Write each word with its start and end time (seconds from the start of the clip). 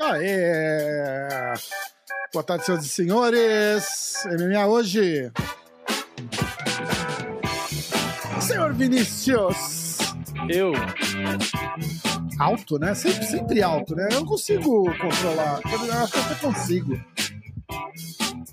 Aê! 0.00 1.54
Boa 2.32 2.44
tarde, 2.44 2.64
senhoras 2.64 2.84
e 2.84 2.88
senhores. 2.88 4.24
MMA 4.38 4.66
hoje. 4.66 5.32
Senhor 8.40 8.72
Vinícius. 8.74 9.98
Eu. 10.48 10.70
Alto, 12.38 12.78
né? 12.78 12.94
Sempre, 12.94 13.26
sempre 13.26 13.60
alto, 13.60 13.96
né? 13.96 14.08
Eu 14.12 14.20
não 14.20 14.26
consigo 14.26 14.84
controlar. 14.98 15.60
Eu 15.64 15.92
acho 16.02 16.12
que 16.12 16.18
eu 16.18 16.22
até 16.22 16.34
consigo. 16.36 17.00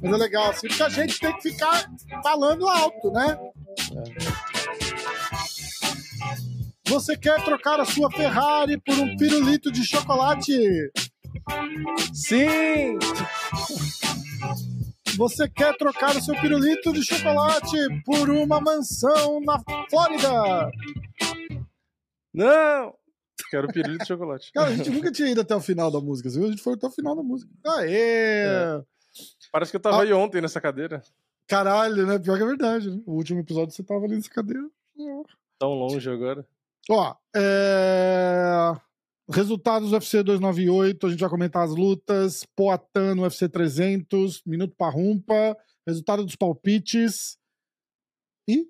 Mas 0.02 0.14
é 0.14 0.18
legal, 0.18 0.50
assim, 0.50 0.68
porque 0.68 0.82
a 0.84 0.90
gente 0.90 1.20
tem 1.20 1.36
que 1.36 1.52
ficar 1.52 1.92
falando 2.24 2.68
alto, 2.68 3.12
né? 3.12 3.38
Você 6.88 7.16
quer 7.16 7.44
trocar 7.44 7.80
a 7.80 7.86
sua 7.86 8.10
Ferrari 8.10 8.80
por 8.82 8.96
um 8.98 9.16
pirulito 9.16 9.72
de 9.72 9.86
chocolate? 9.86 10.92
Sim! 12.14 12.98
Você 15.18 15.48
quer 15.50 15.76
trocar 15.78 16.16
o 16.16 16.22
seu 16.22 16.36
pirulito 16.42 16.92
de 16.92 17.04
chocolate 17.04 17.78
por 18.04 18.30
uma 18.30 18.60
mansão 18.60 19.40
na 19.42 19.62
Flórida? 19.90 20.70
Não! 22.34 22.94
Quero 23.50 23.68
pirulito 23.68 24.04
de 24.04 24.08
chocolate. 24.08 24.52
Cara, 24.54 24.70
a 24.70 24.76
gente 24.76 24.90
nunca 24.90 25.12
tinha 25.12 25.30
ido 25.30 25.42
até 25.42 25.56
o 25.56 25.62
final 25.62 25.90
da 25.92 26.00
música, 26.02 26.30
viu? 26.30 26.46
A 26.46 26.50
gente 26.50 26.62
foi 26.62 26.74
até 26.74 26.88
o 26.88 26.92
final 26.92 27.16
da 27.16 27.24
música. 27.24 27.50
Aê! 27.66 28.46
É. 28.48 28.82
Parece 29.52 29.72
que 29.72 29.78
eu 29.78 29.82
tava 29.82 29.98
Ah. 29.98 30.02
aí 30.02 30.12
ontem 30.12 30.42
nessa 30.42 30.60
cadeira. 30.60 31.02
Caralho, 31.48 32.06
né? 32.06 32.20
Pior 32.20 32.38
que 32.38 32.44
é 32.44 32.48
verdade. 32.48 32.90
Né? 32.90 33.02
O 33.06 33.14
último 33.14 33.40
episódio 33.40 33.74
você 33.74 33.84
tava 33.84 34.04
ali 34.06 34.16
nessa 34.16 34.30
cadeira. 34.30 34.68
Tão 35.60 35.70
longe 35.74 36.10
agora. 36.10 36.46
Ó, 36.90 37.16
é... 37.36 38.74
resultados 39.30 39.90
do 39.90 39.94
UFC 39.96 40.22
298, 40.24 41.08
a 41.08 41.10
gente 41.10 41.20
vai 41.20 41.30
comentar 41.30 41.64
as 41.64 41.72
lutas, 41.76 42.46
Poatan 42.56 43.16
no 43.16 43.24
UFC 43.24 43.50
300, 43.50 44.44
Minuto 44.46 44.76
Parrumpa, 44.78 45.58
resultado 45.88 46.24
dos 46.26 46.36
palpites 46.36 47.38
e... 48.48 48.68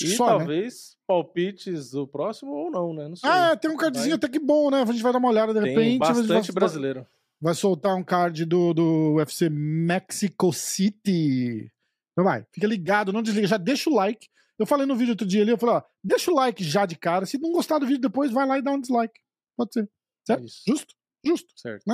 E 0.00 0.16
Só, 0.16 0.26
né? 0.26 0.38
talvez 0.38 0.96
palpites 1.08 1.90
do 1.90 2.06
próximo 2.06 2.52
ou 2.52 2.70
não, 2.70 2.94
né? 2.94 3.08
Não 3.08 3.16
sei. 3.16 3.28
Ah, 3.28 3.50
é, 3.50 3.56
tem 3.56 3.68
um 3.68 3.76
cardzinho 3.76 4.14
até 4.14 4.28
que 4.28 4.38
bom, 4.38 4.70
né? 4.70 4.82
A 4.82 4.86
gente 4.86 5.02
vai 5.02 5.12
dar 5.12 5.18
uma 5.18 5.28
olhada 5.28 5.52
de 5.52 5.60
Tem 5.60 5.70
repente. 5.74 5.98
bastante 5.98 6.52
vai- 6.52 6.54
brasileiro. 6.54 7.06
Vai 7.40 7.54
soltar 7.54 7.96
um 7.96 8.04
card 8.04 8.44
do, 8.44 8.72
do 8.72 9.14
UFC 9.14 9.48
Mexico 9.50 10.52
City. 10.52 11.70
Então 12.12 12.24
vai, 12.24 12.44
fica 12.52 12.66
ligado, 12.66 13.12
não 13.12 13.22
desliga, 13.22 13.46
já 13.48 13.56
deixa 13.56 13.90
o 13.90 13.94
like. 13.94 14.28
Eu 14.58 14.66
falei 14.66 14.86
no 14.86 14.96
vídeo 14.96 15.12
outro 15.12 15.26
dia 15.26 15.42
ali, 15.42 15.50
eu 15.52 15.58
falei, 15.58 15.76
ó, 15.76 15.82
deixa 16.02 16.30
o 16.30 16.34
like 16.34 16.64
já 16.64 16.84
de 16.84 16.96
cara. 16.96 17.24
Se 17.26 17.38
não 17.38 17.52
gostar 17.52 17.78
do 17.78 17.86
vídeo 17.86 18.00
depois, 18.00 18.30
vai 18.32 18.46
lá 18.46 18.58
e 18.58 18.62
dá 18.62 18.72
um 18.72 18.80
dislike. 18.80 19.20
Pode 19.56 19.72
ser. 19.72 19.88
Certo? 20.26 20.44
Isso, 20.44 20.62
Justo? 20.66 20.94
Justo. 21.24 21.52
certo. 21.56 21.84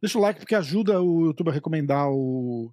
Deixa 0.00 0.18
o 0.18 0.20
like 0.22 0.40
porque 0.40 0.54
ajuda 0.54 1.00
o 1.00 1.26
YouTube 1.26 1.50
a 1.50 1.52
recomendar 1.52 2.08
o, 2.10 2.72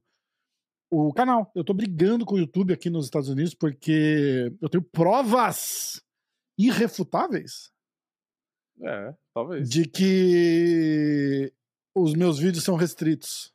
o 0.91 1.13
canal. 1.13 1.51
Eu 1.55 1.63
tô 1.63 1.73
brigando 1.73 2.25
com 2.25 2.35
o 2.35 2.39
YouTube 2.39 2.73
aqui 2.73 2.89
nos 2.89 3.05
Estados 3.05 3.29
Unidos 3.29 3.53
porque 3.53 4.51
eu 4.61 4.69
tenho 4.69 4.84
provas 4.84 6.01
irrefutáveis 6.57 7.72
É, 8.81 9.13
talvez. 9.34 9.69
de 9.69 9.85
que 9.88 11.51
os 11.95 12.13
meus 12.13 12.38
vídeos 12.39 12.63
são 12.63 12.75
restritos. 12.75 13.53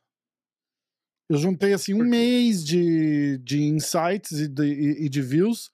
Eu 1.29 1.37
juntei 1.37 1.73
assim 1.73 1.93
um 1.93 2.03
mês 2.03 2.63
de, 2.63 3.37
de 3.39 3.61
insights 3.63 4.31
e 4.39 4.47
de, 4.47 4.65
e 5.05 5.09
de 5.09 5.21
views. 5.21 5.71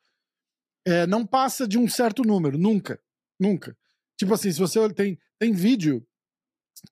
É, 0.88 1.06
não 1.06 1.26
passa 1.26 1.68
de 1.68 1.78
um 1.78 1.86
certo 1.86 2.24
número, 2.24 2.58
nunca. 2.58 2.98
Nunca. 3.38 3.76
Tipo 4.18 4.34
assim, 4.34 4.50
se 4.54 4.58
você 4.58 4.88
tem, 4.94 5.20
tem 5.38 5.52
vídeo 5.52 6.02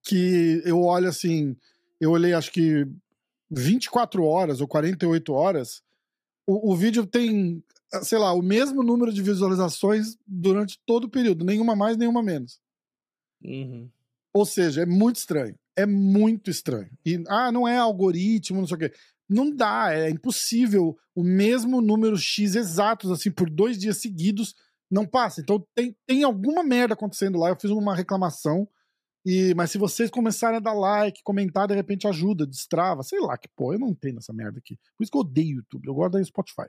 que 0.04 0.62
eu 0.66 0.82
olho 0.82 1.08
assim, 1.08 1.56
eu 2.00 2.12
olhei 2.12 2.34
acho 2.34 2.52
que 2.52 2.86
24 3.50 4.22
horas 4.22 4.60
ou 4.60 4.68
48 4.68 5.32
horas, 5.32 5.82
o, 6.46 6.74
o 6.74 6.76
vídeo 6.76 7.06
tem, 7.06 7.64
sei 8.02 8.18
lá, 8.18 8.34
o 8.34 8.42
mesmo 8.42 8.84
número 8.84 9.14
de 9.14 9.22
visualizações 9.22 10.18
durante 10.28 10.78
todo 10.86 11.06
o 11.06 11.10
período, 11.10 11.46
nenhuma 11.46 11.74
mais, 11.74 11.96
nenhuma 11.96 12.22
menos. 12.22 12.60
Uhum. 13.42 13.90
Ou 14.34 14.46
seja, 14.46 14.82
é 14.82 14.86
muito 14.86 15.16
estranho. 15.16 15.58
É 15.74 15.86
muito 15.86 16.52
estranho. 16.52 16.90
E, 17.06 17.24
ah, 17.30 17.50
não 17.50 17.66
é 17.66 17.78
algoritmo, 17.78 18.60
não 18.60 18.68
sei 18.68 18.76
o 18.76 18.80
quê. 18.80 18.94
Não 19.30 19.54
dá, 19.54 19.94
é 19.94 20.10
impossível 20.10 20.96
o 21.16 21.24
mesmo 21.24 21.82
número 21.82 22.18
X 22.18 22.56
exatos, 22.56 23.10
assim, 23.12 23.32
por 23.32 23.50
dois 23.50 23.78
dias 23.78 23.98
seguidos, 23.98 24.54
não 24.92 25.06
passa. 25.06 25.42
Então 25.42 25.66
tem, 25.74 25.96
tem 26.06 26.24
alguma 26.24 26.64
merda 26.64 26.94
acontecendo 26.94 27.40
lá. 27.40 27.50
Eu 27.50 27.60
fiz 27.60 27.72
uma 27.72 27.96
reclamação. 27.96 28.68
E, 29.26 29.56
mas 29.56 29.72
se 29.72 29.80
vocês 29.80 30.12
começarem 30.12 30.58
a 30.58 30.60
dar 30.60 30.74
like, 30.74 31.24
comentar, 31.24 31.68
de 31.68 31.74
repente 31.74 32.08
ajuda, 32.08 32.46
destrava, 32.46 33.02
sei 33.02 33.20
lá 33.20 33.36
que 33.36 33.50
pô, 33.56 33.74
eu 33.74 33.80
não 33.80 33.90
entendo 33.90 34.20
essa 34.20 34.32
merda 34.32 34.60
aqui. 34.60 34.78
Por 34.96 35.04
isso 35.04 35.12
que 35.12 35.18
eu 35.18 35.22
odeio 35.22 35.58
YouTube, 35.58 35.88
eu 35.88 35.96
gosto 35.96 36.14
da 36.14 36.24
Spotify. 36.24 36.68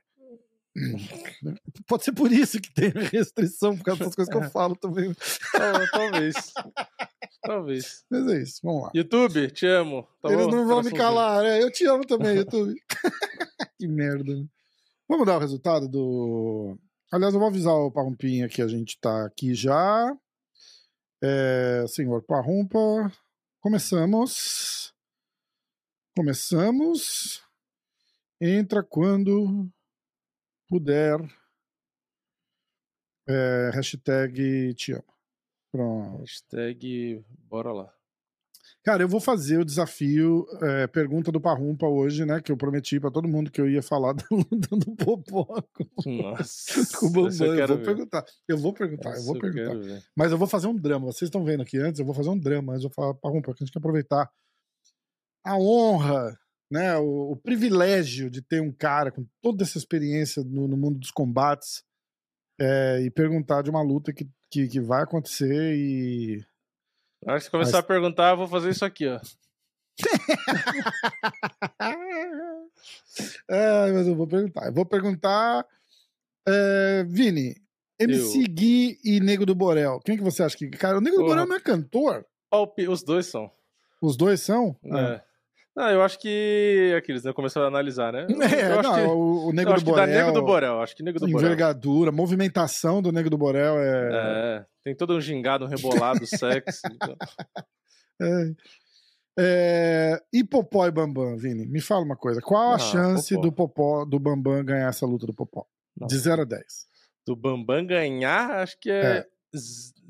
Pode 1.88 2.04
ser 2.04 2.12
por 2.12 2.30
isso 2.30 2.60
que 2.60 2.72
tem 2.72 2.90
restrição, 2.90 3.76
por 3.76 3.84
causa 3.84 4.04
das 4.04 4.14
coisas 4.14 4.32
que 4.32 4.38
eu 4.44 4.50
falo 4.50 4.76
também. 4.76 5.12
Tal- 5.52 5.86
talvez. 5.90 6.34
talvez. 7.42 8.04
Mas 8.10 8.26
é 8.28 8.42
isso, 8.42 8.60
vamos 8.62 8.82
lá. 8.84 8.90
YouTube, 8.94 9.50
te 9.50 9.66
amo. 9.66 10.06
Tá 10.22 10.30
Eles 10.30 10.44
bom? 10.46 10.50
não 10.52 10.66
vão 10.66 10.82
me 10.82 10.92
calar, 10.92 11.44
é, 11.44 11.62
eu 11.62 11.70
te 11.70 11.86
amo 11.86 12.04
também, 12.06 12.36
YouTube. 12.38 12.74
que 13.78 13.88
merda, 13.88 14.34
né? 14.34 14.46
Vamos 15.08 15.26
dar 15.26 15.36
o 15.36 15.40
resultado 15.40 15.88
do. 15.88 16.76
Aliás, 17.12 17.32
eu 17.32 17.40
vou 17.40 17.48
avisar 17.48 17.72
o 17.74 17.90
Parrumpinha 17.90 18.48
que 18.48 18.60
a 18.60 18.68
gente 18.68 18.98
tá 19.00 19.24
aqui 19.24 19.54
já. 19.54 20.14
É, 21.22 21.84
senhor 21.88 22.22
Parrumpa, 22.22 23.10
começamos. 23.60 24.92
Começamos. 26.16 27.42
Entra 28.40 28.82
quando 28.82 29.68
puder. 30.68 31.18
É, 33.28 33.70
hashtag 33.74 34.74
te 34.74 34.92
amo. 34.92 35.04
Pronto. 35.72 36.20
Hashtag 36.20 37.24
bora 37.48 37.72
lá. 37.72 37.92
Cara, 38.86 39.02
eu 39.02 39.08
vou 39.08 39.20
fazer 39.20 39.58
o 39.58 39.64
desafio 39.64 40.46
é, 40.62 40.86
pergunta 40.86 41.32
do 41.32 41.40
Parrumpa 41.40 41.88
hoje, 41.88 42.24
né? 42.24 42.40
Que 42.40 42.52
eu 42.52 42.56
prometi 42.56 43.00
pra 43.00 43.10
todo 43.10 43.26
mundo 43.26 43.50
que 43.50 43.60
eu 43.60 43.68
ia 43.68 43.82
falar 43.82 44.12
do, 44.30 44.78
do, 44.78 44.94
Popó 44.96 45.60
com, 45.72 46.22
Nossa. 46.22 46.86
com 46.96 47.06
o 47.06 47.10
Bambam. 47.10 47.46
eu 47.46 47.56
Eu 47.56 47.66
vou 47.66 47.78
perguntar. 47.78 48.24
Eu 48.46 48.58
vou 48.58 48.72
perguntar, 48.72 49.10
eu 49.10 49.16
Essa 49.16 49.26
vou 49.26 49.38
perguntar. 49.40 49.74
ver. 49.74 50.04
Mas 50.14 50.30
eu 50.30 50.38
vou 50.38 50.46
fazer 50.46 50.68
um 50.68 50.76
drama. 50.76 51.06
Vocês 51.06 51.28
estão 51.28 51.44
vendo 51.44 51.62
aqui 51.64 51.78
antes, 51.78 51.98
eu 51.98 52.06
vou 52.06 52.14
fazer 52.14 52.28
um 52.30 52.38
drama. 52.38 52.74
Mas 52.74 52.84
eu 52.84 52.88
vou 52.88 52.94
falar, 52.94 53.14
Parrumpa, 53.14 53.52
que 53.54 53.64
a 53.64 53.66
gente 53.66 53.72
quer 53.72 53.80
aproveitar 53.80 54.30
a 55.44 55.58
honra, 55.58 56.38
né? 56.70 56.96
O, 56.98 57.32
o 57.32 57.36
privilégio 57.36 58.30
de 58.30 58.42
ter 58.42 58.60
um 58.60 58.72
cara 58.72 59.10
com 59.10 59.26
toda 59.42 59.64
essa 59.64 59.78
experiência 59.78 60.42
no, 60.44 60.68
no 60.68 60.76
mundo 60.76 60.98
dos 60.98 61.10
combates 61.10 61.82
é, 62.60 63.00
e 63.02 63.10
perguntar 63.10 63.62
de 63.62 63.70
uma 63.70 63.82
luta 63.82 64.12
que, 64.12 64.28
que, 64.50 64.68
que 64.68 64.80
vai 64.80 65.02
acontecer 65.02 65.74
e 65.76 66.44
Na 67.24 67.32
hora 67.32 67.40
que 67.40 67.44
você 67.46 67.50
começar 67.50 67.78
Mas- 67.78 67.84
a 67.84 67.86
perguntar, 67.86 68.30
eu 68.30 68.36
vou 68.36 68.48
fazer 68.48 68.70
isso 68.70 68.84
aqui, 68.84 69.06
ó. 69.08 69.18
É, 73.48 73.92
mas 73.92 74.06
eu 74.06 74.14
vou 74.14 74.26
perguntar. 74.26 74.66
Eu 74.66 74.72
vou 74.72 74.86
perguntar. 74.86 75.66
é, 76.46 77.04
Vini, 77.04 77.56
MC 77.98 78.44
Gui 78.44 78.98
e 79.02 79.20
Nego 79.20 79.46
do 79.46 79.54
Borel. 79.54 80.00
Quem 80.04 80.16
que 80.16 80.22
você 80.22 80.42
acha 80.42 80.56
que. 80.56 80.68
Cara, 80.70 80.98
o 80.98 81.00
Nego 81.00 81.16
do 81.16 81.22
Porra. 81.22 81.34
Borel 81.36 81.46
não 81.46 81.56
é 81.56 81.60
cantor? 81.60 82.26
Os 82.88 83.02
dois 83.02 83.26
são. 83.26 83.50
Os 84.00 84.16
dois 84.16 84.40
são? 84.40 84.76
É. 84.84 85.22
Não, 85.76 85.90
eu 85.90 86.02
acho 86.02 86.18
que. 86.18 86.94
Aqueles, 86.96 87.22
né? 87.22 87.32
Começaram 87.34 87.66
a 87.66 87.68
analisar, 87.68 88.12
né? 88.12 88.26
É, 88.66 88.72
eu 88.72 88.80
acho 88.80 88.88
não, 88.88 88.94
que, 88.96 89.02
o, 89.02 89.48
o 89.48 89.52
Nego 89.52 89.70
eu 89.70 89.72
do 89.72 89.76
acho 89.76 89.84
que 89.84 89.90
dá 89.90 89.96
Borel. 90.06 90.16
Nego 90.16 90.32
do 90.32 90.42
Borel. 90.42 90.80
Acho 90.80 90.96
que 90.96 91.02
Nego 91.02 91.18
do 91.20 91.26
Borel. 91.28 91.46
Envergadura, 91.46 92.10
movimentação 92.10 93.02
do 93.02 93.12
Nego 93.12 93.28
do 93.28 93.36
Borel 93.36 93.78
é. 93.78 94.10
É, 94.12 94.64
tem 94.82 94.96
todo 94.96 95.14
um 95.14 95.20
gingado, 95.20 95.66
um 95.66 95.68
rebolado 95.68 96.24
sexy. 96.26 96.80
então. 96.94 97.16
é. 98.22 98.52
É, 99.38 100.22
E 100.32 100.42
Popó 100.42 100.86
e 100.86 100.90
Bambam, 100.90 101.36
Vini? 101.36 101.66
Me 101.66 101.80
fala 101.82 102.02
uma 102.02 102.16
coisa. 102.16 102.40
Qual 102.40 102.72
a 102.72 102.76
Ah, 102.76 102.78
chance 102.78 103.34
Popó. 103.34 103.42
do 103.42 103.52
Popó, 103.52 104.04
do 104.06 104.18
Bambam 104.18 104.64
ganhar 104.64 104.88
essa 104.88 105.04
luta 105.04 105.26
do 105.26 105.34
Popó? 105.34 105.66
De 105.94 106.16
0 106.16 106.40
a 106.42 106.44
10. 106.46 106.62
Do 107.26 107.36
Bambam 107.36 107.84
ganhar, 107.86 108.50
acho 108.62 108.78
que 108.80 108.90
é. 108.90 109.18
É. 109.18 109.26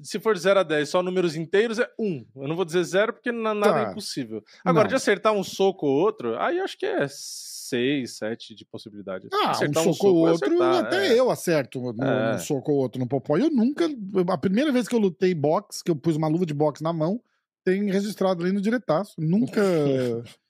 Se 0.02 0.20
for 0.20 0.34
de 0.34 0.40
0 0.40 0.60
a 0.60 0.62
10, 0.62 0.88
só 0.88 1.02
números 1.02 1.34
inteiros 1.36 1.78
é 1.78 1.88
1. 1.98 2.26
Eu 2.36 2.48
não 2.48 2.54
vou 2.56 2.64
dizer 2.64 2.84
0 2.84 3.12
porque 3.14 3.32
na- 3.32 3.54
nada 3.54 3.72
Tá. 3.72 3.88
é 3.88 3.90
impossível. 3.90 4.42
Agora, 4.64 4.84
Não. 4.84 4.88
de 4.90 4.94
acertar 4.94 5.32
um 5.32 5.42
soco 5.42 5.86
ou 5.86 5.98
outro, 6.00 6.38
aí 6.38 6.60
acho 6.60 6.76
que 6.78 6.84
é 6.86 7.06
6, 7.08 8.18
7 8.18 8.54
de 8.54 8.64
possibilidade. 8.66 9.26
Ah, 9.32 9.50
acertar 9.52 9.82
um 9.88 9.92
soco 9.92 10.08
ou 10.18 10.28
é 10.28 10.32
outro, 10.32 10.46
acertar, 10.62 10.84
até 10.84 11.08
é. 11.08 11.18
eu 11.18 11.30
acerto 11.30 11.80
no, 11.80 12.04
É. 12.04 12.34
um 12.36 12.38
soco 12.38 12.70
ou 12.72 12.78
outro 12.78 13.00
no 13.00 13.08
Popó. 13.08 13.36
Eu 13.38 13.50
nunca. 13.50 13.88
A 14.28 14.38
primeira 14.38 14.70
vez 14.70 14.86
que 14.86 14.94
eu 14.94 15.00
lutei 15.00 15.34
boxe, 15.34 15.82
que 15.82 15.90
eu 15.90 15.96
pus 15.96 16.14
uma 16.16 16.28
luva 16.28 16.44
de 16.46 16.54
boxe 16.54 16.82
na 16.82 16.92
mão, 16.92 17.20
tem 17.64 17.90
registrado 17.90 18.42
ali 18.44 18.52
no 18.52 18.60
diretaço. 18.60 19.14
Nunca 19.18 19.60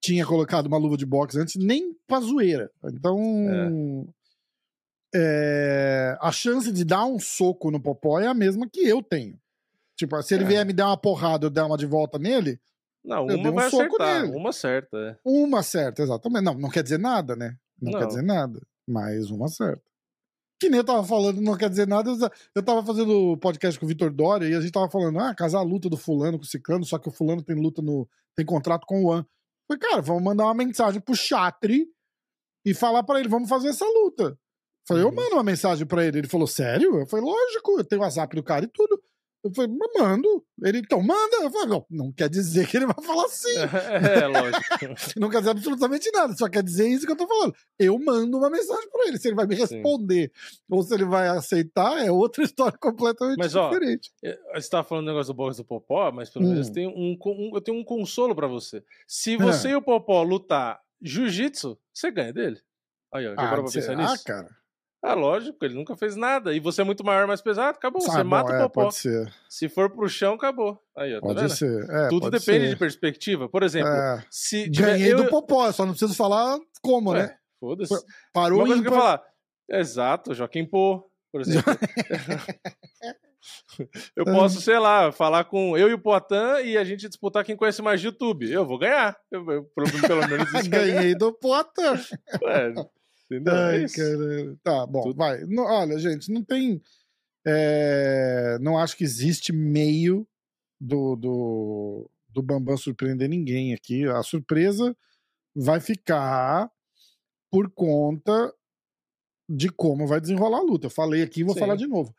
tinha 0.00 0.24
colocado 0.26 0.66
uma 0.66 0.76
luva 0.76 0.96
de 0.96 1.06
boxe 1.06 1.38
antes, 1.40 1.56
nem 1.56 1.94
pra 2.06 2.20
zoeira. 2.20 2.70
Então. 2.84 3.18
é, 3.48 4.14
a 6.20 6.32
chance 6.32 6.70
de 6.72 6.84
dar 6.84 7.06
um 7.06 7.18
soco 7.18 7.70
no 7.70 7.80
Popó 7.80 8.18
é 8.20 8.26
a 8.26 8.34
mesma 8.34 8.68
que 8.68 8.80
eu 8.80 9.02
tenho. 9.02 9.38
Tipo, 9.96 10.20
se 10.22 10.34
ele 10.34 10.44
É. 10.44 10.46
vier 10.48 10.66
me 10.66 10.72
dar 10.72 10.88
uma 10.88 10.96
porrada, 10.96 11.46
eu 11.46 11.50
der 11.50 11.62
uma 11.62 11.76
de 11.78 11.86
volta 11.86 12.18
nele, 12.18 12.60
Não, 13.04 13.28
Eu 13.28 13.36
uma 13.38 13.50
um 13.50 13.52
vai 13.54 13.66
acertar. 13.66 14.22
nele. 14.22 14.34
Uma 14.36 14.50
certa, 14.52 14.96
é. 14.96 15.16
Uma 15.24 15.62
certa, 15.62 16.02
exatamente. 16.02 16.42
Não, 16.42 16.54
não 16.54 16.70
quer 16.70 16.82
dizer 16.82 16.98
nada, 16.98 17.36
né? 17.36 17.54
Não, 17.80 17.92
quer 17.92 18.00
Não. 18.00 18.08
dizer 18.08 18.22
nada. 18.22 18.60
Mas 18.88 19.30
uma 19.30 19.46
certa. 19.48 19.82
Que 20.58 20.70
nem 20.70 20.78
eu 20.78 20.84
tava 20.84 21.04
falando, 21.04 21.38
não 21.42 21.54
quer 21.56 21.68
dizer 21.68 21.86
nada. 21.86 22.10
eu- 22.54 22.62
tava 22.62 22.82
fazendo 22.82 23.36
podcast 23.36 23.78
com 23.78 23.84
o 23.84 23.88
Vitor 23.90 24.10
Dória 24.10 24.46
e 24.48 24.54
a 24.54 24.60
gente 24.60 24.72
tava 24.72 24.88
falando, 24.90 25.18
ah, 25.18 25.34
casar 25.34 25.58
a 25.58 25.62
luta 25.62 25.90
do 25.90 25.98
fulano 25.98 26.38
com 26.38 26.44
o 26.44 26.48
ciclano, 26.48 26.82
só 26.84 26.98
que 26.98 27.08
o 27.08 27.12
fulano 27.12 27.42
tem 27.42 27.54
luta 27.54 27.82
no. 27.82 28.08
tem 28.34 28.46
contrato 28.46 28.86
com 28.86 29.04
o 29.04 29.08
One. 29.08 29.26
Falei, 29.68 29.80
cara, 29.80 30.00
vamos 30.00 30.22
mandar 30.22 30.44
uma 30.44 30.54
mensagem 30.54 30.98
pro 31.00 31.14
Chatri 31.14 31.86
e 32.64 32.72
falar 32.72 33.02
pra 33.02 33.20
ele, 33.20 33.28
vamos 33.28 33.48
fazer 33.50 33.68
essa 33.68 33.84
luta. 33.84 34.36
Falei, 34.86 35.02
eu 35.02 35.08
Uhum. 35.08 35.14
mando 35.14 35.34
uma 35.36 35.42
mensagem 35.44 35.86
pra 35.86 36.04
ele. 36.04 36.18
Ele 36.18 36.28
falou, 36.28 36.46
sério? 36.46 36.98
Eu 37.00 37.06
falei, 37.06 37.24
lógico, 37.24 37.78
eu 37.78 37.84
tenho 37.84 38.00
o 38.02 38.04
WhatsApp 38.04 38.34
do 38.36 38.42
cara 38.42 38.64
e 38.64 38.68
tudo. 38.68 39.02
Eu 39.42 39.52
falei, 39.54 39.70
mas 39.78 39.90
mando. 40.02 40.42
Ele, 40.62 40.78
então 40.78 41.02
manda. 41.02 41.36
Eu 41.42 41.50
falei, 41.50 41.68
não, 41.68 41.86
não 41.90 42.10
quer 42.12 42.30
dizer 42.30 42.66
que 42.66 42.78
ele 42.78 42.86
vai 42.86 42.94
falar 43.04 43.28
sim. 43.28 43.48
É, 44.24 44.26
lógico. 44.26 44.64
Não 45.20 45.28
quer 45.28 45.38
dizer 45.40 45.50
absolutamente 45.50 46.10
nada, 46.12 46.34
só 46.34 46.48
quer 46.48 46.62
dizer 46.62 46.88
isso 46.88 47.04
que 47.04 47.12
eu 47.12 47.16
tô 47.16 47.26
falando. 47.26 47.54
Eu 47.78 47.98
mando 47.98 48.38
uma 48.38 48.48
mensagem 48.48 48.88
pra 48.90 49.06
ele. 49.06 49.18
Se 49.18 49.28
ele 49.28 49.34
vai 49.36 49.46
me 49.46 49.54
Sim. 49.54 49.60
responder 49.62 50.32
ou 50.70 50.82
se 50.82 50.94
ele 50.94 51.04
vai 51.04 51.28
aceitar, 51.28 52.02
é 52.04 52.10
outra 52.10 52.42
história 52.44 52.78
completamente 52.78 53.36
Mas, 53.36 53.54
ó, 53.54 53.68
diferente. 53.68 54.10
É, 54.24 54.38
Você 54.54 54.70
tava 54.70 54.84
falando 54.88 55.04
do 55.04 55.08
negócio 55.08 55.32
do 55.32 55.36
boxe 55.36 55.58
do 55.58 55.64
Popó, 55.66 56.10
mas 56.10 56.30
pelo 56.30 56.46
menos 56.46 56.68
Hum. 56.68 56.72
tem 56.72 56.86
um, 56.88 57.16
um- 57.26 57.50
eu 57.54 57.60
tenho 57.60 57.76
um 57.78 57.84
consolo 57.84 58.34
pra 58.34 58.46
você. 58.46 58.82
Se 59.06 59.34
É. 59.34 59.36
você 59.38 59.68
e 59.70 59.76
o 59.76 59.82
Popó 59.82 60.22
lutar 60.22 60.80
jiu-jitsu, 61.02 61.78
você 61.92 62.10
ganha 62.10 62.32
dele. 62.32 62.60
Aí, 63.12 63.26
ó, 63.26 63.30
já 63.30 63.36
parou 63.36 63.64
pra 63.64 63.72
pensar 63.72 63.82
será, 63.82 64.10
nisso? 64.10 64.24
cara? 64.24 64.48
Ah, 65.06 65.12
lógico, 65.12 65.62
ele 65.62 65.74
nunca 65.74 65.94
fez 65.94 66.16
nada. 66.16 66.54
E 66.54 66.60
você 66.60 66.80
é 66.80 66.84
muito 66.84 67.04
maior, 67.04 67.26
mais 67.26 67.42
pesado, 67.42 67.76
acabou. 67.76 68.00
Você 68.00 68.10
Ah, 68.10 68.24
bom, 68.24 68.30
mata 68.30 68.54
é, 68.54 68.58
o 68.58 68.62
Popó. 68.70 68.84
Pode 68.84 68.94
ser. 68.96 69.30
Se 69.50 69.68
for 69.68 69.90
pro 69.90 70.08
chão, 70.08 70.32
acabou. 70.32 70.82
Aí, 70.96 71.14
ó, 71.14 71.20
tá 71.20 71.26
Pode 71.26 71.40
vendo? 71.40 71.50
ser. 71.50 71.90
É, 71.90 72.08
Tudo 72.08 72.22
pode 72.30 72.38
depende 72.38 72.64
ser. 72.64 72.70
de 72.70 72.76
perspectiva. 72.76 73.46
Por 73.46 73.62
exemplo, 73.62 73.90
É, 73.90 74.24
se 74.30 74.66
ganhei 74.70 75.12
eu... 75.12 75.18
do 75.18 75.26
Popó, 75.26 75.70
só 75.72 75.84
não 75.84 75.92
preciso 75.92 76.14
falar 76.14 76.58
como, 76.80 77.10
Ué, 77.10 77.18
né? 77.22 77.36
Foda-se. 77.60 77.94
Parou 78.32 78.60
Uma 78.60 78.66
coisa 78.66 78.80
que 78.82 78.88
eu 78.88 78.92
ímpar. 78.92 79.00
falar. 79.02 79.22
Exato, 79.70 80.32
Joaquim 80.34 80.64
Pô, 80.64 81.06
por 81.30 81.42
exemplo. 81.42 81.64
eu 84.16 84.24
posso, 84.24 84.60
sei 84.60 84.78
lá, 84.78 85.12
falar 85.12 85.44
com 85.44 85.76
eu 85.76 85.88
e 85.90 85.94
o 85.94 85.98
Poitin 85.98 86.62
e 86.64 86.76
a 86.78 86.84
gente 86.84 87.08
disputar 87.08 87.44
quem 87.44 87.56
conhece 87.56 87.82
mais 87.82 88.00
de 88.00 88.06
YouTube. 88.06 88.50
Eu 88.50 88.64
vou 88.66 88.78
ganhar. 88.78 89.16
Eu, 89.30 89.50
eu, 89.50 89.64
pelo, 89.74 90.28
menos 90.28 90.52
isso 90.54 90.68
ganhei. 90.70 91.14
Do 91.14 91.32
Potter. 91.32 92.00
É, 92.44 92.72
entendeu? 93.30 93.54
É 93.54 93.76
Ai. 93.80 93.86
Tá, 94.62 94.86
bom, 94.86 95.02
Tudo- 95.02 95.16
vai. 95.16 95.44
Não, 95.46 95.64
olha, 95.64 95.98
gente, 95.98 96.30
não 96.32 96.42
tem. 96.42 96.80
é, 97.46 98.58
não 98.60 98.78
acho 98.78 98.96
que 98.96 99.04
existe 99.04 99.52
meio 99.52 100.26
do, 100.80 101.16
do, 101.16 102.10
do 102.28 102.42
Bambam 102.42 102.76
surpreender 102.76 103.28
ninguém 103.28 103.74
aqui. 103.74 104.04
A 104.06 104.22
surpresa 104.22 104.96
vai 105.54 105.80
ficar 105.80 106.70
por 107.50 107.70
conta 107.70 108.52
de 109.48 109.68
como 109.68 110.06
vai 110.06 110.20
desenrolar 110.20 110.58
a 110.58 110.62
luta. 110.62 110.86
Eu 110.86 110.90
falei 110.90 111.22
aqui 111.22 111.40
e 111.40 111.44
vou 111.44 111.54
Sim. 111.54 111.60
falar 111.60 111.76
de 111.76 111.86
novo. 111.86 112.14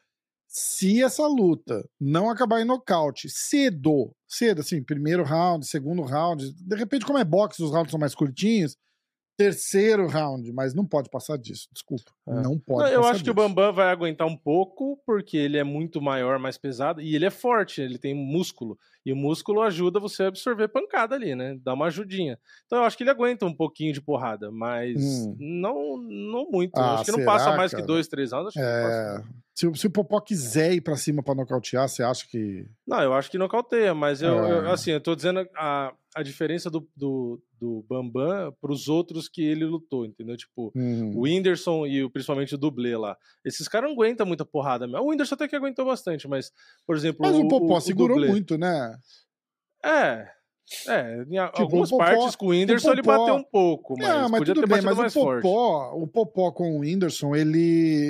Se 0.47 1.01
essa 1.03 1.25
luta 1.27 1.89
não 1.99 2.29
acabar 2.29 2.61
em 2.61 2.65
nocaute 2.65 3.27
cedo, 3.29 4.15
cedo, 4.27 4.61
assim, 4.61 4.81
primeiro 4.83 5.23
round, 5.23 5.65
segundo 5.67 6.03
round, 6.03 6.53
de 6.53 6.75
repente, 6.75 7.03
como 7.05 7.17
é 7.17 7.25
boxe, 7.25 7.63
os 7.63 7.71
rounds 7.71 7.89
são 7.91 7.99
mais 7.99 8.13
curtinhos, 8.13 8.77
terceiro 9.37 10.07
round, 10.07 10.51
mas 10.51 10.73
não 10.73 10.85
pode 10.85 11.09
passar 11.09 11.37
disso, 11.37 11.67
desculpa. 11.71 12.11
É. 12.27 12.41
Não 12.41 12.57
pode 12.57 12.93
eu 12.93 13.03
acho 13.05 13.23
que 13.23 13.29
o 13.29 13.33
disso. 13.33 13.47
Bambam 13.47 13.73
vai 13.73 13.89
aguentar 13.89 14.27
um 14.27 14.37
pouco, 14.37 14.99
porque 15.05 15.37
ele 15.37 15.57
é 15.57 15.63
muito 15.63 16.01
maior, 16.01 16.39
mais 16.39 16.57
pesado, 16.57 17.01
e 17.01 17.15
ele 17.15 17.25
é 17.25 17.29
forte, 17.29 17.81
ele 17.81 17.97
tem 17.97 18.13
músculo. 18.13 18.77
E 19.05 19.13
o 19.13 19.15
músculo 19.15 19.61
ajuda 19.61 19.99
você 19.99 20.23
a 20.23 20.27
absorver 20.27 20.67
pancada 20.67 21.13
ali, 21.15 21.35
né? 21.35 21.55
Dá 21.63 21.73
uma 21.73 21.85
ajudinha. 21.85 22.39
Então 22.65 22.79
eu 22.79 22.85
acho 22.85 22.97
que 22.97 23.03
ele 23.03 23.11
aguenta 23.11 23.45
um 23.45 23.53
pouquinho 23.53 23.93
de 23.93 24.01
porrada, 24.01 24.49
mas 24.51 24.95
Hum. 24.99 25.35
não, 25.39 25.97
não 25.97 26.49
muito. 26.49 26.75
Ah, 26.77 26.95
acho 26.95 27.05
que 27.05 27.11
não 27.17 27.23
passa 27.25 27.55
mais 27.55 27.71
cara? 27.71 27.83
que 27.83 27.87
dois, 27.87 28.07
três 28.07 28.31
rounds. 28.31 28.55
É, 28.57 29.21
se, 29.53 29.67
o- 29.67 29.75
se 29.75 29.85
o 29.87 29.91
Popó 29.91 30.19
quiser 30.19 30.73
ir 30.73 30.81
pra 30.81 30.97
cima 30.97 31.21
pra 31.21 31.35
nocautear, 31.35 31.87
você 31.87 32.01
acha 32.01 32.25
que. 32.27 32.65
não, 32.87 33.01
eu 33.01 33.13
acho 33.13 33.29
que 33.29 33.37
nocauteia, 33.37 33.93
mas 33.93 34.21
eu, 34.21 34.33
eu- 34.33 34.65
É. 34.65 34.71
assim, 34.71 34.91
eu 34.91 34.99
tô 35.01 35.15
dizendo 35.15 35.47
a, 35.55 35.93
a 36.15 36.23
diferença 36.23 36.69
do, 36.69 36.87
do, 36.95 37.41
do 37.59 37.85
Bambam 37.87 38.53
pros 38.61 38.87
outros 38.87 39.27
que 39.29 39.43
ele 39.43 39.65
lutou, 39.65 40.05
entendeu? 40.05 40.35
Tipo, 40.35 40.71
Hum, 40.75 41.11
O 41.15 41.21
Whindersson 41.21 41.85
e 41.85 42.03
o- 42.03 42.09
principalmente 42.09 42.55
o 42.55 42.57
dublê 42.57 42.95
lá. 42.97 43.15
Esses 43.45 43.67
caras 43.67 43.87
não 43.89 43.95
aguentam 43.95 44.25
muita 44.25 44.45
porrada. 44.45 44.87
mesmo. 44.87 45.01
O 45.03 45.09
Whindersson 45.09 45.35
até 45.35 45.47
que 45.47 45.55
aguentou 45.55 45.85
bastante, 45.85 46.27
mas, 46.27 46.51
por 46.87 46.95
exemplo. 46.95 47.19
Mas 47.21 47.35
o 47.35 47.47
Popó 47.47 47.77
o 47.77 47.81
segurou 47.81 48.15
dublê- 48.17 48.29
muito, 48.31 48.57
né? 48.57 48.94
É. 49.83 50.27
É, 50.87 51.21
em 51.21 51.25
Tipo, 51.25 51.61
algumas 51.61 51.89
o 51.91 51.97
Popó- 51.97 52.05
partes 52.05 52.35
com 52.35 52.47
o 52.47 52.49
Whindersson 52.49 52.91
ele 52.93 53.03
Popó- 53.03 53.19
bateu 53.19 53.35
um 53.35 53.43
pouco, 53.43 53.95
mas, 53.99 54.07
Não, 54.07 54.29
mas 54.29 54.39
podia 54.39 54.53
tudo 54.55 54.67
ter 54.67 54.73
bem, 54.73 54.81
mas 54.83 54.97
mais 54.97 55.15
o 55.15 55.19
forte. 55.21 55.43
Popó, 55.43 55.91
o 55.93 56.07
Popó 56.07 56.51
com 56.51 56.77
o 56.77 56.79
Whindersson, 56.79 57.35
ele, 57.35 57.59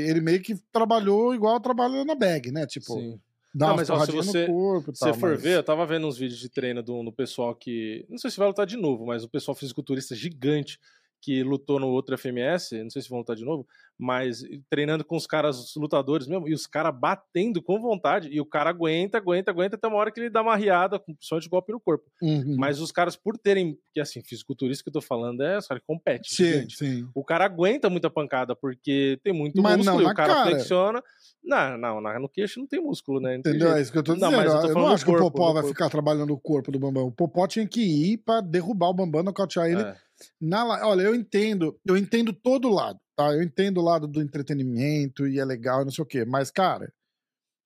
ele 0.10 0.22
meio 0.22 0.42
que 0.42 0.56
trabalhou 0.72 1.36
igual 1.36 1.60
trabalha 1.60 2.06
na 2.06 2.16
bag, 2.16 2.52
né? 2.52 2.66
Tipo, 2.66 2.94
Sim. 2.94 3.20
dá 3.54 3.68
Não, 3.68 3.76
mas, 3.76 3.90
ó, 3.90 4.00
se 4.06 4.12
você- 4.14 4.48
corpo 4.48 4.94
Se 4.96 5.02
tal. 5.02 5.14
for 5.16 5.32
mas- 5.32 5.42
ver, 5.42 5.58
eu 5.58 5.64
tava 5.64 5.86
vendo 5.86 6.08
uns 6.08 6.18
vídeos 6.18 6.40
de 6.40 6.48
treino 6.48 6.82
do, 6.82 7.04
do 7.04 7.12
pessoal 7.12 7.54
que. 7.54 8.06
Não 8.10 8.18
sei 8.18 8.32
se 8.32 8.38
vai 8.38 8.48
lutar 8.48 8.66
de 8.66 8.78
novo, 8.78 9.06
mas 9.06 9.26
o 9.26 9.30
pessoal 9.30 9.54
fisiculturista 9.54 10.16
gigante 10.16 10.80
que 11.26 11.42
lutou 11.42 11.80
no 11.80 11.88
outro 11.88 12.16
FMS, 12.16 12.72
não 12.84 12.90
sei 12.92 13.02
se 13.02 13.10
vão 13.10 13.18
lutar 13.18 13.36
de 13.36 13.44
novo, 13.44 13.66
mas 13.98 14.44
treinando 14.70 15.04
com 15.04 15.16
os 15.16 15.26
caras, 15.26 15.58
os 15.58 15.76
lutadores 15.76 16.28
mesmo, 16.28 16.48
e 16.48 16.54
os 16.54 16.68
caras 16.68 16.94
batendo 16.96 17.64
com 17.64 17.80
vontade, 17.82 18.30
e 18.32 18.40
o 18.40 18.46
cara 18.46 18.70
aguenta, 18.70 19.18
aguenta, 19.18 19.50
aguenta 19.50 19.76
até 19.76 19.88
uma 19.88 19.98
hora 19.98 20.12
que 20.12 20.20
ele 20.20 20.30
dá 20.30 20.44
uma 20.44 20.56
riada, 20.56 21.00
com 21.00 21.16
principalmente 21.16 21.50
golpe 21.50 21.72
no 21.72 21.80
corpo. 21.80 22.06
Uhum. 22.22 22.56
Mas 22.60 22.80
os 22.80 22.92
caras, 22.92 23.16
por 23.16 23.38
terem. 23.40 23.74
Porque 23.86 24.00
assim, 24.00 24.22
fisiculturista 24.22 24.84
que 24.84 24.90
eu 24.90 24.94
tô 24.94 25.02
falando 25.02 25.42
é 25.42 25.58
os 25.58 25.66
caras 25.68 25.82
que 25.82 25.88
competem. 25.88 26.30
Sim, 26.30 26.46
gigante. 26.46 26.78
sim. 26.78 27.08
O 27.16 27.24
cara 27.24 27.46
aguenta 27.46 27.90
muita 27.90 28.10
pancada, 28.10 28.56
porque 28.56 29.20
tem 29.24 29.34
muito 29.34 29.60
Mas 29.64 29.78
músculo, 29.78 30.02
não 30.02 30.08
e 30.08 30.12
o 30.12 30.16
cara 30.16 30.34
cara. 30.36 30.50
flexiona. 30.52 31.02
Não, 31.44 31.78
não, 31.78 32.02
na- 32.02 32.20
no 32.20 32.30
queixo 32.30 32.60
não 32.60 32.68
tem 32.68 32.80
músculo, 32.82 33.20
né? 33.20 33.32
Não 33.34 33.40
Entendeu? 33.40 33.72
É 33.74 33.82
isso 33.82 33.92
que 33.92 33.98
eu 33.98 34.04
tô 34.04 34.16
Não, 34.16 34.30
dizendo. 34.30 34.36
mas 34.38 34.54
eu 34.54 34.62
tô 34.62 34.68
eu 34.68 34.74
não 34.76 34.88
acho 34.90 35.06
que 35.06 35.10
o 35.12 35.14
corpo, 35.14 35.32
Popó 35.32 35.46
vai 35.54 35.62
corpo. 35.62 35.68
ficar 35.70 35.90
trabalhando 35.90 36.34
o 36.34 36.40
corpo 36.40 36.72
do 36.72 36.78
Bambam. 36.80 37.06
O 37.08 37.12
Popó 37.12 37.48
tinha 37.48 37.68
que 37.68 37.82
ir 37.82 38.18
pra 38.18 38.42
derrubar 38.42 38.90
o 38.90 38.94
Bambam, 38.94 39.24
nocautear 39.24 39.68
ele. 39.68 39.82
É. 39.82 39.96
Na, 40.40 40.88
olha, 40.88 41.04
eu 41.04 41.16
entendo, 41.16 41.80
eu 41.86 41.98
entendo 41.98 42.34
todo 42.34 42.70
lado, 42.70 43.00
tá? 43.16 43.34
Eu 43.34 43.44
entendo 43.44 43.80
o 43.80 43.84
lado 43.84 44.08
do 44.08 44.22
entretenimento 44.22 45.28
e 45.28 45.40
é 45.40 45.46
legal 45.46 45.82
e 45.82 45.86
não 45.86 45.92
sei 45.92 46.04
o 46.04 46.08
quê. 46.08 46.26
Mas, 46.26 46.50
cara, 46.52 46.92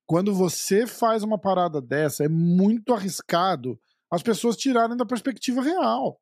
quando 0.08 0.34
você 0.34 0.88
faz 0.88 1.24
uma 1.24 1.40
parada 1.40 1.80
dessa, 1.82 2.24
é 2.24 2.28
muito 2.28 2.94
arriscado 2.94 3.80
as 4.12 4.24
pessoas 4.24 4.58
tirarem 4.58 4.98
da 4.98 5.06
perspectiva 5.06 5.62
real. 5.62 6.20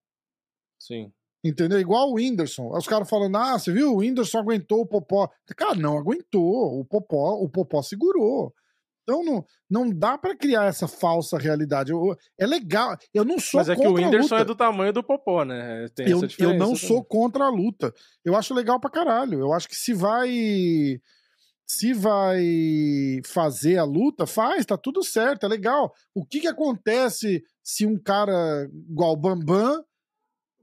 Sim. 0.78 1.12
Entendeu? 1.44 1.80
Igual 1.80 2.10
o 2.10 2.16
Whindersson. 2.16 2.76
Os 2.76 2.88
caras 2.88 3.10
falando, 3.10 3.38
ah, 3.38 3.58
você 3.58 3.72
viu? 3.72 3.94
O 3.94 3.98
Whindersson 4.00 4.40
aguentou 4.40 4.82
o 4.82 4.86
Popó. 4.86 5.30
Cara, 5.56 5.76
não 5.76 5.98
aguentou. 5.98 6.80
O 6.80 6.84
Popó, 6.84 7.36
o 7.42 7.50
Popó 7.50 7.82
segurou. 7.82 8.54
Então 9.10 9.24
não, 9.24 9.46
não 9.70 9.90
dá 9.90 10.18
pra 10.18 10.36
criar 10.36 10.66
essa 10.66 10.86
falsa 10.86 11.38
realidade. 11.38 11.94
Eu- 11.94 12.14
é 12.38 12.46
legal. 12.46 12.98
Eu 13.14 13.24
não 13.24 13.40
sou 13.40 13.60
Mas 13.62 13.70
é 13.70 13.76
que 13.76 13.88
o 13.88 13.94
Whindersson 13.94 14.36
luta. 14.36 14.42
é 14.42 14.46
do 14.46 14.54
tamanho 14.56 14.92
do 14.92 15.02
Popó, 15.02 15.46
né? 15.46 15.88
Tem 15.96 16.10
Eu, 16.10 16.20
eu 16.40 16.50
não 16.56 16.74
também. 16.74 16.76
sou 16.76 17.06
contra 17.06 17.46
a 17.46 17.50
luta. 17.50 17.94
Eu 18.26 18.36
acho 18.36 18.54
legal 18.54 18.80
pra 18.82 18.90
caralho. 18.90 19.40
Eu 19.40 19.54
acho 19.54 19.70
que 19.70 19.76
se 19.78 19.94
vai. 19.94 21.00
Se 21.70 21.94
vai 21.94 23.22
fazer 23.26 23.78
a 23.78 23.84
luta, 23.84 24.26
faz, 24.26 24.66
tá 24.66 24.78
tudo 24.78 25.04
certo, 25.04 25.46
é 25.46 25.50
legal. 25.50 25.94
O 26.16 26.26
que 26.26 26.40
que 26.40 26.48
acontece 26.48 27.44
se 27.62 27.86
um 27.86 27.98
cara 28.02 28.70
igual 28.90 29.12
o 29.14 29.18
Bambam 29.18 29.84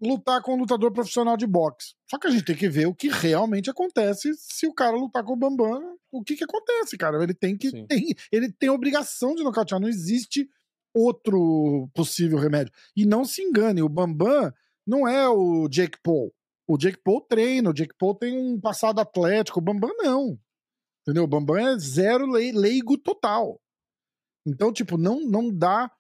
lutar 0.07 0.43
com 0.43 0.55
um 0.55 0.59
lutador 0.59 0.93
profissional 0.93 1.37
de 1.37 1.47
boxe? 1.47 1.95
Só 2.11 2.19
que 2.19 2.27
a 2.27 2.31
gente 2.31 2.45
tem 2.45 2.57
que 2.57 2.69
ver 2.69 2.87
o 2.87 2.95
que 2.95 3.09
realmente 3.09 3.71
acontece 3.71 4.33
se 4.37 4.67
o 4.67 4.75
cara 4.75 4.97
lutar 4.97 5.25
com 5.25 5.33
o 5.33 5.37
Bambam. 5.37 5.97
O 6.13 6.23
que 6.23 6.37
que 6.37 6.45
acontece, 6.45 6.97
cara? 6.97 7.23
Ele 7.23 7.35
tem 7.35 7.57
que 7.57 7.71
tem, 7.87 8.15
ele 8.31 8.53
tem 8.53 8.71
obrigação 8.71 9.35
de 9.35 9.43
nocautear, 9.43 9.81
não 9.81 9.89
existe 9.89 10.49
outro 10.95 11.89
possível 11.95 12.39
remédio. 12.39 12.73
E 12.97 13.05
não 13.05 13.25
se 13.25 13.43
engane, 13.43 13.83
o 13.83 13.89
Bambam 13.89 14.53
não 14.87 15.09
é 15.09 15.29
o 15.29 15.69
Jake 15.69 15.99
Paul. 16.03 16.33
O 16.69 16.79
Jake 16.79 16.99
Paul 17.03 17.21
treina, 17.21 17.71
o 17.71 17.75
Jake 17.75 17.95
Paul 17.99 18.15
tem 18.15 18.39
um 18.39 18.61
passado 18.61 19.01
atlético, 19.01 19.59
o 19.59 19.63
Bambam 19.63 19.91
não. 19.99 20.39
Entendeu? 21.03 21.25
O 21.25 21.29
Bambam 21.29 21.57
é 21.57 21.79
zero 21.79 22.27
lei- 22.27 22.53
leigo 22.53 22.97
total. 22.97 23.61
Então, 24.47 24.73
tipo, 24.73 24.97
não, 24.97 25.21
não 25.21 25.51
dá 25.53 25.91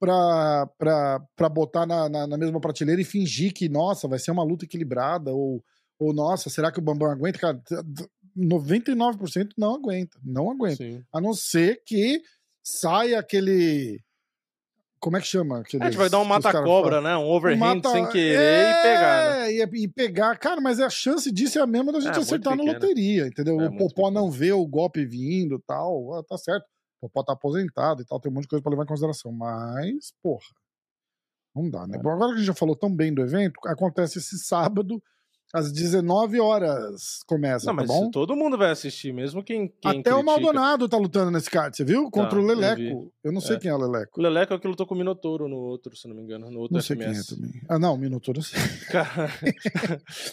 pra 0.00 1.48
botar 1.52 1.86
na, 1.86 2.08
na, 2.08 2.26
na 2.26 2.36
mesma 2.38 2.60
prateleira 2.60 3.00
e 3.00 3.04
fingir 3.04 3.52
que, 3.52 3.68
nossa, 3.68 4.08
vai 4.08 4.18
ser 4.18 4.30
uma 4.30 4.42
luta 4.42 4.64
equilibrada, 4.64 5.32
ou, 5.32 5.62
ou 5.98 6.12
nossa, 6.12 6.48
será 6.50 6.72
que 6.72 6.78
o 6.78 6.82
Bambam 6.82 7.10
aguenta? 7.10 7.38
Cara, 7.38 7.60
99% 8.36 9.50
não 9.56 9.74
aguenta, 9.74 10.18
não 10.24 10.50
aguenta. 10.50 10.76
Sim. 10.76 11.02
A 11.12 11.20
não 11.20 11.34
ser 11.34 11.82
que 11.86 12.20
saia 12.62 13.18
aquele. 13.18 14.00
Como 14.98 15.16
é 15.16 15.20
que 15.20 15.26
chama? 15.26 15.56
A 15.56 15.60
Aqueles, 15.60 15.86
gente 15.86 15.96
vai 15.96 16.10
dar 16.10 16.18
um 16.18 16.24
mata-cobra, 16.26 17.00
né? 17.00 17.16
Um 17.16 17.24
overhand 17.30 17.76
Mata- 17.76 17.90
sem 17.90 18.06
querer 18.10 18.38
É, 18.38 18.70
e 18.70 18.82
pegar, 18.82 19.30
né? 19.38 19.52
E, 19.52 19.84
e 19.84 19.88
pegar, 19.88 20.36
cara, 20.38 20.60
mas 20.60 20.78
a 20.78 20.90
chance 20.90 21.32
disso 21.32 21.58
é 21.58 21.62
a 21.62 21.66
mesma 21.66 21.90
da 21.90 22.00
gente 22.00 22.18
É, 22.18 22.20
acertar 22.20 22.54
na 22.54 22.62
loteria, 22.62 23.26
entendeu? 23.26 23.58
É, 23.62 23.68
o 23.68 23.70
Popó 23.78 24.08
pequena. 24.08 24.20
não 24.20 24.30
vê 24.30 24.52
o 24.52 24.66
golpe 24.66 25.06
vindo 25.06 25.54
e 25.56 25.62
tal, 25.66 26.14
ah, 26.14 26.22
tá 26.22 26.36
certo. 26.36 26.66
O 27.00 27.08
Popó 27.08 27.24
tá 27.24 27.32
aposentado 27.32 28.02
e 28.02 28.04
tal, 28.04 28.20
tem 28.20 28.30
um 28.30 28.34
monte 28.34 28.44
de 28.44 28.48
coisa 28.48 28.62
pra 28.62 28.70
levar 28.70 28.84
em 28.84 28.88
consideração. 28.88 29.32
Mas, 29.32 30.12
porra, 30.22 30.44
não 31.54 31.68
dá, 31.68 31.86
né? 31.86 31.96
É. 31.96 32.02
Bom, 32.02 32.10
agora 32.10 32.30
que 32.30 32.34
a 32.34 32.38
gente 32.38 32.46
já 32.46 32.54
falou 32.54 32.76
tão 32.76 32.94
bem 32.94 33.12
do 33.12 33.22
evento, 33.22 33.58
acontece 33.66 34.18
esse 34.18 34.38
sábado, 34.38 35.02
às 35.52 35.72
19 35.72 36.38
horas 36.40 37.20
começa, 37.26 37.66
Não, 37.66 37.74
tá 37.76 37.82
mas 37.82 37.86
bom? 37.88 38.10
todo 38.10 38.36
mundo 38.36 38.56
vai 38.56 38.70
assistir, 38.70 39.12
mesmo 39.12 39.42
quem, 39.42 39.68
quem 39.80 40.00
Até 40.00 40.14
o 40.14 40.18
critica. 40.18 40.22
Maldonado 40.22 40.88
tá 40.88 40.96
lutando 40.96 41.30
nesse 41.30 41.50
card, 41.50 41.76
você 41.76 41.84
viu? 41.84 42.10
Contra 42.10 42.30
Tá, 42.30 42.36
o 42.36 42.40
eu 42.40 42.46
Leleco. 42.46 43.12
Eu, 43.24 43.32
não 43.32 43.40
sei 43.40 43.56
É. 43.56 43.58
quem 43.58 43.70
é 43.70 43.74
o 43.74 43.78
Leleco. 43.78 44.18
O 44.18 44.22
Leleco 44.22 44.52
é 44.52 44.56
o 44.56 44.60
que 44.60 44.68
lutou 44.68 44.86
com 44.86 44.94
o 44.94 44.98
Minotouro 44.98 45.48
no 45.48 45.56
outro, 45.56 45.96
se 45.96 46.06
não 46.08 46.14
me 46.14 46.22
engano, 46.22 46.50
no 46.50 46.60
outro 46.60 46.74
Não 46.74 46.80
sei 46.82 46.96
quem 46.96 47.06
é 47.06 47.10
FMS. 47.10 47.34
também. 47.36 47.50
Ah, 47.68 47.78
não, 47.78 47.96
Minotauro 47.96 48.38
eu 48.40 48.44
sei. 48.44 48.60
Cara... 48.90 49.30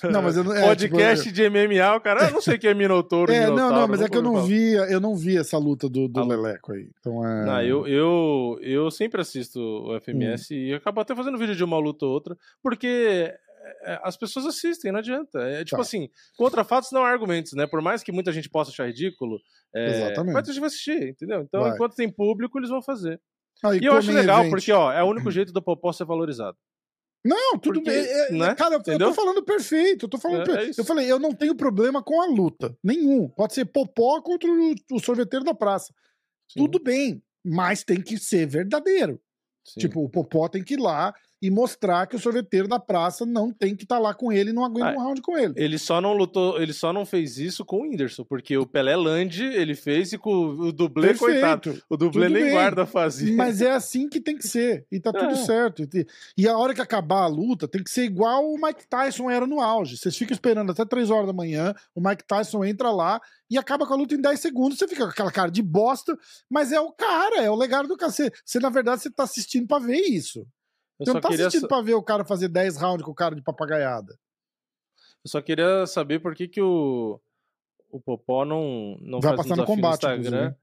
Não, 0.11 0.21
mas 0.21 0.37
eu 0.37 0.43
não- 0.43 0.53
é, 0.53 0.67
Podcast 0.67 1.23
tipo, 1.23 1.35
de 1.35 1.49
MMA, 1.49 1.95
o 1.95 2.01
cara, 2.01 2.25
eu 2.27 2.31
não 2.33 2.41
sei 2.41 2.57
quem 2.57 2.69
é 2.69 2.73
Minotouro. 2.73 3.31
É, 3.33 3.45
não, 3.47 3.55
Minotauro, 3.55 3.75
não, 3.81 3.87
mas 3.87 4.01
é 4.01 4.09
que 4.09 4.17
eu 4.17 4.21
não 4.21 4.43
vi, 4.43 4.73
eu 4.73 4.99
não 4.99 5.15
vi 5.15 5.37
essa 5.37 5.57
luta 5.57 5.87
do, 5.89 6.07
do 6.07 6.19
A 6.19 6.23
luta. 6.23 6.35
Leleco 6.35 6.73
aí. 6.73 6.89
Então 6.99 7.25
é. 7.25 7.45
Não, 7.45 7.61
eu, 7.61 7.87
eu, 7.87 8.59
eu 8.61 8.91
sempre 8.91 9.21
assisto 9.21 9.59
o 9.59 9.99
FMS 9.99 10.53
Hum. 10.53 10.57
e 10.57 10.73
acabo 10.73 10.99
até 11.01 11.15
fazendo 11.15 11.37
vídeo 11.37 11.55
de 11.55 11.63
uma 11.63 11.77
luta 11.79 12.05
ou 12.05 12.11
outra, 12.11 12.37
porque 12.61 13.33
é, 13.83 13.99
as 14.03 14.17
pessoas 14.17 14.45
assistem, 14.45 14.91
não 14.91 14.99
adianta. 14.99 15.39
É 15.39 15.63
tipo 15.63 15.75
Tá. 15.77 15.81
assim, 15.81 16.09
contra 16.37 16.63
fatos 16.63 16.91
não 16.91 17.03
há 17.03 17.09
argumentos, 17.09 17.53
né? 17.53 17.65
Por 17.67 17.81
mais 17.81 18.03
que 18.03 18.11
muita 18.11 18.31
gente 18.31 18.49
possa 18.49 18.71
achar 18.71 18.87
ridículo, 18.87 19.39
é, 19.75 19.89
Exatamente. 19.89 20.33
muita 20.33 20.51
gente 20.51 20.59
vai 20.61 20.67
assistir, 20.67 21.09
entendeu? 21.09 21.41
Então, 21.41 21.61
Vai. 21.61 21.71
enquanto 21.73 21.95
tem 21.95 22.09
público, 22.11 22.57
eles 22.59 22.69
vão 22.69 22.81
fazer. 22.81 23.19
Aí, 23.63 23.79
E 23.81 23.85
eu 23.85 23.93
acho 23.93 24.11
legal, 24.11 24.39
event- 24.41 24.49
porque, 24.51 24.71
ó, 24.71 24.91
é 24.91 25.01
o 25.03 25.07
único 25.07 25.31
jeito 25.31 25.51
do 25.51 25.61
Popó 25.61 25.91
ser 25.91 26.05
valorizado. 26.05 26.57
Não, 27.25 27.57
tudo 27.59 27.81
porque, 27.81 27.89
bem. 27.89 27.99
é, 28.05 28.27
é, 28.27 28.31
né? 28.31 28.55
Cara, 28.55 28.75
eu- 28.75 28.77
eu 28.77 28.79
Entendeu? 28.81 29.07
tô 29.09 29.13
falando 29.15 29.43
perfeito. 29.43 30.05
Eu 30.05 30.09
tô 30.09 30.17
falando 30.17 30.41
É, 30.41 30.45
per- 30.45 30.69
é. 30.69 30.71
Eu 30.77 30.85
falei, 30.85 31.11
eu 31.11 31.19
não 31.19 31.33
tenho 31.33 31.55
problema 31.55 32.01
com 32.01 32.21
a 32.21 32.25
luta. 32.27 32.77
Nenhum. 32.83 33.27
Pode 33.27 33.53
ser 33.53 33.65
popó 33.65 34.21
contra 34.21 34.49
o, 34.49 34.75
o 34.93 34.99
sorveteiro 34.99 35.43
da 35.43 35.53
praça. 35.53 35.93
Sim, 36.49 36.59
Tudo 36.61 36.79
bem. 36.81 37.21
Mas 37.43 37.83
tem 37.83 38.01
que 38.01 38.17
ser 38.17 38.45
verdadeiro. 38.45 39.19
sim. 39.65 39.79
Tipo, 39.81 40.03
o 40.05 40.09
popó 40.09 40.47
tem 40.47 40.63
que 40.63 40.75
ir 40.75 40.79
lá 40.79 41.13
e 41.41 41.49
mostrar 41.51 42.07
que 42.07 42.15
o 42.15 42.19
sorveteiro 42.19 42.67
da 42.67 42.79
praça 42.79 43.25
não 43.25 43.51
tem 43.51 43.75
que 43.75 43.83
estar 43.83 43.99
lá 43.99 44.13
com 44.13 44.31
ele 44.31 44.49
e 44.49 44.53
não 44.53 44.65
aguenta 44.65 44.89
Ah, 44.91 44.93
um 44.95 45.03
round 45.03 45.21
com 45.21 45.37
ele. 45.37 45.53
Ele 45.55 45.77
só 45.77 46.01
não 46.01 46.13
lutou, 46.13 46.61
ele 46.61 46.73
só 46.73 46.91
não 46.91 47.05
fez 47.05 47.37
isso 47.37 47.63
com 47.63 47.77
o 47.77 47.81
Whindersson, 47.83 48.23
porque 48.23 48.57
o 48.57 48.65
Pelé 48.65 48.95
Land 48.95 49.43
ele 49.43 49.75
fez 49.75 50.13
e 50.13 50.17
com 50.17 50.31
o 50.31 50.71
dublê, 50.71 51.13
coitado. 51.13 51.61
Perfeito. 51.61 51.85
O 51.89 51.95
dublê 51.97 52.25
Tudo 52.27 52.33
nem 52.33 52.43
bem. 52.45 52.51
guarda 52.53 52.85
fazia. 52.85 53.35
Mas 53.35 53.61
é 53.61 53.71
assim 53.71 54.09
que 54.09 54.19
tem 54.19 54.35
que 54.37 54.47
ser. 54.47 54.85
E 54.91 54.99
tá 54.99 55.11
tudo 55.13 55.31
É. 55.31 55.35
certo. 55.35 55.83
E- 56.37 56.47
a 56.47 56.57
hora 56.57 56.73
que 56.73 56.81
acabar 56.81 57.21
a 57.23 57.27
luta 57.27 57.67
tem 57.67 57.83
que 57.83 57.89
ser 57.91 58.03
igual 58.03 58.43
o 58.49 58.55
Mike 58.59 58.87
Tyson 58.87 59.29
era 59.29 59.45
no 59.45 59.59
auge. 59.61 59.97
Vocês 59.97 60.15
ficam 60.17 60.33
esperando 60.33 60.71
até 60.71 60.83
3 60.85 61.09
horas 61.09 61.27
da 61.27 61.33
manhã, 61.33 61.73
o 61.93 62.01
Mike 62.01 62.23
Tyson 62.25 62.63
entra 62.65 62.89
lá 62.91 63.21
e 63.49 63.57
acaba 63.57 63.85
com 63.85 63.93
a 63.93 63.97
luta 63.97 64.15
em 64.15 64.21
10 64.21 64.39
segundos. 64.39 64.77
Você 64.77 64.87
fica 64.87 65.03
com 65.05 65.11
aquela 65.11 65.31
cara 65.31 65.51
de 65.51 65.61
bosta, 65.61 66.17
mas 66.49 66.71
é 66.71 66.79
o 66.79 66.91
cara, 66.91 67.43
é 67.43 67.49
o 67.51 67.55
legado 67.55 67.87
do 67.87 67.95
cacete. 67.95 68.39
Você, 68.43 68.59
na 68.59 68.69
verdade, 68.69 69.01
você 69.01 69.11
tá 69.11 69.23
assistindo 69.23 69.67
pra 69.67 69.79
ver 69.79 69.97
isso. 70.01 70.45
Eu 70.99 71.05
Você 71.05 71.11
só, 71.11 71.13
não 71.15 71.21
tá 71.21 71.29
queria, 71.29 71.49
sa- 71.51 71.67
pra 71.67 71.81
ver 71.81 71.93
o 71.93 72.03
cara 72.03 72.25
fazer 72.25 72.47
10 72.47 72.77
rounds 72.77 73.03
com 73.05 73.11
o 73.11 73.15
cara 73.15 73.35
de 73.35 73.41
papagaiada. 73.41 74.17
eu 75.23 75.29
só 75.29 75.41
queria 75.41 75.85
saber 75.85 76.19
por 76.19 76.33
que, 76.35 76.47
que 76.47 76.61
o, 76.61 77.19
o 77.91 77.99
Popó 77.99 78.43
não, 78.45 78.97
não 79.01 79.19
Vai 79.19 79.35
faz 79.35 79.39
um 79.39 79.43
passar 79.43 79.49
no 79.49 79.63
desafio 79.65 79.75
combate, 79.75 80.03
no 80.03 80.09
Instagram. 80.15 80.37
inclusive. 80.37 80.55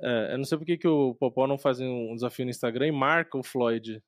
É, 0.00 0.32
eu 0.34 0.38
não 0.38 0.44
sei 0.44 0.58
por 0.58 0.64
que, 0.64 0.76
que 0.78 0.88
o 0.88 1.14
Popó 1.14 1.46
não 1.46 1.56
faz 1.58 1.80
um 1.80 2.14
desafio 2.14 2.44
no 2.44 2.50
Instagram 2.50 2.86
e 2.88 2.92
marca 2.92 3.38
o 3.38 3.42
Floyd. 3.42 4.02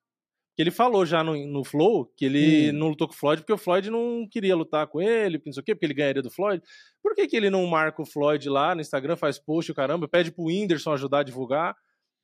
Que 0.54 0.62
ele 0.62 0.70
falou 0.70 1.04
já 1.04 1.22
no, 1.22 1.36
no 1.46 1.62
Flow 1.64 2.06
que 2.16 2.24
ele 2.24 2.70
Hum. 2.70 2.78
não 2.78 2.88
lutou 2.88 3.06
com 3.06 3.12
o 3.14 3.16
Floyd 3.16 3.42
porque 3.42 3.52
o 3.52 3.58
Floyd 3.58 3.90
não 3.90 4.26
queria 4.30 4.56
lutar 4.56 4.86
com 4.86 5.02
ele, 5.02 5.38
porque 5.38 5.50
não 5.50 5.54
sei 5.54 5.60
o 5.60 5.64
quê, 5.64 5.74
porque 5.74 5.84
ele 5.86 5.94
ganharia 5.94 6.22
do 6.22 6.30
Floyd. 6.30 6.62
Por 7.02 7.14
que, 7.14 7.26
que 7.28 7.36
ele 7.36 7.50
não 7.50 7.66
marca 7.66 8.00
o 8.02 8.06
Floyd 8.06 8.48
lá 8.48 8.74
no 8.74 8.80
Instagram, 8.80 9.16
faz 9.16 9.38
post, 9.38 9.70
o 9.70 9.74
caramba, 9.74 10.08
pede 10.08 10.32
pro 10.32 10.44
Whindersson 10.44 10.92
ajudar 10.92 11.18
a 11.20 11.22
divulgar 11.24 11.76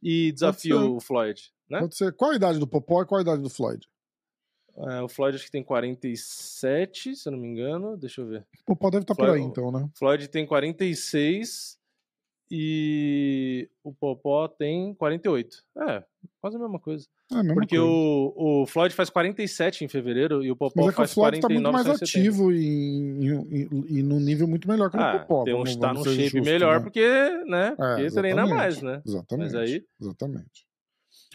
e 0.02 0.32
desafia 0.32 0.76
o 0.76 0.98
Floyd, 1.00 1.52
né? 1.72 1.80
Pode 1.80 1.96
ser. 1.96 2.12
Qual 2.12 2.30
a 2.30 2.36
idade 2.36 2.58
do 2.58 2.66
Popó 2.66 3.02
e 3.02 3.06
qual 3.06 3.18
a 3.18 3.22
idade 3.22 3.42
do 3.42 3.50
Floyd? 3.50 3.84
É, 4.76 5.02
o 5.02 5.08
Floyd 5.08 5.34
acho 5.36 5.44
que 5.44 5.50
tem 5.50 5.62
47, 5.62 7.14
se 7.16 7.28
eu 7.28 7.32
não 7.32 7.38
me 7.38 7.48
engano. 7.48 7.96
Deixa 7.96 8.20
eu 8.20 8.26
ver. 8.26 8.46
O 8.62 8.64
Popó 8.66 8.90
deve 8.90 9.02
estar 9.04 9.14
por 9.14 9.26
Floyd- 9.26 9.42
aí, 9.42 9.46
então, 9.46 9.70
né? 9.70 9.84
O 9.94 9.98
Floyd 9.98 10.28
tem 10.28 10.46
46 10.46 11.78
e 12.50 13.68
o 13.82 13.92
Popó 13.92 14.46
tem 14.48 14.94
48. 14.94 15.62
É, 15.88 16.04
quase 16.40 16.56
a 16.56 16.58
mesma 16.60 16.78
coisa. 16.78 17.06
É 17.30 17.34
a 17.36 17.38
mesma 17.42 17.54
Porque 17.54 17.76
coisa. 17.76 17.90
o, 17.90 18.62
o 18.62 18.66
Floyd 18.66 18.94
faz 18.94 19.08
47 19.10 19.84
em 19.84 19.88
fevereiro 19.88 20.42
e 20.44 20.50
o 20.50 20.56
Popó 20.56 20.72
Mas 20.76 20.86
é 20.86 20.88
que 20.88 20.94
o 20.94 20.96
faz 20.96 21.14
Floyd 21.14 21.40
tá 21.40 21.48
49 21.48 21.76
muito 21.76 21.88
mais 21.88 22.02
ativo 22.02 22.52
e, 22.52 22.58
e, 23.18 23.98
e 23.98 24.02
num 24.02 24.20
nível 24.20 24.46
muito 24.46 24.68
melhor 24.68 24.90
que 24.90 24.96
o 24.96 25.00
Ah, 25.00 25.18
Popó. 25.20 25.44
tem 25.44 25.54
um, 25.54 25.58
vamos- 25.58 25.76
tá 25.76 25.92
num 25.94 26.04
shape 26.04 26.22
justos, 26.28 26.40
melhor 26.42 26.76
né? 26.78 26.82
porque, 26.82 27.08
né? 27.46 27.74
porque 27.76 28.10
treina 28.10 28.46
mais, 28.46 28.82
né? 28.82 29.02
Exatamente. 29.06 29.52
Mas 29.52 29.54
aí, 29.54 29.84
Exatamente. 30.00 30.66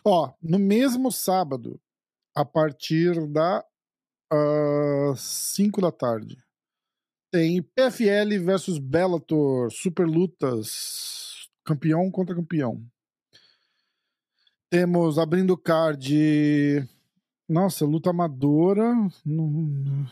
Ó, 0.09 0.33
no 0.41 0.57
mesmo 0.57 1.11
sábado, 1.11 1.81
a 2.33 2.45
partir 2.45 3.27
da 3.27 3.61
5 5.17 5.81
da 5.81 5.91
tarde, 5.91 6.41
tem 7.29 7.61
PFL 7.61 8.39
versus 8.41 8.77
Bellator, 8.77 9.69
super 9.69 10.07
lutas, 10.07 11.49
campeão 11.65 12.09
contra 12.09 12.33
campeão. 12.33 12.81
Temos 14.69 15.19
abrindo 15.19 15.57
card. 15.57 16.87
Nossa, 17.49 17.85
luta 17.85 18.11
amadora. 18.11 18.93
Não... 19.25 20.05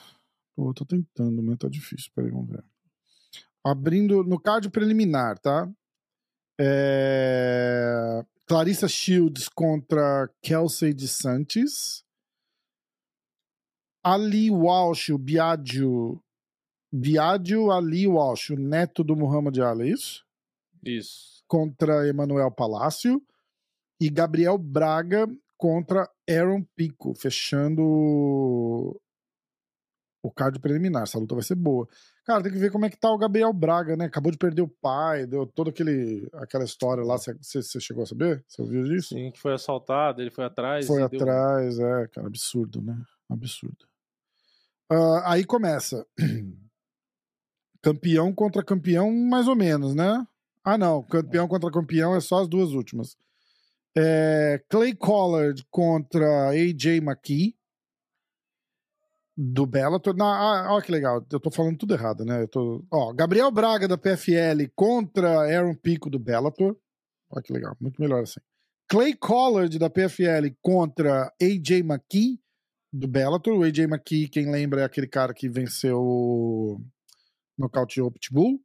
Pô, 0.57 0.71
eu 0.71 0.73
tô 0.73 0.83
tentando, 0.83 1.41
mas 1.41 1.57
tá 1.57 1.69
difícil. 1.69 2.11
Peraí, 2.13 2.31
vamos 2.31 2.49
ver. 2.49 2.65
Abrindo 3.63 4.25
no 4.25 4.37
card 4.41 4.69
preliminar, 4.69 5.39
tá? 5.39 5.71
É... 6.59 8.25
Clarissa 8.47 8.87
Shields 8.87 9.49
contra 9.49 10.29
Kelsey 10.41 10.93
de 10.93 11.07
Santos. 11.07 12.03
Ali 14.03 14.51
Walsh, 14.51 15.09
o 15.09 15.17
Biagio. 15.17 16.21
Biagio 16.93 17.71
Ali 17.71 18.07
Walsh, 18.07 18.51
o 18.51 18.55
neto 18.55 19.03
do 19.03 19.15
Muhammad 19.15 19.57
Ali, 19.59 19.89
é 19.89 19.93
isso? 19.93 20.25
isso. 20.83 21.43
Contra 21.47 22.07
Emanuel 22.07 22.51
Palácio. 22.51 23.21
E 23.99 24.09
Gabriel 24.09 24.57
Braga 24.57 25.27
contra 25.57 26.09
Aaron 26.29 26.63
Pico, 26.75 27.15
fechando 27.15 27.81
o 30.21 30.31
card 30.31 30.59
preliminar. 30.59 31.03
Essa 31.03 31.17
luta 31.17 31.33
vai 31.33 31.43
ser 31.43 31.55
boa. 31.55 31.87
Cara, 32.25 32.41
tem 32.41 32.51
que 32.51 32.57
ver 32.57 32.71
como 32.71 32.85
é 32.85 32.89
que 32.89 32.97
tá 32.97 33.11
o 33.11 33.17
Gabriel 33.19 33.53
Braga, 33.53 33.95
né? 33.95 34.05
Acabou 34.05 34.31
de 34.31 34.37
perder 34.37 34.63
o 34.63 34.67
pai, 34.67 35.27
deu 35.27 35.45
toda 35.45 35.69
aquele, 35.69 36.27
aquela 36.33 36.63
história 36.63 37.03
lá. 37.03 37.17
Você 37.17 37.79
chegou 37.79 38.03
a 38.03 38.07
saber? 38.07 38.43
Você 38.47 38.63
ouviu 38.63 38.83
disso? 38.83 39.09
Sim, 39.09 39.29
que 39.31 39.39
foi 39.39 39.53
assaltado, 39.53 40.21
ele 40.23 40.31
foi 40.31 40.43
atrás. 40.43 40.87
Foi 40.87 41.03
e 41.03 41.07
deu- 41.07 41.21
atrás, 41.21 41.77
é, 41.77 42.07
cara, 42.07 42.25
absurdo, 42.25 42.81
né? 42.81 42.99
Absurdo. 43.29 43.85
Ah, 44.89 45.33
aí 45.33 45.45
começa. 45.45 46.03
campeão 47.81 48.33
contra 48.33 48.63
campeão, 48.63 49.11
mais 49.11 49.47
ou 49.47 49.55
menos, 49.55 49.93
né? 49.93 50.25
Ah, 50.63 50.79
não. 50.79 51.03
Campeão 51.03 51.47
contra 51.47 51.69
campeão 51.69 52.15
é 52.15 52.19
só 52.19 52.41
as 52.41 52.47
duas 52.47 52.71
últimas. 52.71 53.15
É, 53.95 54.63
Clay 54.67 54.95
Collard 54.95 55.63
contra 55.69 56.49
AJ 56.49 56.97
McKee. 57.01 57.55
Do 59.37 59.65
Bellator. 59.65 60.15
Na, 60.15 60.25
ah, 60.25 60.73
olha 60.73 60.83
que 60.83 60.91
legal, 60.91 61.25
eu 61.31 61.39
tô 61.39 61.51
falando 61.51 61.77
tudo 61.77 61.93
errado, 61.93 62.23
né? 62.23 62.43
Eu 62.43 62.47
tô, 62.47 62.85
ó, 62.91 63.13
Gabriel 63.13 63.51
Braga 63.51 63.87
da 63.87 63.97
PFL 63.97 64.69
contra 64.75 65.41
Aaron 65.41 65.75
Pico 65.75 66.09
do 66.09 66.19
Bellator. 66.19 66.77
Olha 67.29 67.43
que 67.43 67.51
legal, 67.51 67.75
muito 67.79 68.01
melhor 68.01 68.23
assim. 68.23 68.39
Clay 68.87 69.15
Collard 69.15 69.77
da 69.79 69.89
PFL 69.89 70.53
contra 70.61 71.33
AJ 71.41 71.79
McKee 71.79 72.39
do 72.93 73.07
Bellator. 73.07 73.57
O 73.57 73.63
AJ 73.63 73.79
McKee, 73.79 74.29
quem 74.29 74.51
lembra, 74.51 74.81
é 74.81 74.83
aquele 74.85 75.07
cara 75.07 75.33
que 75.33 75.49
venceu 75.49 75.99
o 75.99 76.81
nocauteou 77.57 78.07
o 78.07 78.11
Pitbull. 78.11 78.61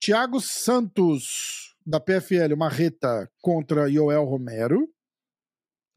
Thiago 0.00 0.40
Santos 0.40 1.74
da 1.84 1.98
PFL, 1.98 2.56
Marreta 2.56 3.30
contra 3.40 3.90
Joel 3.90 4.24
Romero. 4.24 4.88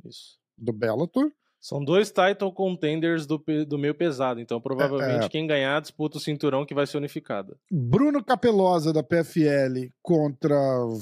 Isso. 0.05 0.39
Do 0.57 0.73
Bellator. 0.73 1.31
São 1.61 1.83
dois 1.83 2.09
title 2.09 2.53
contenders 2.53 3.25
do, 3.25 3.43
do 3.67 3.77
meio 3.77 3.93
pesado, 3.93 4.39
então 4.39 4.61
provavelmente 4.61 5.23
é, 5.23 5.25
é. 5.25 5.29
quem 5.29 5.45
ganhar 5.45 5.81
disputa 5.81 6.17
o 6.17 6.21
cinturão 6.21 6.65
que 6.65 6.73
vai 6.73 6.87
ser 6.87 6.97
unificado. 6.97 7.57
Bruno 7.69 8.23
Capelosa 8.23 8.93
da 8.93 9.03
PFL 9.03 9.89
contra 10.01 10.55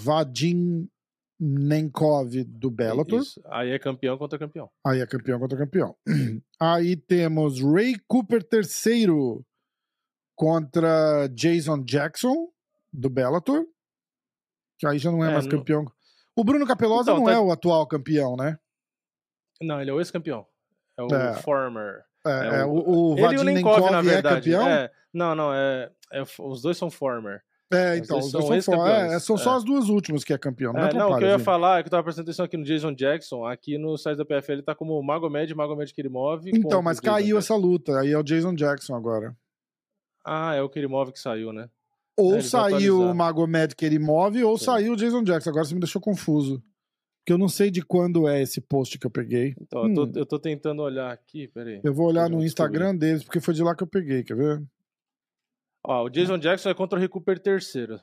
Vadim 0.03 0.89
Nenkov 1.39 2.43
do 2.43 2.71
Bellator. 2.71 3.21
Isso. 3.21 3.41
Aí 3.45 3.69
é 3.69 3.77
campeão 3.77 4.17
contra 4.17 4.39
campeão. 4.39 4.69
Aí 4.85 4.99
é 4.99 5.05
campeão 5.05 5.39
contra 5.39 5.57
campeão. 5.57 5.95
Aí 6.59 6.95
temos 6.95 7.61
Ray 7.61 7.95
Cooper 8.07 8.43
terceiro 8.43 9.45
contra 10.35 11.27
Jason 11.27 11.83
Jackson 11.83 12.47
do 12.91 13.09
Bellator. 13.09 13.63
Que 14.79 14.85
aí 14.85 14.99
já 14.99 15.11
não 15.11 15.23
é, 15.23 15.29
é 15.29 15.33
mais 15.33 15.47
campeão. 15.47 15.85
O 16.35 16.43
Bruno 16.43 16.65
Capelosa 16.65 17.11
então, 17.11 17.17
não 17.17 17.25
tá... 17.25 17.33
é 17.33 17.39
o 17.39 17.51
atual 17.51 17.87
campeão, 17.87 18.35
né? 18.35 18.59
Não, 19.61 19.81
ele 19.81 19.89
é 19.89 19.93
o 19.93 19.99
ex-campeão. 19.99 20.45
É 20.97 21.03
o 21.03 21.07
é. 21.07 21.33
former. 21.35 22.03
É, 22.25 22.29
é, 22.29 22.59
é 22.61 22.65
o, 22.65 22.71
o, 22.71 23.13
o 23.13 23.13
o 23.13 23.43
Nenkov, 23.43 23.91
na 23.91 23.99
é 23.99 24.01
verdade. 24.01 24.53
É 24.53 24.57
campeão? 24.57 24.67
É, 24.67 24.91
não, 25.13 25.35
não, 25.35 25.53
é, 25.53 25.89
é, 26.11 26.23
os 26.39 26.61
dois 26.61 26.77
são 26.77 26.89
former. 26.89 27.41
É, 27.71 27.97
então, 27.97 28.19
os 28.19 28.31
dois 28.31 28.63
são, 28.63 28.75
são, 28.75 28.87
é, 28.87 29.19
são 29.19 29.37
só 29.37 29.55
as 29.57 29.63
duas 29.63 29.89
últimas 29.89 30.23
que 30.23 30.31
é 30.31 30.37
campeão. 30.37 30.71
Não, 30.71 30.87
é, 30.87 30.93
não 30.93 31.11
o 31.11 31.17
que 31.17 31.25
eu 31.25 31.29
ia 31.29 31.39
falar 31.39 31.79
é 31.79 31.83
que 31.83 31.87
eu 31.87 31.91
tava 31.91 32.03
prestando 32.03 32.25
atenção 32.25 32.45
aqui 32.45 32.55
no 32.55 32.63
Jason 32.63 32.93
Jackson, 32.93 33.45
aqui 33.45 33.77
no 33.77 33.97
site 33.97 34.17
da 34.17 34.25
PFL 34.25 34.53
ele 34.53 34.61
tá 34.63 34.73
como 34.73 35.01
Magomed, 35.03 35.53
Magomed 35.53 35.93
Kirimov. 35.93 36.47
Então, 36.47 36.81
mas 36.81 37.01
caiu 37.01 37.37
essa 37.37 37.55
luta, 37.55 37.99
aí 37.99 38.13
é 38.13 38.17
o 38.17 38.23
Jason 38.23 38.55
Jackson 38.55 38.95
agora. 38.95 39.35
Ah, 40.25 40.55
é 40.55 40.61
o 40.61 40.69
Kirimov 40.69 41.11
que 41.11 41.19
saiu, 41.19 41.51
né? 41.51 41.69
Ou 42.17 42.41
saiu 42.41 43.01
o 43.01 43.13
Magomed 43.13 43.75
Kerimov 43.75 44.35
ou 44.43 44.57
Sim. 44.57 44.65
saiu 44.65 44.93
o 44.93 44.95
Jason 44.95 45.23
Jackson. 45.23 45.49
Agora 45.49 45.65
você 45.65 45.73
me 45.73 45.79
deixou 45.79 46.01
confuso. 46.01 46.63
Porque 47.27 47.33
eu 47.33 47.37
não 47.37 47.49
sei 47.49 47.69
de 47.69 47.81
quando 47.81 48.25
é 48.25 48.41
esse 48.41 48.61
post 48.61 48.97
que 48.97 49.05
eu 49.05 49.11
peguei. 49.11 49.53
Então, 49.59 49.81
hum. 49.81 49.89
eu, 49.89 49.93
tô, 49.93 50.03
hum. 50.03 50.11
eu, 50.15 50.25
tô, 50.25 50.39
tentando 50.39 50.81
olhar 50.81 51.11
aqui, 51.11 51.49
peraí. 51.49 51.81
Eu 51.83 51.93
vou 51.93 52.07
olhar 52.07 52.29
no 52.29 52.41
Instagram 52.41 52.95
deles, 52.95 53.21
porque 53.21 53.41
foi 53.41 53.53
de 53.53 53.61
lá 53.61 53.75
que 53.75 53.83
eu 53.83 53.87
peguei, 53.87 54.23
quer 54.23 54.37
ver? 54.37 54.63
Ó, 55.85 56.05
o 56.05 56.09
Jason 56.09 56.37
Jackson 56.37 56.69
é 56.69 56.73
contra 56.73 56.97
o 56.97 57.01
Recuper 57.01 57.37
terceiro. 57.37 57.99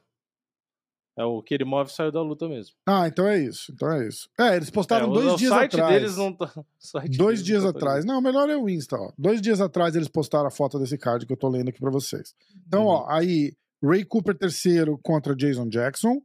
É 1.16 1.24
o 1.24 1.42
Kerimov 1.42 1.88
saiu 1.88 2.12
da 2.12 2.20
luta 2.20 2.46
mesmo. 2.46 2.74
Ah, 2.86 3.08
então 3.08 3.26
é 3.26 3.38
isso. 3.38 3.72
Então 3.72 3.90
é 3.92 4.06
isso. 4.06 4.28
É, 4.38 4.56
eles 4.56 4.68
postaram 4.68 5.10
é, 5.10 5.14
dois 5.14 5.32
o, 5.32 5.36
dias 5.36 5.52
o 5.52 5.54
site 5.54 5.74
atrás. 5.74 5.94
Deles 5.94 6.16
não 6.18 6.32
tá... 6.34 6.52
dois 7.16 7.42
dias 7.42 7.64
não 7.64 7.72
tá 7.72 7.78
atrás. 7.78 8.04
Não, 8.04 8.20
melhor 8.20 8.50
é 8.50 8.56
o 8.58 8.68
Insta, 8.68 8.96
ó. 8.96 9.10
Dois 9.16 9.40
dias 9.40 9.58
atrás 9.58 9.96
eles 9.96 10.08
postaram 10.08 10.48
a 10.48 10.50
foto 10.50 10.78
desse 10.78 10.98
card 10.98 11.24
que 11.24 11.32
eu 11.32 11.36
tô 11.38 11.48
lendo 11.48 11.70
aqui 11.70 11.80
pra 11.80 11.90
vocês. 11.90 12.34
Então, 12.66 12.82
uhum. 12.82 12.90
ó, 12.90 13.06
aí, 13.08 13.54
Ray 13.82 14.04
Cooper 14.04 14.36
terceiro 14.36 14.98
contra 15.02 15.34
Jason 15.34 15.66
Jackson. 15.70 16.20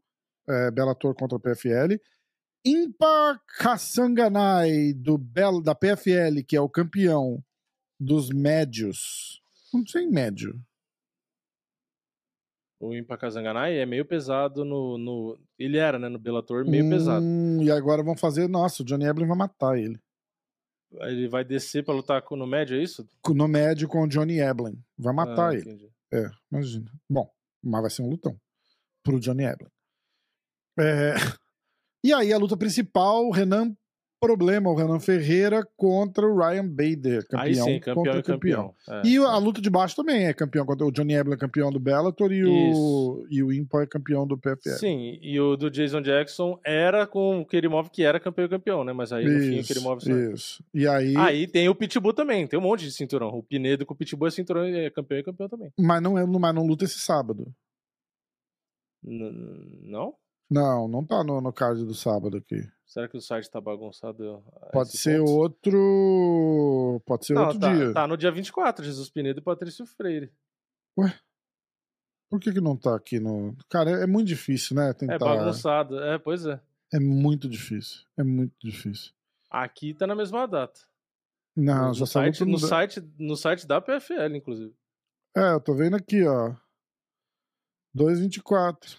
É, 0.50 0.70
Bellator 0.70 1.16
contra 1.16 1.38
o 1.38 1.40
PFL. 1.40 1.96
Impa 2.66 3.40
Kassanganai, 3.58 4.94
do 4.94 5.18
Bel, 5.18 5.62
da 5.62 5.74
PFL, 5.74 6.44
que 6.48 6.56
é 6.56 6.62
o 6.62 6.70
campeão 6.70 7.44
dos 8.00 8.30
médios. 8.30 9.42
Não 9.74 9.86
sei 9.86 10.08
médio. 10.08 10.60
O 12.80 12.96
Impa 12.96 13.18
Kazanganai 13.18 13.78
é 13.78 13.86
meio 13.86 14.06
pesado 14.06 14.64
no, 14.64 14.98
no. 14.98 15.38
Ele 15.58 15.78
era, 15.78 16.00
né? 16.00 16.08
No 16.08 16.18
Bellator, 16.18 16.66
meio 16.66 16.86
hum, 16.86 16.90
pesado. 16.90 17.26
E 17.62 17.70
agora 17.70 18.02
vão 18.02 18.16
fazer. 18.16 18.48
Nossa, 18.48 18.84
o 18.84 18.86
Johnny 18.86 19.06
Eblin 19.06 19.28
vai 19.28 19.38
matar 19.38 19.78
ele. 19.78 20.00
Ele 20.92 21.28
vai 21.28 21.44
descer 21.44 21.84
pra 21.84 21.94
lutar 21.94 22.24
no 22.32 22.48
médio, 22.48 22.78
é 22.78 22.82
isso? 22.82 23.08
No 23.28 23.48
médio 23.48 23.88
com 23.88 24.04
o 24.04 24.08
Johnny 24.08 24.40
Eblin. 24.40 24.82
Vai 24.98 25.14
matar 25.14 25.50
ah, 25.50 25.54
ele. 25.54 25.62
Entendi. 25.62 25.92
É, 26.12 26.30
imagina. 26.52 26.92
Bom, 27.08 27.30
mas 27.62 27.82
vai 27.82 27.90
ser 27.90 28.02
um 28.02 28.10
lutão 28.10 28.40
pro 29.04 29.20
Johnny 29.20 29.44
Eblin. 29.44 29.70
É... 30.80 31.14
E 32.04 32.14
aí 32.14 32.32
a 32.32 32.38
luta 32.38 32.56
principal, 32.56 33.30
Renan 33.30 33.74
problema 34.20 34.70
o 34.70 34.76
Renan 34.76 35.00
Ferreira 35.00 35.66
contra 35.78 36.28
o 36.28 36.38
Ryan 36.38 36.68
Bader, 36.68 37.26
campeão, 37.28 37.66
sim, 37.66 37.80
campeão 37.80 37.96
contra 37.96 38.22
campeão. 38.22 38.76
campeão. 38.86 39.02
É, 39.02 39.08
e 39.08 39.18
a 39.18 39.38
luta 39.38 39.62
de 39.62 39.70
baixo 39.70 39.96
também 39.96 40.26
é 40.26 40.34
campeão 40.34 40.66
contra 40.66 40.86
o 40.86 40.92
Johnny 40.92 41.14
Ebler 41.14 41.38
é 41.38 41.40
campeão 41.40 41.72
do 41.72 41.80
Bellator 41.80 42.32
e 42.32 42.44
o, 42.44 43.26
e 43.30 43.42
o 43.42 43.54
Impo 43.54 43.80
é 43.80 43.88
campeão 43.88 44.28
do 44.28 44.38
PFL. 44.38 44.78
Sim, 44.78 45.18
e 45.22 45.40
o 45.40 45.56
do 45.56 45.72
Jason 45.72 46.02
Jackson 46.02 46.60
era 46.66 47.08
com 47.08 47.40
o 47.40 47.46
Kerimov 47.46 47.90
que 47.90 48.04
era 48.04 48.20
campeão 48.20 48.50
campeão, 48.50 48.84
né? 48.84 48.92
Mas 48.92 49.14
aí 49.14 49.26
no 49.26 49.38
isso, 49.38 49.50
fim 49.50 49.60
o 49.62 49.66
Kerimov 49.68 50.04
saiu. 50.04 50.34
Isso. 50.34 50.64
E 50.74 50.88
aí 50.88 51.16
Aí 51.16 51.48
tem 51.48 51.70
o 51.70 51.76
Pitbull 51.76 52.14
também, 52.14 52.46
tem 52.46 52.60
um 52.60 52.64
monte 52.64 52.84
de 52.84 52.92
cinturão. 52.92 53.30
O 53.30 53.44
Pinedo 53.44 53.86
com 53.86 53.94
o 53.94 53.98
Pitbull 53.98 54.28
é 54.28 54.32
cinturão 54.32 54.64
é 54.66 54.90
campeão 54.90 55.20
e 55.20 55.24
campeão 55.24 55.48
também. 55.48 55.72
Mas 55.80 56.02
não 56.02 56.18
é, 56.18 56.26
mas 56.26 56.56
não 56.56 56.66
luta 56.66 56.84
esse 56.84 57.00
sábado. 57.00 57.48
N 59.02 59.32
não? 59.84 60.14
Não, 60.50 60.88
não 60.88 61.06
tá 61.06 61.24
no, 61.24 61.40
no 61.40 61.54
card 61.54 61.86
do 61.86 61.94
sábado 61.94 62.38
aqui. 62.38 62.68
Será 62.86 63.08
que 63.08 63.16
o 63.16 63.22
site 63.22 63.50
tá 63.52 63.62
bagunçado? 63.62 64.44
Pode 64.74 64.98
ser 64.98 65.20
ponto? 65.20 65.32
outro. 65.32 67.02
Pode 67.06 67.26
ser 67.28 67.34
Não, 67.36 67.44
outro 67.44 67.60
tá, 67.60 67.76
dia. 67.76 67.94
Tá 67.94 68.08
no 68.08 68.18
dia 68.18 68.32
24, 68.32 68.84
Jesus 68.84 69.12
Pinedo 69.12 69.40
e 69.40 69.44
Patrício 69.44 69.86
Freire. 69.86 70.34
Ué? 70.98 71.14
Por 72.32 72.40
que, 72.40 72.52
que 72.52 72.60
não 72.60 72.76
tá 72.76 72.96
aqui 72.96 73.20
no. 73.20 73.56
Cara, 73.70 73.92
é, 73.92 74.04
é 74.04 74.08
muito 74.08 74.28
difícil, 74.28 74.76
né? 74.76 74.90
É 74.90 74.94
Tentar... 74.94 75.16
É 75.16 75.20
bagunçado, 75.20 76.00
é, 76.00 76.18
pois 76.18 76.48
é. 76.48 76.60
É 76.92 77.00
muito 77.00 77.48
difícil. 77.48 78.04
É 78.18 78.24
muito 78.24 78.56
difícil. 78.60 79.12
Aqui 79.52 79.94
tá 79.94 80.08
na 80.08 80.16
mesma 80.16 80.48
data. 80.48 80.80
Não, 81.56 81.90
no, 81.90 81.94
já 81.94 82.06
site, 82.08 82.46
no, 82.46 82.58
site, 82.58 83.02
no 83.20 83.36
site 83.36 83.68
da 83.68 83.82
PFL, 83.82 84.36
inclusive. 84.36 84.74
É, 85.36 85.54
eu 85.54 85.60
tô 85.60 85.76
vendo 85.76 85.96
aqui, 85.96 86.26
ó. 86.26 86.56
2,24. 87.96 88.98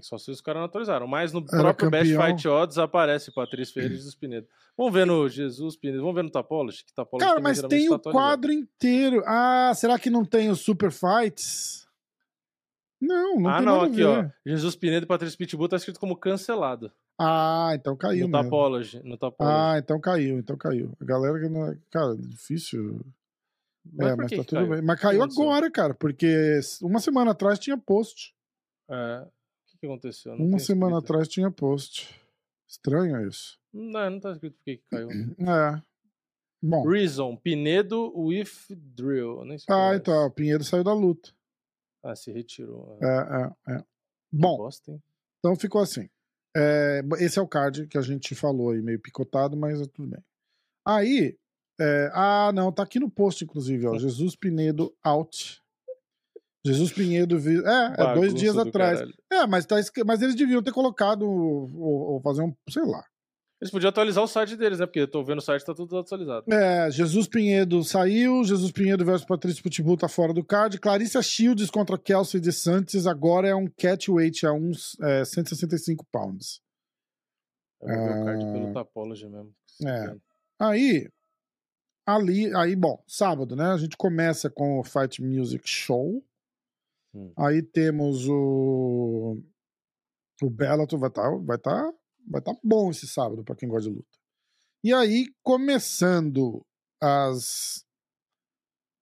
Só 0.00 0.16
se 0.16 0.30
os 0.30 0.40
caras 0.40 0.60
não 0.60 0.66
atualizaram. 0.66 1.06
Mas 1.06 1.32
no 1.32 1.40
Era 1.40 1.62
próprio 1.62 1.90
campeão. 1.90 2.18
Best 2.18 2.36
Fight 2.36 2.48
Odds 2.48 2.78
aparece 2.78 3.30
Patrício 3.30 3.74
Ferreira 3.74 3.94
e 3.94 3.98
Jesus 3.98 4.14
Pinedo. 4.14 4.46
Vamos 4.76 4.92
ver 4.92 5.06
no 5.06 5.28
Jesus 5.28 5.76
Pinedo. 5.76 6.00
Vamos 6.00 6.14
ver 6.14 6.22
no 6.22 6.30
Tapology. 6.30 6.84
Que 6.84 6.94
Tapology 6.94 7.28
Cara, 7.28 7.40
mas 7.40 7.60
tem 7.62 7.88
tá 7.88 7.96
o 7.96 8.00
quadro 8.00 8.50
inteiro. 8.50 9.22
Ah, 9.26 9.72
será 9.74 9.98
que 9.98 10.08
não 10.08 10.24
tem 10.24 10.48
os 10.48 10.60
Super 10.60 10.90
Fights? 10.90 11.86
Não, 12.98 13.38
não 13.40 13.50
ah, 13.50 13.56
tem 13.56 13.66
não, 13.66 13.80
aqui, 13.82 14.04
ó. 14.04 14.28
Jesus 14.46 14.76
Pinedo 14.76 15.04
e 15.04 15.08
Patrício 15.08 15.36
Pitbull 15.36 15.68
tá 15.68 15.76
escrito 15.76 16.00
como 16.00 16.16
cancelado. 16.16 16.90
Ah, 17.18 17.72
então 17.74 17.96
caiu 17.96 18.26
no 18.26 18.32
mesmo. 18.32 18.44
Tapology, 18.44 19.02
no 19.04 19.18
Tapology. 19.18 19.54
Ah, 19.54 19.78
então 19.78 20.00
caiu, 20.00 20.38
então 20.38 20.56
caiu. 20.56 20.96
A 21.00 21.04
galera 21.04 21.38
que 21.38 21.48
não. 21.48 21.66
É, 21.66 21.76
cara, 21.90 22.16
difícil. 22.16 23.00
Mas 23.92 24.08
é, 24.08 24.16
mas 24.16 24.30
tá 24.30 24.36
tudo 24.44 24.56
caiu? 24.56 24.68
bem. 24.70 24.82
Mas 24.82 25.00
caiu 25.00 25.22
agora, 25.22 25.70
cara, 25.70 25.92
porque 25.92 26.60
uma 26.80 27.00
semana 27.00 27.32
atrás 27.32 27.58
tinha 27.58 27.76
post. 27.76 28.32
É 28.88 29.26
que 29.82 29.86
aconteceu? 29.86 30.36
Não 30.36 30.46
Uma 30.46 30.58
semana 30.60 30.96
escrito. 30.96 31.12
atrás 31.12 31.28
tinha 31.28 31.50
post. 31.50 32.08
Estranho 32.68 33.26
isso. 33.26 33.58
Não, 33.72 34.10
não 34.10 34.20
tá 34.20 34.30
escrito 34.32 34.54
por 34.54 34.64
que 34.64 34.76
caiu. 34.88 35.10
É. 35.10 35.82
Bom. 36.62 36.88
Reason, 36.88 37.36
Pinedo 37.36 38.12
with 38.16 38.46
Drill. 38.70 39.44
Nem 39.44 39.58
ah, 39.68 39.92
é 39.92 39.96
então, 39.96 40.26
o 40.26 40.30
Pinheiro 40.30 40.62
saiu 40.62 40.84
da 40.84 40.94
luta. 40.94 41.30
Ah, 42.04 42.14
se 42.14 42.30
retirou. 42.30 42.96
É, 43.02 43.06
é, 43.06 43.74
é. 43.74 43.84
Bom, 44.30 44.56
bosta, 44.56 45.02
então 45.38 45.56
ficou 45.56 45.80
assim. 45.82 46.08
É, 46.56 47.02
esse 47.18 47.38
é 47.38 47.42
o 47.42 47.48
card 47.48 47.88
que 47.88 47.98
a 47.98 48.02
gente 48.02 48.34
falou 48.34 48.70
aí, 48.70 48.80
meio 48.80 49.00
picotado, 49.00 49.56
mas 49.56 49.80
é 49.80 49.86
tudo 49.86 50.08
bem. 50.08 50.22
Aí, 50.86 51.36
é, 51.80 52.10
ah, 52.14 52.52
não, 52.54 52.70
tá 52.70 52.84
aqui 52.84 53.00
no 53.00 53.10
post, 53.10 53.42
inclusive, 53.42 53.86
ó. 53.86 53.94
Jesus 53.98 54.36
Pinedo 54.36 54.94
out. 55.02 55.61
Jesus 56.64 56.92
Pinheiro. 56.92 57.36
É, 57.66 57.94
é 57.98 58.14
dois 58.14 58.32
dias 58.34 58.56
atrás. 58.56 59.00
Caralho. 59.00 59.14
É, 59.30 59.46
mas, 59.46 59.66
tá, 59.66 59.76
mas 60.06 60.22
eles 60.22 60.34
deviam 60.34 60.62
ter 60.62 60.72
colocado 60.72 61.22
ou, 61.22 62.14
ou, 62.14 62.20
fazer 62.20 62.42
um. 62.42 62.54
sei 62.68 62.84
lá. 62.84 63.04
Eles 63.60 63.70
podiam 63.70 63.90
atualizar 63.90 64.24
o 64.24 64.26
site 64.26 64.56
deles, 64.56 64.80
né? 64.80 64.86
Porque 64.86 65.00
eu 65.00 65.08
tô 65.08 65.22
vendo 65.22 65.38
o 65.38 65.42
site 65.42 65.64
tá 65.64 65.72
tudo 65.72 65.96
atualizado. 65.96 66.52
É, 66.52 66.90
Jesus 66.90 67.28
Pinheiro 67.28 67.84
saiu, 67.84 68.42
Jesus 68.42 68.72
Pinheiro 68.72 69.04
versus 69.04 69.24
Patrício 69.24 69.62
Pitbull 69.62 69.96
tá 69.96 70.08
fora 70.08 70.32
do 70.32 70.44
card. 70.44 70.80
Clarissa 70.80 71.22
Shields 71.22 71.70
contra 71.70 71.96
Kelsey 71.96 72.40
de 72.40 72.52
Santos 72.52 73.06
agora 73.06 73.48
é 73.48 73.54
um 73.54 73.68
catchweight 73.68 74.44
a 74.46 74.52
uns 74.52 74.96
é, 75.00 75.24
165 75.24 76.04
pounds. 76.10 76.60
Eu 77.80 77.88
vou 77.88 78.04
ver 78.04 78.20
o 78.20 78.24
card 78.24 78.44
pelo 78.46 78.68
ah, 78.68 78.72
Tapology 78.72 79.28
mesmo. 79.28 79.54
É. 79.86 80.16
Aí, 80.58 81.08
ali, 82.04 82.54
aí, 82.56 82.74
bom, 82.74 83.00
sábado, 83.06 83.54
né? 83.54 83.66
A 83.66 83.76
gente 83.76 83.96
começa 83.96 84.50
com 84.50 84.80
o 84.80 84.84
Fight 84.84 85.22
Music 85.22 85.68
Show. 85.68 86.20
Hum. 87.14 87.32
Aí 87.38 87.62
temos 87.62 88.26
o. 88.28 89.40
O 90.42 90.50
Bellator 90.50 90.98
vai 90.98 91.08
estar 91.08 91.22
tá, 91.22 91.36
vai 91.44 91.58
tá, 91.58 91.92
vai 92.28 92.42
tá 92.42 92.52
bom 92.64 92.90
esse 92.90 93.06
sábado 93.06 93.44
para 93.44 93.54
quem 93.54 93.68
gosta 93.68 93.88
de 93.88 93.94
luta. 93.94 94.08
E 94.82 94.92
aí, 94.92 95.26
começando 95.42 96.66
às 97.00 97.84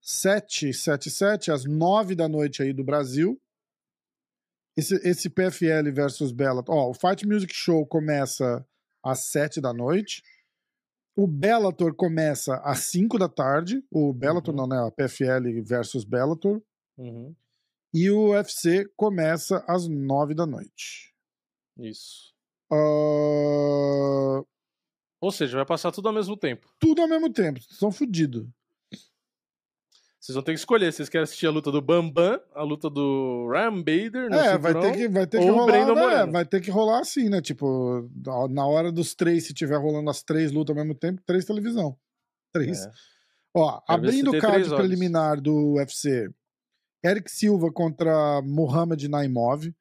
777, 0.03 1.51
às 1.51 1.65
9 1.65 2.15
da 2.15 2.29
noite 2.29 2.63
aí 2.63 2.73
do 2.73 2.85
Brasil. 2.85 3.41
Esse, 4.77 4.95
esse 5.07 5.31
PFL 5.31 5.91
versus 5.93 6.33
Bellator. 6.33 6.75
Ó, 6.75 6.91
o 6.91 6.95
Fight 6.95 7.27
Music 7.27 7.53
Show 7.55 7.87
começa 7.87 8.67
às 9.03 9.27
7 9.27 9.61
da 9.61 9.73
noite. 9.73 10.23
O 11.17 11.27
Bellator 11.27 11.95
começa 11.95 12.57
às 12.65 12.81
5 12.91 13.19
da 13.19 13.29
tarde. 13.29 13.85
O 13.91 14.13
Bellator 14.13 14.55
Uhum. 14.55 14.61
não, 14.61 14.67
né? 14.67 14.87
A 14.87 14.91
PFL 14.91 15.63
versus 15.65 16.05
Bellator. 16.05 16.63
Uhum. 16.97 17.35
E 17.93 18.11
o 18.11 18.31
UFC 18.31 18.87
começa 18.97 19.65
às 19.67 19.89
9 19.89 20.35
da 20.35 20.47
noite. 20.47 21.13
Isso. 21.79 22.33
Ah, 22.73 24.43
Ou 25.21 25.31
seja, 25.33 25.57
vai 25.57 25.67
passar 25.67 25.91
tudo 25.93 26.09
ao 26.09 26.15
mesmo 26.15 26.37
tempo. 26.37 26.69
tudo 26.79 27.03
ao 27.03 27.09
mesmo 27.09 27.31
tempo. 27.33 27.59
Vocês 27.61 27.73
Estão 27.73 27.91
fodidos. 27.93 28.47
Vocês 30.21 30.35
vão 30.35 30.43
ter 30.45 30.53
que 30.53 30.59
escolher. 30.59 30.93
Vocês 30.93 31.09
querem 31.09 31.23
assistir 31.25 31.47
a 31.47 31.51
luta 31.51 31.73
do 31.73 31.81
Bambam, 31.81 32.39
a 32.55 32.63
luta 32.63 32.91
do 32.91 33.49
Ryan 33.51 33.79
Bader 33.79 34.29
no 34.31 34.37
É, 34.37 34.59
vai 34.59 34.79
ter 34.79 34.93
que, 34.93 35.09
vai 35.09 35.27
ter 35.27 35.41
que 35.41 35.49
rolar. 35.49 36.27
Né? 36.27 36.33
Vai 36.33 36.45
ter 36.45 36.61
que 36.61 36.71
rolar 36.71 37.01
assim, 37.01 37.29
né? 37.31 37.41
Tipo, 37.41 38.09
na- 38.51 38.67
hora 38.67 38.93
dos 38.93 39.15
três, 39.15 39.47
se 39.47 39.55
tiver 39.55 39.79
rolando 39.79 40.11
as 40.11 40.23
três 40.23 40.53
lutas 40.53 40.77
ao 40.77 40.83
mesmo 40.85 40.95
tempo, 40.95 41.23
três 41.25 41.45
televisão. 41.47 41.99
Três. 42.53 42.85
É. 42.85 42.91
Ó, 43.57 43.81
Quero 43.81 43.99
abrindo 43.99 44.31
o 44.31 44.39
card 44.39 44.69
preliminar 44.69 45.41
do 45.41 45.75
UFC, 45.77 46.29
Eric 47.05 47.31
Silva 47.31 47.73
contra 47.73 48.43
Mohamed 48.43 49.09
Naimov, 49.09 49.73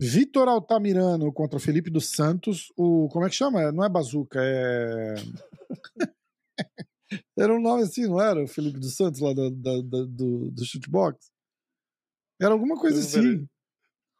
Vitor 0.00 0.48
Altamirano 0.48 1.32
contra 1.32 1.58
Felipe 1.58 1.90
dos 1.90 2.10
Santos, 2.10 2.72
o 2.76 3.08
como 3.08 3.26
é 3.26 3.28
que 3.28 3.34
chama? 3.34 3.72
Não 3.72 3.84
é 3.84 3.88
Bazuca, 3.88 4.38
é 4.42 5.14
Era 7.38 7.54
um 7.54 7.60
nome 7.60 7.82
assim, 7.84 8.06
não 8.06 8.20
era? 8.20 8.42
O 8.42 8.46
Felipe 8.48 8.78
dos 8.78 8.94
Santos 8.94 9.20
lá 9.20 9.32
da, 9.32 9.48
da- 9.48 9.82
da- 9.82 10.04
do, 10.04 10.50
do 10.50 10.64
shootbox? 10.64 11.30
Era 12.40 12.52
alguma 12.52 12.76
coisa 12.78 13.00
assim. 13.00 13.48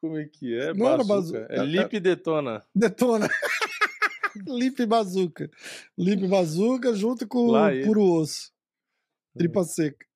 Como 0.01 0.17
é 0.17 0.27
que 0.27 0.55
é? 0.59 0.73
Não 0.73 0.87
era 0.89 1.05
Bazuca. 1.05 1.41
bazu- 1.41 1.53
É 1.53 1.65
Lip 1.65 2.01
Detona. 2.01 2.65
Detona. 2.75 3.29
Lipe 4.47 4.87
Bazuca. 4.87 5.51
Lipe 5.99 6.27
Bazuca 6.29 6.95
junto 6.95 7.27
com 7.27 7.47
Lá 7.51 7.69
o. 7.73 7.85
Puro 7.85 8.03
Osso. 8.05 8.53
Tripa 9.37 9.65
seca. 9.65 10.07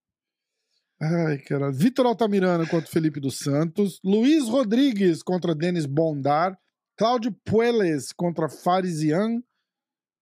Ai, 1.02 1.38
cara. 1.38 1.72
Vitor 1.72 2.06
Altamirano 2.06 2.66
contra 2.68 2.88
Felipe 2.90 3.18
dos 3.18 3.38
Santos. 3.38 3.98
Luiz 4.04 4.48
Rodrigues 4.48 5.22
contra 5.22 5.54
Denis 5.54 5.84
Bondar. 5.84 6.56
Cláudio 6.96 7.32
Pueles 7.44 8.12
contra 8.12 8.48
Farisian. 8.48 9.42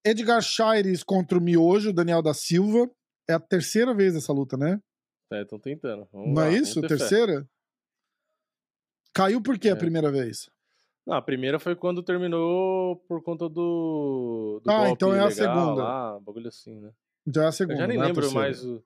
Edgar 0.05 0.41
Chaires 0.41 1.03
contra 1.03 1.37
o 1.37 1.41
Miojo, 1.41 1.93
Daniel 1.93 2.23
da 2.23 2.33
Silva. 2.33 2.91
É 3.29 3.35
a 3.35 3.41
terceira 3.41 3.93
vez 3.95 4.17
essa 4.17 4.33
luta, 4.33 4.57
né? 4.57 4.81
É, 5.31 5.43
estão 5.43 5.59
tentando. 5.59 6.09
Vamos 6.11 6.29
Não 6.29 6.35
lá, 6.35 6.49
é 6.49 6.55
isso? 6.55 6.81
ter 6.81 6.89
fé. 6.89 6.97
Terceira? 6.97 7.49
Caiu 9.13 9.43
por 9.43 9.59
quê 9.59 9.69
a 9.69 9.73
É. 9.73 9.77
primeira 9.77 10.11
vez? 10.11 10.49
Não, 11.07 11.15
a 11.17 11.23
primeira 11.23 11.59
foi 11.59 11.75
quando 11.77 12.03
terminou 12.03 12.97
por 13.09 13.23
conta 13.23 13.49
do. 13.49 14.61
do 14.65 14.71
Ah, 14.71 14.89
então 14.91 15.15
é 15.15 15.21
a 15.21 15.31
segunda. 15.31 15.83
Lá, 15.83 16.21
bagulho 16.21 16.49
assim, 16.49 16.79
né? 16.81 16.91
Já 17.35 17.43
é 17.43 17.45
a 17.45 17.49
Eu 17.49 17.53
segunda. 17.53 17.79
já 17.81 17.87
nem 17.87 17.99
é 17.99 18.01
a 18.01 18.05
lembro 18.07 18.23
terceira. 18.23 18.41
mais. 18.47 18.65
o- 18.65 18.83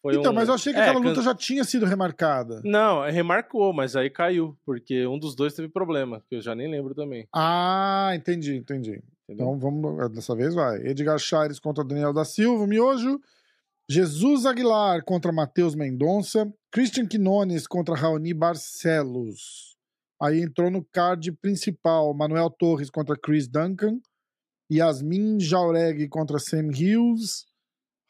Foi 0.00 0.14
Então, 0.14 0.30
um- 0.30 0.34
mas 0.34 0.48
eu 0.48 0.54
achei 0.54 0.72
que 0.72 0.78
É, 0.78 0.82
aquela 0.82 1.00
can- 1.02 1.08
luta 1.08 1.22
já 1.22 1.34
tinha 1.34 1.64
sido 1.64 1.84
remarcada. 1.84 2.60
Não, 2.64 3.02
remarcou, 3.10 3.72
mas 3.72 3.96
aí 3.96 4.08
caiu, 4.08 4.56
porque 4.64 5.06
um 5.06 5.18
dos 5.18 5.34
dois 5.34 5.54
teve 5.54 5.68
problema, 5.68 6.22
que 6.28 6.36
eu 6.36 6.40
já 6.40 6.54
nem 6.54 6.70
lembro 6.70 6.94
também. 6.94 7.26
Ah, 7.34 8.12
entendi, 8.14 8.54
entendi. 8.56 9.02
Entendeu? 9.28 9.46
Então 9.54 9.58
vamos, 9.58 10.10
dessa 10.12 10.34
vez 10.36 10.54
vai. 10.54 10.78
Edgar 10.86 11.18
Chaires 11.18 11.58
contra 11.60 11.84
Daniel 11.84 12.12
da 12.12 12.24
Silva, 12.24 12.66
Miojo. 12.66 13.20
Jesus 13.90 14.46
Aguilar 14.46 15.02
contra 15.04 15.32
Matheus 15.32 15.74
Mendonça. 15.74 16.50
Christian 16.70 17.06
Quinones 17.06 17.66
contra 17.66 17.94
Raoni 17.96 18.32
Barcelos. 18.34 19.76
Aí 20.20 20.40
entrou 20.42 20.70
no 20.70 20.84
card 20.92 21.30
principal 21.32 22.12
Manuel 22.14 22.50
Torres 22.50 22.90
contra 22.90 23.16
Chris 23.16 23.48
Duncan. 23.48 23.98
Yasmin 24.70 25.40
Jauregui 25.40 26.08
contra 26.08 26.38
Sam 26.38 26.68
Hughes. 26.68 27.46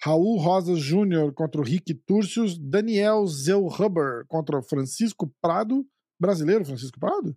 Raul 0.01 0.39
Rosa 0.39 0.77
Júnior 0.77 1.33
contra 1.35 1.61
o 1.61 1.65
Rick 1.65 1.95
Turcios. 1.95 2.59
Daniel 2.59 3.27
Zellhuber 3.27 4.25
contra 4.27 4.59
o 4.59 4.63
Francisco 4.63 5.33
Prado. 5.41 5.87
Brasileiro, 6.21 6.65
Francisco 6.65 6.99
Prado? 6.99 7.37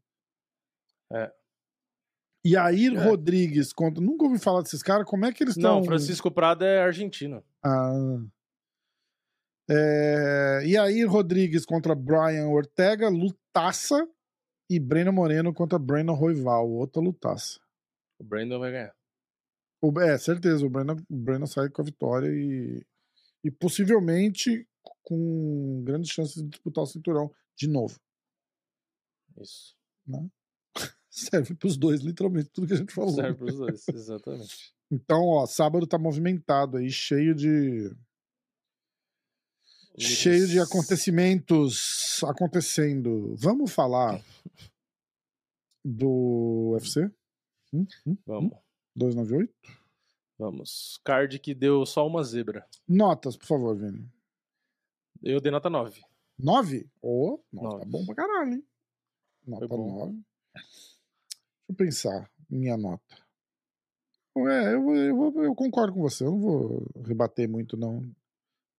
É. 1.12 1.32
Yair 2.46 2.94
É. 2.94 3.04
Rodrigues 3.04 3.72
contra. 3.74 4.04
Nunca 4.04 4.26
ouvi 4.26 4.40
falar 4.40 4.62
desses 4.62 4.82
caras. 4.82 5.06
Como 5.06 5.26
é 5.26 5.32
que 5.32 5.44
eles 5.44 5.56
estão. 5.56 5.76
Não, 5.76 5.84
Francisco 5.84 6.32
Prado 6.32 6.64
é 6.64 6.82
argentino. 6.82 7.44
Ah. 7.64 8.18
É... 9.70 10.64
Yair 10.66 11.10
Rodrigues 11.10 11.66
contra 11.66 11.96
Brian 11.96 12.48
Ortega, 12.48 13.10
lutaça. 13.10 14.08
E 14.70 14.80
Breno 14.80 15.12
Moreno 15.12 15.54
contra 15.54 15.78
Breno 15.78 16.14
Roival, 16.14 16.70
outra 16.70 17.02
lutaça. 17.02 17.60
O 18.18 18.24
Brandon 18.24 18.58
vai 18.58 18.72
ganhar. 18.72 18.96
O- 19.82 20.00
É, 20.00 20.18
certeza, 20.18 20.66
o 20.66 20.70
Breno, 20.70 20.96
o 21.10 21.16
Breno 21.18 21.48
sai 21.48 21.70
com 21.70 21.82
a 21.82 21.86
vitória 21.86 22.28
e, 22.30 22.86
e 23.44 23.50
possivelmente 23.52 24.68
com 25.04 25.82
grandes 25.84 26.12
chances 26.12 26.42
de 26.42 26.50
disputar 26.50 26.84
o 26.84 26.88
cinturão 26.88 27.32
de 27.58 27.68
novo. 27.68 28.00
Isso. 29.40 29.76
Serve 31.10 31.56
pros 31.56 31.76
dois, 31.78 32.02
literalmente, 32.02 32.50
tudo 32.50 32.68
que 32.68 32.74
a 32.74 32.78
gente 32.78 32.94
falou. 32.94 33.14
Serve 33.14 33.38
pros 33.38 33.56
dois, 33.56 33.88
exatamente. 33.90 34.74
Então, 34.92 35.24
ó, 35.26 35.46
sábado 35.46 35.88
tá 35.88 35.98
movimentado 35.98 36.78
aí, 36.78 36.90
cheio 36.92 37.34
de. 37.34 37.92
cheio 39.98 40.48
de 40.48 40.60
acontecimentos 40.60 42.22
acontecendo. 42.24 43.36
Vamos 43.38 43.72
falar 43.72 44.24
do 45.84 46.72
UFC? 46.74 47.10
Hum? 47.74 47.86
Hum? 48.06 48.18
Vamos, 48.26 48.58
298? 48.96 49.54
vamos. 50.38 51.00
Card 51.04 51.38
que 51.40 51.54
deu 51.54 51.86
só 51.86 52.08
uma 52.08 52.24
zebra. 52.24 52.68
Notas, 52.88 53.38
por 53.38 53.46
favor, 53.46 53.76
Vini. 53.78 54.12
Eu 55.22 55.40
dei 55.40 55.52
nota 55.52 55.70
9. 55.70 56.02
9? 56.40 56.90
Ô, 57.00 57.40
Nove. 57.54 57.80
tá 57.80 57.86
bom 57.86 58.06
pra 58.06 58.16
caralho, 58.16 58.54
hein? 58.54 58.68
Nota 59.46 59.68
Foi 59.68 59.78
bom. 59.78 60.00
9. 60.00 60.12
Deixa 60.14 60.98
eu 61.70 61.76
pensar, 61.76 62.32
minha 62.50 62.76
nota. 62.76 63.16
É, 64.36 64.74
eu, 64.74 64.96
eu, 64.96 65.44
eu 65.44 65.56
concordo 65.56 65.94
com 65.94 66.02
você, 66.02 66.24
eu 66.24 66.32
não 66.32 66.40
vou 66.40 66.88
rebater 67.06 67.48
muito, 67.48 67.78
não. 67.78 68.02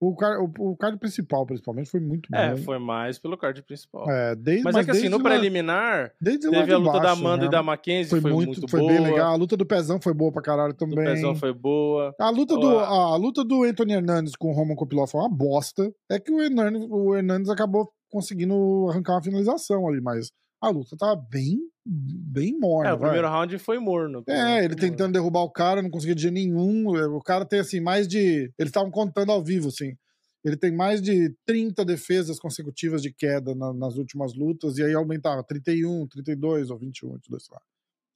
O 0.05 0.17
card, 0.17 0.43
o, 0.59 0.71
o 0.73 0.77
card 0.77 0.99
principal, 0.99 1.47
principalmente, 1.47 1.89
foi 1.89 2.01
muito 2.01 2.29
bom. 2.29 2.37
É, 2.37 2.57
foi 2.57 2.77
mais 2.77 3.21
pelo 3.21 3.39
card 3.39 3.63
principal. 3.63 4.11
É, 4.11 4.35
desde, 4.35 4.65
mas, 4.65 4.75
é 4.75 4.83
que 4.83 4.91
assim, 4.91 5.09
no 5.09 5.19
lá- 5.19 5.23
preliminar, 5.23 6.13
desde 6.21 6.51
teve 6.51 6.73
a 6.73 6.77
luta 6.77 6.95
da 6.95 6.99
baixo, 7.01 7.21
Amanda 7.21 7.43
né? 7.43 7.47
e 7.47 7.51
da 7.51 7.63
Mackenzie, 7.63 8.11
foi, 8.11 8.21
foi, 8.21 8.33
muito, 8.33 8.69
foi 8.69 8.81
boa. 8.81 8.93
bem 8.93 9.01
legal. 9.01 9.33
A 9.33 9.37
luta 9.37 9.57
do 9.57 9.65
Pezão 9.65 10.01
foi 10.01 10.13
boa 10.13 10.33
pra 10.33 10.43
caralho 10.43 10.73
Do 10.73 10.77
também. 10.77 11.05
Pezão 11.05 11.37
foi 11.37 11.53
boa. 11.55 12.13
A 12.19 12.31
luta, 12.31 12.55
do, 12.55 12.61
Boa. 12.63 12.83
a, 12.85 13.15
luta 13.15 13.45
do 13.45 13.63
Anthony 13.63 13.93
Hernandes 13.93 14.35
com 14.35 14.51
o 14.51 14.53
Roman 14.53 14.75
Kopilov 14.75 15.09
foi 15.09 15.21
uma 15.21 15.31
bosta. 15.31 15.89
É 16.11 16.19
que 16.19 16.33
o 16.33 16.43
Hernandes, 16.43 16.85
o 16.91 17.15
Hernandes 17.15 17.49
acabou 17.49 17.89
conseguindo 18.11 18.89
arrancar 18.91 19.13
uma 19.13 19.23
finalização 19.23 19.87
ali, 19.87 20.01
mas 20.01 20.33
a 20.63 20.71
luta 20.71 20.97
tava 20.97 21.17
bem, 21.17 21.59
bem 21.85 22.59
morna. 22.59 22.91
É, 22.91 22.93
o 22.95 22.97
vai. 22.97 23.11
primeiro 23.11 23.29
round 23.29 23.59
foi 23.59 23.79
morno. 23.79 24.23
É, 24.29 24.59
ele 24.65 24.69
morno. 24.69 24.77
tentando 24.77 25.13
derrubar 25.13 25.41
o 25.43 25.51
cara, 25.51 25.83
não 25.83 25.91
conseguia 25.91 26.15
de 26.15 26.23
jeito 26.23 26.35
nenhum. 26.35 26.87
O 27.17 27.21
cara 27.21 27.45
tem, 27.45 27.59
assim, 27.61 27.81
mais 27.81 28.07
de. 28.07 28.53
Eles 28.59 28.69
estavam 28.71 28.91
contando 28.91 29.33
ao 29.33 29.43
vivo, 29.43 29.69
assim. 29.69 29.97
Ele 30.45 30.57
tem 30.57 30.73
mais 30.73 31.01
de 31.03 31.35
30 31.47 31.85
defesas 31.85 32.39
consecutivas 32.41 33.01
de 33.03 33.13
queda 33.13 33.55
na- 33.55 33.73
nas 33.73 33.97
últimas 33.97 34.35
lutas, 34.35 34.77
e 34.79 34.83
aí 34.85 34.93
aumentava 34.95 35.43
31, 35.45 36.07
32 36.09 36.69
ou 36.71 36.79
21, 36.79 37.13
22, 37.15 37.45
sei 37.45 37.55
lá. 37.55 37.63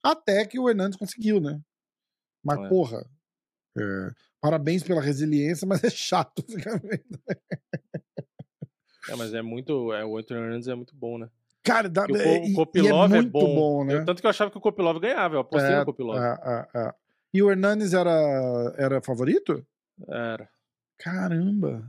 Até 0.03 0.45
que 0.45 0.59
o 0.59 0.69
Hernandes 0.69 0.97
conseguiu, 0.97 1.39
né? 1.41 1.59
Mas, 2.43 2.59
É. 2.59 2.69
porra. 2.69 3.05
é, 3.77 4.09
parabéns 4.41 4.83
pela 4.83 5.01
resiliência, 5.01 5.67
mas 5.67 5.83
é 5.83 5.89
chato 5.89 6.43
ficar 6.49 6.79
vendo. 6.79 7.19
É, 9.09 9.15
mas 9.15 9.33
é 9.33 9.41
muito. 9.41 9.93
É, 9.93 10.03
o 10.05 10.17
Anthony 10.17 10.39
Hernandes 10.41 10.67
é 10.67 10.75
muito 10.75 10.95
bom, 10.95 11.17
né? 11.17 11.29
Cara, 11.67 11.89
dá, 11.89 12.05
o 12.09 12.15
é, 12.17 12.45
e- 12.47 12.53
Kopilov 12.53 13.13
é 13.13 13.17
é 13.17 13.21
muito 13.21 13.31
bom. 13.31 13.55
bom, 13.55 13.83
né? 13.85 13.95
Eu- 13.95 14.05
tanto 14.05 14.21
que 14.21 14.25
eu 14.25 14.29
achava 14.29 14.49
que 14.49 14.57
o 14.57 14.61
Kopilov 14.61 14.99
ganhava, 14.99 15.35
eu 15.35 15.39
apostei 15.41 15.71
É, 15.73 15.79
no 15.79 15.85
Kopilov. 15.85 16.17
é, 16.17 16.39
é, 16.73 16.79
é. 16.87 16.93
E 17.33 17.43
o 17.43 17.51
Hernandes 17.51 17.93
era, 17.93 18.09
era 18.77 19.01
favorito? 19.01 19.65
Era. 20.07 20.49
Caramba. 20.97 21.85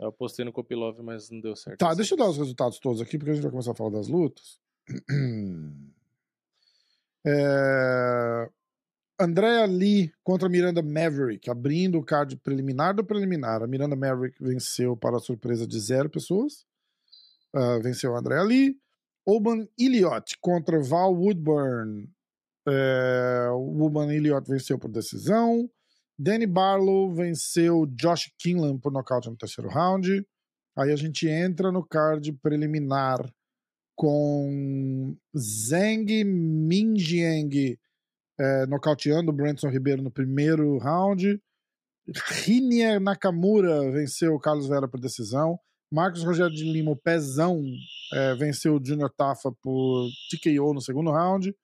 Eu 0.00 0.08
apostei 0.08 0.44
no 0.44 0.52
Kopilov, 0.52 0.98
mas 1.02 1.28
não 1.30 1.40
deu 1.40 1.54
certo. 1.56 1.78
Tá, 1.78 1.86
dessa 1.86 1.96
deixa 1.96 2.14
eu 2.14 2.18
dar 2.18 2.28
os 2.28 2.38
resultados 2.38 2.78
todos 2.78 3.00
aqui, 3.00 3.18
porque 3.18 3.30
a 3.30 3.34
gente 3.34 3.42
vai 3.42 3.50
começar 3.50 3.72
a 3.72 3.74
falar 3.74 3.90
das 3.90 4.08
lutas. 4.08 4.58
É... 7.26 8.48
Andrea 9.20 9.66
Lee 9.66 10.12
contra 10.22 10.48
Miranda 10.48 10.80
Maverick, 10.80 11.50
abrindo 11.50 11.98
o 11.98 12.04
card 12.04 12.36
preliminar 12.36 12.94
do 12.94 13.04
preliminar. 13.04 13.62
A 13.62 13.66
Miranda 13.66 13.96
Maverick 13.96 14.40
venceu 14.42 14.96
para 14.96 15.16
a 15.16 15.20
surpresa 15.20 15.66
de 15.66 15.78
zero 15.80 16.08
pessoas. 16.08 16.64
Ah, 17.54 17.78
venceu 17.82 18.14
a 18.14 18.18
Andrea 18.18 18.42
Lee. 18.42 18.76
Oban 19.26 19.66
Iliot 19.78 20.38
contra 20.40 20.82
Val 20.82 21.14
Woodburn. 21.14 22.08
É... 22.66 23.48
Oban 23.50 24.12
Iliot 24.12 24.48
venceu 24.48 24.78
por 24.78 24.90
decisão. 24.90 25.68
Danny 26.18 26.46
Barlow 26.46 27.14
venceu 27.14 27.86
Josh 27.86 28.32
Kinlan 28.38 28.78
por 28.78 28.92
nocaute 28.92 29.30
no 29.30 29.36
terceiro 29.36 29.70
round. 29.70 30.26
Aí 30.76 30.92
a 30.92 30.96
gente 30.96 31.28
entra 31.28 31.70
no 31.70 31.86
card 31.86 32.32
preliminar 32.42 33.18
com 33.96 35.16
Zeng 35.36 36.24
Minjiang 36.24 37.78
é, 38.38 38.66
nocauteando 38.66 39.32
Branson 39.32 39.68
Ribeiro 39.68 40.02
no 40.02 40.10
primeiro 40.10 40.78
round. 40.78 41.40
Rinier 42.44 43.00
Nakamura 43.00 43.90
venceu 43.90 44.38
Carlos 44.38 44.68
Vera 44.68 44.88
por 44.88 45.00
decisão. 45.00 45.58
Marcos 45.90 46.22
Rogério 46.22 46.54
de 46.54 46.64
Lima, 46.64 46.90
o 46.90 46.96
pezão, 46.96 47.64
é, 48.12 48.34
venceu 48.34 48.76
o 48.76 48.84
Junior 48.84 49.10
Tafa 49.10 49.50
por 49.62 50.08
TKO 50.30 50.74
no 50.74 50.80
segundo 50.80 51.10
round. 51.10 51.54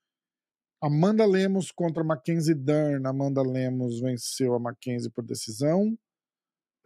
Amanda 0.85 1.25
Lemos 1.25 1.73
contra 1.73 2.05
Mackenzie 2.05 2.55
Dern. 2.55 3.07
Amanda 3.07 3.43
Lemos 3.43 4.01
venceu 4.01 4.55
a 4.55 4.59
Mackenzie 4.59 5.11
por 5.11 5.25
decisão. 5.25 5.97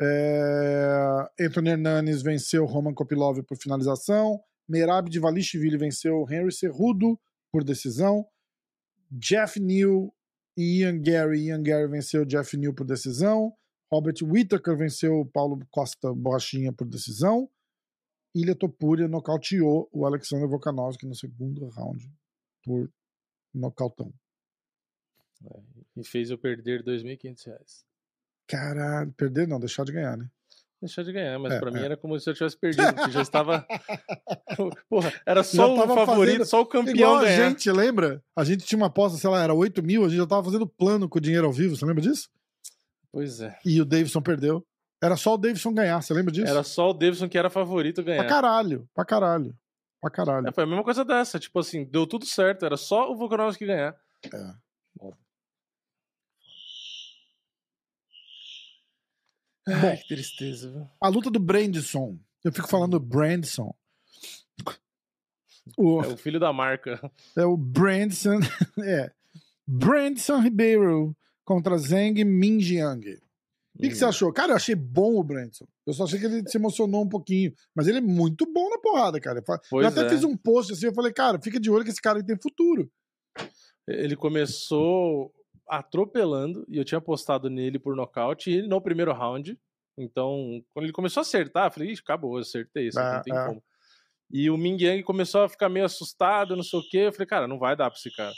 É... 0.00 1.28
Anthony 1.40 1.70
Hernanes 1.70 2.22
venceu 2.22 2.64
Roman 2.64 2.94
Kopilov 2.94 3.42
por 3.42 3.56
finalização. 3.56 4.40
Merab 4.68 5.10
de 5.10 5.18
Valishvili 5.18 5.76
venceu 5.76 6.24
Henry 6.30 6.52
Cerrudo 6.52 7.18
por 7.50 7.64
decisão. 7.64 8.24
Jeff 9.10 9.58
New 9.58 10.12
e 10.56 10.80
Ian 10.80 11.00
Gary. 11.00 11.46
Ian 11.46 11.62
Gary 11.62 11.88
venceu 11.88 12.24
Jeff 12.24 12.56
New 12.56 12.72
por 12.72 12.86
decisão. 12.86 13.52
Robert 13.90 14.16
Whittaker 14.22 14.76
venceu 14.76 15.24
Paulo 15.32 15.66
Costa 15.70 16.12
Borrachinha 16.14 16.72
por 16.72 16.86
decisão. 16.86 17.48
Ilha 18.34 18.54
Topuria 18.54 19.08
nocauteou 19.08 19.88
o 19.92 20.04
Alexander 20.04 20.46
Volkanovski 20.46 21.06
no 21.06 21.14
segundo 21.14 21.68
round 21.68 22.12
por 22.62 22.90
nocautão. 23.54 24.12
É, 25.44 25.60
e 25.96 26.04
fez 26.04 26.30
eu 26.30 26.38
perder 26.38 26.84
R$ 26.84 26.92
2.500. 26.92 27.84
Caralho, 28.46 29.12
perder 29.12 29.48
não, 29.48 29.58
deixar 29.58 29.84
de 29.84 29.92
ganhar, 29.92 30.16
né? 30.16 30.30
Deixar 30.80 31.02
de 31.02 31.12
ganhar, 31.12 31.38
mas 31.40 31.54
é, 31.54 31.58
pra 31.58 31.70
é. 31.70 31.74
mim 31.74 31.80
era 31.80 31.96
como 31.96 32.18
se 32.20 32.30
eu 32.30 32.34
tivesse 32.34 32.56
perdido, 32.56 32.94
porque 32.94 33.10
já 33.10 33.22
estava. 33.22 33.66
Porra, 34.88 35.12
era 35.26 35.42
só 35.42 35.74
o 35.74 35.88
favorito, 35.88 36.32
fazendo... 36.32 36.44
só 36.44 36.60
o 36.60 36.66
campeão 36.66 36.94
Igual 36.94 37.16
a 37.16 37.26
gente, 37.26 37.70
lembra? 37.72 38.22
A 38.36 38.44
gente 38.44 38.64
tinha 38.64 38.76
uma 38.76 38.86
aposta, 38.86 39.18
sei 39.18 39.28
lá, 39.28 39.42
era 39.42 39.52
8 39.52 39.82
mil, 39.82 40.04
a 40.04 40.08
gente 40.08 40.18
já 40.18 40.26
tava 40.26 40.44
fazendo 40.44 40.68
plano 40.68 41.08
com 41.08 41.18
o 41.18 41.20
dinheiro 41.20 41.46
ao 41.46 41.52
vivo, 41.52 41.76
você 41.76 41.84
lembra 41.84 42.02
disso? 42.02 42.28
Pois 43.12 43.40
é. 43.40 43.58
E 43.64 43.80
o 43.80 43.84
Davidson 43.84 44.20
perdeu. 44.20 44.66
Era 45.02 45.16
só 45.16 45.34
o 45.34 45.38
Davidson 45.38 45.72
ganhar, 45.72 46.02
você 46.02 46.12
lembra 46.12 46.32
disso? 46.32 46.48
Era 46.50 46.62
só 46.64 46.90
o 46.90 46.92
Davidson 46.92 47.28
que 47.28 47.38
era 47.38 47.48
favorito 47.48 48.02
ganhar. 48.02 48.24
Pra 48.24 48.28
caralho, 48.28 48.88
pra 48.94 49.04
caralho. 49.04 49.56
Pra 50.00 50.10
caralho. 50.10 50.48
É, 50.48 50.52
foi 50.52 50.64
a 50.64 50.66
mesma 50.66 50.82
coisa 50.82 51.04
dessa, 51.04 51.38
tipo 51.38 51.58
assim, 51.58 51.84
deu 51.84 52.06
tudo 52.06 52.26
certo, 52.26 52.64
era 52.64 52.76
só 52.76 53.10
o 53.10 53.16
Volkanovski 53.16 53.66
ganhar. 53.66 53.96
É. 54.24 54.54
Bom, 59.80 59.96
que 59.96 60.08
tristeza, 60.08 60.70
viu? 60.70 60.88
A 61.00 61.08
luta 61.08 61.30
do 61.30 61.38
Brandson. 61.38 62.18
Eu 62.42 62.52
fico 62.52 62.68
falando 62.68 62.98
Brandson. 62.98 63.74
O, 65.76 66.02
é 66.02 66.06
o 66.08 66.16
filho 66.16 66.40
da 66.40 66.52
marca. 66.52 67.10
É 67.36 67.44
o 67.44 67.56
Brandson. 67.56 68.40
É. 68.82 69.12
Brandson 69.66 70.40
Ribeiro 70.40 71.14
contra 71.48 71.78
Zeng 71.78 72.22
Minjiang. 72.24 73.00
O 73.74 73.80
que, 73.80 73.88
que, 73.88 73.94
você 73.94 74.04
hum. 74.04 74.08
achou? 74.08 74.32
Cara, 74.32 74.52
eu 74.52 74.56
achei 74.56 74.74
bom 74.74 75.14
o 75.14 75.24
Brandson. 75.24 75.64
Eu 75.86 75.94
só 75.94 76.04
achei 76.04 76.18
que 76.20 76.26
ele 76.26 76.46
se 76.46 76.58
emocionou 76.58 77.02
um 77.02 77.08
pouquinho. 77.08 77.54
Mas 77.74 77.88
ele 77.88 77.98
é 77.98 78.02
muito 78.02 78.44
bom 78.52 78.68
na 78.68 78.78
porrada, 78.78 79.18
cara. 79.18 79.42
Pois 79.42 79.82
eu 79.82 79.88
até 79.88 80.04
é. 80.04 80.08
fiz 80.10 80.24
um 80.24 80.36
post 80.36 80.74
assim, 80.74 80.86
eu 80.86 80.92
falei, 80.92 81.10
cara, 81.10 81.40
fica 81.40 81.58
de 81.58 81.70
olho 81.70 81.84
que 81.84 81.90
esse 81.90 82.02
cara 82.02 82.22
tem 82.22 82.36
futuro. 82.36 82.90
Ele 83.86 84.14
começou 84.14 85.32
atropelando, 85.66 86.66
e 86.68 86.76
eu 86.76 86.84
tinha 86.84 86.98
apostado 86.98 87.48
nele 87.48 87.78
por 87.78 87.96
nocaute 87.96 88.60
no 88.62 88.80
primeiro 88.80 89.12
round. 89.12 89.58
Então, 89.96 90.62
quando 90.74 90.84
ele 90.84 90.92
começou 90.92 91.20
a 91.20 91.22
acertar, 91.22 91.68
eu 91.68 91.70
falei, 91.70 91.90
Ixi, 91.90 92.02
acabou, 92.02 92.36
acertei, 92.36 92.88
isso 92.88 92.98
ah, 92.98 93.14
não 93.14 93.22
tem 93.22 93.34
ah. 93.34 93.46
como. 93.46 93.62
E 94.30 94.50
o 94.50 94.58
Ming 94.58 94.82
Yang 94.82 95.02
começou 95.04 95.42
a 95.42 95.48
ficar 95.48 95.70
meio 95.70 95.86
assustado, 95.86 96.54
não 96.54 96.62
sei 96.62 96.78
o 96.78 96.88
quê. 96.90 96.98
Eu 96.98 97.12
falei, 97.12 97.26
cara, 97.26 97.48
não 97.48 97.58
vai 97.58 97.74
dar 97.74 97.90
pra 97.90 97.98
esse 97.98 98.14
cara. 98.14 98.34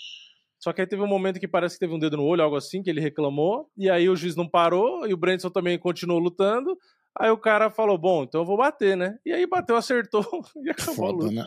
Só 0.61 0.73
que 0.75 0.83
aí 0.83 0.87
teve 0.87 1.03
um 1.03 1.07
momento 1.07 1.41
que 1.41 1.49
parece 1.49 1.77
que 1.77 1.81
teve 1.81 1.95
um 1.95 1.99
dedo 1.99 2.19
no 2.19 2.25
olho, 2.25 2.43
algo 2.43 2.55
assim, 2.55 2.83
que 2.83 2.91
ele 2.91 3.01
reclamou. 3.01 3.71
E 3.77 3.89
aí 3.89 4.09
o 4.09 4.15
juiz 4.15 4.37
não 4.37 4.47
parou, 4.47 5.07
e 5.07 5.15
o 5.15 5.17
Brandon 5.17 5.49
também 5.49 5.79
continuou 5.79 6.21
lutando. 6.21 6.77
Aí 7.19 7.31
o 7.31 7.39
cara 7.39 7.71
falou, 7.71 7.99
bom, 7.99 8.23
então 8.23 8.43
eu 8.43 8.47
vou 8.47 8.59
bater, 8.59 8.97
né? 8.97 9.19
E 9.25 9.33
aí 9.33 9.47
bateu, 9.47 9.75
acertou 9.75 10.23
e 10.63 10.71
acabou 10.71 10.95
Foda, 10.95 11.09
a 11.09 11.29
luta. 11.29 11.35
Né? 11.35 11.45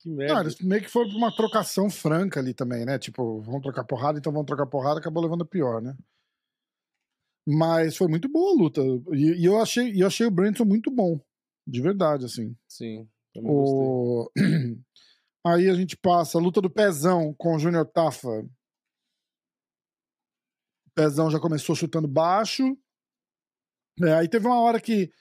Que 0.00 0.10
merda. 0.10 0.40
Eles 0.40 0.58
meio 0.60 0.82
que 0.82 0.90
foi 0.90 1.04
uma 1.06 1.34
trocação 1.34 1.88
franca 1.88 2.40
ali 2.40 2.52
também, 2.52 2.84
né? 2.84 2.98
Tipo, 2.98 3.40
vão 3.40 3.60
trocar 3.60 3.84
porrada, 3.84 4.18
então 4.18 4.32
vão 4.32 4.44
trocar 4.44 4.66
porrada, 4.66 4.98
acabou 4.98 5.22
levando 5.22 5.46
pior, 5.46 5.80
né? 5.80 5.96
Mas 7.46 7.96
foi 7.96 8.08
muito 8.08 8.28
boa 8.28 8.52
a 8.52 8.62
luta. 8.62 8.80
E, 9.12 9.42
e 9.42 9.44
eu 9.44 9.60
achei, 9.60 9.92
eu 10.02 10.06
achei 10.06 10.26
o 10.26 10.30
Branson 10.30 10.64
muito 10.64 10.90
bom. 10.90 11.20
De 11.66 11.80
verdade, 11.80 12.24
assim. 12.24 12.56
Sim. 12.66 13.06
O... 13.36 14.30
Aí 15.46 15.68
a 15.68 15.74
gente 15.74 15.94
passa 15.96 16.38
a 16.38 16.40
luta 16.40 16.60
do 16.60 16.70
Pezão 16.70 17.34
com 17.34 17.54
o 17.54 17.58
Júnior 17.58 17.84
Tafa. 17.84 18.28
O 18.30 18.50
Pezão 20.94 21.30
já 21.30 21.38
começou 21.38 21.76
chutando 21.76 22.08
baixo. 22.08 22.76
É, 24.02 24.14
aí 24.14 24.28
teve 24.28 24.46
uma 24.46 24.58
hora 24.58 24.80
que 24.80 25.12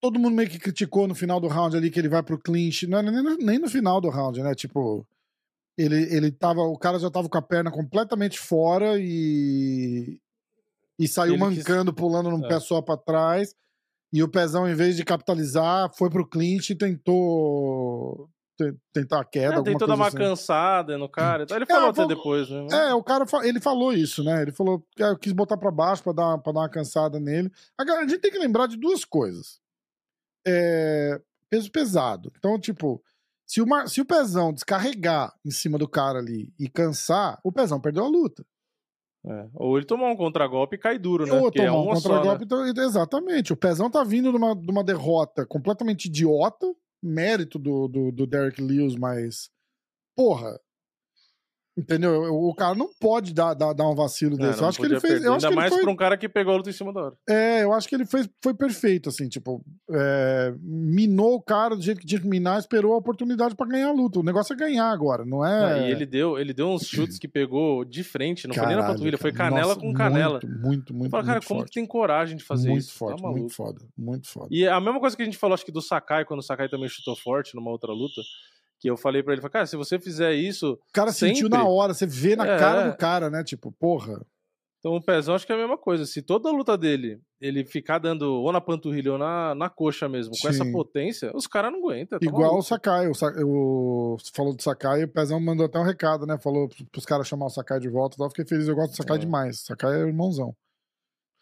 todo 0.00 0.18
mundo 0.18 0.34
meio 0.34 0.48
que 0.48 0.58
criticou 0.58 1.06
no 1.06 1.14
final 1.14 1.38
do 1.38 1.48
round 1.48 1.76
ali 1.76 1.90
que 1.90 1.98
ele 1.98 2.08
vai 2.08 2.22
pro 2.22 2.38
clinch. 2.38 2.86
Não 2.86 3.02
nem 3.02 3.22
no, 3.22 3.36
nem 3.36 3.58
no 3.58 3.68
final 3.68 4.00
do 4.00 4.08
round, 4.08 4.42
né? 4.42 4.54
Tipo, 4.54 5.06
ele, 5.76 6.02
ele 6.14 6.32
tava. 6.32 6.62
O 6.62 6.78
cara 6.78 6.98
já 6.98 7.10
tava 7.10 7.28
com 7.28 7.38
a 7.38 7.42
perna 7.42 7.70
completamente 7.70 8.38
fora 8.38 8.98
e. 8.98 10.18
E 10.98 11.08
saiu 11.08 11.34
ele 11.34 11.40
mancando, 11.40 11.92
quis... 11.92 12.00
pulando 12.00 12.30
num 12.30 12.44
é. 12.44 12.48
pé 12.48 12.60
só 12.60 12.80
pra 12.80 12.96
trás. 12.96 13.54
E 14.12 14.22
o 14.22 14.28
pezão, 14.28 14.68
em 14.68 14.74
vez 14.74 14.96
de 14.96 15.04
capitalizar, 15.04 15.90
foi 15.94 16.10
pro 16.10 16.26
clinch 16.26 16.72
e 16.72 16.76
tentou 16.76 18.28
tentar 18.92 19.20
a 19.20 19.24
queda. 19.24 19.56
É, 19.56 19.62
tentou 19.62 19.88
dar 19.88 19.94
uma 19.94 20.08
assim. 20.08 20.16
cansada 20.16 20.96
no 20.98 21.08
cara. 21.08 21.46
Ele 21.50 21.66
falou 21.66 21.86
é, 21.86 21.90
até 21.90 22.06
depois, 22.06 22.48
né? 22.50 22.66
É, 22.70 22.94
o 22.94 23.02
cara 23.02 23.24
ele 23.42 23.60
falou 23.60 23.92
isso, 23.92 24.22
né? 24.22 24.42
Ele 24.42 24.52
falou 24.52 24.84
que 24.94 25.02
eu 25.02 25.18
quis 25.18 25.32
botar 25.32 25.56
para 25.56 25.70
baixo 25.70 26.02
para 26.02 26.12
dar, 26.12 26.38
pra 26.38 26.52
dar 26.52 26.60
uma 26.60 26.68
cansada 26.68 27.18
nele. 27.18 27.50
Agora, 27.76 28.00
a 28.00 28.08
gente 28.08 28.20
tem 28.20 28.30
que 28.30 28.38
lembrar 28.38 28.66
de 28.66 28.76
duas 28.76 29.04
coisas 29.04 29.60
é, 30.46 31.20
peso 31.48 31.70
pesado. 31.70 32.32
Então, 32.38 32.58
tipo, 32.58 33.02
se, 33.46 33.60
uma, 33.60 33.86
se 33.86 34.00
o 34.00 34.06
pezão 34.06 34.52
descarregar 34.52 35.34
em 35.44 35.50
cima 35.50 35.78
do 35.78 35.88
cara 35.88 36.18
ali 36.18 36.52
e 36.58 36.68
cansar, 36.68 37.38
o 37.44 37.52
pezão 37.52 37.80
perdeu 37.80 38.04
a 38.04 38.08
luta. 38.08 38.44
É. 39.26 39.48
Ou 39.54 39.76
ele 39.76 39.86
tomou 39.86 40.08
um 40.08 40.16
contragolpe 40.16 40.76
e 40.76 40.78
cai 40.78 40.98
duro, 40.98 41.26
né? 41.26 41.32
Ou 41.32 41.50
tomar 41.50 41.66
é 41.66 41.72
um 41.72 41.84
contragolpe, 41.86 42.46
só, 42.48 42.62
né? 42.62 42.70
então, 42.70 42.84
exatamente. 42.84 43.52
O 43.52 43.56
Pezão 43.56 43.90
tá 43.90 44.02
vindo 44.02 44.30
de 44.30 44.36
uma, 44.36 44.56
de 44.56 44.70
uma 44.70 44.82
derrota 44.82 45.44
completamente 45.44 46.06
idiota, 46.06 46.66
mérito 47.02 47.58
do, 47.58 47.88
do, 47.88 48.12
do 48.12 48.26
Derek 48.26 48.60
Lewis, 48.60 48.96
mas. 48.96 49.50
Porra, 50.16 50.60
Entendeu? 51.80 52.22
O 52.34 52.54
cara 52.54 52.74
não 52.74 52.90
pode 53.00 53.32
dar, 53.32 53.54
dar, 53.54 53.72
dar 53.72 53.88
um 53.88 53.94
vacilo 53.94 54.34
é, 54.34 54.48
desse. 54.48 54.60
eu 54.60 54.68
acho 54.68 54.78
que 54.78 54.84
ele 54.84 55.00
fez. 55.00 55.24
Eu 55.24 55.32
Ainda 55.32 55.48
acho 55.48 55.56
mais 55.56 55.72
foi... 55.72 55.82
pra 55.82 55.90
um 55.90 55.96
cara 55.96 56.16
que 56.16 56.28
pegou 56.28 56.52
a 56.52 56.56
luta 56.58 56.68
em 56.68 56.74
cima 56.74 56.92
da 56.92 57.00
hora. 57.04 57.14
É, 57.28 57.64
eu 57.64 57.72
acho 57.72 57.88
que 57.88 57.94
ele 57.94 58.04
fez, 58.04 58.28
foi 58.42 58.52
perfeito, 58.52 59.08
assim, 59.08 59.28
tipo, 59.28 59.64
é, 59.90 60.52
minou 60.60 61.34
o 61.34 61.42
cara 61.42 61.74
do 61.74 61.82
jeito 61.82 62.00
que 62.00 62.06
tinha 62.06 62.20
que 62.20 62.28
minar, 62.28 62.58
esperou 62.58 62.92
a 62.92 62.98
oportunidade 62.98 63.54
para 63.54 63.66
ganhar 63.66 63.88
a 63.88 63.92
luta. 63.92 64.20
O 64.20 64.22
negócio 64.22 64.52
é 64.52 64.56
ganhar 64.56 64.90
agora, 64.90 65.24
não 65.24 65.44
é. 65.44 65.88
e 65.88 65.90
ele 65.90 66.04
deu, 66.04 66.38
ele 66.38 66.52
deu 66.52 66.68
uns 66.68 66.86
chutes 66.86 67.18
que 67.18 67.26
pegou 67.26 67.84
de 67.84 68.04
frente, 68.04 68.46
não 68.46 68.54
Caralho, 68.54 68.72
foi 68.72 68.76
nem 68.76 68.86
na 68.86 68.92
panturrilha, 68.92 69.18
foi 69.18 69.32
canela 69.32 69.68
Nossa, 69.68 69.80
com 69.80 69.92
canela. 69.94 70.40
Muito, 70.42 70.58
muito, 70.60 70.94
muito. 70.94 71.10
Fala, 71.10 71.24
cara, 71.24 71.34
muito 71.36 71.48
como 71.48 71.60
forte. 71.60 71.70
que 71.70 71.80
tem 71.80 71.86
coragem 71.86 72.36
de 72.36 72.44
fazer 72.44 72.68
muito 72.68 72.82
isso? 72.82 72.92
Tá 72.92 72.98
forte, 72.98 73.22
tá 73.22 73.28
muito 73.30 73.54
foda, 73.54 73.80
muito 73.96 74.28
foda. 74.28 74.48
E 74.50 74.68
a 74.68 74.80
mesma 74.80 75.00
coisa 75.00 75.16
que 75.16 75.22
a 75.22 75.24
gente 75.24 75.38
falou, 75.38 75.54
acho 75.54 75.64
que 75.64 75.72
do 75.72 75.80
Sakai, 75.80 76.24
quando 76.24 76.40
o 76.40 76.42
Sakai 76.42 76.68
também 76.68 76.88
chutou 76.88 77.16
forte 77.16 77.54
numa 77.54 77.70
outra 77.70 77.92
luta 77.92 78.20
que 78.80 78.88
eu 78.88 78.96
falei 78.96 79.22
para 79.22 79.34
ele, 79.34 79.48
cara, 79.48 79.66
se 79.66 79.76
você 79.76 79.98
fizer 79.98 80.32
isso. 80.32 80.72
O 80.72 80.92
cara 80.92 81.12
sempre... 81.12 81.36
sentiu 81.36 81.50
na 81.50 81.64
hora, 81.64 81.92
você 81.92 82.06
vê 82.06 82.34
na 82.34 82.46
é... 82.46 82.58
cara 82.58 82.88
do 82.88 82.96
cara, 82.96 83.28
né? 83.28 83.44
Tipo, 83.44 83.70
porra. 83.70 84.24
Então 84.78 84.96
o 84.96 85.02
Pezão 85.02 85.34
acho 85.34 85.46
que 85.46 85.52
é 85.52 85.54
a 85.54 85.58
mesma 85.58 85.76
coisa. 85.76 86.06
Se 86.06 86.22
toda 86.22 86.48
a 86.48 86.52
luta 86.52 86.76
dele 86.76 87.20
ele 87.38 87.66
ficar 87.66 87.98
dando 87.98 88.22
ou 88.32 88.50
na 88.50 88.62
panturrilha 88.62 89.12
ou 89.12 89.18
na, 89.18 89.54
na 89.54 89.68
coxa 89.68 90.08
mesmo, 90.08 90.34
Sim. 90.34 90.40
com 90.40 90.48
essa 90.48 90.64
potência, 90.64 91.30
os 91.34 91.46
caras 91.46 91.70
não 91.70 91.80
aguentam. 91.80 92.18
Tá 92.18 92.24
Igual 92.24 92.56
o 92.56 92.62
Sakai. 92.62 93.06
O, 93.06 93.12
o, 93.44 94.16
falou 94.34 94.56
do 94.56 94.62
Sakai 94.62 95.02
e 95.02 95.04
o 95.04 95.08
Pezão 95.08 95.38
mandou 95.38 95.66
até 95.66 95.78
um 95.78 95.84
recado, 95.84 96.26
né? 96.26 96.38
Falou 96.38 96.66
pros 96.90 97.04
caras 97.04 97.28
chamar 97.28 97.46
o 97.46 97.50
Sakai 97.50 97.78
de 97.78 97.90
volta. 97.90 98.16
Eu 98.18 98.30
fiquei 98.30 98.46
feliz, 98.46 98.66
eu 98.66 98.74
gosto 98.74 98.92
do 98.92 98.96
Sakai 98.96 99.18
é. 99.18 99.20
demais. 99.20 99.60
Sakai 99.60 99.94
é 99.94 100.06
irmãozão. 100.06 100.56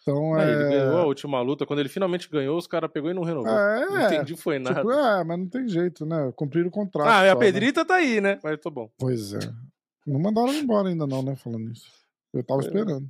Então, 0.09 0.39
é... 0.39 0.51
Ele 0.51 0.69
ganhou 0.71 0.97
a 0.97 1.05
última 1.05 1.41
luta. 1.43 1.67
Quando 1.67 1.81
ele 1.81 1.89
finalmente 1.91 2.31
ganhou, 2.31 2.57
os 2.57 2.67
caras 2.67 2.91
pegou 2.91 3.11
e 3.11 3.15
não 3.15 3.23
renovou. 3.23 3.53
É, 3.53 3.87
não 3.87 4.07
entendi, 4.07 4.35
foi 4.37 4.57
tipo, 4.57 4.69
nada. 4.69 4.81
Tipo, 4.81 4.93
é, 4.93 5.25
mas 5.25 5.39
não 5.39 5.47
tem 5.47 5.69
jeito, 5.69 6.07
né? 6.07 6.33
Cumpriram 6.35 6.69
o 6.69 6.73
contrato. 6.73 7.09
Ah, 7.09 7.27
e 7.27 7.29
a 7.29 7.35
né? 7.35 7.41
Pedrita 7.41 7.81
né? 7.81 7.87
tá 7.87 7.95
aí, 7.97 8.21
né? 8.21 8.39
Mas 8.43 8.59
tô 8.59 8.71
bom. 8.71 8.91
Pois 8.99 9.35
é. 9.35 9.39
Não 10.07 10.19
mandaram 10.19 10.55
embora 10.55 10.89
ainda, 10.89 11.07
não, 11.07 11.23
né? 11.23 11.37
Falando 11.37 11.71
isso. 11.71 11.87
Eu 12.33 12.43
tava 12.43 12.63
é. 12.63 12.65
esperando. 12.65 13.07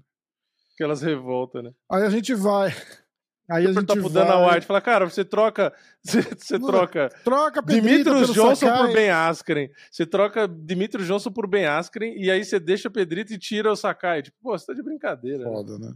Aquelas 0.74 1.00
revoltas, 1.00 1.62
né? 1.62 1.70
Aí 1.90 2.02
a 2.02 2.10
gente 2.10 2.34
vai. 2.34 2.74
Aí 3.50 3.64
a 3.64 3.72
gente 3.72 3.86
tá 3.86 3.94
pro 3.94 4.10
Dana 4.10 4.46
White, 4.46 4.66
fala, 4.66 4.80
cara, 4.82 5.08
você 5.08 5.24
troca, 5.24 5.72
você, 6.04 6.20
você 6.20 6.58
troca, 6.58 7.08
troca 7.24 7.62
Dimitrios 7.62 8.30
Johnson 8.34 8.66
Sakai. 8.66 8.86
por 8.86 8.92
Ben 8.92 9.08
Askren, 9.08 9.70
você 9.90 10.04
troca 10.04 10.46
Dimitrios 10.46 11.06
Johnson 11.06 11.32
por 11.32 11.48
Ben 11.48 11.64
Askren 11.64 12.12
e 12.14 12.30
aí 12.30 12.44
você 12.44 12.60
deixa 12.60 12.88
o 12.88 12.90
Pedrito 12.90 13.32
e 13.32 13.38
tira 13.38 13.72
o 13.72 13.76
Sakai, 13.76 14.20
tipo, 14.20 14.36
pô, 14.42 14.50
você 14.50 14.66
tá 14.66 14.74
de 14.74 14.82
brincadeira. 14.82 15.44
Foda, 15.44 15.78
né? 15.78 15.94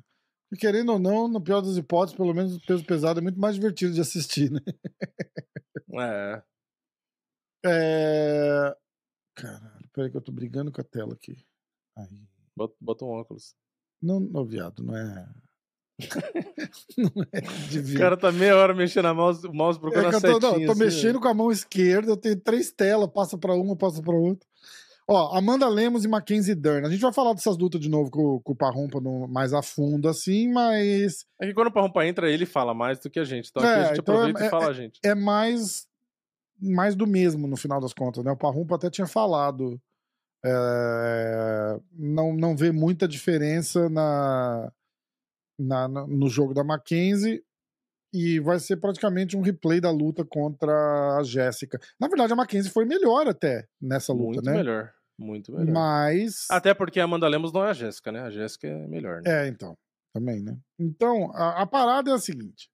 E 0.53 0.57
querendo 0.57 0.93
ou 0.93 0.99
não, 0.99 1.27
no 1.27 1.41
pior 1.41 1.63
das 1.63 1.79
hipóteses, 1.79 2.15
pelo 2.15 2.35
menos 2.35 2.55
o 2.55 2.61
peso 2.61 2.85
pesado 2.85 3.19
é 3.19 3.23
muito 3.23 3.41
mais 3.41 3.55
divertido 3.55 3.95
de 3.95 4.03
assistir, 4.03 4.51
né? 4.51 4.61
É. 5.95 6.43
É... 7.65 8.77
Caralho, 9.35 9.89
peraí 9.95 10.11
que 10.11 10.17
eu 10.17 10.21
tô 10.21 10.31
brigando 10.31 10.71
com 10.71 10.81
a 10.81 10.85
tela 10.85 11.15
aqui. 11.15 11.43
Aí. 11.97 12.21
Bota, 12.55 12.75
bota 12.79 13.05
um 13.05 13.09
óculos. 13.09 13.55
Não, 14.03 14.21
não, 14.21 14.45
viado, 14.45 14.83
não 14.83 14.95
é. 14.95 15.29
não 16.99 17.27
é 17.33 17.41
de 17.69 17.97
O 17.97 17.99
cara 17.99 18.17
tá 18.17 18.31
meia 18.31 18.57
hora 18.57 18.75
mexendo 18.75 19.07
a 19.07 19.15
mouse, 19.15 19.47
o 19.47 19.55
mouse 19.55 19.79
É 19.79 19.81
procurando 19.81 20.15
a 20.15 20.29
eu 20.29 20.41
tô, 20.41 20.41
não, 20.41 20.61
eu 20.61 20.67
tô 20.67 20.73
assim, 20.73 20.85
mexendo 20.85 21.21
com 21.21 21.29
a 21.29 21.35
mão 21.35 21.51
esquerda, 21.51 22.11
eu 22.11 22.17
tenho 22.17 22.39
três 22.39 22.71
telas, 22.73 23.11
passa 23.11 23.39
pra 23.39 23.55
uma, 23.55 23.77
passa 23.77 24.03
pra 24.03 24.15
outra. 24.15 24.47
Ó, 25.09 25.37
Amanda 25.37 25.69
Lemos 25.69 26.05
e 26.05 26.09
Mackenzie 26.09 26.55
Dern. 26.55 26.87
A 26.87 26.91
gente 26.91 27.01
vai 27.01 27.13
falar 27.13 27.33
dessas 27.35 27.59
lutas 27.59 27.81
de 27.81 27.89
novo 27.89 28.11
com, 28.11 28.41
com 28.41 28.53
o 28.53 28.57
Parrumpa 28.57 29.01
no- 29.01 29.27
mais 29.29 29.53
a 29.53 29.63
fundo, 29.63 30.09
assim, 30.09 30.51
mas 30.53 31.27
É 31.41 31.47
que 31.47 31.55
quando 31.55 31.69
o 31.69 31.73
Parrumpa 31.73 32.07
entra, 32.07 32.31
ele 32.31 32.47
fala 32.47 32.73
mais 32.73 32.99
do 33.01 33.11
que 33.11 33.19
a 33.19 33.25
gente. 33.25 33.49
Então 33.51 33.63
aqui 33.63 33.73
É, 33.73 33.75
a 33.75 33.85
gente 33.89 34.01
então 34.01 34.15
aproveita 34.15 34.45
é- 34.45 34.47
e 34.47 34.51
fala 34.51 34.69
a 34.69 34.73
gente. 34.73 35.01
é 35.05 35.15
mais, 35.15 35.87
mais 36.61 36.95
do 36.95 37.07
mesmo 37.07 37.47
no 37.49 37.57
final 37.57 37.81
das 37.81 37.93
contas, 37.93 38.25
né? 38.25 38.31
O 38.31 38.37
Parrumpa 38.37 38.77
até 38.77 38.89
tinha 38.91 39.07
falado. 39.07 39.81
é, 40.45 41.79
não, 41.93 42.33
não 42.35 42.57
vê 42.57 42.73
muita 42.73 43.07
diferença 43.07 43.89
na- 43.89 44.73
na- 45.59 45.87
no 45.89 46.29
jogo 46.29 46.53
da 46.53 46.65
Mackenzie. 46.65 47.43
E 48.13 48.39
vai 48.41 48.59
ser 48.59 48.77
praticamente 48.77 49.37
um 49.37 49.41
replay 49.41 49.81
da 49.81 49.91
luta 49.91 50.25
contra 50.25 51.17
a 51.19 51.23
Jéssica. 51.23 51.81
Na 51.99 52.09
verdade, 52.09 52.33
a 52.33 52.37
Mackenzie 52.37 52.71
foi 52.71 52.85
melhor 52.85 53.27
até 53.27 53.67
nessa 53.81 54.13
luta, 54.13 54.35
Muito 54.35 54.45
né? 54.45 54.53
melhor. 54.53 54.93
Muito 55.19 55.53
melhor. 55.53 55.73
Mas. 55.73 56.47
Até 56.51 56.75
porque 56.75 57.01
a 57.01 57.05
Amanda 57.05 57.29
Lemos 57.29 57.53
não 57.53 57.65
é 57.65 57.71
a 57.71 57.75
Jéssica, 57.75 58.13
né? 58.13 58.21
A 58.21 58.31
Jéssica 58.31 58.67
é 58.67 58.87
melhor, 58.87 59.23
né? 59.23 59.47
É, 59.47 59.49
então. 59.49 59.77
Também, 60.13 60.43
né? 60.43 60.59
Então, 60.79 61.31
a, 61.33 61.63
a 61.63 61.67
parada 61.67 62.11
é 62.11 62.15
a 62.15 62.19
seguinte. 62.19 62.71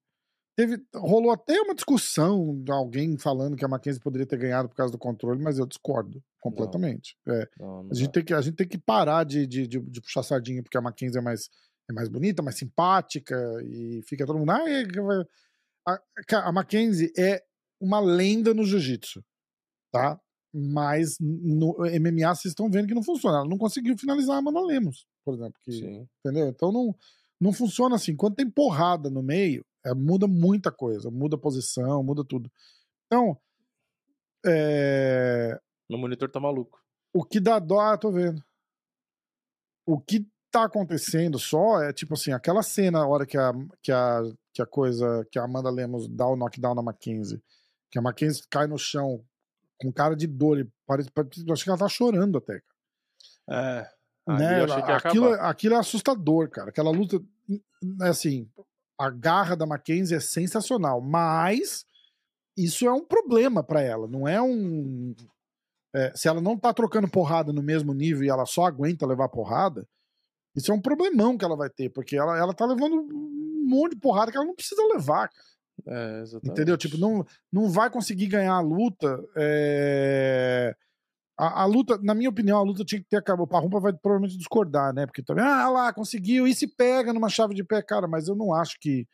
Teve, 0.57 0.83
rolou 0.93 1.31
até 1.31 1.61
uma 1.61 1.73
discussão 1.73 2.61
de 2.61 2.73
alguém 2.73 3.17
falando 3.17 3.57
que 3.57 3.65
a 3.65 3.69
Mackenzie 3.69 4.01
poderia 4.01 4.27
ter 4.27 4.37
ganhado 4.37 4.69
por 4.69 4.75
causa 4.75 4.91
do 4.91 4.99
controle, 4.99 5.41
mas 5.41 5.57
eu 5.57 5.65
discordo 5.65 6.21
completamente. 6.41 7.17
É, 7.29 7.49
Não, 7.61 7.85
não 7.85 7.91
a, 7.93 7.95
gente 7.95 8.11
tem 8.11 8.25
que, 8.25 8.35
a 8.35 8.41
gente 8.41 8.57
tem 8.57 8.67
que 8.67 8.77
parar 8.77 9.23
de, 9.23 9.47
de, 9.47 9.69
de, 9.69 9.79
de 9.79 10.01
puxar 10.01 10.25
sardinha, 10.25 10.61
porque 10.61 10.77
a 10.77 10.81
Mackenzie 10.81 11.17
é 11.17 11.23
mais, 11.23 11.49
é 11.89 11.93
mais 11.93 12.09
bonita, 12.09 12.43
mais 12.43 12.57
simpática, 12.57 13.37
e 13.65 14.03
fica 14.03 14.27
todo 14.27 14.39
mundo. 14.39 14.51
Ah, 14.51 14.69
é, 14.69 14.85
que 14.85 15.01
vai-" 15.01 15.25
a, 15.87 16.49
a 16.49 16.53
Mackenzie 16.53 17.13
é 17.17 17.43
uma 17.81 18.01
lenda 18.01 18.53
no 18.53 18.65
jiu-jitsu, 18.65 19.25
tá? 19.91 20.21
Mas 20.53 21.17
no 21.21 21.77
MMA 21.79 22.35
vocês 22.35 22.53
estão 22.53 22.71
vendo 22.71 22.89
que 22.89 22.95
não 22.95 23.03
funciona. 23.03 23.39
Ela 23.39 23.49
não 23.49 23.59
conseguiu 23.59 23.97
finalizar 23.97 24.37
a 24.37 24.39
Amanda 24.39 24.61
Lemos, 24.61 25.07
por 25.25 25.35
exemplo. 25.35 25.59
Que, 25.63 25.73
Sim. 25.73 26.09
Entendeu? 26.25 26.49
Então 26.49 26.73
não, 26.73 26.95
não 27.41 27.53
funciona 27.53 27.97
assim. 27.97 28.17
Quando 28.17 28.37
tem 28.37 28.51
porrada 28.51 29.11
no 29.11 29.23
meio, 29.23 29.65
é, 29.85 29.95
muda 29.95 30.27
muita 30.27 30.73
coisa. 30.73 31.11
Muda 31.11 31.37
a 31.37 31.39
posição, 31.39 32.03
muda 32.03 32.25
tudo. 32.25 32.51
Então, 33.07 33.39
é, 34.45 35.59
Meu 35.89 35.99
monitor 35.99 36.31
tá 36.31 36.41
maluco. 36.41 36.83
o 37.13 37.25
que 37.25 37.41
dá 37.41 37.59
dó, 37.59 37.81
ah, 37.81 37.99
tô 37.99 38.11
vendo. 38.11 38.43
O 39.87 39.99
que 40.01 40.27
tá 40.59 40.65
acontecendo 40.67 41.39
só 41.39 41.83
é 41.83 41.93
tipo 41.93 42.15
assim, 42.15 42.33
aquela 42.33 42.63
cena, 42.63 43.01
a 43.01 43.07
hora 43.07 43.27
que 43.27 43.37
a, 43.37 43.53
que 43.83 43.93
a, 43.93 44.23
que 44.53 44.63
a 44.63 44.67
coisa, 44.67 45.27
que 45.31 45.39
a 45.39 45.45
Amanda 45.45 45.71
Lemos 45.71 46.09
dá 46.09 46.27
o 46.27 46.37
knockdown 46.37 46.75
na 46.75 46.83
Mackenzie, 46.83 47.43
que 47.91 47.99
a 47.99 48.03
Mackenzie 48.03 48.43
cai 48.51 48.67
no 48.67 48.79
chão 48.79 49.25
com 49.81 49.93
cara 49.93 50.17
de 50.17 50.27
dor, 50.27 50.59
e 50.59 50.69
parece, 50.87 51.11
parece- 51.11 51.45
eu 51.47 51.53
acho 51.53 51.65
que 51.65 51.71
ela 51.71 51.79
tá 51.79 51.89
chorando 51.89 52.39
até. 52.39 52.61
É. 53.49 53.89
Ali 54.27 54.45
né? 54.45 54.65
aquilo, 54.95 55.33
aquilo 55.35 55.75
é 55.75 55.79
assustador, 55.79 56.51
cara. 56.51 56.69
Aquela 56.69 56.91
luta, 56.91 57.19
é 58.03 58.09
assim, 58.09 58.51
a 58.99 59.09
garra 59.09 59.57
da 59.57 59.65
Mackenzie 59.65 60.17
é 60.17 60.21
sensacional, 60.21 61.01
mas 61.01 61.87
isso 62.57 62.87
é 62.87 62.93
um 62.93 63.05
problema 63.05 63.63
pra 63.63 63.81
ela, 63.81 64.07
não 64.09 64.27
é 64.27 64.43
um. 64.43 65.15
é, 65.95 66.13
se 66.15 66.29
ela 66.29 66.41
não 66.41 66.59
tá 66.59 66.75
trocando 66.75 67.09
porrada 67.09 67.53
no 67.53 67.63
mesmo 67.63 67.95
nível 67.95 68.25
e 68.25 68.29
ela 68.29 68.45
só 68.45 68.67
aguenta 68.67 69.07
levar 69.07 69.29
porrada, 69.29 69.87
isso 70.59 70.71
é 70.73 70.75
um 70.75 70.81
problemão 70.81 71.37
que 71.39 71.45
ela 71.45 71.57
vai 71.57 71.71
ter, 71.71 71.89
porque 71.91 72.17
ela, 72.17 72.37
ela 72.37 72.53
tá 72.53 72.67
levando 72.67 72.95
um 72.97 73.65
monte 73.67 73.95
de 73.95 74.01
porrada 74.01 74.31
que 74.31 74.37
ela 74.37 74.47
não 74.47 74.55
precisa 74.55 74.83
levar. 74.93 75.31
É, 75.87 76.21
exatamente. 76.23 76.51
Entendeu? 76.51 76.77
Tipo, 76.77 76.99
não, 76.99 77.25
não 77.53 77.69
vai 77.71 77.89
conseguir 77.89 78.27
ganhar 78.27 78.55
a 78.55 78.61
luta. 78.61 79.25
é, 79.37 80.75
A, 81.39 81.63
a 81.63 81.65
luta, 81.67 81.97
na 82.03 82.15
minha 82.15 82.29
opinião, 82.31 82.59
a 82.59 82.63
luta 82.63 82.85
tinha 82.85 83.01
que 83.01 83.09
ter 83.09 83.17
acabado. 83.19 83.45
O 83.45 83.49
Parrumpa 83.49 83.79
vai 83.79 83.93
provavelmente 83.93 84.37
discordar, 84.37 84.93
né? 84.93 85.07
Porque 85.07 85.23
também, 85.23 85.45
ah 85.45 85.69
lá, 85.71 85.93
conseguiu, 85.93 86.47
e 86.49 86.55
se 86.55 86.67
pega 86.67 87.13
numa 87.13 87.29
chave 87.29 87.55
de 87.55 87.63
pé, 87.63 87.81
cara, 87.81 88.09
mas 88.09 88.27
eu 88.27 88.35
não 88.35 88.53
acho 88.53 88.77
que 88.81 89.07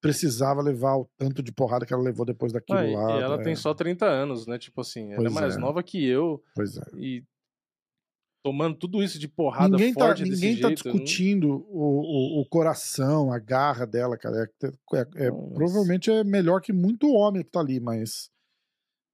precisava 0.00 0.60
levar 0.62 0.96
o 0.96 1.08
tanto 1.16 1.42
de 1.42 1.50
porrada 1.52 1.86
que 1.86 1.92
ela 1.94 2.02
levou 2.02 2.26
depois 2.26 2.52
daquilo 2.52 2.78
Ah, 2.78 2.82
lá. 2.82 3.18
e 3.18 3.22
ela 3.22 3.40
é, 3.40 3.42
tem 3.42 3.56
só 3.56 3.72
30 3.72 4.04
anos, 4.06 4.46
né? 4.46 4.58
Tipo 4.58 4.80
assim, 4.82 5.12
ela 5.12 5.16
Pois 5.22 5.32
é 5.36 5.40
mais 5.40 5.56
é. 5.56 5.58
nova 5.58 5.82
que 5.82 6.06
eu 6.06 6.42
Pois 6.54 6.76
é. 6.76 6.82
e 6.96 7.24
tomando 8.44 8.76
tudo 8.76 9.02
isso 9.02 9.18
de 9.18 9.26
porrada 9.26 9.70
Ninguém 9.70 9.94
tá, 9.94 10.04
forte 10.04 10.22
desse 10.22 10.32
ninguém 10.34 10.56
tá 10.60 10.66
eu 10.66 10.68
não- 10.68 10.74
discutindo 10.74 11.66
o, 11.70 12.38
o, 12.38 12.40
o 12.42 12.44
coração, 12.46 13.32
a 13.32 13.38
garra 13.38 13.86
dela, 13.86 14.18
cara. 14.18 14.44
É, 14.62 14.66
é- 14.98 15.24
é- 15.26 15.30
Nossa. 15.30 15.54
provavelmente 15.54 16.10
é 16.10 16.22
melhor 16.22 16.60
que 16.60 16.72
muito 16.72 17.10
homem 17.10 17.42
que 17.42 17.50
tá 17.50 17.60
ali, 17.60 17.80
mas. 17.80 18.30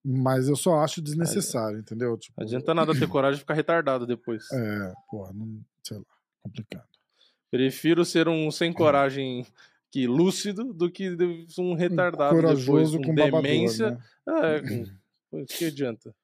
Mas 0.04 0.48
eu 0.48 0.56
só 0.56 0.76
acho 0.80 1.00
desnecessário, 1.02 1.78
entendeu? 1.78 2.16
Tipo, 2.16 2.42
adianta 2.42 2.72
nada 2.74 2.98
ter 2.98 3.06
coragem 3.06 3.34
de 3.36 3.40
ficar 3.40 3.52
retardado 3.54 4.06
depois. 4.06 4.50
É, 4.50 4.92
porra, 5.10 5.30
não, 5.34 5.60
sei 5.84 5.98
lá, 5.98 6.04
complicado. 6.42 6.88
Prefiro 7.50 8.02
ser 8.04 8.26
um 8.26 8.50
sem 8.50 8.72
coragem 8.72 9.46
que 9.92 10.06
lúcido 10.06 10.72
do 10.72 10.90
que 10.90 11.14
um 11.58 11.74
retardado 11.74 12.34
depois 12.34 12.64
Corajoso 12.64 12.96
com 12.98 13.04
com 13.08 13.14
babador, 13.14 13.42
demência. 13.42 13.90
né? 13.90 13.98
É, 14.56 14.60
com... 14.62 14.84
Pô, 15.30 15.44
que 15.46 15.66
adianta? 15.66 16.14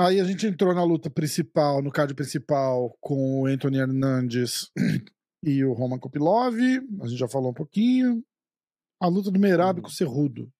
Aí 0.00 0.18
a 0.18 0.24
gente 0.24 0.46
entrou 0.46 0.74
na 0.74 0.82
luta 0.82 1.10
principal, 1.10 1.82
no 1.82 1.90
card 1.92 2.14
principal, 2.14 2.96
com 3.02 3.42
o 3.42 3.46
Anthony 3.46 3.76
Hernandes 3.76 4.70
e 5.44 5.62
o 5.62 5.74
Roman 5.74 5.98
Kopilov. 5.98 6.56
A 7.02 7.06
gente 7.06 7.18
já 7.18 7.28
falou 7.28 7.50
um 7.50 7.54
pouquinho. 7.54 8.24
A 8.98 9.06
luta 9.08 9.30
do 9.30 9.38
Merab 9.38 9.76
Uhum. 9.76 9.82
com 9.82 9.88
o 9.88 9.92
Cerrudo. 9.92 10.50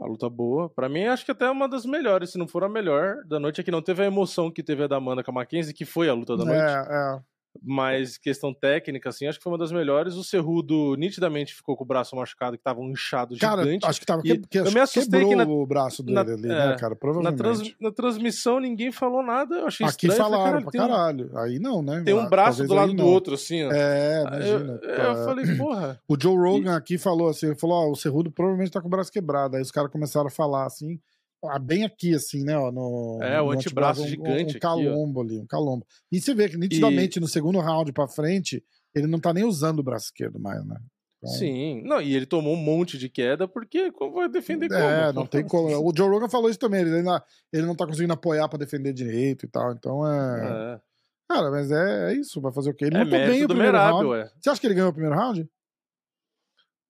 A 0.00 0.06
luta 0.06 0.30
boa. 0.30 0.70
Pra 0.70 0.88
mim, 0.88 1.04
acho 1.04 1.24
que 1.24 1.32
até 1.32 1.46
é 1.46 1.50
uma 1.50 1.68
das 1.68 1.84
melhores, 1.84 2.30
se 2.30 2.38
não 2.38 2.46
for 2.46 2.62
a 2.62 2.68
melhor 2.68 3.24
da 3.26 3.40
noite. 3.40 3.60
É 3.60 3.64
que 3.64 3.72
não 3.72 3.82
teve 3.82 4.02
a 4.02 4.06
emoção 4.06 4.52
que 4.52 4.62
teve 4.62 4.84
a 4.84 4.86
da 4.86 4.98
Amanda 4.98 5.24
com 5.24 5.32
a 5.32 5.34
Mackenzie, 5.34 5.74
que 5.74 5.84
foi 5.84 6.08
a 6.08 6.14
luta 6.14 6.36
da 6.36 6.44
noite. 6.44 6.60
É, 6.60 7.16
é. 7.18 7.20
Mas 7.62 8.16
questão 8.16 8.52
técnica, 8.54 9.08
assim, 9.10 9.26
acho 9.26 9.38
que 9.38 9.42
foi 9.42 9.52
uma 9.52 9.58
das 9.58 9.70
melhores. 9.72 10.14
O 10.14 10.24
Cerrudo 10.24 10.94
nitidamente 10.96 11.54
ficou 11.54 11.76
com 11.76 11.84
o 11.84 11.86
braço 11.86 12.16
machucado, 12.16 12.56
que 12.56 12.62
tava 12.64 12.80
um 12.80 12.90
inchado 12.90 13.36
Cara, 13.38 13.62
gigante. 13.62 13.86
acho 13.86 14.00
que 14.00 14.06
tava. 14.06 14.22
E 14.24 14.38
Que, 14.38 14.46
que, 14.48 14.58
eu 14.58 14.72
me 14.72 14.80
assustei 14.80 15.20
quebrou 15.20 15.28
que 15.28 15.36
na- 15.36 15.44
o 15.44 15.66
braço 15.66 16.02
dele 16.02 16.14
na- 16.14 16.20
ali, 16.22 16.46
é, 16.46 16.48
né, 16.48 16.76
cara? 16.78 16.90
Na, 16.90 16.96
Provavelmente. 16.96 17.36
trans- 17.38 17.74
na 17.80 17.90
transmissão 17.92 18.58
ninguém 18.58 18.90
falou 18.90 19.22
nada. 19.22 19.54
Eu 19.56 19.66
achei 19.66 19.86
Aqui 19.86 20.06
estranho. 20.06 20.12
eu 20.12 20.24
falei, 20.24 20.38
falaram 20.38 20.62
pra 20.62 20.70
tem 20.70 20.80
um- 20.80 20.88
caralho. 20.88 21.38
Aí 21.38 21.58
não, 21.58 21.82
né? 21.82 22.02
Tem 22.04 22.14
um 22.14 22.20
Ah, 22.20 22.28
braço 22.28 22.66
do 22.66 22.74
lado 22.74 22.94
do 22.94 23.04
outro, 23.06 23.34
assim, 23.34 23.64
ó. 23.64 23.70
É, 23.72 24.18
eu, 24.22 24.26
imagina. 24.28 24.80
eu 24.82 24.96
tá. 24.96 25.14
falei, 25.24 25.56
porra. 25.56 26.00
O 26.08 26.16
Joe 26.20 26.36
Rogan 26.36 26.76
aqui 26.76 26.96
falou 26.98 27.28
assim, 27.28 27.46
ele 27.46 27.56
falou, 27.56 27.76
ó, 27.88 27.90
o 27.90 27.96
Cerrudo 27.96 28.30
provavelmente 28.30 28.70
tá 28.72 28.80
com 28.80 28.86
o 28.88 28.90
braço 28.90 29.12
quebrado. 29.12 29.56
Aí 29.56 29.62
os 29.62 29.70
caras 29.70 29.90
começaram 29.90 30.26
a 30.26 30.30
falar 30.30 30.64
assim, 30.66 30.98
ó, 31.42 31.58
bem 31.58 31.84
aqui, 31.84 32.14
assim, 32.14 32.44
né, 32.44 32.56
ó, 32.56 32.70
no... 32.70 33.18
É, 33.22 33.40
o 33.40 33.46
no 33.46 33.50
antebraço 33.52 34.02
um- 34.02 34.06
gigante 34.06 34.44
Um, 34.44 34.50
aqui, 34.50 34.60
calombo 34.60 35.20
ali, 35.20 35.38
um 35.38 35.46
calombo. 35.46 35.86
E 36.10 36.20
você 36.20 36.34
vê 36.34 36.48
que 36.48 36.56
nitidamente 36.56 37.18
no 37.20 37.26
segundo 37.28 37.58
round 37.58 37.92
pra 37.92 38.06
frente, 38.08 38.64
ele 38.94 39.06
não 39.06 39.18
tá 39.18 39.32
nem 39.32 39.44
usando 39.44 39.80
o 39.80 39.82
braço 39.82 40.06
esquerdo 40.06 40.38
mais, 40.38 40.64
né? 40.64 40.76
Então, 41.18 41.30
Sim. 41.34 41.82
Não, 41.84 42.00
e 42.00 42.14
ele 42.16 42.26
tomou 42.26 42.52
um 42.54 42.56
monte 42.56 42.98
de 42.98 43.08
queda, 43.08 43.46
porque 43.46 43.92
como 43.92 44.14
vai 44.14 44.28
defender 44.28 44.68
como? 44.68 44.80
É, 44.80 45.12
não 45.12 45.24
tem 45.26 45.46
como. 45.46 45.68
O 45.68 45.92
Joe 45.96 46.08
Rogan 46.08 46.28
falou 46.28 46.50
isso 46.50 46.58
também, 46.58 46.80
ele, 46.80 46.96
ainda, 46.96 47.22
ele 47.52 47.64
não 47.66 47.76
tá 47.76 47.86
conseguindo 47.86 48.12
apoiar 48.12 48.48
pra 48.48 48.58
defender 48.58 48.92
direito 48.92 49.46
e 49.46 49.48
tal, 49.48 49.72
então 49.72 50.06
é... 50.06 50.74
É, 50.74 50.80
Cara, 51.28 51.50
mas 51.50 51.70
é, 51.70 52.12
é 52.12 52.14
isso, 52.14 52.40
vai 52.40 52.52
fazer 52.52 52.70
o 52.70 52.74
quê? 52.74 52.86
Ele 52.86 52.96
é 52.96 53.04
lutou 53.04 53.18
bem 53.18 53.44
o 53.44 53.48
primeiro 53.48 53.72
Merab, 53.72 53.92
round. 53.92 54.06
ué. 54.08 54.30
Você 54.38 54.50
acha 54.50 54.60
que 54.60 54.66
ele 54.66 54.74
ganhou 54.74 54.90
o 54.90 54.92
primeiro 54.92 55.16
round? 55.16 55.48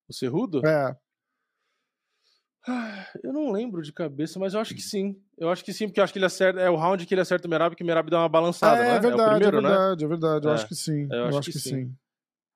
O 0.08 0.12
Cerrudo? 0.12 0.66
É. 0.66 0.96
Ah, 2.66 3.06
Eu 3.24 3.32
não 3.32 3.50
lembro 3.50 3.82
de 3.82 3.92
cabeça, 3.92 4.38
mas 4.38 4.54
eu 4.54 4.60
acho 4.60 4.74
que 4.74 4.82
sim. 4.82 5.20
Eu 5.36 5.50
acho 5.50 5.64
que 5.64 5.72
sim, 5.72 5.86
porque 5.88 5.98
eu 5.98 6.04
acho 6.04 6.12
que 6.12 6.18
ele 6.18 6.26
acerta. 6.26 6.60
É 6.60 6.70
o 6.70 6.76
round 6.76 7.04
que 7.04 7.12
ele 7.14 7.20
acerta 7.20 7.46
o 7.48 7.50
Merab, 7.50 7.74
que 7.74 7.82
o 7.82 7.86
Merab 7.86 8.08
dá 8.08 8.20
uma 8.20 8.28
balançada, 8.28 8.82
é, 8.82 8.94
né? 8.94 9.00
verdade, 9.00 9.20
é 9.20 9.38
primeiro, 9.38 9.58
é 9.58 9.60
né? 9.62 9.68
verdade, 9.68 10.04
é 10.04 10.08
verdade. 10.08 10.46
Eu 10.46 10.50
É, 10.50 10.54
acho 10.54 10.68
que 10.68 10.74
sim. 10.74 11.08
eu 11.10 11.24
acho 11.26 11.40
que 11.42 11.58
sim. 11.58 11.94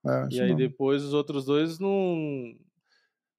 É, 0.07 0.29
E 0.31 0.41
aí 0.41 0.51
não. 0.51 0.57
depois 0.57 1.03
os 1.03 1.13
outros 1.13 1.45
dois 1.45 1.79
não. 1.81 2.55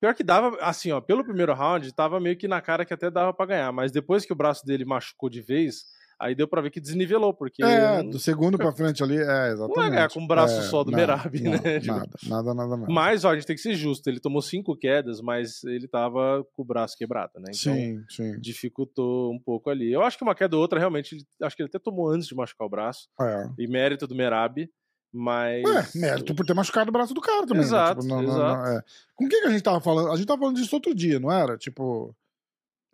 Pior 0.01 0.13
que 0.13 0.23
dava, 0.23 0.55
assim, 0.61 0.91
ó, 0.91 0.99
pelo 1.01 1.23
primeiro 1.23 1.53
round, 1.53 1.91
tava 1.93 2.19
meio 2.19 2.37
que 2.37 2.47
na 2.47 2.61
cara 2.61 2.85
que 2.85 2.93
até 2.93 3.09
dava 3.09 3.33
pra 3.33 3.45
ganhar, 3.47 3.71
mas 3.71 3.91
depois 3.91 4.25
que 4.25 4.33
o 4.33 4.35
braço 4.35 4.65
dele 4.65 4.85
machucou 4.85 5.29
de 5.29 5.41
vez, 5.41 5.85
aí 6.19 6.33
deu 6.35 6.47
pra 6.47 6.61
ver 6.61 6.71
que 6.71 6.79
desnivelou, 6.81 7.33
porque 7.33 7.63
É, 7.63 8.01
não, 8.03 8.09
do 8.11 8.19
segundo 8.19 8.57
pra 8.57 8.71
frente 8.71 9.03
ali, 9.03 9.17
é, 9.17 9.49
exatamente. 9.51 9.75
não 9.77 9.83
é 9.83 9.89
ganhar 9.89 10.09
com 10.09 10.23
o 10.23 10.27
braço 10.27 10.59
É, 10.59 10.61
só 10.63 10.83
do 10.83 10.91
não, 10.91 10.97
Merab, 10.97 11.39
não, 11.41 11.51
né? 11.51 11.57
Tipo, 11.79 11.93
Nada, 11.93 12.09
nada, 12.27 12.53
nada, 12.53 12.77
nada. 12.77 12.91
Mas, 12.93 13.23
ó, 13.25 13.31
a 13.31 13.35
gente 13.35 13.45
tem 13.47 13.55
que 13.55 13.61
ser 13.61 13.75
justo, 13.75 14.07
ele 14.09 14.19
tomou 14.19 14.41
cinco 14.41 14.75
quedas, 14.75 15.21
mas 15.21 15.63
ele 15.63 15.87
tava 15.87 16.45
com 16.53 16.61
o 16.61 16.65
braço 16.65 16.95
quebrado, 16.97 17.33
né? 17.37 17.51
Então, 17.53 17.73
sim, 17.73 18.03
sim. 18.09 18.39
dificultou 18.39 19.31
um 19.33 19.39
pouco 19.39 19.69
ali. 19.69 19.91
Eu 19.91 20.01
acho 20.03 20.17
que 20.17 20.23
uma 20.23 20.35
queda 20.35 20.55
ou 20.55 20.61
outra, 20.61 20.79
realmente, 20.79 21.17
acho 21.41 21.55
que 21.55 21.61
ele 21.61 21.69
até 21.69 21.79
tomou 21.79 22.09
antes 22.09 22.27
de 22.27 22.35
machucar 22.35 22.67
o 22.67 22.69
braço, 22.69 23.07
É. 23.21 23.49
e 23.59 23.67
mérito 23.67 24.07
do 24.07 24.15
Merab. 24.15 24.67
Mas. 25.13 25.63
Ué, 25.63 25.87
mérito 25.95 26.35
por 26.35 26.45
ter 26.45 26.53
machucado 26.53 26.89
o 26.89 26.93
braço 26.93 27.13
do 27.13 27.21
cara 27.21 27.47
também. 27.47 27.63
Exato, 27.63 28.01
né? 28.01 28.01
tipo, 28.01 28.13
não, 28.15 28.21
não, 28.21 28.33
exato. 28.33 28.61
não, 28.61 28.77
é. 28.77 28.81
Com 29.15 29.27
quem 29.29 29.41
que 29.41 29.47
a 29.47 29.51
gente 29.51 29.63
tava 29.63 29.79
falando? 29.79 30.11
A 30.11 30.15
gente 30.17 30.27
tava 30.27 30.39
falando 30.39 30.57
disso 30.57 30.75
outro 30.75 30.93
dia, 30.93 31.17
não 31.19 31.31
era? 31.31 31.57
Tipo. 31.57 32.13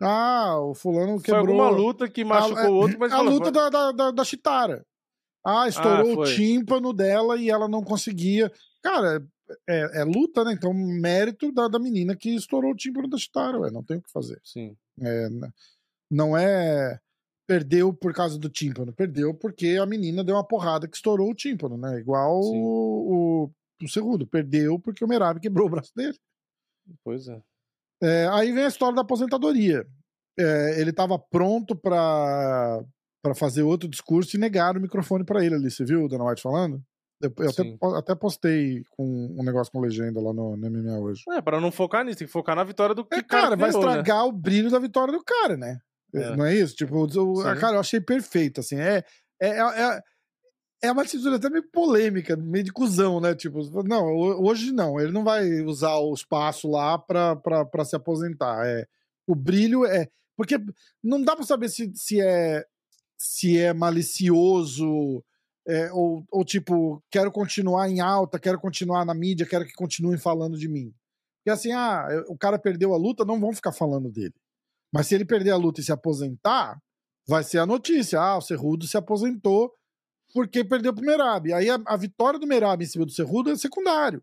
Ah, 0.00 0.58
o 0.60 0.74
fulano 0.74 1.14
Foi 1.14 1.22
quebrou. 1.22 1.60
alguma 1.60 1.68
luta 1.70 2.08
que 2.08 2.24
machucou 2.24 2.58
a, 2.58 2.70
o 2.70 2.74
outro, 2.74 2.98
mas 2.98 3.12
A 3.12 3.16
falou, 3.16 3.32
luta 3.32 3.50
da, 3.50 3.68
da, 3.68 3.92
da, 3.92 4.10
da 4.10 4.24
Chitara. 4.24 4.84
Ah, 5.46 5.68
estourou 5.68 6.12
o 6.12 6.14
foi. 6.16 6.34
tímpano 6.34 6.92
dela 6.92 7.36
e 7.36 7.50
ela 7.50 7.68
não 7.68 7.82
conseguia. 7.82 8.50
Cara, 8.82 9.24
é, 9.68 10.00
é 10.00 10.04
luta, 10.04 10.42
né? 10.44 10.52
Então, 10.52 10.72
mérito 10.72 11.52
da, 11.52 11.68
da 11.68 11.78
menina 11.78 12.16
que 12.16 12.30
estourou 12.34 12.72
o 12.72 12.76
tímpano 12.76 13.08
da 13.08 13.18
Chitara, 13.18 13.58
ué. 13.60 13.70
Não 13.70 13.82
tem 13.82 13.98
o 13.98 14.02
que 14.02 14.10
fazer. 14.10 14.40
Sim. 14.42 14.76
É, 15.00 15.28
não 16.10 16.36
é 16.36 16.98
perdeu 17.46 17.92
por 17.92 18.14
causa 18.14 18.38
do 18.38 18.48
tímpano, 18.48 18.92
perdeu 18.92 19.34
porque 19.34 19.76
a 19.80 19.84
menina 19.84 20.24
deu 20.24 20.34
uma 20.34 20.46
porrada 20.46 20.88
que 20.88 20.96
estourou 20.96 21.30
o 21.30 21.34
tímpano, 21.34 21.76
né? 21.76 21.98
Igual 21.98 22.42
Sim. 22.42 22.58
o, 22.58 23.44
o, 23.82 23.84
o 23.84 23.88
Cerrudo, 23.88 24.26
perdeu 24.26 24.78
porque 24.78 25.04
o 25.04 25.08
Merab 25.08 25.38
quebrou 25.38 25.66
o 25.66 25.70
braço 25.70 25.92
dele. 25.94 26.18
Pois 27.02 27.28
é. 27.28 27.40
É, 28.02 28.28
aí 28.32 28.52
vem 28.52 28.64
a 28.64 28.68
história 28.68 28.94
da 28.94 29.02
aposentadoria. 29.02 29.86
É, 30.38 30.80
ele 30.80 30.90
estava 30.90 31.18
pronto 31.18 31.76
para 31.76 32.82
fazer 33.36 33.62
outro 33.62 33.88
discurso 33.88 34.36
e 34.36 34.40
negaram 34.40 34.78
o 34.78 34.82
microfone 34.82 35.24
para 35.24 35.44
ele 35.44 35.54
ali. 35.54 35.70
Você 35.70 35.84
viu 35.84 36.04
o 36.04 36.08
Dana 36.08 36.24
White 36.24 36.42
falando? 36.42 36.82
Eu, 37.22 37.32
eu 37.38 37.48
até, 37.50 37.98
até 37.98 38.14
postei 38.14 38.82
com 38.90 39.04
um 39.38 39.42
negócio 39.44 39.72
com 39.72 39.80
legenda 39.80 40.20
lá 40.20 40.32
no, 40.32 40.56
no 40.56 40.70
MMA 40.70 40.98
hoje. 40.98 41.22
É, 41.30 41.40
pra 41.40 41.60
não 41.60 41.70
focar 41.70 42.04
nisso, 42.04 42.18
tem 42.18 42.26
que 42.26 42.32
focar 42.32 42.54
na 42.56 42.64
vitória 42.64 42.94
do 42.94 43.04
que 43.04 43.14
É, 43.14 43.22
cara 43.22 43.42
cara, 43.44 43.56
vai 43.56 43.70
ganhou, 43.70 43.86
né? 43.86 43.90
estragar 43.98 44.26
o 44.26 44.32
brilho 44.32 44.70
da 44.70 44.78
vitória 44.78 45.12
do 45.12 45.22
cara, 45.24 45.56
né? 45.56 45.78
É. 46.12 46.36
Não 46.36 46.44
é 46.44 46.54
isso? 46.54 46.74
Tipo, 46.74 47.04
o- 47.06 47.42
cara, 47.58 47.76
eu 47.76 47.80
achei 47.80 48.00
perfeito, 48.00 48.60
assim. 48.60 48.76
É, 48.76 49.02
é, 49.40 49.48
é, 49.58 50.00
é 50.86 50.92
uma 50.92 51.02
atitude 51.02 51.34
até 51.34 51.48
meio 51.50 51.68
polêmica, 51.70 52.36
meio 52.36 52.64
de 52.64 52.72
cuzão, 52.72 53.20
né? 53.20 53.34
Tipo, 53.34 53.60
não, 53.82 54.06
ho- 54.06 54.46
hoje 54.48 54.72
não. 54.72 54.98
Ele 55.00 55.12
não 55.12 55.24
vai 55.24 55.60
usar 55.62 55.96
o 55.96 56.12
espaço 56.14 56.68
lá 56.70 56.98
pra, 56.98 57.36
pra, 57.36 57.64
pra 57.64 57.84
se 57.84 57.96
aposentar. 57.96 58.66
É, 58.66 58.86
o 59.26 59.34
brilho 59.34 59.84
é. 59.84 60.08
Porque 60.36 60.56
não 61.02 61.22
dá 61.22 61.36
pra 61.36 61.44
saber 61.44 61.68
se, 61.68 61.90
se 61.94 62.20
é 62.20 62.64
se 63.16 63.58
é 63.58 63.72
malicioso 63.72 65.24
é, 65.66 65.90
ou, 65.92 66.24
ou 66.30 66.44
tipo, 66.44 67.02
quero 67.10 67.30
continuar 67.32 67.88
em 67.88 68.00
alta, 68.00 68.38
quero 68.38 68.58
continuar 68.60 69.04
na 69.04 69.14
mídia, 69.14 69.46
quero 69.46 69.64
que 69.64 69.72
continuem 69.72 70.18
falando 70.18 70.58
de 70.58 70.68
mim. 70.68 70.92
Porque 71.38 71.50
assim, 71.50 71.72
ah, 71.72 72.06
o 72.28 72.36
cara 72.36 72.58
perdeu 72.58 72.92
a 72.92 72.96
luta, 72.98 73.24
não 73.24 73.40
vão 73.40 73.52
ficar 73.54 73.72
falando 73.72 74.10
dele. 74.10 74.34
Mas 74.92 75.06
se 75.06 75.14
ele 75.14 75.24
perder 75.24 75.50
a 75.50 75.56
luta 75.56 75.80
e 75.80 75.84
se 75.84 75.92
aposentar, 75.92 76.78
vai 77.26 77.42
ser 77.42 77.58
a 77.58 77.66
notícia. 77.66 78.20
Ah, 78.20 78.36
o 78.36 78.42
Cerrudo 78.42 78.86
se 78.86 78.96
aposentou 78.96 79.72
porque 80.34 80.64
perdeu 80.64 80.92
pro 80.92 81.04
Merab. 81.04 81.52
Aí 81.52 81.70
a, 81.70 81.78
a 81.86 81.96
vitória 81.96 82.38
do 82.38 82.46
Merab 82.46 82.82
em 82.82 82.86
cima 82.86 83.06
do 83.06 83.12
Cerrudo 83.12 83.50
é 83.50 83.56
secundário. 83.56 84.22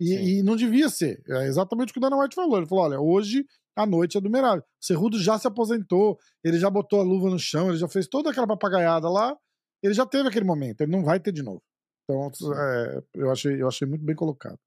E, 0.00 0.38
e 0.38 0.42
não 0.42 0.56
devia 0.56 0.88
ser. 0.88 1.22
É 1.28 1.46
exatamente 1.46 1.90
o 1.90 1.92
que 1.92 1.98
o 1.98 2.00
Dana 2.00 2.16
White 2.16 2.34
falou. 2.34 2.56
Ele 2.58 2.66
falou: 2.66 2.84
olha, 2.84 3.00
hoje 3.00 3.44
a 3.76 3.84
noite 3.84 4.16
é 4.16 4.20
do 4.20 4.30
Merab. 4.30 4.60
O 4.60 4.64
Cerrudo 4.80 5.18
já 5.18 5.38
se 5.38 5.48
aposentou, 5.48 6.18
ele 6.44 6.58
já 6.58 6.70
botou 6.70 7.00
a 7.00 7.02
luva 7.02 7.28
no 7.28 7.38
chão, 7.38 7.68
ele 7.68 7.78
já 7.78 7.88
fez 7.88 8.06
toda 8.06 8.30
aquela 8.30 8.46
papagaiada 8.46 9.08
lá. 9.10 9.36
Ele 9.82 9.92
já 9.92 10.06
teve 10.06 10.28
aquele 10.28 10.44
momento, 10.46 10.80
ele 10.80 10.92
não 10.92 11.04
vai 11.04 11.20
ter 11.20 11.32
de 11.32 11.42
novo. 11.42 11.62
Então, 12.04 12.30
é, 12.54 13.02
eu, 13.14 13.30
achei, 13.30 13.60
eu 13.60 13.68
achei 13.68 13.86
muito 13.86 14.04
bem 14.04 14.14
colocado. 14.14 14.58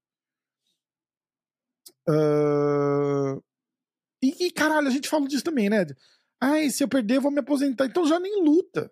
Ah, 2.08 3.36
E, 4.22 4.46
e, 4.46 4.50
caralho, 4.52 4.88
a 4.88 4.90
gente 4.90 5.08
falou 5.08 5.26
disso 5.28 5.44
também, 5.44 5.70
né? 5.70 5.86
Ai, 6.40 6.70
se 6.70 6.82
eu 6.84 6.88
perder, 6.88 7.16
eu 7.16 7.22
vou 7.22 7.30
me 7.30 7.40
aposentar. 7.40 7.86
Então 7.86 8.06
já 8.06 8.18
nem 8.20 8.42
luta. 8.42 8.90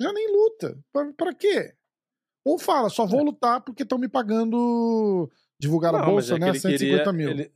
Já 0.00 0.12
nem 0.12 0.32
luta. 0.32 0.78
Pra, 0.92 1.12
pra 1.12 1.34
quê? 1.34 1.74
Ou 2.44 2.58
fala, 2.58 2.88
só 2.88 3.06
vou 3.06 3.22
lutar 3.22 3.60
porque 3.60 3.82
estão 3.84 3.98
me 3.98 4.08
pagando 4.08 5.30
divulgar 5.58 5.94
a 5.94 5.98
É. 6.00 6.04
Bolsa, 6.04 6.34
é 6.34 6.38
né? 6.38 6.48
ele 6.48 6.58
150 6.58 6.78
queria, 7.04 7.12
mil. 7.12 7.30
Ele, 7.30 7.52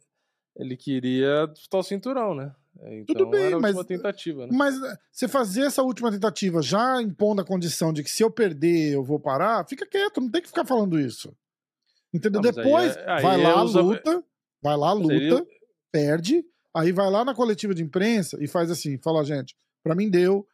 ele 0.56 0.76
queria 0.76 1.46
disputar 1.52 1.80
o 1.80 1.84
cinturão, 1.84 2.34
né? 2.34 2.54
Então 2.78 3.14
Tudo 3.16 3.30
bem, 3.30 3.58
mas- 3.58 3.74
né? 3.74 4.48
Mas 4.52 4.80
eh, 4.82 4.98
você 5.10 5.26
fazer 5.26 5.62
essa 5.62 5.82
última 5.82 6.10
tentativa 6.12 6.60
já 6.60 7.00
impondo 7.00 7.40
a 7.40 7.44
condição 7.44 7.90
de 7.92 8.02
que 8.04 8.10
se 8.10 8.22
eu 8.22 8.30
perder 8.30 8.92
eu 8.92 9.02
vou 9.02 9.18
parar, 9.18 9.66
fica 9.66 9.86
quieto, 9.86 10.20
não 10.20 10.30
tem 10.30 10.42
que 10.42 10.48
ficar 10.48 10.64
falando 10.66 11.00
isso. 11.00 11.34
Entendeu? 12.12 12.40
Não, 12.42 12.50
aí 12.50 12.54
Depois 12.54 12.96
é- 12.96 13.10
aí 13.10 13.22
vai 13.22 13.40
é 13.40 13.48
lá, 13.48 13.62
usa- 13.64 13.80
luta, 13.80 14.24
vai 14.62 14.76
lá, 14.76 14.92
aí 14.92 14.98
luta, 14.98 15.46
perde, 15.90 16.44
aí 16.74 16.92
vai 16.92 17.10
lá 17.10 17.24
na 17.24 17.34
coletiva 17.34 17.74
de 17.74 17.82
imprensa 17.82 18.36
e 18.42 18.46
faz 18.46 18.70
assim, 18.70 18.98
fala, 18.98 19.24
gente, 19.24 19.56
pra 19.82 19.94
mim 19.94 20.10
deu, 20.10 20.46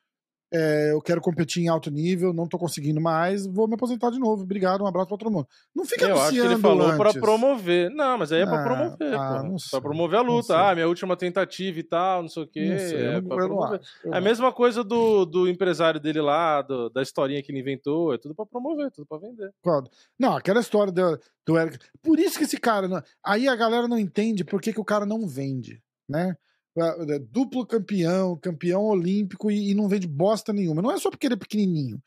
é, 0.52 0.92
eu 0.92 1.00
quero 1.00 1.20
competir 1.20 1.62
em 1.64 1.68
alto 1.68 1.90
nível, 1.90 2.32
não 2.32 2.46
tô 2.46 2.58
conseguindo 2.58 3.00
mais, 3.00 3.46
vou 3.46 3.66
me 3.66 3.74
aposentar 3.74 4.10
de 4.10 4.18
novo, 4.18 4.42
obrigado, 4.42 4.82
um 4.82 4.86
abraço 4.86 5.08
pra 5.08 5.16
todo 5.16 5.30
mundo. 5.30 5.46
Não 5.74 5.84
fica 5.84 6.06
Eu 6.06 6.20
acho 6.20 6.32
que 6.32 6.38
ele 6.38 6.58
falou 6.58 6.94
pra 6.96 7.08
antes. 7.10 7.20
promover. 7.20 7.90
Não, 7.90 8.18
mas 8.18 8.30
aí 8.32 8.42
é 8.42 8.46
pra 8.46 8.60
Ah, 8.60 8.64
promover, 8.64 9.14
ah, 9.18 9.40
sei, 9.58 9.70
Pra 9.70 9.80
promover 9.80 10.18
a 10.18 10.22
luta. 10.22 10.56
Ah, 10.70 10.74
minha 10.74 10.86
última 10.88 11.16
tentativa 11.16 11.78
e 11.78 11.82
tal, 11.82 12.22
não 12.22 12.28
sei 12.28 12.42
o 12.42 12.46
quê. 12.46 12.68
Não 12.70 12.78
sei, 12.78 13.06
é 13.06 13.20
não- 13.20 13.28
pra 13.28 13.36
promover. 13.36 13.80
É 14.04 14.16
a 14.16 14.20
mesma 14.20 14.52
coisa 14.52 14.84
do, 14.84 15.24
do 15.24 15.48
empresário 15.48 15.98
dele 16.00 16.20
lá, 16.20 16.60
do- 16.62 16.90
da 16.90 17.02
historinha 17.02 17.42
que 17.42 17.50
ele 17.50 17.60
inventou. 17.60 18.12
É 18.14 18.18
tudo 18.18 18.34
pra 18.34 18.44
promover, 18.46 18.90
tudo 18.90 19.06
pra 19.06 19.18
vender. 19.18 19.50
Concordo. 19.62 19.90
Não, 20.18 20.36
aquela 20.36 20.60
história 20.60 20.92
do, 20.92 21.18
do 21.46 21.58
Eric. 21.58 21.78
Por 22.02 22.18
isso 22.18 22.36
que 22.38 22.44
esse 22.44 22.58
cara. 22.58 22.86
não- 22.86 23.02
Aí 23.24 23.48
a 23.48 23.56
galera 23.56 23.88
não 23.88 23.98
entende 23.98 24.44
por 24.44 24.60
que, 24.60 24.72
que 24.72 24.80
o 24.80 24.84
cara 24.84 25.06
não 25.06 25.26
vende, 25.26 25.80
né? 26.08 26.36
É, 26.76 27.14
é, 27.14 27.18
Duplo 27.18 27.66
campeão, 27.66 28.36
campeão 28.36 28.84
olímpico 28.84 29.50
e, 29.50 29.70
e 29.70 29.74
não 29.74 29.88
vende 29.88 30.06
bosta 30.06 30.52
nenhuma. 30.52 30.80
Não 30.80 30.90
é 30.90 30.98
só 30.98 31.10
porque 31.10 31.26
ele 31.26 31.34
é 31.34 31.38
pequenininho. 31.38 32.02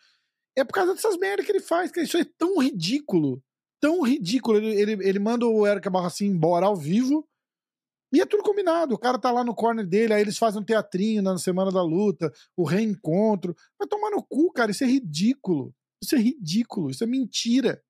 É 0.57 0.63
por 0.63 0.73
causa 0.73 0.93
dessas 0.93 1.17
merdas 1.17 1.45
que 1.45 1.51
ele 1.51 1.59
faz, 1.59 1.91
que 1.91 2.01
isso 2.01 2.17
é 2.17 2.25
tão 2.37 2.59
ridículo. 2.59 3.43
Tão 3.81 4.01
ridículo. 4.01 4.57
Ele, 4.57 4.81
ele, 4.81 5.07
ele 5.07 5.19
manda 5.19 5.45
o 5.45 5.67
Eric 5.67 5.89
Barracin 5.89 6.25
embora 6.25 6.65
ao 6.65 6.75
vivo. 6.75 7.27
E 8.13 8.21
é 8.21 8.25
tudo 8.25 8.43
combinado. 8.43 8.95
O 8.95 8.97
cara 8.97 9.19
tá 9.19 9.31
lá 9.31 9.43
no 9.43 9.53
corner 9.53 9.85
dele, 9.85 10.13
aí 10.13 10.21
eles 10.21 10.37
fazem 10.37 10.61
um 10.61 10.65
teatrinho 10.65 11.21
na 11.21 11.37
semana 11.37 11.71
da 11.71 11.83
luta, 11.83 12.31
o 12.55 12.63
reencontro. 12.63 13.55
Vai 13.77 13.87
tomar 13.87 14.09
no 14.09 14.23
cu, 14.23 14.51
cara. 14.51 14.71
Isso 14.71 14.83
é 14.83 14.87
ridículo. 14.87 15.75
Isso 16.01 16.15
é 16.15 16.19
ridículo. 16.19 16.89
Isso 16.89 17.03
é 17.03 17.07
mentira. 17.07 17.83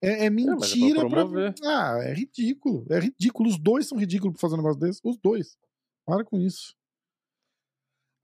É, 0.00 0.26
é 0.26 0.30
mas 0.30 0.44
é 0.44 0.46
pra 0.46 0.54
mentira 0.54 1.00
pra, 1.00 1.10
promover. 1.10 1.54
Ah, 1.64 1.98
é 2.02 2.14
ridículo. 2.14 2.86
É 2.88 3.00
ridículo. 3.00 3.48
Os 3.48 3.58
dois 3.58 3.88
são 3.88 3.98
ridículos 3.98 4.34
pra 4.34 4.40
fazer 4.40 4.54
um 4.54 4.58
negócio 4.58 4.80
desse. 4.80 5.00
Os 5.02 5.16
dois. 5.18 5.56
Para 6.06 6.24
com 6.24 6.38
isso. 6.38 6.74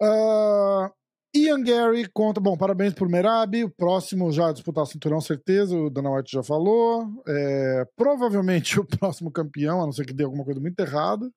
Ah, 0.00 0.92
Ian 1.34 1.62
Gary 1.62 2.08
conta. 2.08 2.40
Bom, 2.40 2.56
parabéns 2.56 2.94
pro 2.94 3.08
Merab. 3.08 3.62
O 3.64 3.70
próximo 3.70 4.30
já 4.32 4.48
a 4.48 4.52
disputar 4.52 4.84
o 4.84 4.86
cinturão, 4.86 5.20
certeza. 5.20 5.76
O 5.76 5.90
Dana 5.90 6.10
White 6.10 6.32
já 6.32 6.42
falou. 6.42 7.22
É, 7.26 7.84
provavelmente 7.96 8.78
o 8.80 8.84
próximo 8.84 9.30
campeão, 9.30 9.80
a 9.82 9.86
não 9.86 9.92
ser 9.92 10.04
que 10.06 10.12
dê 10.12 10.24
alguma 10.24 10.44
coisa 10.44 10.60
muito 10.60 10.78
errada. 10.80 11.30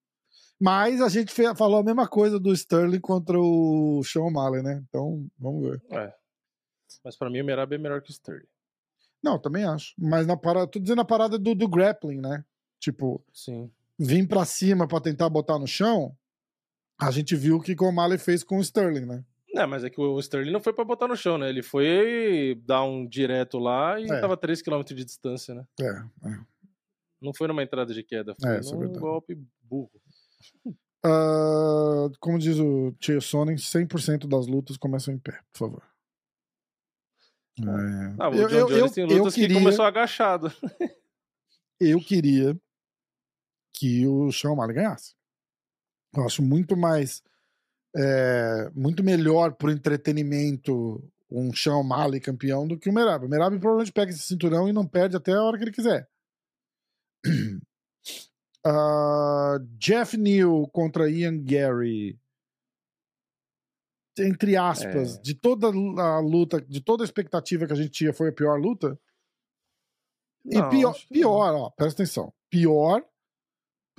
Mas 0.60 1.02
a 1.02 1.10
gente 1.10 1.32
fe- 1.34 1.56
falou 1.56 1.80
a 1.80 1.84
mesma 1.84 2.08
coisa 2.08 2.40
do 2.40 2.54
Sterling 2.54 3.00
contra 3.00 3.40
o 3.40 4.04
Sean 4.04 4.24
O'Malley, 4.26 4.62
né? 4.62 4.84
Então, 4.88 5.26
vamos 5.40 5.64
ver. 5.64 5.82
É. 5.90 6.14
Mas 7.04 7.16
pra 7.18 7.30
mim 7.32 7.42
o 7.42 7.46
Merab 7.46 7.74
é 7.74 7.78
melhor 7.80 8.00
que 8.02 8.12
o 8.12 8.14
Sterling. 8.14 8.46
Não, 9.24 9.40
também 9.40 9.64
acho. 9.64 9.94
Mas 9.98 10.28
na 10.28 10.38
parada, 10.38 10.68
tô 10.68 10.80
dizendo 10.80 11.02
a 11.02 11.06
parada 11.06 11.40
do, 11.40 11.56
do 11.56 11.68
grappling, 11.68 12.22
né? 12.22 12.44
Tipo, 12.80 13.24
Sim. 13.34 13.72
vir 13.98 14.28
pra 14.28 14.46
cima 14.46 14.88
pra 14.88 15.02
tentar 15.02 15.30
botar 15.30 15.58
no 15.58 15.66
chão. 15.68 16.16
A 17.02 17.10
gente 17.12 17.36
viu 17.36 17.58
o 17.58 17.62
que 17.62 17.74
o 17.78 17.84
O'Malley 17.88 18.18
fez 18.18 18.44
com 18.44 18.58
o 18.58 18.62
Sterling, 18.62 19.06
né? 19.06 19.26
Não, 19.54 19.68
mas 19.68 19.84
é 19.84 19.90
que 19.90 20.00
o 20.00 20.20
Sterling 20.20 20.52
não 20.52 20.62
foi 20.62 20.72
pra 20.72 20.86
botar 20.86 21.08
no 21.08 21.16
chão, 21.18 21.38
né? 21.38 21.50
Ele 21.50 21.62
foi 21.64 22.62
dar 22.66 22.84
um 22.84 23.06
direto 23.06 23.58
lá 23.60 24.00
e 24.00 24.06
É. 24.06 24.22
tava 24.22 24.38
3km 24.38 24.94
de 24.94 25.04
distância, 25.04 25.54
né? 25.56 25.66
É, 25.80 25.90
é. 26.30 26.40
Não 27.22 27.34
foi 27.34 27.48
numa 27.48 27.62
entrada 27.64 27.94
de 27.94 28.02
queda, 28.04 28.34
foi 28.40 28.50
É, 28.50 28.58
é 28.58 28.62
num 28.62 28.80
verdade. 28.80 29.00
golpe 29.00 29.36
burro. 29.62 29.92
Ah, 31.04 32.08
como 32.20 32.38
diz 32.40 32.58
o 32.60 32.96
Chael 33.00 33.22
Sonnen, 33.22 33.58
100% 33.58 34.28
das 34.28 34.48
lutas 34.48 34.78
começam 34.78 35.14
em 35.14 35.18
pé, 35.20 35.40
por 35.52 35.60
favor. 35.60 35.84
É. 37.60 38.16
Ah, 38.20 38.30
o 38.30 38.34
Eu- 38.36 38.48
John 38.48 38.56
eu- 38.56 38.68
Jones 38.68 38.82
eu- 38.82 38.92
tem 38.92 39.04
eu 39.12 39.18
lutas 39.18 39.34
queria- 39.36 39.48
que 39.50 39.54
começou 39.64 39.86
agachado. 39.86 40.52
Eu 41.80 42.00
queria 42.00 42.56
que 43.74 44.06
o 44.08 44.32
Sean 44.32 44.52
O'Malley 44.52 44.76
ganhasse. 44.76 45.14
Eu 46.16 46.26
acho 46.26 46.42
muito 46.42 46.76
mais. 46.76 47.24
é, 47.96 48.70
muito 48.74 49.04
melhor 49.04 49.54
pro 49.54 49.72
entretenimento 49.72 51.04
um 51.30 51.54
Sean 51.54 51.78
O'Malley 51.78 52.20
campeão 52.20 52.68
do 52.68 52.78
que 52.78 52.90
o 52.90 52.94
Merab. 52.94 53.26
O 53.26 53.30
Merab 53.30 53.58
provavelmente 53.60 53.92
pega 53.94 54.12
esse 54.12 54.22
cinturão 54.24 54.68
e 54.68 54.74
não 54.74 54.86
perde 54.86 55.16
até 55.16 55.32
a 55.34 55.42
hora 55.44 55.58
que 55.58 55.64
ele 55.64 55.72
quiser. 55.72 56.10
Ah, 58.64 59.58
Jeff 59.80 60.16
Neal 60.16 60.68
contra 60.68 61.10
Ian 61.10 61.44
Gary. 61.44 62.20
Entre 64.20 64.56
aspas, 64.56 65.18
É. 65.18 65.22
de 65.22 65.34
toda 65.34 65.68
a 65.68 66.20
luta, 66.20 66.62
de 66.62 66.80
toda 66.80 67.04
a 67.04 67.06
expectativa 67.06 67.66
que 67.66 67.74
a 67.74 67.76
gente 67.76 67.90
tinha, 67.90 68.14
foi 68.14 68.30
a 68.30 68.32
pior 68.32 68.60
luta. 68.60 69.00
E 70.46 70.60
Não, 70.60 70.70
pior, 70.70 70.92
acho 70.92 71.08
que 71.08 71.14
pior, 71.16 71.56
ó, 71.56 71.70
presta 71.72 72.04
atenção. 72.04 72.32
Pior 72.52 73.04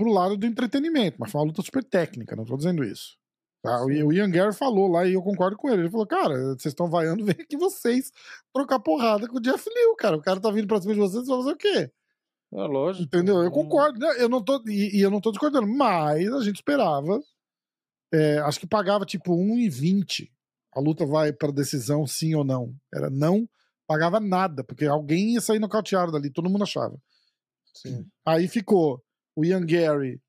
pro 0.03 0.13
lado 0.13 0.37
do 0.37 0.47
entretenimento, 0.47 1.17
mas 1.21 1.31
foi 1.31 1.41
uma 1.41 1.47
luta 1.47 1.63
super 1.63 1.85
técnica, 1.85 2.35
não 2.35 2.45
tô 2.45 2.57
dizendo 2.57 2.83
isso. 2.85 3.17
Tá? 3.63 3.81
O 3.83 3.87
o 3.87 4.13
Ian 4.13 4.29
Gary 4.31 4.53
falou 4.53 4.89
lá 4.89 5.07
e 5.07 5.13
eu 5.15 5.23
concordo 5.23 5.57
com 5.57 5.69
ele. 5.71 5.83
Ele 5.83 5.91
falou, 5.91 6.07
cara, 6.07 6.35
vocês 6.57 6.67
estão 6.73 6.91
vaiando, 6.91 7.25
vem 7.25 7.37
aqui 7.39 7.57
vocês 7.57 8.11
trocar 8.53 8.81
porrada 8.81 9.29
com 9.29 9.37
o 9.37 9.41
Jeff 9.41 9.65
Neal, 9.73 9.95
cara. 9.97 10.17
O 10.17 10.21
cara 10.23 10.41
tá 10.41 10.51
vindo 10.51 10.67
pra 10.67 10.81
cima 10.81 10.95
de 10.95 11.01
vocês, 11.01 11.27
vão 11.27 11.39
fazer 11.43 11.53
o 11.55 11.57
quê? 11.57 11.91
É 12.55 12.57
lógico. 12.67 13.05
Entendeu? 13.05 13.37
Eu 13.43 13.49
Hum, 13.49 13.53
concordo. 13.53 13.99
né? 14.01 14.15
Eu 14.19 14.29
não 14.29 14.43
tô, 14.43 14.61
e, 14.67 14.99
e 14.99 15.01
eu 15.01 15.11
não 15.11 15.21
tô 15.21 15.31
discordando, 15.31 15.67
mas 15.69 16.31
a 16.33 16.41
gente 16.43 16.57
esperava. 16.57 17.21
é, 18.13 18.39
acho 18.41 18.59
que 18.61 18.67
pagava 18.67 19.07
tipo 19.07 19.33
1,20. 19.35 20.29
A 20.75 20.81
luta 20.81 21.07
vai 21.07 21.33
pra 21.33 21.51
decisão, 21.53 22.07
sim 22.07 22.35
ou 22.35 22.45
não. 22.45 22.75
Era 22.93 23.09
não, 23.09 23.49
pagava 23.87 24.19
nada, 24.19 24.65
porque 24.65 24.87
alguém 24.87 25.35
ia 25.35 25.41
sair 25.41 25.59
nocauteado 25.61 26.11
dali, 26.13 26.31
todo 26.31 26.51
mundo 26.51 26.65
achava. 26.65 26.97
Sim. 27.75 28.07
Aí 28.27 28.49
ficou 28.49 29.01
o 29.37 29.45
Ian 29.45 29.65
Gary 29.67 30.21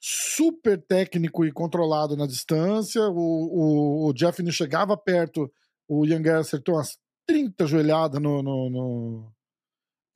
super 0.00 0.80
técnico 0.80 1.44
e 1.44 1.52
controlado 1.52 2.16
na 2.16 2.26
distância. 2.26 3.02
O, 3.08 3.14
o, 3.16 4.08
o 4.08 4.12
Jeff 4.12 4.42
não 4.42 4.52
chegava 4.52 4.96
perto. 4.96 5.50
O 5.88 6.04
Ian 6.06 6.22
Gary 6.22 6.40
acertou 6.40 6.76
umas 6.76 6.98
30 7.26 7.66
joelhadas 7.66 8.20
no, 8.20 8.42
no, 8.42 8.70
no, 8.70 9.32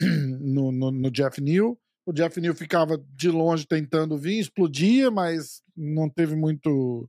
no, 0.41 0.73
no- 0.73 0.91
no 0.91 1.11
Jeff 1.11 1.41
Neal. 1.41 1.77
O 2.07 2.13
Jeff 2.13 2.41
Neal 2.41 2.55
ficava 2.55 2.99
de 3.15 3.31
longe 3.31 3.67
tentando 3.67 4.19
vir, 4.19 4.39
explodia, 4.41 5.11
mas 5.11 5.63
não 5.77 6.09
teve 6.09 6.35
muito, 6.35 7.09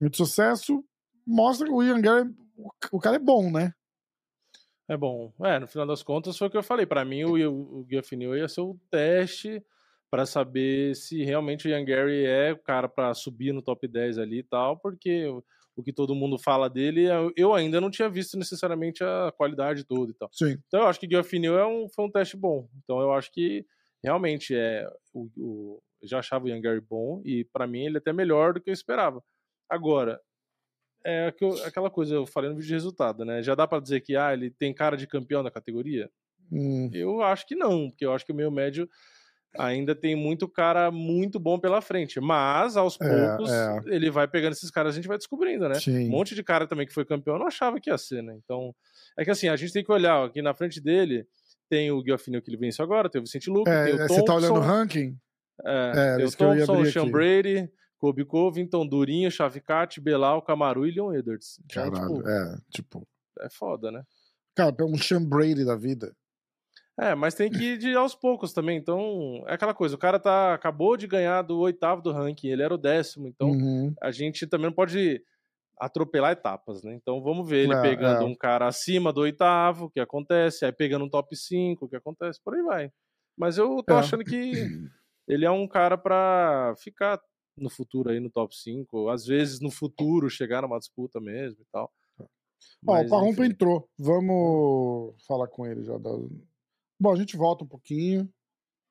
muito 0.00 0.16
sucesso. 0.16 0.82
Mostra 1.26 1.66
que 1.66 1.72
o 1.72 1.82
Ian 1.82 2.00
Gary, 2.00 2.30
o, 2.90 2.98
cara 2.98 3.16
é 3.16 3.18
bom, 3.18 3.50
né? 3.50 3.72
É 4.88 4.96
bom. 4.96 5.32
É, 5.42 5.58
no 5.58 5.66
final 5.66 5.86
das 5.86 6.02
contas 6.02 6.36
foi 6.36 6.48
o 6.48 6.50
que 6.50 6.56
eu 6.56 6.62
falei. 6.62 6.84
Pra 6.86 7.04
mim, 7.04 7.24
o, 7.24 7.32
o, 7.50 7.80
o 7.80 7.86
Geoff 7.88 8.14
Neal 8.16 8.36
ia 8.36 8.48
ser 8.48 8.60
o 8.60 8.78
teste 8.90 9.62
pra 10.10 10.24
saber 10.26 10.94
se 10.94 11.24
realmente 11.24 11.66
o 11.66 11.70
Ian 11.70 11.84
Gary 11.84 12.24
é 12.24 12.52
o 12.52 12.58
cara 12.58 12.88
pra 12.88 13.12
subir 13.14 13.52
no 13.52 13.62
top 13.62 13.86
10 13.88 14.18
ali 14.18 14.38
e 14.38 14.42
tal, 14.44 14.78
porque 14.78 15.26
o, 15.76 15.82
que 15.82 15.92
todo 15.92 16.14
mundo 16.14 16.38
fala 16.38 16.70
dele, 16.70 17.06
eu- 17.06 17.32
ainda 17.54 17.80
não 17.80 17.90
tinha 17.90 18.08
visto 18.08 18.38
necessariamente 18.38 19.02
a 19.02 19.32
qualidade 19.36 19.84
toda 19.84 20.12
e 20.12 20.14
tal. 20.14 20.28
Sim. 20.32 20.56
Então 20.68 20.80
eu 20.82 20.86
acho 20.86 21.00
que 21.00 21.06
Neal 21.38 21.58
é 21.58 21.66
um, 21.66 21.88
foi 21.88 22.04
um 22.04 22.10
teste 22.10 22.36
bom. 22.36 22.68
Então 22.82 23.00
eu 23.00 23.12
acho 23.12 23.32
que 23.32 23.66
realmente 24.02 24.54
é 24.54 24.88
o, 25.12 25.28
o- 25.36 25.82
eu 26.00 26.08
já 26.08 26.18
achava 26.20 26.44
o 26.44 26.48
Ian 26.48 26.60
Gary 26.60 26.80
bom 26.80 27.20
e 27.24 27.44
pra 27.46 27.66
mim 27.66 27.86
ele 27.86 27.96
é 27.96 27.98
até 27.98 28.12
melhor 28.12 28.52
do 28.54 28.60
que 28.60 28.70
eu 28.70 28.74
esperava. 28.74 29.22
Agora 29.68 30.20
é 31.04 31.32
aquela 31.66 31.90
coisa 31.90 32.14
eu 32.14 32.26
falei 32.26 32.48
no 32.50 32.56
vídeo 32.56 32.68
de 32.68 32.74
resultado, 32.74 33.24
né? 33.24 33.42
Já 33.42 33.54
dá 33.54 33.66
pra 33.66 33.80
dizer 33.80 34.00
que 34.00 34.16
ah, 34.16 34.32
ele 34.32 34.50
tem 34.50 34.72
cara 34.72 34.96
de 34.96 35.06
campeão 35.06 35.42
da 35.42 35.50
categoria? 35.50 36.10
Hum, 36.52 36.88
Eu 36.92 37.22
acho 37.22 37.46
que 37.46 37.54
não, 37.54 37.90
porque 37.90 38.04
eu 38.06 38.12
acho 38.12 38.24
que 38.24 38.32
o 38.32 38.34
meio 38.34 38.50
médio 38.50 38.88
ainda 39.58 39.94
tem 39.94 40.14
muito 40.16 40.48
cara 40.48 40.90
muito 40.90 41.38
bom 41.38 41.58
pela 41.58 41.80
frente, 41.80 42.20
mas 42.20 42.76
aos 42.76 42.98
É, 43.00 43.08
poucos 43.36 43.50
é. 43.52 43.80
ele 43.86 44.10
vai 44.10 44.26
pegando 44.28 44.52
esses 44.52 44.70
caras, 44.70 44.94
a 44.94 44.96
gente 44.96 45.08
vai 45.08 45.16
descobrindo, 45.18 45.68
né? 45.68 45.74
sim. 45.76 46.06
Um 46.06 46.10
monte 46.10 46.34
de 46.34 46.42
cara 46.42 46.66
também 46.66 46.86
que 46.86 46.92
foi 46.92 47.04
campeão, 47.04 47.38
não 47.38 47.46
achava 47.46 47.80
que 47.80 47.90
ia 47.90 47.98
ser, 47.98 48.22
né? 48.22 48.36
Então, 48.44 48.74
é 49.18 49.24
que 49.24 49.30
assim, 49.30 49.48
a 49.48 49.56
gente 49.56 49.72
tem 49.72 49.84
que 49.84 49.92
olhar, 49.92 50.20
ó, 50.20 50.24
aqui 50.26 50.42
na 50.42 50.54
frente 50.54 50.80
dele 50.80 51.26
tem 51.68 51.90
o 51.90 52.02
Guilherme 52.02 52.42
que 52.42 52.50
ele 52.50 52.56
vence 52.56 52.80
agora, 52.82 53.08
tem 53.08 53.20
o 53.20 53.24
Vicente 53.24 53.48
Luque, 53.50 53.70
tem 53.70 53.74
o 53.74 53.96
É, 53.96 53.98
Thompson, 53.98 54.14
você 54.14 54.24
tá 54.24 54.34
olhando 54.34 54.56
o 54.56 54.60
ranking? 54.60 55.16
é, 55.64 55.92
É, 55.94 56.16
tem 56.16 56.26
o 56.26 56.30
Thompson, 56.32 56.80
o 56.80 56.86
Sean. 56.86 57.10
Brady, 57.10 57.70
Kobe 57.98 58.24
Covington, 58.24 58.86
Durinho, 58.86 59.30
Chavicate, 59.30 60.00
Belal, 60.00 60.42
Camaru 60.42 60.86
e 60.86 60.90
Leon 60.90 61.14
Edwards. 61.14 61.58
Então, 61.64 61.90
Caralho, 61.90 62.16
tipo, 62.16 62.28
é, 62.28 62.56
tipo. 62.70 63.08
é 63.40 63.48
foda, 63.50 63.90
né? 63.90 64.02
Cara, 64.54 64.74
é 64.78 64.84
um 64.84 64.98
Sean 64.98 65.24
Brady 65.24 65.64
da 65.64 65.74
vida. 65.74 66.14
É, 66.98 67.14
mas 67.14 67.34
tem 67.34 67.50
que 67.50 67.72
ir 67.72 67.78
de 67.78 67.94
aos 67.94 68.14
poucos 68.14 68.52
também. 68.52 68.78
Então, 68.78 69.42
é 69.48 69.54
aquela 69.54 69.74
coisa, 69.74 69.96
o 69.96 69.98
cara 69.98 70.20
tá, 70.20 70.54
acabou 70.54 70.96
de 70.96 71.06
ganhar 71.08 71.42
do 71.42 71.58
oitavo 71.58 72.00
do 72.00 72.12
ranking, 72.12 72.48
ele 72.48 72.62
era 72.62 72.72
o 72.74 72.78
décimo, 72.78 73.26
então 73.26 73.48
Uhum. 73.50 73.92
a 74.00 74.12
gente 74.12 74.46
também 74.46 74.66
não 74.66 74.72
pode 74.72 75.20
atropelar 75.78 76.32
etapas, 76.32 76.84
né? 76.84 76.94
Então 76.94 77.20
vamos 77.20 77.48
ver 77.48 77.64
ele 77.64 77.74
É, 77.74 77.82
pegando 77.82 78.22
é. 78.22 78.26
um 78.26 78.34
cara 78.34 78.68
acima 78.68 79.12
do 79.12 79.22
oitavo, 79.22 79.86
o 79.86 79.90
que 79.90 79.98
acontece, 79.98 80.64
aí 80.64 80.72
pegando 80.72 81.04
um 81.04 81.10
top 81.10 81.36
5, 81.36 81.86
o 81.86 81.88
que 81.88 81.96
acontece, 81.96 82.40
por 82.44 82.54
aí 82.54 82.62
vai. 82.62 82.92
Mas 83.36 83.58
eu 83.58 83.82
tô 83.82 83.94
É. 83.94 83.98
achando 83.98 84.22
que 84.24 84.68
ele 85.26 85.44
é 85.44 85.50
um 85.50 85.66
cara 85.66 85.98
pra 85.98 86.74
ficar 86.78 87.20
no 87.56 87.68
futuro 87.68 88.10
aí 88.10 88.20
no 88.20 88.30
top 88.30 88.54
5, 88.56 89.08
às 89.08 89.26
vezes 89.26 89.60
no 89.60 89.70
futuro 89.70 90.30
chegar 90.30 90.62
numa 90.62 90.78
disputa 90.78 91.20
mesmo 91.20 91.60
e 91.62 91.66
tal. 91.72 91.92
Ó, 92.20 92.26
Mas, 92.82 93.06
o 93.06 93.10
Parrumpa 93.10 93.44
entrou. 93.44 93.88
Vamos 93.98 95.14
falar 95.26 95.48
com 95.48 95.66
ele 95.66 95.82
já. 95.82 95.98
da- 95.98 96.10
Bom, 97.04 97.12
a 97.12 97.16
gente 97.16 97.36
volta 97.36 97.62
um 97.64 97.68
pouquinho 97.68 98.32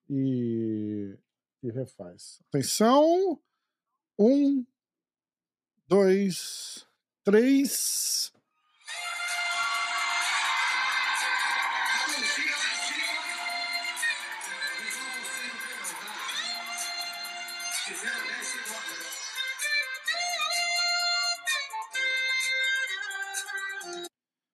e, 0.07 1.18
e 1.64 1.72
refaz. 1.72 2.43
Atenção. 2.47 3.41
Um, 4.20 4.64
dois, 5.88 6.88
três. 7.24 8.32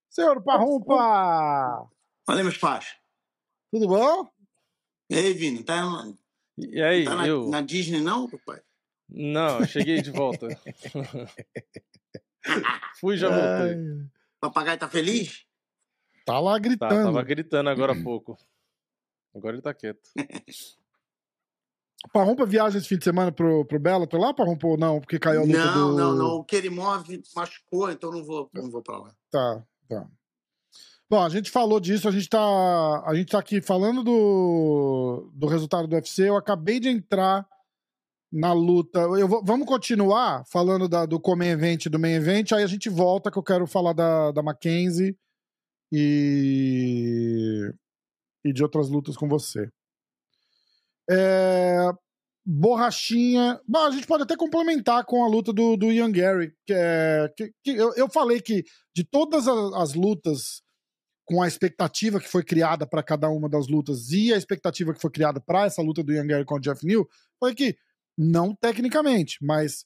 Senhor 0.10 0.42
Parrumpa! 0.46 1.90
Olha, 2.26 2.42
meus 2.42 2.58
pais. 2.58 2.98
Tudo 3.72 3.88
bom? 3.88 4.28
E 5.10 5.16
aí, 5.16 5.34
Vini, 5.34 5.64
tá, 5.64 5.82
na- 5.86 6.14
E 6.58 6.82
aí, 6.82 7.06
tá 7.06 7.16
na, 7.16 7.28
eu? 7.28 7.48
na 7.50 7.62
Disney 7.62 8.02
não, 8.02 8.30
papai? 8.30 8.62
Não, 9.08 9.60
eu 9.62 9.68
cheguei 9.68 10.02
de 10.02 10.12
volta. 10.12 10.48
Fui 13.00 13.16
e 13.16 13.18
já 13.18 13.30
voltei. 13.30 13.76
Ai, 13.76 14.10
Papagaio 14.40 14.80
tá 14.80 14.88
feliz? 14.88 15.46
Tá 16.26 16.40
lá 16.40 16.54
Tá, 16.54 16.60
gritando. 16.60 17.04
tava 17.04 17.24
gritando 17.24 17.70
agora 17.70 17.94
há 17.94 18.04
pouco. 18.04 18.38
Agora 19.36 19.56
ele 19.56 19.62
tá 19.62 19.74
quieto. 19.74 20.10
Parrumpa 22.14 22.46
viaja 22.46 22.78
esse 22.78 22.88
fim 22.88 22.98
de 22.98 23.04
semana 23.04 23.30
pro, 23.32 23.66
pro 23.66 23.78
Bellator 23.80 24.20
lá, 24.20 24.34
Parrumpa, 24.34 24.68
ou 24.68 24.78
não? 24.78 25.02
Porque 25.02 25.20
caiu 25.20 25.42
a 25.42 25.44
luta 25.44 25.58
Não, 25.66 25.92
do... 25.92 25.98
não, 25.98 26.16
não. 26.16 26.36
O 26.38 26.44
Kerimov 26.46 27.06
machucou, 27.36 27.92
então 27.92 28.10
não 28.12 28.24
vou, 28.24 28.50
não 28.54 28.72
vou 28.72 28.82
pra 28.82 28.98
lá. 29.00 29.14
Tá, 29.30 29.66
tá. 29.90 30.10
Bom, 31.10 31.24
a 31.24 31.30
gente 31.30 31.50
falou 31.50 31.80
disso, 31.80 32.08
a 32.08 32.12
gente 32.12 32.30
tá, 32.30 32.40
a 32.40 33.16
gente 33.16 33.32
tá 33.32 33.40
aqui 33.40 33.62
falando 33.62 34.04
do, 34.04 35.32
do 35.34 35.48
resultado 35.48 35.88
do 35.88 35.96
UFC. 35.96 36.30
Eu 36.30 36.36
acabei 36.38 36.80
de 36.80 36.88
entrar 36.88 37.48
na 38.32 38.54
luta. 38.54 39.00
Eu 39.00 39.28
vou- 39.28 39.44
vamos 39.44 39.66
continuar 39.68 40.44
falando 40.46 40.88
da, 40.88 41.08
do 41.08 41.20
Come 41.20 41.48
Event 41.48 41.88
do 41.88 41.98
Main 41.98 42.14
Event, 42.14 42.52
aí 42.52 42.62
a 42.64 42.68
gente 42.68 42.90
volta 42.90 43.32
que 43.32 43.40
eu 43.40 43.44
quero 43.44 43.66
falar 43.66 43.94
da, 43.94 44.32
da 44.32 44.44
Mackenzie 44.44 45.18
e, 45.92 47.74
e 48.46 48.54
de 48.54 48.62
outras 48.62 48.88
lutas 48.88 49.18
com 49.18 49.28
você. 49.28 49.68
É, 51.10 51.90
borrachinha. 52.46 53.60
Bom, 53.68 53.80
a 53.80 53.90
gente 53.92 54.06
pode 54.06 54.22
até 54.24 54.36
complementar 54.38 55.04
com 55.06 55.24
a 55.24 55.28
luta 55.28 55.52
do, 55.52 55.76
do 55.76 55.92
Ian 55.92 56.12
Gary. 56.12 56.54
Que 56.68 56.74
é, 56.74 57.34
que, 57.36 57.52
que 57.64 57.72
eu, 57.72 57.94
eu 57.96 58.08
falei 58.08 58.40
que 58.40 58.64
de 58.96 59.04
todas 59.04 59.48
as, 59.48 59.74
as 59.74 59.94
lutas, 59.96 60.62
com 61.30 61.44
a 61.44 61.48
expectativa 61.48 62.20
que 62.20 62.28
foi 62.28 62.44
criada 62.44 62.88
para 62.88 63.04
cada 63.04 63.30
uma 63.30 63.48
das 63.48 63.68
lutas 63.68 64.12
e 64.12 64.34
a 64.34 64.38
expectativa 64.38 64.92
que 64.92 65.00
foi 65.00 65.12
criada 65.12 65.40
para 65.40 65.66
essa 65.66 65.80
luta 65.80 66.02
do 66.02 66.12
Ian 66.12 66.26
Gary 66.26 66.44
com 66.44 66.56
o 66.56 66.60
Jeff 66.60 66.84
Neal, 66.84 67.08
foi 67.40 67.54
que, 67.54 67.78
não 68.18 68.56
tecnicamente, 68.56 69.38
mas 69.40 69.86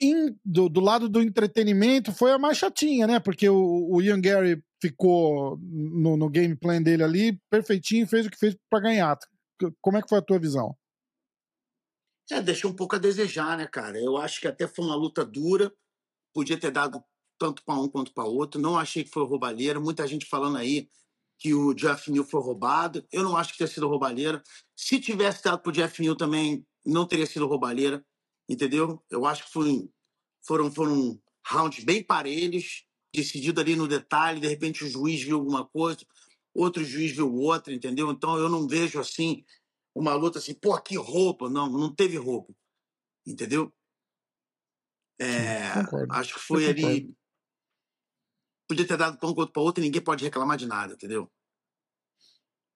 em- 0.00 0.38
do, 0.44 0.68
do 0.68 0.78
lado 0.80 1.08
do 1.08 1.20
entretenimento 1.20 2.12
foi 2.12 2.30
a 2.30 2.38
mais 2.38 2.58
chatinha, 2.58 3.08
né? 3.08 3.18
Porque 3.18 3.48
o, 3.48 3.88
o 3.90 4.00
Ian 4.00 4.20
Gary 4.20 4.62
ficou 4.80 5.58
no, 5.60 6.16
no 6.16 6.30
game 6.30 6.54
plan 6.54 6.80
dele 6.80 7.02
ali, 7.02 7.40
perfeitinho, 7.50 8.06
fez 8.06 8.24
o 8.24 8.30
que 8.30 8.38
fez 8.38 8.56
para 8.70 8.84
ganhar. 8.84 9.18
Como 9.80 9.98
é 9.98 10.02
que 10.02 10.08
foi 10.08 10.18
a 10.18 10.22
tua 10.22 10.38
visão? 10.38 10.76
É, 12.30 12.40
deixou 12.40 12.70
um 12.70 12.76
pouco 12.76 12.94
a 12.94 13.00
desejar, 13.00 13.58
né, 13.58 13.66
cara? 13.66 13.98
Eu 13.98 14.16
acho 14.16 14.40
que 14.40 14.46
até 14.46 14.68
foi 14.68 14.84
uma 14.84 14.94
luta 14.94 15.24
dura. 15.24 15.72
Podia 16.32 16.58
ter 16.58 16.70
dado 16.70 17.02
tanto 17.38 17.64
para 17.64 17.74
um 17.74 17.88
quanto 17.88 18.12
para 18.12 18.24
outro. 18.24 18.60
Não 18.60 18.78
achei 18.78 19.04
que 19.04 19.10
foi 19.10 19.24
roubalheira. 19.24 19.80
Muita 19.80 20.06
gente 20.06 20.26
falando 20.26 20.56
aí 20.56 20.88
que 21.38 21.54
o 21.54 21.74
Jeff 21.74 22.10
Neal 22.10 22.24
foi 22.24 22.40
roubado. 22.40 23.06
Eu 23.12 23.22
não 23.22 23.36
acho 23.36 23.52
que 23.52 23.58
tenha 23.58 23.68
sido 23.68 23.88
roubalheira. 23.88 24.42
Se 24.74 25.00
tivesse 25.00 25.42
dado 25.42 25.60
pro 25.60 25.72
Jeff 25.72 26.00
Neal 26.00 26.16
também, 26.16 26.66
não 26.84 27.06
teria 27.06 27.26
sido 27.26 27.46
roubalheira. 27.46 28.04
Entendeu? 28.48 29.02
Eu 29.10 29.26
acho 29.26 29.44
que 29.44 29.52
foi, 29.52 29.88
foram, 30.46 30.72
foram 30.72 31.20
rounds 31.46 31.84
bem 31.84 32.02
parelhos, 32.02 32.84
decidido 33.14 33.60
ali 33.60 33.74
no 33.76 33.88
detalhe. 33.88 34.40
De 34.40 34.48
repente 34.48 34.84
o 34.84 34.88
juiz 34.88 35.22
viu 35.22 35.36
alguma 35.36 35.66
coisa, 35.66 36.00
outro 36.54 36.84
juiz 36.84 37.12
viu 37.12 37.32
outra, 37.34 37.74
entendeu? 37.74 38.10
Então 38.10 38.38
eu 38.38 38.48
não 38.48 38.66
vejo 38.66 39.00
assim 39.00 39.44
uma 39.94 40.14
luta 40.14 40.38
assim, 40.38 40.54
pô, 40.54 40.78
que 40.80 40.96
roupa. 40.96 41.48
Não, 41.48 41.68
não 41.68 41.94
teve 41.94 42.16
roupa. 42.16 42.54
Entendeu? 43.26 43.72
É, 45.18 45.72
acho 46.10 46.34
que 46.34 46.40
foi 46.40 46.66
ali. 46.66 47.14
Podia 48.68 48.86
ter 48.86 48.96
dado 48.96 49.18
para 49.18 49.28
um 49.28 49.34
quanto 49.34 49.52
para 49.52 49.62
outro 49.62 49.82
e 49.82 49.86
ninguém 49.86 50.02
pode 50.02 50.24
reclamar 50.24 50.56
de 50.56 50.66
nada, 50.66 50.94
entendeu? 50.94 51.30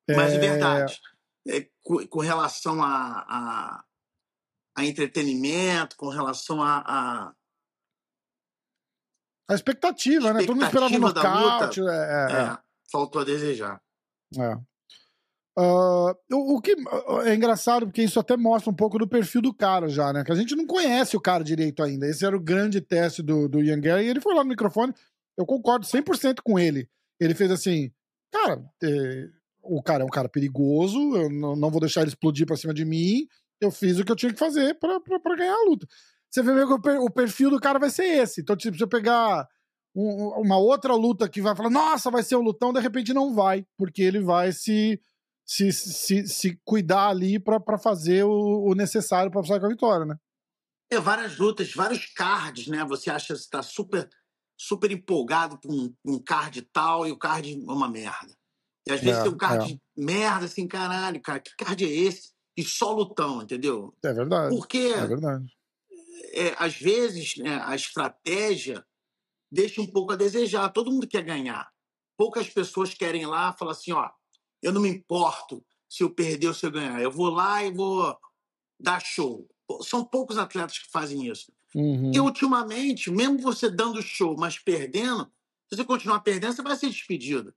Mas 0.08 0.32
de 0.32 0.38
É, 0.38 0.40
verdade, 0.40 1.00
é, 1.48 1.68
com, 1.82 2.06
com 2.06 2.20
relação 2.20 2.82
a, 2.82 3.24
a, 3.28 3.84
a 4.76 4.84
entretenimento, 4.84 5.96
com 5.96 6.08
relação 6.08 6.62
a, 6.62 6.78
a, 6.78 7.34
A 9.48 9.54
expectativa, 9.54 10.32
né? 10.32 10.40
Todo 10.40 10.56
mundo 10.56 10.66
esperava 10.66 10.94
um 10.94 11.00
da 11.00 11.08
luta, 11.08 11.22
nocaute. 11.22 11.80
É, 11.80 11.84
é, 11.84 12.36
É, 12.36 12.58
faltou 12.90 13.22
a 13.22 13.24
desejar. 13.24 13.80
é. 14.38 14.70
Ah, 15.58 16.14
o, 16.32 16.56
o 16.56 16.60
que 16.60 16.74
é 17.26 17.34
engraçado, 17.34 17.86
porque 17.86 18.02
isso 18.02 18.20
até 18.20 18.36
mostra 18.36 18.70
um 18.70 18.74
pouco 18.74 18.98
do 18.98 19.08
perfil 19.08 19.42
do 19.42 19.52
cara 19.52 19.88
já, 19.88 20.12
né? 20.12 20.24
Que 20.24 20.32
a 20.32 20.34
gente 20.34 20.54
não 20.54 20.66
conhece 20.66 21.16
o 21.16 21.20
cara 21.20 21.42
direito 21.42 21.82
ainda. 21.82 22.06
Esse 22.06 22.24
era 22.24 22.36
o 22.36 22.40
grande 22.40 22.80
teste 22.80 23.22
do, 23.22 23.48
do 23.48 23.62
Ian 23.62 23.80
Gary, 23.80 24.04
e 24.04 24.08
ele 24.08 24.20
foi 24.20 24.34
lá 24.34 24.42
no 24.44 24.48
microfone. 24.48 24.94
Eu 25.36 25.46
concordo 25.46 25.86
100% 25.86 26.40
com 26.44 26.58
ele. 26.58 26.88
Ele 27.18 27.34
fez 27.34 27.50
assim, 27.50 27.92
cara, 28.32 28.62
é, 28.82 29.28
o 29.62 29.82
cara 29.82 30.02
é 30.02 30.06
um 30.06 30.10
cara 30.10 30.28
perigoso, 30.28 30.98
eu 31.16 31.30
não, 31.30 31.54
vou 31.70 31.80
deixar 31.80 32.00
ele 32.02 32.10
explodir 32.10 32.46
pra 32.46 32.56
cima 32.56 32.72
de 32.74 32.84
mim. 32.84 33.26
Eu 33.60 33.70
fiz 33.70 33.98
o 33.98 34.04
que 34.04 34.10
eu 34.12 34.16
tinha 34.16 34.32
que 34.32 34.38
fazer 34.38 34.74
pra 34.78 35.36
ganhar 35.36 35.54
a 35.54 35.64
luta. 35.68 35.86
Você 36.30 36.42
vê 36.42 36.54
que 36.66 36.72
o, 36.72 36.80
per- 36.80 37.00
o 37.00 37.10
perfil 37.10 37.50
do 37.50 37.60
cara 37.60 37.78
vai 37.78 37.90
ser 37.90 38.04
esse. 38.04 38.40
Então, 38.40 38.56
tipo, 38.56 38.76
se 38.76 38.82
eu 38.82 38.88
pegar 38.88 39.46
um- 39.94 40.28
uma 40.40 40.56
outra 40.58 40.94
luta 40.94 41.28
que 41.28 41.42
vai 41.42 41.54
falar, 41.56 41.68
nossa, 41.70 42.10
vai 42.10 42.22
ser 42.22 42.36
um 42.36 42.40
lutão, 42.42 42.72
de 42.72 42.80
repente 42.80 43.12
não 43.12 43.34
vai, 43.34 43.66
porque 43.76 44.00
ele 44.02 44.20
vai 44.20 44.52
se, 44.52 44.98
se, 45.44 45.72
se, 45.72 46.26
se 46.26 46.60
cuidar 46.64 47.08
ali 47.08 47.38
pra 47.38 47.60
fazer 47.78 48.24
o, 48.24 48.70
o 48.70 48.74
necessário 48.74 49.30
pra 49.30 49.42
sair 49.42 49.60
com 49.60 49.66
a 49.66 49.70
vitória, 49.70 50.06
né? 50.06 50.16
É, 50.92 50.98
várias 50.98 51.36
lutas, 51.38 51.72
vários 51.74 52.06
cards, 52.14 52.66
né? 52.68 52.84
Você 52.84 53.10
acha 53.10 53.28
que 53.34 53.40
está 53.40 53.62
super, 53.62 54.08
super 54.62 54.90
empolgado 54.90 55.58
com 55.58 55.72
um, 55.72 55.94
um 56.04 56.18
card 56.18 56.60
tal 56.70 57.06
e 57.06 57.10
o 57.10 57.16
card 57.16 57.54
é 57.54 57.72
uma 57.72 57.88
merda. 57.88 58.36
E 58.86 58.92
às 58.92 59.00
vezes 59.00 59.20
É, 59.20 59.22
tem 59.22 59.32
um 59.32 59.36
card 59.38 59.80
merda, 59.96 60.44
assim, 60.44 60.68
caralho, 60.68 61.18
cara, 61.22 61.40
que 61.40 61.56
card 61.56 61.82
é 61.82 61.88
esse? 61.88 62.32
E 62.54 62.62
só 62.62 62.92
lutão, 62.92 63.40
entendeu? 63.40 63.96
É 64.04 64.12
verdade. 64.12 64.54
Porque, 64.54 64.92
É 64.94 65.06
verdade. 65.06 65.46
é, 66.34 66.54
às 66.58 66.76
vezes, 66.76 67.36
né, 67.38 67.58
a 67.64 67.74
estratégia 67.74 68.84
deixa 69.50 69.80
um 69.80 69.86
pouco 69.86 70.12
a 70.12 70.16
desejar. 70.16 70.68
Todo 70.68 70.92
mundo 70.92 71.08
quer 71.08 71.22
ganhar. 71.22 71.70
Poucas 72.18 72.50
pessoas 72.50 72.92
querem 72.92 73.22
ir 73.22 73.26
lá 73.26 73.54
falar 73.54 73.72
assim, 73.72 73.92
ó, 73.92 74.10
eu 74.62 74.72
não 74.72 74.82
me 74.82 74.90
importo 74.90 75.64
se 75.88 76.02
eu 76.02 76.10
perder 76.14 76.48
ou 76.48 76.54
se 76.54 76.66
eu 76.66 76.70
ganhar. 76.70 77.00
Eu 77.00 77.10
vou 77.10 77.30
lá 77.30 77.64
e 77.64 77.72
vou 77.72 78.14
dar 78.78 79.00
show. 79.00 79.48
São 79.82 80.04
poucos 80.04 80.36
atletas 80.36 80.78
que 80.78 80.90
fazem 80.90 81.26
isso. 81.26 81.50
Uhum. 81.74 82.12
E 82.12 82.20
ultimamente, 82.20 83.10
mesmo 83.10 83.38
você 83.38 83.70
dando 83.70 84.02
show, 84.02 84.36
mas 84.36 84.58
perdendo, 84.58 85.30
se 85.68 85.76
você 85.76 85.84
continuar 85.84 86.20
perdendo, 86.20 86.54
você 86.54 86.62
vai 86.62 86.76
ser 86.76 86.88
despedido. 86.88 87.54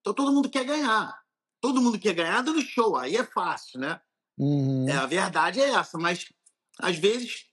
Então 0.00 0.14
todo 0.14 0.32
mundo 0.32 0.48
quer 0.48 0.64
ganhar. 0.64 1.18
Todo 1.60 1.80
mundo 1.80 1.98
quer 1.98 2.14
ganhar 2.14 2.42
dando 2.42 2.60
show. 2.62 2.96
Aí 2.96 3.16
é 3.16 3.24
fácil, 3.24 3.80
né? 3.80 4.00
Uhum. 4.38 4.88
É, 4.88 4.92
a 4.92 5.06
verdade 5.06 5.60
é 5.60 5.70
essa, 5.70 5.98
mas 5.98 6.26
às 6.78 6.96
vezes 6.96 7.46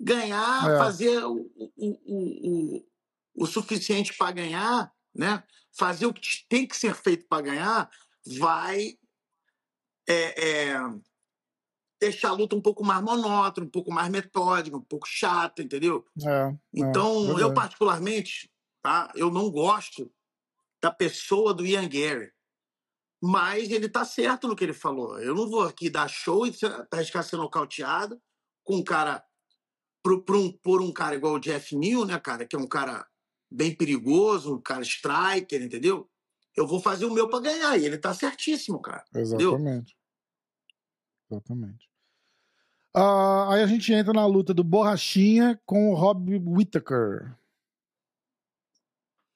ganhar, 0.00 0.68
É. 0.68 0.78
fazer 0.78 1.24
o, 1.24 1.50
o, 1.56 1.70
o, 1.76 2.84
o, 3.36 3.46
suficiente 3.46 4.16
para 4.16 4.32
ganhar, 4.32 4.92
né? 5.14 5.44
fazer 5.70 6.06
o 6.06 6.12
que 6.12 6.20
te- 6.20 6.46
tem 6.48 6.66
que 6.66 6.76
ser 6.76 6.94
feito 6.94 7.26
para 7.28 7.42
ganhar, 7.42 7.90
vai 8.38 8.98
é, 10.08 10.70
é, 10.70 10.76
deixar 12.02 12.30
a 12.30 12.32
luta 12.32 12.56
um 12.56 12.60
pouco 12.60 12.84
mais 12.84 13.00
monótona, 13.00 13.64
um 13.64 13.70
pouco 13.70 13.92
mais 13.92 14.10
metódica, 14.10 14.76
um 14.76 14.82
pouco 14.82 15.06
chata, 15.06 15.62
entendeu? 15.62 16.04
É, 16.26 16.52
Então, 16.74 17.38
é, 17.38 17.42
eu 17.42 17.54
particularmente, 17.54 18.50
tá? 18.82 19.12
Eu 19.14 19.30
não 19.30 19.48
gosto 19.48 20.12
da 20.82 20.90
pessoa 20.90 21.54
do 21.54 21.64
Ian 21.64 21.88
Gary. 21.88 22.32
Mas 23.22 23.70
ele 23.70 23.88
tá 23.88 24.04
certo 24.04 24.48
no 24.48 24.56
que 24.56 24.64
ele 24.64 24.72
falou. 24.72 25.16
Eu 25.20 25.32
não 25.32 25.48
vou 25.48 25.62
aqui 25.62 25.88
dar 25.88 26.08
show 26.08 26.44
e 26.44 26.52
arriscar 26.90 27.22
ser 27.22 27.36
nocauteado 27.36 28.20
com 28.64 28.78
um 28.78 28.82
cara 28.82 29.24
por, 30.02 30.24
por 30.24 30.34
um, 30.36 30.52
por 30.58 30.82
um 30.82 30.92
cara 30.92 31.14
igual 31.14 31.34
o 31.34 31.38
Jeff 31.38 31.76
Neal, 31.76 32.04
né, 32.04 32.18
cara, 32.18 32.44
que 32.44 32.56
é 32.56 32.58
um 32.58 32.66
cara 32.66 33.06
bem 33.48 33.72
perigoso, 33.76 34.56
um 34.56 34.60
cara 34.60 34.82
striker, 34.82 35.62
entendeu? 35.62 36.10
Eu 36.56 36.66
vou 36.66 36.80
fazer 36.80 37.04
o 37.04 37.14
meu 37.14 37.30
para 37.30 37.44
ganhar. 37.44 37.78
E 37.78 37.86
ele 37.86 37.96
tá 37.96 38.12
certíssimo, 38.12 38.82
cara. 38.82 39.04
Exatamente. 39.14 39.96
Exatamente. 41.30 41.91
Ah, 42.94 43.54
aí 43.54 43.62
a 43.62 43.66
gente 43.66 43.92
entra 43.92 44.12
na 44.12 44.26
luta 44.26 44.52
do 44.52 44.62
Borrachinha 44.62 45.60
com 45.64 45.90
o 45.90 45.94
Rob 45.94 46.36
Whittaker. 46.46 47.34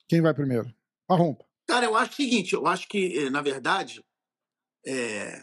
Quem 0.09 0.21
vai 0.21 0.35
primeiro? 0.35 0.73
Arrompa. 1.09 1.45
Cara, 1.67 1.87
eu 1.87 1.97
acho 1.97 2.13
o 2.13 2.17
seguinte, 2.17 2.53
eu 2.53 2.67
acho 2.67 2.87
que, 2.87 3.19
eh, 3.19 3.31
na 3.31 3.43
verdade, 3.43 4.05
é, 4.87 5.43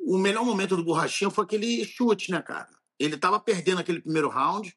o 0.00 0.18
melhor 0.18 0.44
momento 0.44 0.76
do 0.76 0.84
Borrachinha 0.84 1.30
foi 1.30 1.44
aquele 1.44 1.84
chute, 1.84 2.30
né, 2.30 2.42
cara? 2.42 2.68
Ele 2.98 3.16
tava 3.16 3.38
perdendo 3.38 3.80
aquele 3.80 4.00
primeiro 4.00 4.28
round. 4.28 4.74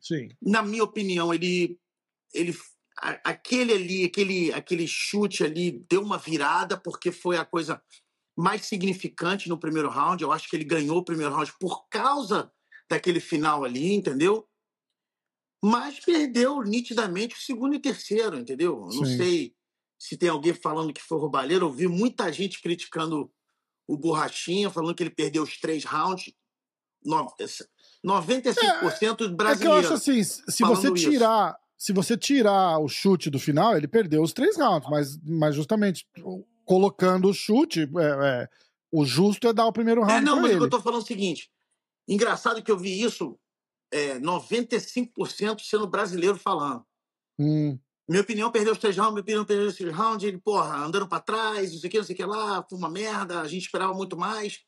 Sim. 0.00 0.28
Na 0.40 0.62
minha 0.62 0.84
opinião, 0.84 1.32
ele. 1.32 1.78
ele 2.32 2.54
aquele 2.96 3.72
ali, 3.72 4.04
aquele, 4.04 4.52
aquele 4.52 4.86
chute 4.86 5.42
ali 5.42 5.84
deu 5.88 6.00
uma 6.00 6.16
virada, 6.16 6.76
porque 6.76 7.10
foi 7.10 7.36
a 7.36 7.44
coisa 7.44 7.82
mais 8.36 8.62
significante 8.66 9.48
no 9.48 9.58
primeiro 9.58 9.88
round. 9.88 10.22
Eu 10.22 10.32
acho 10.32 10.48
que 10.48 10.56
ele 10.56 10.64
ganhou 10.64 10.98
o 10.98 11.04
primeiro 11.04 11.32
round 11.34 11.52
por 11.58 11.86
causa 11.88 12.50
daquele 12.88 13.20
final 13.20 13.64
ali, 13.64 13.92
entendeu? 13.94 14.46
Mas 15.62 15.98
perdeu 16.00 16.60
nitidamente 16.62 17.34
o 17.34 17.40
segundo 17.40 17.74
e 17.74 17.78
terceiro, 17.80 18.38
entendeu? 18.38 18.74
Eu 18.74 18.96
Não 18.96 19.04
Sim. 19.06 19.16
sei 19.16 19.54
se 19.98 20.16
tem 20.16 20.28
alguém 20.28 20.52
falando 20.52 20.92
que 20.92 21.00
foi 21.02 21.18
roubalheiro. 21.18 21.66
Eu 21.66 21.72
vi 21.72 21.86
muita 21.88 22.30
gente 22.32 22.60
criticando 22.60 23.32
o 23.88 23.96
Borrachinha, 23.96 24.68
falando 24.70 24.94
que 24.94 25.02
ele 25.02 25.10
perdeu 25.10 25.42
os 25.42 25.58
três 25.58 25.84
rounds. 25.84 26.32
No- 27.04 27.28
95% 28.02 29.12
É 29.12 29.16
que 29.16 29.22
eu 29.24 29.36
brasileiro. 29.36 29.78
acho 29.78 29.92
assim, 29.94 30.22
se 30.22 30.62
você 30.62 30.88
isso. 30.92 31.10
tirar, 31.10 31.56
se 31.76 31.92
você 31.92 32.16
tirar 32.16 32.78
o 32.78 32.88
chute 32.88 33.30
do 33.30 33.38
final, 33.38 33.76
ele 33.76 33.88
perdeu 33.88 34.22
os 34.22 34.32
três 34.32 34.56
rounds, 34.56 34.88
mas, 34.90 35.18
mas 35.22 35.54
justamente 35.54 36.06
colocando 36.64 37.28
o 37.28 37.34
chute, 37.34 37.80
é, 37.82 38.42
é, 38.42 38.48
o 38.90 39.04
justo 39.04 39.46
é 39.48 39.52
dar 39.52 39.66
o 39.66 39.72
primeiro 39.72 40.02
round 40.02 40.18
É, 40.22 40.24
não, 40.24 40.36
mas 40.36 40.46
o 40.46 40.48
ele. 40.50 40.58
que 40.58 40.64
eu 40.64 40.70
tô 40.70 40.80
falando 40.80 41.00
é 41.00 41.02
o 41.02 41.06
seguinte. 41.06 41.50
Engraçado 42.08 42.62
que 42.62 42.70
eu 42.70 42.78
vi 42.78 43.02
isso, 43.02 43.38
é, 43.92 44.18
95% 44.18 45.62
sendo 45.62 45.86
brasileiro 45.86 46.36
falando. 46.38 46.84
Hum, 47.38 47.78
Minha 48.08 48.20
opinião, 48.22 48.50
perdeu 48.52 48.72
os 48.74 48.78
três 48.78 48.96
rounds, 48.96 49.12
minha 49.14 49.22
opinião, 49.22 49.44
perdeu 49.44 49.66
os 49.66 49.76
três 49.76 49.94
rounds, 49.94 50.26
ele, 50.26 50.38
porra, 50.38 50.76
andando 50.84 51.08
pra 51.08 51.20
trás, 51.20 51.72
não 51.72 51.78
sei 51.80 51.88
o 51.88 51.90
que, 51.90 51.98
não 51.98 52.04
sei 52.04 52.14
o 52.14 52.16
que 52.16 52.24
lá, 52.24 52.62
foi 52.68 52.78
uma 52.78 52.90
merda, 52.90 53.40
a 53.40 53.48
gente 53.48 53.62
esperava 53.62 53.94
muito 53.94 54.16
mais. 54.16 54.60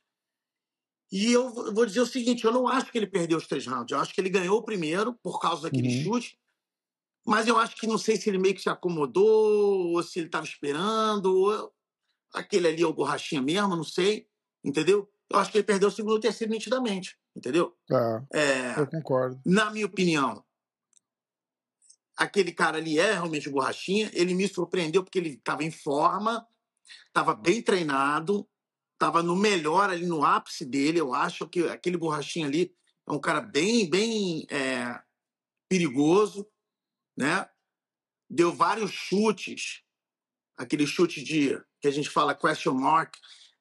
E 1.13 1.33
eu 1.33 1.51
vou- 1.53 1.87
dizer 1.87 2.01
o 2.01 2.07
seguinte, 2.07 2.45
eu 2.45 2.53
não 2.53 2.67
acho 2.67 2.91
que 2.91 2.99
ele 2.99 3.07
perdeu 3.07 3.39
os 3.39 3.47
três 3.47 3.67
rounds, 3.67 3.93
eu 3.93 3.99
acho 4.01 4.13
que 4.13 4.21
ele 4.21 4.29
ganhou 4.31 4.59
o 4.59 4.65
primeiro, 4.65 5.15
por 5.23 5.39
causa 5.39 5.63
daquele 5.63 5.89
Uhum. 5.89 6.03
chute, 6.03 6.39
mas 7.27 7.47
eu 7.49 7.59
acho 7.59 7.77
que 7.77 7.87
não 7.87 7.99
sei 7.99 8.17
se 8.17 8.29
ele 8.31 8.39
meio 8.39 8.55
que 8.55 8.63
se 8.63 8.69
acomodou, 8.71 9.93
ou 9.95 10.03
se 10.03 10.19
ele 10.21 10.29
tava 10.29 10.47
esperando, 10.47 11.27
ou 11.35 11.73
aquele 12.37 12.69
ali 12.69 12.83
é 12.83 12.87
o 12.87 12.93
borrachinha 12.93 13.43
mesmo, 13.43 13.75
não 13.75 13.85
sei, 13.85 14.29
entendeu? 14.65 15.11
Eu 15.29 15.39
acho 15.39 15.51
que 15.51 15.59
ele 15.59 15.65
perdeu 15.65 15.89
o 15.89 15.93
segundo 15.93 16.17
e 16.17 16.19
o 16.19 16.21
terceiro 16.21 16.53
nitidamente, 16.53 17.19
entendeu? 17.35 17.77
é, 17.91 18.23
É, 18.33 18.81
eu 18.81 18.87
concordo. 18.87 19.41
na 19.45 19.71
minha 19.71 19.87
opinião, 19.87 20.45
aquele 22.17 22.53
cara 22.53 22.79
ali 22.79 22.99
é 22.99 23.13
realmente 23.13 23.49
o 23.49 23.53
borrachinha. 23.53 24.11
Ele 24.13 24.35
me 24.35 24.47
surpreendeu 24.49 25.03
porque 25.03 25.19
ele 25.19 25.31
estava 25.31 25.65
em 25.65 25.71
forma, 25.71 26.47
estava 27.09 27.35
bem 27.35 27.61
treinado, 27.61 28.49
estava 28.93 29.23
no 29.23 29.37
melhor 29.37 29.91
ali 29.91 30.07
no 30.07 30.25
ápice 30.25 30.65
dele. 30.65 31.01
Eu 31.01 31.13
acho 31.13 31.49
que 31.49 31.65
aquele 31.69 31.97
borrachinha 31.97 32.47
ali 32.47 32.75
é 33.09 33.13
um 33.13 33.21
cara 33.21 33.41
bem, 33.41 33.89
bem 33.89 34.47
é, 34.51 35.01
perigoso, 35.69 36.49
né? 37.17 37.49
Deu 38.29 38.53
vários 38.53 38.91
chutes, 38.91 39.83
aquele 40.57 40.87
chute 40.87 41.23
de 41.23 41.61
que 41.87 41.93
a 41.93 41.95
gente 41.95 42.11
fala 42.11 42.35
question 42.35 42.75
mark 42.75 43.15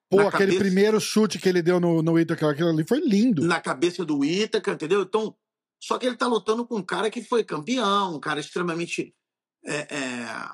Pô, 0.09 0.19
aquele 0.21 0.31
cabeça- 0.31 0.59
primeiro 0.59 0.99
chute 0.99 1.39
que 1.39 1.47
ele 1.49 1.61
deu 1.61 1.79
no, 1.79 2.01
no 2.01 2.13
Whittaker, 2.13 2.49
aquilo 2.49 2.69
ali 2.69 2.83
foi 2.87 2.99
lindo. 2.99 3.43
na 3.45 3.59
cabeça 3.59 4.05
do 4.05 4.23
Ítaca, 4.23 4.71
entendeu? 4.71 5.01
Então, 5.01 5.35
só 5.81 5.97
que 5.97 6.05
ele 6.05 6.15
tá 6.15 6.27
lutando 6.27 6.65
com 6.65 6.77
um 6.77 6.83
cara 6.83 7.09
que 7.09 7.23
foi 7.23 7.43
campeão, 7.43 8.15
um 8.15 8.19
cara 8.19 8.39
extremamente 8.39 9.15
é, 9.65 9.95
é, 9.95 10.49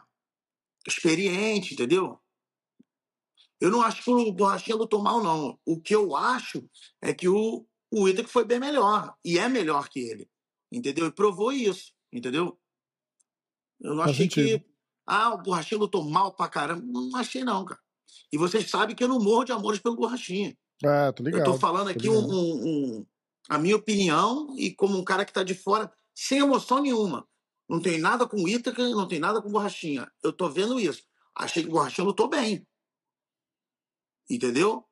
experiente, 0.87 1.73
entendeu? 1.73 2.17
Eu 3.59 3.69
não 3.69 3.81
acho 3.81 4.03
que 4.03 4.09
o 4.09 4.31
Borrachinha 4.31 4.75
lutou 4.75 5.01
mal, 5.01 5.21
não. 5.21 5.59
O 5.65 5.79
que 5.79 5.93
eu 5.93 6.15
acho 6.15 6.67
é 7.01 7.13
que 7.13 7.27
o, 7.27 7.67
o 7.91 8.07
Ítaca 8.09 8.27
foi 8.29 8.45
bem 8.45 8.59
melhor, 8.59 9.13
e 9.23 9.37
é 9.37 9.47
melhor 9.49 9.89
que 9.89 9.99
ele, 9.99 10.29
entendeu? 10.71 11.07
E 11.07 11.11
provou 11.11 11.51
isso, 11.51 11.93
entendeu? 12.11 12.57
Eu 13.81 13.91
não 13.95 14.03
Faz 14.03 14.11
achei 14.11 14.25
sentido. 14.29 14.59
que... 14.63 14.70
Ah, 15.13 15.33
o 15.33 15.37
Borrachinha 15.39 15.77
lutou 15.77 16.03
mal 16.09 16.31
pra 16.33 16.47
caramba. 16.47 16.81
Não 16.85 17.15
achei, 17.17 17.43
não, 17.43 17.65
cara. 17.65 17.79
E 18.31 18.37
vocês 18.37 18.69
sabem 18.69 18.95
que 18.95 19.03
eu 19.03 19.09
não 19.09 19.19
morro 19.19 19.43
de 19.43 19.51
amores 19.51 19.79
pelo 19.79 19.97
Borrachinha. 19.97 20.57
É, 20.83 21.11
tô 21.11 21.21
ligado. 21.21 21.41
Eu 21.41 21.45
tô 21.51 21.57
falando 21.59 21.87
tô 21.87 21.91
aqui 21.99 22.09
um, 22.09 22.13
ligado. 22.21 22.33
um- 22.33 22.65
um- 22.99 23.05
a 23.49 23.57
minha 23.57 23.75
opinião 23.75 24.55
e 24.57 24.73
como 24.73 24.97
um 24.97 25.03
cara 25.03 25.25
que 25.25 25.33
tá 25.33 25.43
de 25.43 25.53
fora, 25.53 25.91
sem 26.15 26.39
emoção 26.39 26.81
nenhuma. 26.81 27.27
Não 27.67 27.81
tem 27.81 27.99
nada 27.99 28.25
com 28.25 28.37
o 28.37 28.47
Ítaca, 28.47 28.87
não 28.89 29.05
tem 29.07 29.19
nada 29.19 29.41
com 29.41 29.51
Borrachinha. 29.51 30.09
Eu 30.23 30.31
tô 30.31 30.49
vendo 30.49 30.79
isso. 30.79 31.03
Achei 31.35 31.63
que 31.63 31.69
o 31.69 31.73
Borrachinha 31.73 32.05
lutou 32.05 32.29
bem. 32.29 32.65
Entendeu? 34.29 34.85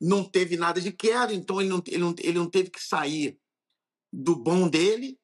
Não 0.00 0.24
teve 0.24 0.56
nada 0.56 0.80
de 0.80 0.90
queda, 0.92 1.32
então 1.32 1.60
ele 1.60 1.70
não, 1.70 1.82
ele 1.86 1.98
não, 1.98 2.14
ele 2.18 2.38
não 2.38 2.50
teve 2.50 2.70
que 2.70 2.82
sair 2.82 3.38
do 4.12 4.34
bom 4.34 4.68
dele. 4.68 5.18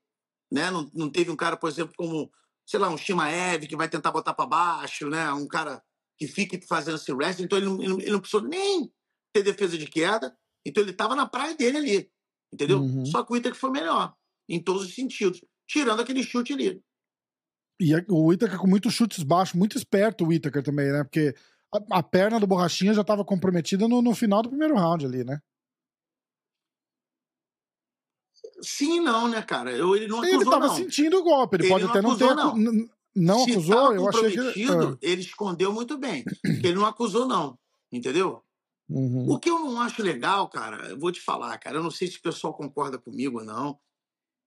né? 0.51 0.71
Não, 0.71 0.89
não 0.95 1.11
teve 1.11 1.31
um 1.31 1.37
cara, 1.37 1.57
por 1.57 1.69
exemplo, 1.69 1.93
como, 1.97 2.31
sei 2.69 2.79
lá, 2.79 2.91
um 2.91 2.99
Shimaev 2.99 3.67
que 3.67 3.75
vai 3.75 3.89
tentar 3.89 4.13
botar 4.13 4.35
para 4.35 4.47
baixo, 4.47 5.09
né? 5.09 5.33
Um 5.33 5.49
cara 5.49 5.83
que 6.19 6.27
fica 6.27 6.61
fazendo 6.69 6.97
esse 6.97 7.11
wrestling. 7.11 7.47
Então 7.47 7.57
ele 7.57 7.67
não, 7.67 7.83
ele 7.83 8.11
não, 8.11 8.21
precisou 8.21 8.47
nem 8.47 8.93
ter 9.33 9.43
defesa 9.43 9.79
de 9.79 9.87
queda. 9.87 10.37
Então 10.67 10.83
ele 10.83 10.91
estava 10.91 11.17
na 11.17 11.27
praia 11.27 11.57
dele 11.57 11.79
ali, 11.79 12.11
entendeu? 12.53 12.81
Uhum. 12.81 13.07
Só 13.07 13.25
que 13.25 13.33
o 13.33 13.37
Itaker 13.37 13.59
foi 13.59 13.71
melhor, 13.71 14.15
em 14.47 14.63
todos 14.63 14.83
os 14.83 14.95
sentidos, 14.95 15.43
tirando 15.67 16.01
aquele 16.01 16.23
chute 16.23 16.53
ali. 16.53 16.83
E 17.81 17.95
a- 17.95 18.05
o 18.07 18.27
Whittaker 18.27 18.59
com 18.59 18.67
muitos 18.67 18.93
chutes 18.93 19.23
baixos, 19.23 19.55
muito 19.55 19.79
esperto 19.79 20.25
o 20.25 20.29
Whittaker 20.29 20.63
também, 20.63 20.93
né? 20.93 21.05
Porque 21.05 21.35
a, 21.73 22.01
a 22.01 22.03
perna 22.03 22.39
do 22.39 22.47
Borrachinha 22.47 22.93
já 22.93 23.01
estava 23.01 23.25
comprometida 23.25 23.89
no, 23.89 24.03
no 24.03 24.15
final 24.15 24.43
do 24.43 24.51
primeiro 24.51 24.75
round 24.75 25.07
ali, 25.07 25.25
né? 25.25 25.41
Sim 28.63 28.97
e 28.97 29.01
não, 29.01 29.29
né, 29.29 29.41
cara? 29.43 29.71
Eu, 29.71 29.95
ele 29.95 30.09
não 30.09 30.25
ele 30.25 30.35
acusou, 30.35 30.53
tava 30.53 30.67
não. 30.69 30.75
sentindo 30.77 31.19
o 31.19 31.23
golpe, 31.23 31.57
ele, 31.57 31.65
Ele 31.65 31.73
pode 31.73 31.85
não 31.85 31.91
até 31.91 32.03
não 32.03 32.17
ter. 32.17 32.25
acusou, 32.25 32.49
acu- 32.49 32.59
não. 32.59 32.73
n- 32.73 32.91
Não 33.15 33.45
Se 33.45 33.51
acusou, 33.53 33.95
eu 33.95 34.09
achei 34.09 34.31
que. 34.53 34.65
Ah. 34.71 34.97
ele 35.03 35.21
escondeu 35.23 35.73
muito 35.73 35.97
bem. 35.99 36.25
Ele 36.45 36.75
não 36.75 36.87
acusou, 36.87 37.27
não. 37.27 37.59
Entendeu? 37.91 38.43
Uhum. 38.89 39.31
O 39.31 39.39
que 39.39 39.51
eu 39.51 39.59
não 39.59 39.81
acho 39.81 40.03
legal, 40.03 40.49
cara, 40.49 40.89
eu 40.91 40.99
vou 40.99 41.11
te 41.13 41.21
falar, 41.21 41.57
cara, 41.59 41.77
eu 41.79 41.83
não 41.83 41.91
sei 41.91 42.09
se 42.09 42.19
o 42.19 42.23
pessoal 42.23 42.55
concorda 42.55 42.99
comigo 42.99 43.39
ou 43.39 43.45
não. 43.45 43.79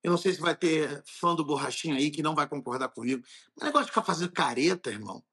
Eu 0.03 0.09
não 0.11 0.17
sei 0.17 0.33
se 0.33 0.41
vai 0.41 0.55
ter 0.55 1.03
fã 1.05 1.35
do 1.35 1.45
Borrachinha 1.45 1.95
aí 1.95 2.09
que 2.09 2.23
não 2.23 2.33
vai 2.33 2.47
concordar 2.47 2.89
comigo. 2.89 3.23
O 3.59 3.63
negócio 3.63 3.85
de 3.85 3.91
ficar 3.91 4.03
fazendo 4.03 4.31
careta, 4.31 4.89
irmão. 4.89 5.23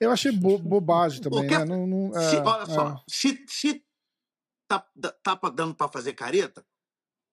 Eu 0.00 0.10
achei 0.10 0.32
bo- 0.32 0.58
bobagem 0.58 1.20
também, 1.20 1.40
Qualquer- 1.40 1.66
né? 1.66 1.76
Não, 1.76 1.86
não- 1.86 2.12
Se- 2.14 2.36
é, 2.36 2.40
olha 2.42 2.62
é. 2.62 2.66
só, 2.66 3.04
se, 3.08 3.44
se 3.48 3.84
tá, 4.66 4.86
tá 5.22 5.34
dando 5.54 5.74
pra 5.74 5.88
fazer 5.88 6.12
careta, 6.14 6.64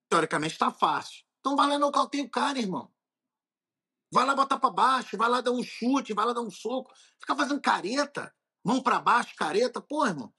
teoricamente 0.10 0.58
tá 0.58 0.72
fácil. 0.72 1.24
Então 1.40 1.56
vai 1.56 1.68
lá 1.68 1.76
e 1.76 1.78
nocauteia 1.78 2.24
o 2.24 2.30
cara, 2.30 2.60
irmão. 2.60 2.92
Vai 4.12 4.26
lá 4.26 4.36
botar 4.36 4.60
pra 4.60 4.70
baixo, 4.70 5.18
vai 5.18 5.30
lá 5.30 5.42
dar 5.42 5.52
um 5.52 5.64
chute, 5.64 6.14
vai 6.14 6.26
lá 6.26 6.34
dar 6.34 6.42
um 6.42 6.52
soco. 6.52 6.94
Ficar 7.20 7.36
fazendo 7.36 7.62
careta, 7.62 8.34
mão 8.64 8.82
pra 8.82 9.00
baixo, 9.00 9.36
careta, 9.36 9.82
pô, 9.82 10.06
irmão. 10.06 10.34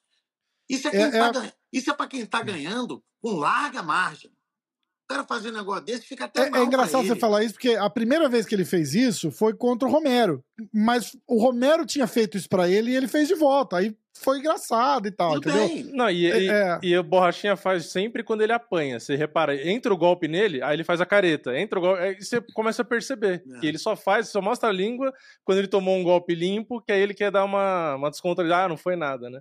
Isso 0.69 0.89
é, 0.89 0.93
É- 0.97 1.11
tá 1.13 1.45
é- 1.47 1.55
Isso 1.73 1.91
é 1.91 1.95
pra 1.95 2.09
quem 2.09 2.27
tá 2.27 2.43
ganhando 2.43 3.05
com 3.21 3.37
larga 3.37 3.83
margem. 3.83 4.36
O 5.09 5.15
cara 5.15 5.23
fazer 5.25 5.51
um 5.51 5.57
negócio 5.57 5.85
desse 5.85 6.05
fica 6.05 6.25
até 6.25 6.41
É, 6.41 6.43
é 6.47 6.51
mal 6.51 6.53
pra 6.61 6.65
engraçado 6.67 7.05
você 7.07 7.13
ele. 7.13 7.21
falar 7.21 7.45
isso, 7.45 7.55
porque 7.55 7.71
a 7.77 7.89
primeira 7.89 8.29
vez 8.29 8.45
que 8.45 8.53
ele 8.57 8.65
fez 8.65 8.93
isso 8.93 9.31
foi 9.31 9.55
contra 9.55 9.87
o 9.89 9.91
Romero. 9.91 10.45
Mas 10.75 11.17
o 11.29 11.41
Romero 11.41 11.87
tinha 11.87 12.09
feito 12.09 12.37
isso 12.37 12.49
pra 12.49 12.69
ele 12.69 12.91
e 12.91 12.97
ele 12.97 13.07
fez 13.07 13.29
de 13.29 13.37
volta. 13.37 13.77
Aí 13.77 13.95
foi 14.19 14.39
engraçado 14.41 15.07
e 15.07 15.13
tal, 15.13 15.35
Tudo 15.35 15.51
entendeu? 15.51 15.69
bem. 15.69 15.85
Não, 15.95 16.11
e, 16.11 16.25
e, 16.27 16.51
É. 16.51 16.79
e 16.83 16.99
o 16.99 17.05
Borrachinha 17.05 17.55
faz 17.55 17.87
sempre 17.93 18.25
quando 18.25 18.41
ele 18.43 18.53
apanha. 18.53 18.99
Você 18.99 19.15
repara, 19.15 19.55
entra 19.71 19.95
o 19.95 19.97
golpe 19.97 20.27
nele, 20.27 20.61
aí 20.61 20.75
ele 20.75 20.83
faz 20.83 21.01
a 21.01 21.07
careta. 21.07 21.57
Entra 21.57 21.79
o 21.79 21.83
golpe, 21.83 22.03
aí 22.03 22.21
você 22.21 22.41
começa 22.53 22.83
a 22.83 22.85
perceber 22.85 23.45
É. 23.49 23.61
que 23.61 23.67
ele 23.67 23.79
só 23.79 23.95
faz, 23.95 24.29
só 24.31 24.43
mostra 24.43 24.71
a 24.71 24.73
língua 24.73 25.13
quando 25.45 25.59
ele 25.59 25.69
tomou 25.69 25.97
um 25.97 26.03
golpe 26.03 26.35
limpo, 26.35 26.81
que 26.83 26.91
aí 26.91 27.01
ele 27.01 27.15
quer 27.15 27.31
dar 27.31 27.45
uma, 27.45 27.95
uma 27.95 28.11
descontrolada. 28.11 28.65
Ah, 28.65 28.69
não 28.69 28.77
foi 28.77 28.97
nada, 28.97 29.31
né? 29.31 29.39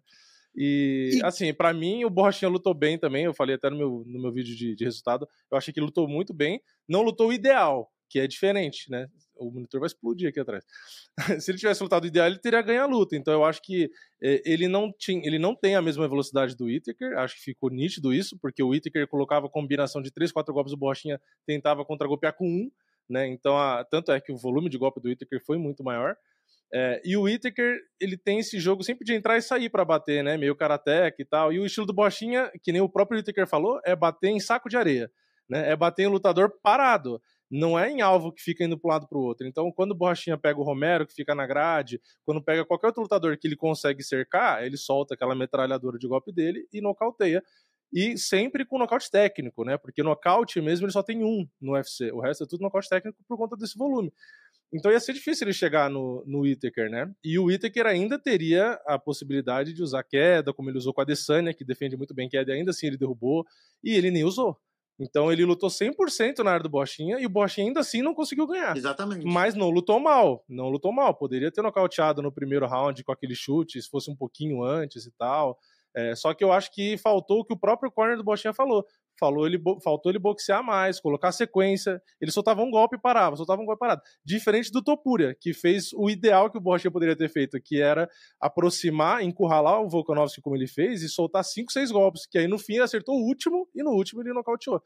E, 0.56 1.20
E- 1.20 1.26
assim, 1.26 1.54
pra 1.54 1.74
mim, 1.74 2.06
o 2.06 2.10
Borrachinha 2.10 2.50
lutou 2.50 2.74
bem 2.74 2.98
também. 2.98 3.26
Eu 3.26 3.34
falei 3.34 3.56
até 3.56 3.70
no 3.70 3.78
meu, 3.78 4.04
no 4.08 4.22
meu 4.22 4.32
vídeo 4.32 4.56
de, 4.56 4.76
de 4.76 4.84
resultado. 4.84 5.28
Eu 5.52 5.58
achei 5.58 5.74
que 5.74 5.80
ele 5.80 5.86
lutou 5.88 6.08
muito 6.08 6.34
bem. 6.34 6.62
Não 6.88 7.02
lutou 7.02 7.28
o 7.30 7.34
ideal, 7.34 7.92
que 8.10 8.20
é 8.20 8.28
diferente, 8.28 8.90
né? 8.90 9.08
O 9.38 9.52
monitor 9.52 9.82
vai 9.82 9.88
explodir 9.88 10.30
aqui 10.30 10.40
atrás. 10.40 10.64
Se 11.44 11.52
ele 11.52 11.58
tivesse 11.58 11.84
lutado 11.84 12.06
o 12.06 12.08
ideal, 12.08 12.28
ele 12.28 12.40
teria 12.40 12.62
ganho 12.62 12.84
a 12.84 12.86
luta. 12.86 13.18
Então 13.18 13.34
eu 13.34 13.44
acho 13.44 13.62
que 13.62 13.90
eh, 14.24 14.42
ele 14.46 14.68
não, 14.70 14.94
tinha, 14.98 15.22
ele 15.28 15.38
não 15.38 15.54
tem 15.54 15.76
a 15.76 15.82
mesma 15.82 16.08
velocidade 16.08 16.56
do 16.56 16.66
Whittaker. 16.66 17.18
Acho 17.18 17.36
que 17.36 17.42
ficou 17.42 17.70
nítido 17.70 18.14
isso, 18.14 18.38
porque 18.42 18.64
o 18.64 18.70
Whittaker 18.70 19.08
colocava 19.08 19.50
combinação 19.50 20.02
de 20.02 20.10
3, 20.12 20.32
4 20.32 20.54
golpes, 20.54 20.72
o 20.72 20.78
Borrachinha 20.78 21.20
tentava 21.46 21.84
contra-golpear 21.84 22.34
com 22.34 22.48
um. 22.48 22.72
Né? 23.10 23.28
Então, 23.28 23.58
a- 23.58 23.84
tanto 23.84 24.12
é 24.12 24.20
que 24.22 24.32
o 24.32 24.38
volume 24.38 24.70
de 24.70 24.78
golpe 24.78 25.02
do 25.02 25.10
Whittaker 25.10 25.44
foi 25.46 25.58
muito 25.58 25.84
maior. 25.84 26.16
É, 26.74 27.02
e 27.06 27.16
o 27.16 27.24
Whittaker, 27.24 27.78
ele 28.00 28.18
tem 28.18 28.40
esse 28.40 28.60
jogo 28.60 28.84
sempre 28.84 29.06
de 29.06 29.14
entrar 29.14 29.38
e 29.38 29.42
sair 29.42 29.70
pra 29.70 29.86
bater, 29.86 30.24
né? 30.24 30.38
Meio 30.38 30.56
karateca 30.56 31.22
e 31.22 31.26
tal. 31.26 31.54
E 31.54 31.60
o 31.60 31.66
estilo 31.66 31.86
do 31.86 31.94
Borrachinha, 31.94 32.52
que 32.64 32.72
nem 32.72 32.82
o 32.82 32.90
próprio 32.90 33.18
Whittaker 33.18 33.48
falou, 33.48 33.80
é 33.86 33.96
bater 33.96 34.30
em 34.30 34.40
saco 34.40 34.68
de 34.68 34.78
areia. 34.78 35.10
Né? 35.50 35.72
É 35.72 35.76
bater 35.76 36.04
em 36.04 36.08
lutador 36.08 36.52
parado. 36.62 37.22
Não 37.50 37.78
é 37.78 37.90
em 37.90 38.02
alvo 38.02 38.32
que 38.32 38.42
fica 38.42 38.64
indo 38.64 38.78
para 38.78 38.90
um 38.90 38.92
lado 38.92 39.08
para 39.08 39.18
o 39.18 39.22
outro. 39.22 39.48
Então, 39.48 39.72
quando 39.72 39.92
o 39.92 39.96
Borrachinha 39.96 40.38
pega 40.38 40.60
o 40.60 40.64
Romero, 40.64 41.06
que 41.06 41.14
fica 41.14 41.36
na 41.36 41.46
grade, 41.46 42.02
quando 42.26 42.44
pega 42.44 42.66
qualquer 42.66 42.88
outro 42.88 43.04
lutador 43.04 43.38
que 43.38 43.48
ele 43.48 43.56
consegue 43.56 44.04
cercar, 44.04 44.64
ele 44.64 44.78
solta 44.78 45.14
aquela 45.14 45.36
metralhadora 45.36 45.98
de 46.00 46.08
golpe 46.08 46.34
dele 46.34 46.68
e 46.74 46.82
nocauteia. 46.82 47.44
E 47.94 48.18
sempre 48.18 48.66
com 48.66 48.80
nocaute 48.80 49.10
técnico, 49.10 49.64
né? 49.64 49.78
Porque 49.78 50.04
nocaute 50.04 50.60
mesmo 50.60 50.86
ele 50.86 50.92
só 50.92 51.04
tem 51.04 51.24
um 51.24 51.48
no 51.62 51.74
UFC. 51.74 52.12
O 52.12 52.20
resto 52.20 52.44
é 52.44 52.48
tudo 52.48 52.62
nocaute 52.62 52.90
técnico 52.90 53.18
por 53.28 53.38
conta 53.38 53.56
desse 53.56 53.78
volume. 53.78 54.12
Então 54.74 54.92
ia 54.92 55.00
ser 55.00 55.14
difícil 55.14 55.46
ele 55.46 55.54
chegar 55.54 55.90
no, 55.90 56.24
no 56.26 56.42
Whittaker, 56.42 56.90
né? 56.90 57.12
E 57.24 57.40
o 57.40 57.46
Whittaker 57.46 57.86
ainda 57.86 58.20
teria 58.20 58.80
a 58.86 59.00
possibilidade 59.00 59.74
de 59.74 59.82
usar 59.82 60.04
queda, 60.04 60.54
como 60.54 60.70
ele 60.70 60.78
usou 60.78 60.94
com 60.94 61.02
a 61.02 61.04
Adesanya, 61.04 61.54
que 61.54 61.64
defende 61.64 61.96
muito 61.96 62.14
bem 62.14 62.28
queda, 62.28 62.52
e 62.52 62.56
ainda 62.56 62.72
assim 62.72 62.88
ele 62.88 62.98
derrubou, 62.98 63.46
e 63.84 63.96
ele 63.96 64.12
nem 64.12 64.24
usou. 64.24 64.58
Então 65.00 65.32
ele 65.32 65.44
lutou 65.44 65.70
100% 65.70 66.40
na 66.40 66.52
área 66.52 66.64
do 66.64 66.70
Bochinha, 66.70 67.20
e 67.20 67.26
o 67.26 67.30
Bochinha 67.30 67.68
ainda 67.68 67.82
assim 67.82 68.02
não 68.02 68.14
conseguiu 68.14 68.48
ganhar. 68.48 68.76
Exatamente. 68.76 69.26
Mas 69.26 69.56
não 69.56 69.70
lutou 69.70 70.00
mal, 70.00 70.44
não 70.48 70.70
lutou 70.70 70.92
mal. 70.94 71.14
Poderia 71.14 71.52
ter 71.52 71.62
nocauteado 71.62 72.22
no 72.22 72.32
primeiro 72.32 72.66
round 72.66 73.04
com 73.04 73.12
aquele 73.12 73.36
chute, 73.36 73.82
se 73.82 73.90
fosse 73.90 74.10
um 74.10 74.16
pouquinho 74.16 74.64
antes 74.64 75.06
e 75.06 75.12
tal. 75.12 75.58
É, 75.96 76.14
só 76.14 76.34
que 76.34 76.44
eu 76.44 76.52
acho 76.52 76.72
que 76.74 76.98
faltou 76.98 77.40
o 77.40 77.46
que 77.46 77.54
o 77.54 77.58
próprio 77.58 77.90
corner 77.90 78.18
do 78.18 78.24
Bochinha 78.24 78.54
falou. 78.54 78.86
Falou 79.18 79.48
ele, 79.48 79.58
faltou 79.82 80.12
ele 80.12 80.20
boxear 80.20 80.62
mais, 80.62 81.00
colocar 81.00 81.32
sequência. 81.32 82.02
Ele 82.20 82.32
soltava 82.32 82.62
um 82.62 82.70
golpe 82.70 82.98
e 82.98 83.00
parava, 83.00 83.38
soltava 83.38 83.62
um 83.62 83.66
golpe 83.66 83.78
e 83.78 83.88
parava. 83.88 84.02
Diferente 84.26 84.70
do 84.72 84.84
Topuria, 84.84 85.34
que 85.40 85.54
fez 85.54 85.94
o 85.94 86.10
ideal 86.10 86.52
que 86.52 86.58
o 86.58 86.62
Bochinha 86.62 86.92
poderia 86.92 87.16
ter 87.16 87.30
feito, 87.30 87.58
que 87.62 87.82
era 87.82 88.10
aproximar, 88.42 89.24
encurralar 89.24 89.82
o 89.82 89.88
Volkanovski 89.88 90.42
como 90.42 90.56
ele 90.58 90.68
fez 90.68 91.02
e 91.02 91.08
soltar 91.08 91.46
cinco, 91.46 91.72
seis 91.72 91.92
golpes, 91.92 92.26
que 92.26 92.38
aí 92.38 92.48
no 92.48 92.60
fim 92.60 92.74
ele 92.74 92.84
acertou 92.84 93.16
o 93.16 93.26
último 93.26 93.70
e 93.74 93.82
no 93.82 93.92
último 93.92 94.22
ele 94.22 94.34
nocauteou. 94.34 94.82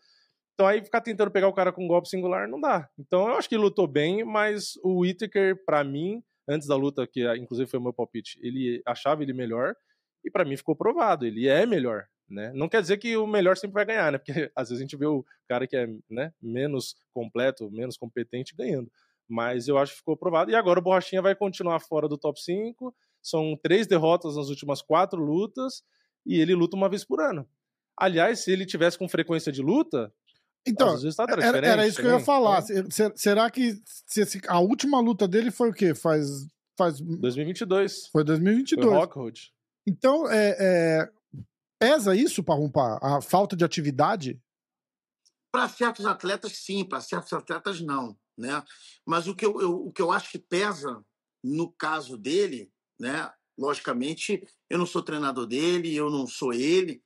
Então 0.54 0.68
aí 0.68 0.84
ficar 0.84 1.02
tentando 1.02 1.32
pegar 1.32 1.48
o 1.48 1.54
cara 1.54 1.72
com 1.72 1.84
um 1.84 1.88
golpe 1.88 2.10
singular 2.10 2.48
não 2.48 2.60
dá. 2.60 2.88
Então 3.00 3.30
eu 3.30 3.36
acho 3.36 3.50
que 3.50 3.56
ele 3.56 3.64
lutou 3.64 3.88
bem, 3.88 4.24
mas 4.24 4.74
o 4.84 5.00
Whittaker, 5.00 5.64
pra 5.66 5.84
mim, 5.84 6.22
antes 6.48 6.68
da 6.68 6.76
luta, 6.76 7.08
que 7.08 7.26
inclusive 7.36 7.68
foi 7.68 7.80
o 7.80 7.84
meu 7.84 7.94
palpite, 7.94 8.38
ele 8.44 8.82
achava 8.86 9.24
ele 9.24 9.34
melhor, 9.34 9.74
e 10.24 10.30
pra 10.32 10.46
mim 10.46 10.58
ficou 10.58 10.76
provado, 10.76 11.26
ele 11.26 11.48
é 11.48 11.66
melhor. 11.66 12.08
Né? 12.30 12.52
Não 12.54 12.70
quer 12.70 12.82
dizer 12.82 12.98
que 12.98 13.18
o 13.18 13.26
melhor 13.26 13.58
sempre 13.58 13.74
vai 13.74 13.86
ganhar, 13.86 14.12
né? 14.12 14.18
Porque 14.20 14.32
às 14.56 14.70
vezes 14.70 14.80
a 14.82 14.84
gente 14.84 14.96
vê 14.96 15.08
o 15.08 15.26
cara 15.48 15.66
que 15.66 15.76
é 15.76 15.88
né, 16.10 16.32
menos 16.42 16.96
completo, 17.12 17.72
menos 17.72 17.98
competente 17.98 18.56
ganhando. 18.56 18.92
Mas 19.28 19.68
eu 19.68 19.78
acho 19.78 19.94
que 19.94 19.98
ficou 20.00 20.16
provado. 20.16 20.52
E 20.52 20.56
agora 20.56 20.80
o 20.80 20.82
Borrachinha 20.82 21.22
vai 21.22 21.36
continuar 21.36 21.80
fora 21.80 22.08
do 22.08 22.18
top 22.18 22.40
5. 22.42 22.96
São 23.22 23.58
três 23.62 23.88
derrotas 23.88 24.36
nas 24.36 24.50
últimas 24.50 24.82
quatro 24.82 25.24
lutas. 25.24 25.84
E 26.26 26.40
ele 26.40 26.54
luta 26.54 26.76
uma 26.76 26.90
vez 26.90 27.04
por 27.04 27.20
ano. 27.22 27.48
Aliás, 27.98 28.40
se 28.40 28.52
ele 28.52 28.66
tivesse 28.66 28.98
com 28.98 29.10
frequência 29.10 29.52
de 29.52 29.62
luta, 29.62 30.12
Então, 30.66 30.90
às 30.94 31.04
vezes 31.04 31.18
era, 31.20 31.58
era 31.68 31.88
isso 31.88 32.00
que 32.02 32.08
eu 32.08 32.12
ia 32.12 32.20
falar. 32.20 32.64
Então, 32.70 32.90
Se- 32.92 33.14
Será 33.16 33.50
que 33.50 33.76
se 33.86 34.42
a 34.48 34.60
última 34.60 35.00
luta 35.00 35.28
dele 35.28 35.52
foi 35.52 35.70
o 35.70 35.74
quê? 35.74 35.94
Faz. 35.96 36.28
faz 36.78 37.00
2022. 37.00 38.08
foi 38.08 38.12
Foi 38.12 38.24
2022. 38.24 38.94
Rockhold. 38.94 39.52
Então, 39.88 40.30
é, 40.30 40.56
é, 40.60 41.12
pesa 41.80 42.16
isso 42.16 42.44
para 42.44 42.56
rompar? 42.56 43.00
A 43.04 43.22
falta 43.22 43.56
de 43.56 43.64
atividade? 43.64 44.42
Para 45.52 45.68
certos 45.68 46.06
atletas, 46.06 46.58
sim, 46.58 46.86
para 46.86 47.02
certos 47.02 47.34
atletas, 47.34 47.82
não. 47.82 48.18
Né? 48.38 48.64
Mas 49.06 49.28
o 49.28 49.36
que 49.36 49.46
eu, 49.46 49.60
eu- 49.60 49.88
o 49.88 49.92
que 49.92 50.02
eu 50.02 50.12
acho 50.12 50.32
que 50.32 50.40
pesa 50.40 51.04
no 51.44 51.72
caso 51.72 52.18
dele, 52.18 52.72
né? 53.00 53.32
logicamente, 53.60 54.42
eu 54.70 54.78
não 54.78 54.86
sou 54.86 55.04
treinador 55.04 55.46
dele, 55.46 55.94
eu 55.94 56.10
não 56.10 56.26
sou 56.26 56.54
ele. 56.54 57.04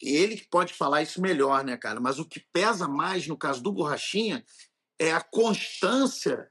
Ele 0.00 0.40
pode 0.48 0.72
falar 0.72 1.02
isso 1.02 1.20
melhor, 1.20 1.64
né, 1.64 1.76
cara? 1.76 1.98
Mas 1.98 2.20
o 2.20 2.24
que 2.24 2.38
pesa 2.52 2.86
mais 2.86 3.26
no 3.26 3.36
caso 3.36 3.60
do 3.60 3.72
Borrachinha 3.72 4.44
é 4.96 5.12
a 5.12 5.20
constância 5.20 6.48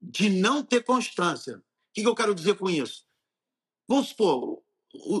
de 0.00 0.30
não 0.30 0.64
ter 0.64 0.82
constância. 0.82 1.58
O 1.58 1.62
que, 1.92 2.00
que 2.02 2.08
eu 2.08 2.14
quero 2.14 2.34
dizer 2.34 2.56
com 2.56 2.70
isso? 2.70 3.04
Vamos 3.86 4.08
supor, 4.08 4.62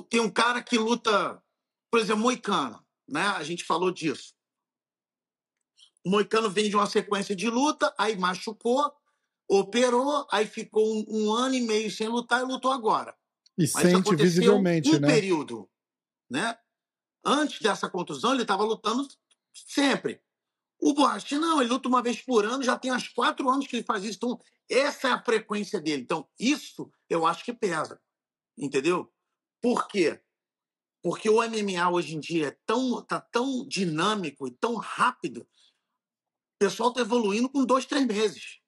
tem 0.08 0.20
um 0.20 0.30
cara 0.30 0.62
que 0.62 0.78
luta, 0.78 1.42
por 1.90 2.00
exemplo, 2.00 2.22
Moicano, 2.22 2.84
né? 3.06 3.22
A 3.22 3.42
gente 3.42 3.64
falou 3.64 3.90
disso. 3.90 4.34
O 6.04 6.10
Moicano 6.10 6.48
vem 6.50 6.70
de 6.70 6.76
uma 6.76 6.86
sequência 6.86 7.34
de 7.34 7.50
luta, 7.50 7.94
aí 7.98 8.16
machucou, 8.16 8.92
operou, 9.48 10.26
aí 10.30 10.46
ficou 10.46 10.84
um, 10.84 11.04
um 11.08 11.32
ano 11.32 11.54
e 11.54 11.60
meio 11.60 11.90
sem 11.90 12.08
lutar 12.08 12.42
e 12.42 12.46
lutou 12.46 12.72
agora. 12.72 13.14
E 13.56 13.62
Mas 13.74 13.90
sente 13.90 14.14
visivelmente, 14.14 14.94
um 14.94 15.00
né? 15.00 15.08
período, 15.08 15.68
né? 16.30 16.56
Antes 17.24 17.60
dessa 17.60 17.90
contusão, 17.90 18.32
ele 18.32 18.42
estava 18.42 18.62
lutando 18.62 19.06
sempre. 19.52 20.22
O 20.80 20.94
Borracha, 20.94 21.38
não, 21.38 21.60
ele 21.60 21.70
luta 21.70 21.88
uma 21.88 22.02
vez 22.02 22.22
por 22.22 22.44
ano, 22.44 22.62
já 22.62 22.78
tem 22.78 22.92
uns 22.92 23.08
quatro 23.08 23.48
anos 23.50 23.66
que 23.66 23.76
ele 23.76 23.84
faz 23.84 24.04
isso. 24.04 24.16
Então, 24.16 24.40
essa 24.70 25.08
é 25.08 25.12
a 25.12 25.22
frequência 25.22 25.80
dele. 25.80 26.02
Então, 26.02 26.28
isso 26.38 26.90
eu 27.10 27.26
acho 27.26 27.44
que 27.44 27.52
pesa. 27.52 28.00
Entendeu? 28.56 29.12
Por 29.60 29.88
quê? 29.88 30.20
Porque 31.02 31.28
o 31.28 31.42
MMA 31.42 31.90
hoje 31.90 32.16
em 32.16 32.20
dia 32.20 32.48
é 32.48 32.58
tão, 32.66 33.02
tá 33.04 33.20
tão 33.20 33.66
dinâmico 33.66 34.46
e 34.46 34.50
tão 34.50 34.74
rápido 34.76 35.46
pessoal 36.58 36.92
tá 36.92 37.00
evoluindo 37.00 37.48
com 37.48 37.64
dois, 37.64 37.86
três 37.86 38.04
meses. 38.06 38.58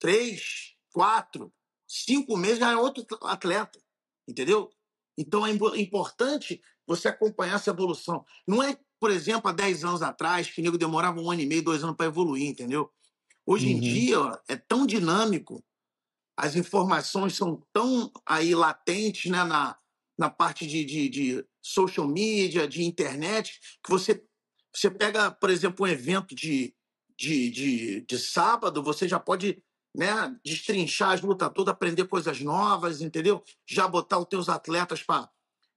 Três, 0.00 0.74
quatro, 0.92 1.52
cinco 1.86 2.36
meses 2.36 2.58
já 2.58 2.72
é 2.72 2.76
outro 2.76 3.06
atleta. 3.22 3.80
Entendeu? 4.28 4.70
Então 5.16 5.46
é 5.46 5.50
importante 5.80 6.60
você 6.86 7.08
acompanhar 7.08 7.54
essa 7.54 7.70
evolução. 7.70 8.24
Não 8.46 8.62
é, 8.62 8.78
por 8.98 9.10
exemplo, 9.10 9.48
há 9.48 9.52
10 9.52 9.84
anos 9.84 10.02
atrás, 10.02 10.50
que 10.50 10.60
o 10.60 10.64
nego 10.64 10.76
demorava 10.76 11.20
um 11.20 11.30
ano 11.30 11.40
e 11.40 11.46
meio, 11.46 11.62
dois 11.62 11.84
anos 11.84 11.96
para 11.96 12.06
evoluir, 12.06 12.48
entendeu? 12.48 12.92
Hoje 13.46 13.68
em 13.70 13.74
Uhum. 13.74 13.80
dia 13.80 14.42
é 14.48 14.56
tão 14.56 14.86
dinâmico, 14.86 15.62
as 16.36 16.56
informações 16.56 17.36
são 17.36 17.62
tão 17.72 18.10
aí 18.26 18.54
latentes 18.54 19.30
né, 19.30 19.44
na, 19.44 19.78
na 20.18 20.30
parte 20.30 20.66
de, 20.66 20.84
de, 20.84 21.08
de 21.08 21.46
social 21.60 22.06
media, 22.06 22.68
de 22.68 22.84
internet, 22.84 23.58
que 23.82 23.90
você, 23.90 24.24
você 24.74 24.90
pega, 24.90 25.30
por 25.30 25.50
exemplo, 25.50 25.84
um 25.84 25.88
evento 25.88 26.34
de, 26.34 26.74
de, 27.18 27.50
de, 27.50 28.00
de 28.02 28.18
sábado, 28.18 28.82
você 28.82 29.08
já 29.08 29.18
pode 29.18 29.62
né, 29.94 30.36
destrinchar 30.44 31.12
as 31.12 31.20
lutas 31.20 31.50
todas, 31.54 31.72
aprender 31.72 32.06
coisas 32.06 32.40
novas, 32.40 33.00
entendeu? 33.00 33.42
Já 33.66 33.86
botar 33.86 34.18
os 34.18 34.26
teus 34.26 34.48
atletas 34.48 35.02
para 35.02 35.30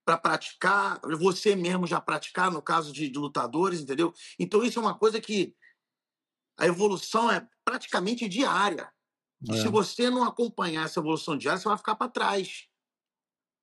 para 0.05 0.17
praticar, 0.17 1.01
você 1.19 1.53
mesmo 1.53 1.85
já 1.85 1.99
praticar, 1.99 2.49
no 2.49 2.61
caso 2.61 2.93
de, 2.93 3.09
de 3.09 3.19
lutadores, 3.19 3.81
entendeu? 3.81 4.13
Então 4.39 4.63
isso 4.63 4.79
é 4.79 4.81
uma 4.81 4.97
coisa 4.97 5.19
que 5.19 5.53
a 6.57 6.65
evolução 6.65 7.29
é 7.29 7.45
praticamente 7.65 8.25
diária. 8.25 8.89
É. 9.49 9.57
se 9.57 9.67
você 9.67 10.09
não 10.09 10.23
acompanhar 10.23 10.85
essa 10.85 11.01
evolução 11.01 11.37
diária, 11.37 11.59
você 11.59 11.67
vai 11.67 11.77
ficar 11.77 11.95
para 11.95 12.09
trás. 12.09 12.67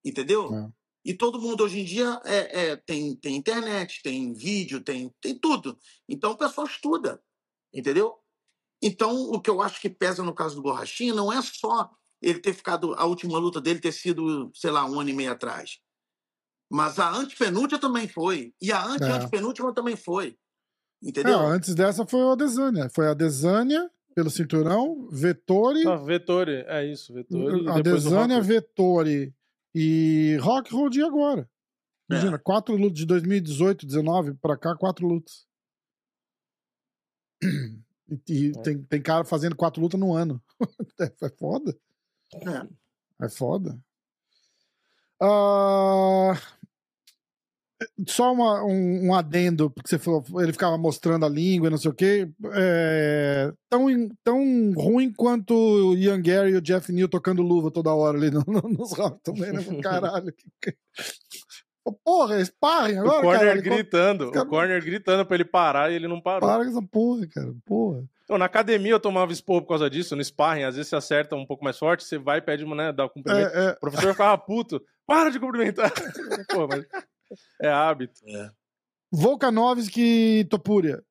Entendeu? 0.05 0.55
É. 0.55 0.71
E 1.05 1.15
todo 1.15 1.41
mundo 1.41 1.65
hoje 1.65 1.81
em 1.81 1.85
dia 1.85 2.21
é, 2.25 2.69
é, 2.69 2.77
tem, 2.77 3.15
tem 3.17 3.37
internet, 3.37 4.01
tem 4.03 4.33
vídeo, 4.33 4.81
tem, 4.81 5.13
tem 5.21 5.39
tudo. 5.39 5.79
Então 6.09 6.33
o 6.33 6.37
pessoal 6.37 6.67
estuda. 6.67 7.23
Entendeu? 7.73 8.15
Então, 8.83 9.15
o 9.31 9.41
que 9.41 9.51
eu 9.51 9.63
acho 9.63 9.81
que 9.81 9.89
pesa 9.89 10.23
no 10.23 10.35
caso 10.35 10.57
do 10.57 10.63
Borrachinha 10.63 11.15
não 11.15 11.33
é 11.33 11.41
só 11.43 11.91
ele 12.21 12.39
ter 12.39 12.53
ficado, 12.53 12.95
a 12.95 13.05
última 13.05 13.39
luta 13.39 13.61
dele 13.61 13.81
ter 13.81 13.93
sido, 13.93 14.51
sei 14.55 14.71
lá, 14.71 14.85
um 14.85 15.01
ano 15.01 15.11
e 15.11 15.13
meio 15.13 15.33
atrás. 15.33 15.79
Mas 16.71 16.99
a 16.99 17.11
antepenúltima 17.11 17.81
também 17.81 18.09
foi. 18.09 18.55
E 18.61 18.73
a 18.73 18.85
ante-antepenúltima 18.85 19.75
também 19.75 19.97
foi. 19.97 20.37
Entendeu? 21.03 21.39
É, 21.41 21.47
antes 21.47 21.75
dessa 21.75 22.07
foi 22.07 22.21
o 22.21 22.33
Adesanya. 22.33 22.89
Foi 22.95 23.07
a 23.07 23.11
Adesanya 23.11 23.91
pelo 24.15 24.31
cinturão, 24.31 25.09
Vettori, 25.11 25.87
Ah, 25.87 25.97
Vettori, 25.97 26.65
é 26.67 26.87
isso, 26.87 27.13
Vettori. 27.13 27.69
a 27.69 27.73
Rockhold. 27.73 28.41
Vettori 28.41 29.35
e 29.75 30.37
Rockhold 30.41 30.99
e 30.99 31.03
agora. 31.03 31.49
É. 32.11 32.15
Imagina, 32.15 32.39
quatro 32.39 32.77
lutas 32.77 32.99
de 32.99 33.07
2018, 33.07 33.87
19 33.87 34.35
pra 34.35 34.57
cá, 34.57 34.77
quatro 34.77 35.07
lutas. 35.07 35.47
E, 38.29 38.49
e 38.49 38.49
É. 38.51 38.63
tem, 38.63 38.83
tem 38.83 39.01
cara 39.03 39.25
fazendo 39.25 39.57
quatro 39.57 39.81
lutas 39.81 39.99
no 39.99 40.15
ano. 40.15 40.41
É, 41.01 41.27
é 41.27 41.31
foda. 41.31 41.75
É. 42.35 43.25
É 43.25 43.29
foda. 43.31 43.79
Ah, 45.21 46.35
só 48.09 48.33
uma- 48.33 48.65
um, 48.65 49.09
um 49.09 49.15
adendo, 49.15 49.71
porque 49.71 49.89
você 49.89 49.99
falou, 49.99 50.25
ele 50.41 50.53
ficava 50.53 50.77
mostrando 50.79 51.25
a 51.25 51.29
língua 51.29 51.69
e 51.69 51.71
não 51.71 51.79
sei 51.79 51.91
o 51.91 51.95
quê. 51.95 52.29
É, 52.55 53.53
tão, 53.71 53.87
tão 54.23 54.73
ruim 54.73 55.13
quanto 55.13 55.55
o 55.55 55.95
Ian 55.97 56.21
Gary 56.23 56.51
e 56.53 56.57
o 56.57 56.61
Jeff 56.63 56.91
Neal 56.93 57.09
tocando 57.09 57.43
luva 57.43 57.71
toda 57.71 57.95
hora 57.95 58.17
ali 58.19 58.31
no, 58.31 58.43
no- 58.47 58.69
nos 58.69 58.93
rounds 58.93 59.21
também, 59.23 59.53
né? 59.53 59.61
Caralho. 59.83 60.33
que- 60.63 60.75
Porra, 62.03 62.43
sparring 62.43 62.97
O 62.97 63.01
agora, 63.03 63.21
corner 63.23 63.47
cara. 63.49 63.61
gritando, 63.61 64.31
cara- 64.31 64.47
o 64.47 64.49
corner 64.49 64.83
gritando 64.83 65.27
pra 65.27 65.35
ele 65.35 65.45
parar 65.45 65.93
e 65.93 65.97
ele 65.97 66.09
não 66.09 66.19
parou. 66.21 66.49
Para 66.49 66.65
com 66.65 66.71
essa 66.71 66.83
porra, 66.83 67.27
cara. 67.27 67.53
Porra. 67.67 68.03
Então, 68.25 68.39
na 68.39 68.47
academia 68.47 68.93
eu 68.93 69.01
tomava 69.01 69.33
esporro 69.35 69.61
por 69.61 69.69
causa 69.69 69.91
disso, 69.91 70.17
no 70.17 70.25
sparring, 70.25 70.63
às 70.63 70.77
vezes 70.77 70.89
você 70.89 70.97
acerta 70.97 71.37
um 71.37 71.45
pouco 71.45 71.63
mais 71.63 71.79
forte, 71.79 72.03
você 72.05 72.17
vai 72.17 72.39
e 72.39 72.41
pede, 72.41 72.65
né, 72.65 72.91
dá 72.91 73.05
o 73.05 73.11
cumprimento. 73.11 73.55
É, 73.55 73.67
é, 73.67 73.71
O 73.73 73.81
professor 73.81 74.13
ficava 74.13 74.39
puto, 74.39 74.81
para 75.07 75.29
de 75.29 75.39
cumprimentar. 75.39 75.93
Pô, 76.49 76.67
mas 76.67 76.87
é 77.61 77.69
hábito. 77.69 78.21
Volkanovski 79.11 80.41
e 80.41 80.45
Topuria. 80.45 81.05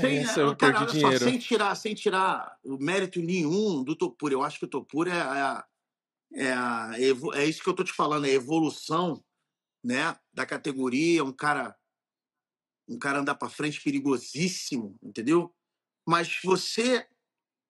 Sem, 0.00 0.18
Essa 0.18 0.40
eu 0.40 0.56
cara, 0.56 0.80
perdi 0.80 0.92
dinheiro. 0.92 1.18
Só, 1.18 1.24
sem, 1.24 1.38
tirar, 1.38 1.74
sem 1.74 1.94
tirar 1.94 2.58
o 2.62 2.76
mérito 2.76 3.20
nenhum 3.20 3.82
do 3.82 3.96
Topura. 3.96 4.34
Eu 4.34 4.42
acho 4.42 4.58
que 4.58 4.66
o 4.66 4.68
Topura 4.68 5.10
é, 5.10 5.20
a, 5.20 5.66
é, 6.34 6.52
a, 6.52 6.90
é 7.34 7.46
isso 7.46 7.62
que 7.62 7.68
eu 7.68 7.74
tô 7.74 7.82
te 7.82 7.92
falando, 7.92 8.26
é 8.26 8.30
a 8.30 8.34
evolução 8.34 9.24
né, 9.82 10.14
da 10.32 10.44
categoria, 10.44 11.24
um 11.24 11.32
cara 11.32 11.76
um 12.88 12.98
cara 12.98 13.20
andar 13.20 13.36
para 13.36 13.48
frente 13.48 13.80
perigosíssimo, 13.80 14.98
entendeu? 15.02 15.54
Mas 16.06 16.40
você 16.44 17.06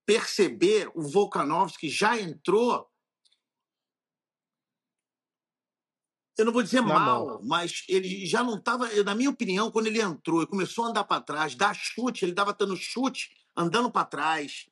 perceber 0.07 0.91
o 0.95 1.03
Volkanovski 1.03 1.89
já 1.89 2.19
entrou 2.19 2.91
eu 6.39 6.45
não 6.45 6.53
vou 6.53 6.63
dizer 6.63 6.81
mal, 6.81 7.27
mão. 7.27 7.41
mas 7.45 7.85
ele 7.89 8.25
já 8.27 8.43
não 8.43 8.57
estava, 8.57 8.89
na 9.05 9.15
minha 9.15 9.31
opinião, 9.31 9.71
quando 9.71 9.87
ele 9.89 10.01
entrou 10.01 10.43
e 10.43 10.47
começou 10.47 10.85
a 10.85 10.89
andar 10.89 11.05
para 11.05 11.21
trás, 11.23 11.55
dar 11.55 11.75
chute, 11.75 12.25
ele 12.25 12.33
estava 12.33 12.53
dando 12.55 12.77
chute, 12.77 13.31
andando 13.57 13.91
para 13.91 14.07
trás. 14.07 14.67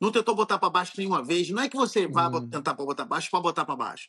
Não 0.00 0.10
tentou 0.10 0.34
botar 0.34 0.58
para 0.58 0.68
baixo 0.70 0.92
nenhuma 0.98 1.22
vez. 1.22 1.48
Não 1.50 1.62
é 1.62 1.68
que 1.68 1.76
você 1.76 2.06
vai 2.06 2.26
Hum. 2.28 2.48
tentar 2.50 2.74
pra 2.74 2.84
botar 2.84 3.04
para 3.04 3.10
baixo 3.10 3.30
para 3.30 3.40
botar 3.40 3.64
para 3.64 3.76
baixo. 3.76 4.08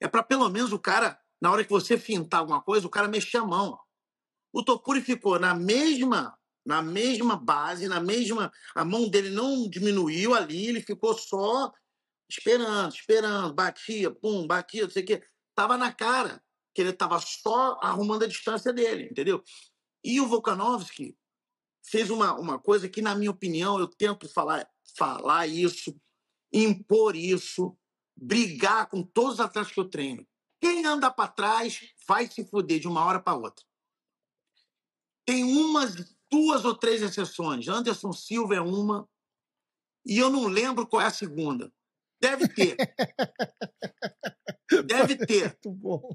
É 0.00 0.08
para 0.08 0.22
pelo 0.22 0.48
menos 0.48 0.72
o 0.72 0.78
cara, 0.78 1.18
na 1.40 1.50
hora 1.52 1.62
que 1.64 1.70
você 1.70 1.98
fintar 1.98 2.40
alguma 2.40 2.62
coisa, 2.62 2.86
o 2.86 2.90
cara 2.90 3.06
mexer 3.08 3.38
a 3.38 3.44
mão. 3.44 3.78
O 4.52 4.64
Topuri 4.64 5.00
ficou 5.02 5.38
na 5.38 5.54
mesma, 5.54 6.36
na 6.66 6.82
mesma 6.82 7.36
base, 7.36 7.86
na 7.86 8.00
mesma, 8.00 8.50
a 8.74 8.84
mão 8.84 9.08
dele 9.08 9.30
não 9.30 9.68
diminuiu 9.68 10.34
ali, 10.34 10.66
ele 10.68 10.80
ficou 10.82 11.14
só 11.16 11.72
esperando, 12.28 12.92
esperando, 12.94 13.54
batia, 13.54 14.10
pum, 14.10 14.46
batia, 14.46 14.84
não 14.84 14.90
sei 14.90 15.02
o 15.02 15.06
quê. 15.06 15.22
Tava 15.60 15.76
na 15.76 15.92
cara 15.92 16.42
que 16.74 16.80
ele 16.80 16.90
tava 16.90 17.20
só 17.20 17.78
arrumando 17.82 18.22
a 18.22 18.26
distância 18.26 18.72
dele, 18.72 19.10
entendeu? 19.10 19.44
E 20.02 20.18
o 20.18 20.26
Volkanovski 20.26 21.14
fez 21.84 22.08
uma, 22.08 22.32
uma 22.32 22.58
coisa 22.58 22.88
que, 22.88 23.02
na 23.02 23.14
minha 23.14 23.30
opinião, 23.30 23.78
eu 23.78 23.86
tento 23.86 24.26
falar, 24.26 24.66
falar 24.96 25.46
isso, 25.46 25.94
impor 26.50 27.14
isso, 27.14 27.76
brigar 28.16 28.88
com 28.88 29.02
todos 29.02 29.34
os 29.34 29.40
atletas 29.40 29.70
que 29.70 29.78
eu 29.78 29.90
treino. 29.90 30.26
Quem 30.62 30.82
anda 30.86 31.10
para 31.10 31.30
trás 31.30 31.92
vai 32.08 32.26
se 32.26 32.42
fuder 32.42 32.80
de 32.80 32.88
uma 32.88 33.04
hora 33.04 33.20
para 33.20 33.36
outra. 33.36 33.62
Tem 35.26 35.44
umas 35.44 35.94
duas 36.30 36.64
ou 36.64 36.74
três 36.74 37.02
exceções. 37.02 37.68
Anderson 37.68 38.14
Silva 38.14 38.54
é 38.54 38.62
uma, 38.62 39.06
e 40.06 40.16
eu 40.16 40.30
não 40.30 40.46
lembro 40.46 40.86
qual 40.86 41.02
é 41.02 41.06
a 41.06 41.10
segunda. 41.10 41.70
Deve 42.20 42.48
ter. 42.48 42.76
Deve 44.86 45.16
ter. 45.16 45.58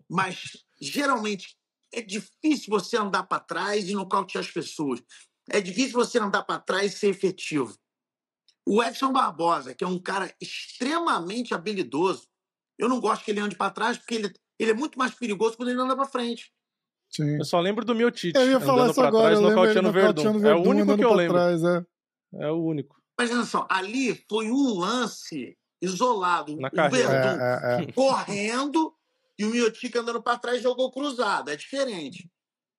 Mas, 0.09 0.41
geralmente, 0.79 1.55
é 1.93 2.01
difícil 2.01 2.67
você 2.69 2.97
andar 2.97 3.23
para 3.23 3.39
trás 3.39 3.87
e 3.89 3.93
nocautear 3.93 4.43
as 4.43 4.51
pessoas. 4.51 5.01
É 5.49 5.61
difícil 5.61 5.93
você 5.93 6.19
andar 6.19 6.43
para 6.43 6.59
trás 6.59 6.93
e 6.93 6.97
ser 6.97 7.09
efetivo. 7.09 7.75
O 8.67 8.83
Edson 8.83 9.11
Barbosa, 9.11 9.75
que 9.75 9.83
é 9.83 9.87
um 9.87 9.99
cara 9.99 10.33
extremamente 10.41 11.53
habilidoso, 11.53 12.27
eu 12.79 12.89
não 12.89 12.99
gosto 12.99 13.23
que 13.23 13.31
ele 13.31 13.39
ande 13.39 13.55
para 13.55 13.71
trás, 13.71 13.97
porque 13.97 14.15
ele, 14.15 14.33
ele 14.59 14.71
é 14.71 14.73
muito 14.73 14.97
mais 14.97 15.13
perigoso 15.13 15.55
quando 15.55 15.69
ele 15.69 15.79
anda 15.79 15.95
para 15.95 16.05
frente. 16.07 16.51
Sim. 17.11 17.37
Eu 17.37 17.45
só 17.45 17.59
lembro 17.59 17.85
do 17.85 17.93
meu 17.95 18.11
Tite. 18.11 18.37
Eu 18.37 18.49
ia 18.49 18.59
falar 18.59 18.83
andando 18.83 18.91
isso 18.91 18.99
pra 19.01 19.07
agora, 19.07 19.35
trás, 19.35 19.39
eu 19.39 19.49
nocauteando 19.49 19.89
o 19.89 19.91
Verdun. 19.91 20.07
nocauteando 20.07 20.47
É 20.47 20.53
o 20.53 20.63
Verdun, 20.63 20.69
único 20.69 20.97
que 20.97 21.05
eu 21.05 21.13
lembro. 21.13 21.33
trás, 21.35 21.63
é. 21.63 21.85
É 22.41 22.51
o 22.51 22.61
único. 22.63 22.97
Mas 23.17 23.31
olha 23.31 23.45
só, 23.45 23.67
ali 23.69 24.15
foi 24.27 24.51
um 24.51 24.79
lance 24.79 25.55
isolado. 25.86 26.55
Na 26.57 26.67
o 26.67 26.71
carreira. 26.71 27.07
Verdun 27.09 27.41
É, 27.41 27.81
é, 27.81 27.83
é. 27.83 27.91
correndo 27.91 28.95
e 29.38 29.45
o 29.45 29.49
Miotic 29.49 29.95
andando 29.95 30.21
para 30.21 30.39
trás 30.39 30.61
jogou 30.61 30.91
cruzado. 30.91 31.49
É 31.49 31.55
diferente. 31.55 32.31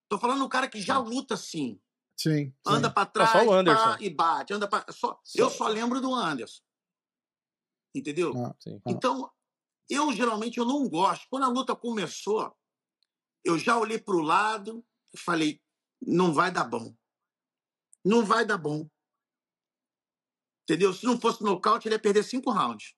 Tô 0.09 0.19
falando 0.19 0.41
do 0.41 0.49
cara 0.49 0.69
que 0.69 0.81
já 0.81 0.99
luta 0.99 1.35
assim. 1.35 1.81
Sim. 2.17 2.47
sim. 2.47 2.55
Anda 2.67 2.91
para 2.91 3.03
É 3.09 3.13
trás 3.13 3.31
só 3.31 3.45
o 3.45 3.53
Anderson. 3.53 3.85
pá, 3.85 3.99
e 4.01 4.11
bate. 4.11 4.53
Anda 4.55 4.69
pra... 4.69 4.85
só... 4.91 5.21
Só. 5.23 5.39
Eu 5.39 5.51
só 5.51 5.69
lembro 5.69 6.01
do 6.01 6.15
Anderson. 6.15 6.63
Entendeu? 7.95 8.33
Ah, 8.37 8.55
Sim. 8.59 8.81
Ah. 8.85 8.91
Então, 8.91 9.31
eu 9.89 10.13
geralmente 10.13 10.59
eu 10.59 10.65
não 10.65 10.89
gosto. 10.89 11.27
Quando 11.31 11.45
a 11.45 11.49
luta 11.49 11.75
começou, 11.75 12.55
eu 13.45 13.59
já 13.59 13.79
olhei 13.79 13.99
para 13.99 14.17
o 14.17 14.21
lado 14.21 14.85
e 15.15 15.19
falei: 15.19 15.61
não 16.01 16.33
vai 16.33 16.51
dar 16.51 16.65
bom. 16.65 16.95
Não 18.05 18.25
vai 18.25 18.45
dar 18.45 18.59
bom. 18.59 18.89
Entendeu? 20.63 20.93
Se 20.93 21.05
não 21.05 21.19
fosse 21.21 21.43
nocaute, 21.43 21.87
ele 21.87 21.95
ia 21.95 21.99
perder 22.01 22.25
cinco 22.25 22.51
rounds. 22.51 22.95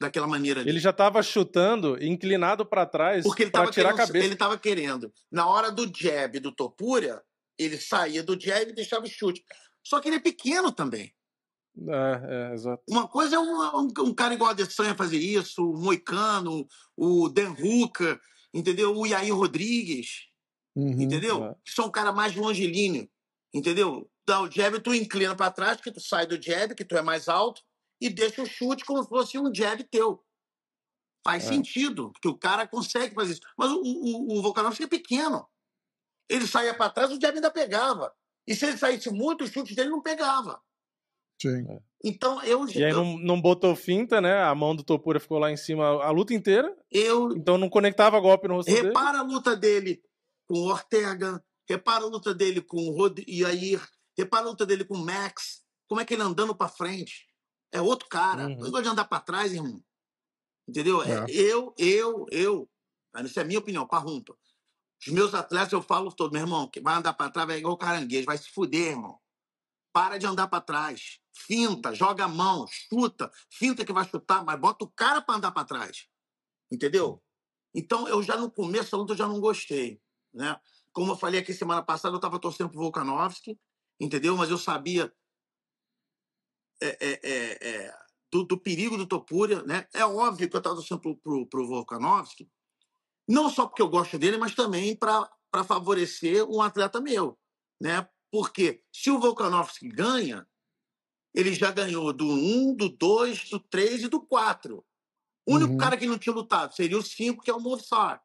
Daquela 0.00 0.26
maneira 0.28 0.60
ali. 0.60 0.70
Ele 0.70 0.78
já 0.78 0.92
tava 0.92 1.22
chutando, 1.22 2.02
inclinado 2.02 2.64
pra 2.64 2.86
trás, 2.86 3.24
Porque 3.24 3.42
ele 3.42 3.50
pra 3.50 3.64
estava 3.64 3.72
tirar 3.72 3.88
querendo, 3.94 4.00
a 4.02 4.06
cabeça. 4.06 4.26
ele 4.26 4.36
tava 4.36 4.58
querendo. 4.58 5.12
Na 5.30 5.46
hora 5.48 5.72
do 5.72 5.90
jab 5.92 6.38
do 6.38 6.52
Topura, 6.52 7.22
ele 7.58 7.76
saía 7.78 8.22
do 8.22 8.38
jab 8.40 8.70
e 8.70 8.74
deixava 8.74 9.04
o 9.04 9.08
chute. 9.08 9.44
Só 9.84 9.98
que 10.00 10.08
ele 10.08 10.16
é 10.16 10.20
pequeno 10.20 10.70
também. 10.70 11.12
É, 11.88 12.50
é, 12.50 12.54
exato. 12.54 12.82
Uma 12.88 13.08
coisa 13.08 13.36
é 13.36 13.38
um, 13.38 13.60
um- 13.80 13.92
um 14.06 14.14
cara 14.14 14.34
igual 14.34 14.50
a 14.50 14.52
Adesanya 14.52 14.94
fazer 14.94 15.18
isso, 15.18 15.68
o 15.68 15.76
Moicano, 15.76 16.66
o 16.96 17.28
Dan 17.28 17.50
Hooker, 17.58 18.20
entendeu? 18.54 18.96
O 18.96 19.06
Yair 19.06 19.34
Rodrigues. 19.34 20.26
Uhum. 20.76 21.02
Entendeu? 21.02 21.44
É. 21.44 21.54
São 21.66 21.86
um 21.86 21.90
cara 21.90 22.12
mais 22.12 22.34
longilíneo. 22.36 23.08
Entendeu? 23.52 24.08
Dá 24.26 24.40
o 24.42 24.50
jab, 24.50 24.78
tu 24.80 24.94
inclina 24.94 25.34
pra 25.34 25.50
trás, 25.50 25.80
que 25.80 25.90
tu 25.90 26.00
sai 26.00 26.26
do 26.26 26.40
jab, 26.40 26.74
que 26.74 26.84
tu 26.84 26.96
é 26.96 27.02
mais 27.02 27.28
alto, 27.28 27.62
e 28.00 28.08
deixa 28.08 28.42
o 28.42 28.46
chute 28.46 28.84
como 28.84 29.02
se 29.02 29.08
fosse 29.08 29.38
um 29.38 29.52
jab 29.54 29.82
teu. 29.84 30.24
Faz 31.24 31.44
É. 31.44 31.48
sentido, 31.48 32.10
porque 32.12 32.28
o 32.28 32.38
cara 32.38 32.66
consegue 32.66 33.14
fazer 33.14 33.32
isso. 33.32 33.42
Mas 33.56 33.70
o, 33.70 33.80
o, 33.82 34.38
o 34.38 34.42
Volkanovski 34.42 34.84
é 34.84 34.88
pequeno. 34.88 35.46
Ele 36.28 36.46
saía 36.46 36.74
pra 36.74 36.90
trás, 36.90 37.10
o 37.10 37.20
jab 37.20 37.34
ainda 37.34 37.50
pegava. 37.50 38.12
E 38.46 38.54
se 38.54 38.64
ele 38.66 38.78
saísse 38.78 39.10
muito, 39.10 39.44
os 39.44 39.50
chutes 39.50 39.74
dele 39.76 39.90
não 39.90 40.00
pegava. 40.00 40.60
Sim. 41.40 41.66
Então, 42.04 42.42
eu, 42.44 42.66
E 42.68 42.82
aí 42.84 42.90
eu, 42.90 42.96
não, 43.04 43.18
não 43.18 43.40
botou 43.40 43.74
finta, 43.76 44.20
né? 44.20 44.42
A 44.42 44.54
mão 44.54 44.74
do 44.74 44.82
Topura 44.84 45.20
ficou 45.20 45.38
lá 45.38 45.50
em 45.50 45.56
cima 45.56 45.84
a 46.02 46.10
luta 46.10 46.32
inteira. 46.32 46.74
eu 46.90 47.32
Então 47.36 47.58
não 47.58 47.68
conectava 47.68 48.18
golpe 48.20 48.48
no 48.48 48.54
rosto 48.54 48.70
dele. 48.72 48.88
Repara 48.88 49.18
a 49.18 49.22
luta 49.22 49.56
dele 49.56 50.02
com 50.46 50.54
o 50.54 50.66
Ortega, 50.70 51.44
repara 51.68 52.04
a 52.04 52.08
luta 52.08 52.34
dele 52.34 52.60
com 52.62 52.76
o 52.78 52.96
Rod 52.96 53.18
Yair, 53.28 53.86
repara 54.16 54.46
a 54.46 54.48
luta 54.50 54.64
dele 54.64 54.84
com 54.84 54.94
o 54.94 55.04
Max. 55.04 55.62
Como 55.88 56.00
é 56.00 56.04
que 56.04 56.14
ele 56.14 56.22
andando 56.22 56.54
pra 56.56 56.68
frente? 56.68 57.27
É 57.72 57.80
outro 57.80 58.08
cara. 58.08 58.46
Uhum. 58.46 58.58
Não 58.58 58.70
gosto 58.70 58.84
de 58.84 58.88
andar 58.88 59.04
pra 59.04 59.20
trás, 59.20 59.52
irmão. 59.52 59.82
Entendeu? 60.66 61.02
É, 61.02 61.24
É. 61.24 61.24
Eu, 61.28 61.74
eu, 61.78 62.26
eu. 62.30 62.70
Mas 63.12 63.26
Isso 63.30 63.40
é 63.40 63.44
minha 63.44 63.58
opinião, 63.58 63.86
parrumpa. 63.86 64.36
Os 65.00 65.12
meus 65.12 65.32
atletas, 65.32 65.72
eu 65.72 65.80
falo 65.80 66.12
todo, 66.12 66.32
meu 66.32 66.42
irmão, 66.42 66.68
que 66.68 66.80
vai 66.80 66.96
andar 66.96 67.14
pra 67.14 67.30
trás 67.30 67.48
é 67.50 67.58
igual 67.58 67.76
caranguejo, 67.76 68.26
vai 68.26 68.36
se 68.36 68.50
fuder, 68.50 68.92
irmão. 68.92 69.18
Para 69.92 70.18
de 70.18 70.26
andar 70.26 70.48
pra 70.48 70.60
trás. 70.60 71.20
Finta, 71.32 71.94
joga 71.94 72.24
a 72.24 72.28
mão, 72.28 72.66
chuta. 72.68 73.30
Finta 73.50 73.84
que 73.84 73.92
vai 73.92 74.08
chutar, 74.08 74.44
mas 74.44 74.58
bota 74.60 74.84
o 74.84 74.90
cara 74.90 75.22
pra 75.22 75.36
andar 75.36 75.52
pra 75.52 75.64
trás. 75.64 76.08
Entendeu? 76.70 77.22
Então, 77.74 78.08
eu 78.08 78.22
já 78.22 78.36
no 78.36 78.50
começo 78.50 78.90
da 78.90 78.98
luta 78.98 79.12
eu 79.12 79.16
já 79.16 79.28
não 79.28 79.40
gostei, 79.40 80.00
né? 80.34 80.58
Como 80.92 81.12
eu 81.12 81.16
falei 81.16 81.40
aqui 81.40 81.54
semana 81.54 81.82
passada, 81.82 82.14
eu 82.14 82.18
estava 82.18 82.38
torcendo 82.40 82.70
pro 82.70 82.80
Volkanovski, 82.80 83.58
entendeu? 84.00 84.36
Mas 84.36 84.50
eu 84.50 84.58
sabia 84.58 85.12
é, 86.80 86.98
é, 87.00 87.20
é, 87.22 87.68
é, 87.68 87.98
do, 88.30 88.44
do 88.44 88.58
perigo 88.58 88.96
do 88.96 89.06
Topuria, 89.06 89.62
né? 89.62 89.86
É 89.92 90.04
óbvio 90.04 90.48
que 90.48 90.56
eu 90.56 90.58
estava 90.58 90.76
torcendo 90.76 91.00
pro, 91.00 91.16
pro, 91.16 91.46
pro 91.46 91.66
Volkanovski, 91.66 92.50
não 93.28 93.50
só 93.50 93.66
porque 93.66 93.82
eu 93.82 93.88
gosto 93.88 94.18
dele, 94.18 94.38
mas 94.38 94.54
também 94.54 94.96
para 94.96 95.28
favorecer 95.64 96.44
um 96.48 96.62
atleta 96.62 97.00
meu, 97.00 97.38
né? 97.80 98.08
Porque 98.30 98.82
se 98.92 99.10
o 99.10 99.18
Volkanovski 99.18 99.88
ganha, 99.88 100.46
ele 101.34 101.54
já 101.54 101.70
ganhou 101.70 102.12
do 102.12 102.26
1, 102.26 102.74
do 102.76 102.88
2, 102.88 103.50
do 103.50 103.60
3 103.60 104.04
e 104.04 104.08
do 104.08 104.20
4. 104.20 104.84
O 105.46 105.54
único 105.54 105.72
Uhum. 105.72 105.78
cara 105.78 105.96
que 105.96 106.06
não 106.06 106.18
tinha 106.18 106.34
lutado 106.34 106.74
seria 106.74 106.98
o 106.98 107.02
5, 107.02 107.42
que 107.42 107.50
é 107.50 107.54
o 107.54 107.60
Movsar. 107.60 108.22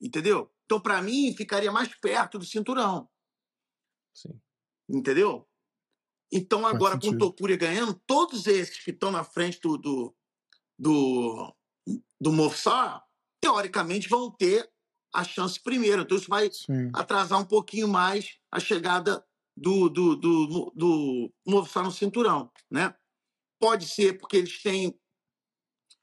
Entendeu? 0.00 0.52
Então, 0.64 0.80
para 0.80 1.02
mim, 1.02 1.34
ficaria 1.36 1.72
mais 1.72 1.88
perto 1.96 2.38
do 2.38 2.44
cinturão. 2.44 3.08
Sim. 4.14 4.40
Entendeu? 4.88 5.49
Então, 6.32 6.66
agora, 6.66 6.98
com 6.98 7.08
o. 7.08 7.18
Topuria 7.18 7.56
ganhando, 7.56 7.94
todos 8.06 8.46
esses 8.46 8.78
que 8.82 8.90
estão 8.90 9.10
na 9.10 9.24
frente 9.24 9.58
do, 9.60 9.76
do, 9.76 10.14
do, 10.78 11.56
do 12.20 12.32
Movsar, 12.32 13.02
teoricamente, 13.40 14.08
vão 14.08 14.30
ter 14.30 14.70
a 15.12 15.24
chance 15.24 15.60
primeiro. 15.60 16.02
Então, 16.02 16.16
isso 16.16 16.28
vai 16.28 16.50
Sim. 16.50 16.90
atrasar 16.94 17.40
um 17.40 17.44
pouquinho 17.44 17.88
mais 17.88 18.38
a 18.50 18.60
chegada 18.60 19.24
do, 19.56 19.88
do, 19.88 20.14
do, 20.14 20.72
do 20.74 21.32
Movsar 21.46 21.84
no 21.84 21.90
cinturão, 21.90 22.50
né? 22.70 22.94
Pode 23.58 23.86
ser 23.86 24.16
porque 24.18 24.36
eles 24.36 24.62
têm 24.62 24.98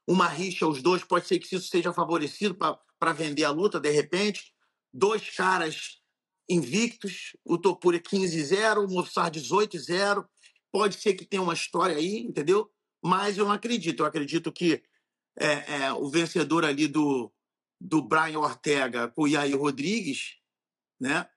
uma 0.06 0.26
rixa, 0.26 0.66
os 0.66 0.82
dois, 0.82 1.04
pode 1.04 1.26
ser 1.26 1.38
que 1.38 1.54
isso 1.54 1.68
seja 1.68 1.92
favorecido 1.92 2.54
para 2.54 3.12
vender 3.12 3.44
a 3.44 3.50
luta, 3.50 3.80
de 3.80 3.90
repente. 3.90 4.54
Dois 4.92 5.28
caras 5.34 6.00
invictos, 6.48 7.36
o 7.44 7.58
Topura 7.58 7.98
15-0, 7.98 8.84
o 8.84 8.88
Movsar 8.88 9.30
18-0. 9.30 10.24
Pode 10.72 10.96
ser 10.96 11.14
que 11.14 11.24
tenha 11.24 11.42
uma 11.42 11.54
história 11.54 11.96
aí, 11.96 12.18
entendeu? 12.18 12.70
Mas 13.02 13.38
eu 13.38 13.44
não 13.44 13.52
acredito. 13.52 14.02
Eu 14.02 14.06
acredito 14.06 14.52
que 14.52 14.82
é, 15.38 15.82
é, 15.82 15.92
o 15.92 16.08
vencedor 16.08 16.64
ali 16.64 16.88
do, 16.88 17.32
do 17.80 18.02
Brian 18.02 18.40
Ortega 18.40 19.08
com 19.08 19.22
o 19.22 19.28
Yair 19.28 19.56
Rodrigues, 19.56 20.36
né? 21.00 21.28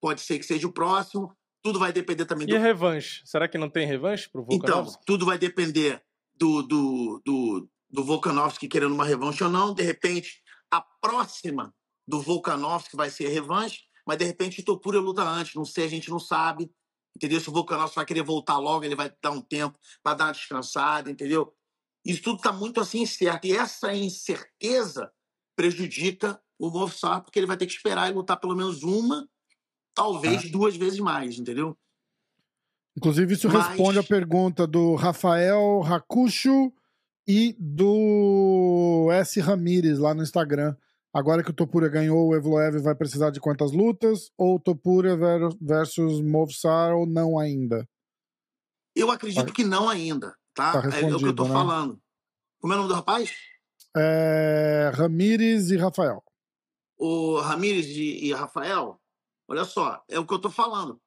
Pode 0.00 0.20
ser 0.20 0.38
que 0.38 0.46
seja 0.46 0.66
o 0.66 0.72
próximo. 0.72 1.34
Tudo 1.62 1.78
vai 1.78 1.92
depender 1.92 2.26
também 2.26 2.46
E 2.46 2.50
do 2.50 2.56
a 2.56 2.60
revanche? 2.60 3.22
Será 3.24 3.48
que 3.48 3.56
não 3.56 3.70
tem 3.70 3.86
revanche 3.86 4.28
pro 4.28 4.42
então, 4.50 4.58
Volkanovski? 4.58 5.04
tudo 5.06 5.24
vai 5.24 5.38
depender 5.38 6.02
do, 6.36 6.62
do, 6.62 7.22
do, 7.24 7.68
do 7.88 8.04
Volkanovski 8.04 8.68
querendo 8.68 8.94
uma 8.94 9.04
revanche 9.04 9.42
ou 9.42 9.50
não. 9.50 9.72
De 9.72 9.82
repente, 9.82 10.42
a 10.70 10.80
próxima 10.80 11.74
do 12.06 12.20
Volkanovski 12.20 12.96
vai 12.96 13.10
ser 13.10 13.28
revanche, 13.28 13.82
mas 14.06 14.18
de 14.18 14.24
repente 14.24 14.62
Topura 14.62 15.00
luta 15.00 15.22
antes. 15.22 15.54
Não 15.54 15.64
sei, 15.64 15.84
a 15.84 15.88
gente 15.88 16.10
não 16.10 16.18
sabe. 16.18 16.70
Entendeu? 17.16 17.40
Se 17.40 17.48
o 17.48 17.52
Volkanovski 17.52 17.96
vai 17.96 18.04
querer 18.04 18.22
voltar 18.22 18.58
logo, 18.58 18.84
ele 18.84 18.96
vai 18.96 19.12
dar 19.22 19.30
um 19.30 19.40
tempo 19.40 19.78
para 20.02 20.16
dar 20.16 20.24
uma 20.26 20.32
descansada, 20.32 21.10
entendeu? 21.10 21.54
Isso 22.04 22.22
tudo 22.22 22.36
está 22.36 22.52
muito 22.52 22.80
assim 22.80 23.02
incerto. 23.02 23.46
E 23.46 23.52
essa 23.52 23.94
incerteza 23.94 25.10
prejudica 25.56 26.40
o 26.58 26.70
Movsar, 26.70 27.22
porque 27.22 27.38
ele 27.38 27.46
vai 27.46 27.56
ter 27.56 27.66
que 27.66 27.72
esperar 27.72 28.10
e 28.10 28.14
lutar 28.14 28.38
pelo 28.38 28.56
menos 28.56 28.82
uma, 28.82 29.28
talvez 29.94 30.50
duas 30.50 30.76
vezes 30.76 30.98
mais, 30.98 31.38
entendeu? 31.38 31.76
Inclusive, 32.96 33.34
isso 33.34 33.48
Mas- 33.48 33.68
responde 33.68 33.98
a 33.98 34.04
pergunta 34.04 34.66
do 34.66 34.94
Rafael 34.94 35.80
Racucho 35.80 36.72
e 37.26 37.56
do 37.58 39.08
S. 39.12 39.40
Ramires 39.40 39.98
lá 39.98 40.14
no 40.14 40.22
Instagram. 40.22 40.76
Agora 41.14 41.44
que 41.44 41.50
o 41.50 41.54
Topura 41.54 41.88
ganhou, 41.88 42.26
o 42.26 42.34
Evloev 42.34 42.80
vai 42.82 42.92
precisar 42.92 43.30
de 43.30 43.38
quantas 43.38 43.70
lutas? 43.70 44.32
Ou 44.36 44.58
Topura 44.58 45.16
ver- 45.16 45.56
versus 45.60 46.20
Movsar 46.20 46.92
ou 46.92 47.06
não 47.06 47.38
ainda? 47.38 47.88
Eu 48.96 49.12
acredito 49.12 49.52
que 49.52 49.62
não 49.62 49.88
ainda, 49.88 50.36
tá? 50.52 50.72
Tá 50.72 50.98
é, 50.98 51.02
é 51.02 51.14
o 51.14 51.18
que 51.18 51.26
eu 51.26 51.34
tô 51.34 51.44
né? 51.44 51.52
falando. 51.52 52.02
Como 52.60 52.72
é 52.72 52.76
o 52.76 52.78
nome 52.80 52.88
do 52.88 52.96
rapaz? 52.96 53.32
É, 53.96 54.90
Ramires 54.92 55.70
e 55.70 55.76
Rafael. 55.76 56.20
O 56.98 57.38
Ramires 57.38 57.86
e, 57.86 58.26
e 58.26 58.32
Rafael. 58.32 59.00
Olha 59.46 59.64
só, 59.64 60.02
é 60.08 60.18
o 60.18 60.26
que 60.26 60.34
eu 60.34 60.40
tô 60.40 60.50
falando. 60.50 61.00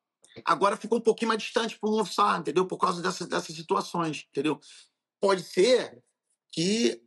Agora 0.45 0.78
ficou 0.78 0.99
um 0.99 1.01
pouquinho 1.01 1.30
mais 1.30 1.41
distante 1.41 1.78
pro 1.78 1.91
Mofsar, 1.91 2.39
entendeu? 2.39 2.66
Por 2.66 2.78
causa 2.78 3.01
dessas, 3.01 3.28
dessas 3.28 3.53
situações, 3.53 4.26
entendeu? 4.30 4.58
Pode 5.20 5.43
ser 5.43 6.01
que, 6.53 7.01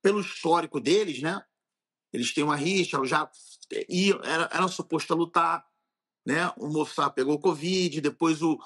pelo 0.00 0.20
histórico 0.20 0.78
deles, 0.78 1.20
né? 1.22 1.42
Eles 2.12 2.32
têm 2.32 2.44
uma 2.44 2.56
rixa, 2.56 3.02
já 3.04 3.30
iam, 3.88 4.20
era, 4.22 4.48
era 4.52 4.68
suposto 4.68 5.12
a 5.12 5.16
lutar, 5.16 5.66
né? 6.26 6.52
O 6.56 6.68
Mofsar 6.68 7.12
pegou 7.12 7.38
Covid, 7.38 8.00
depois 8.00 8.42
o 8.42 8.58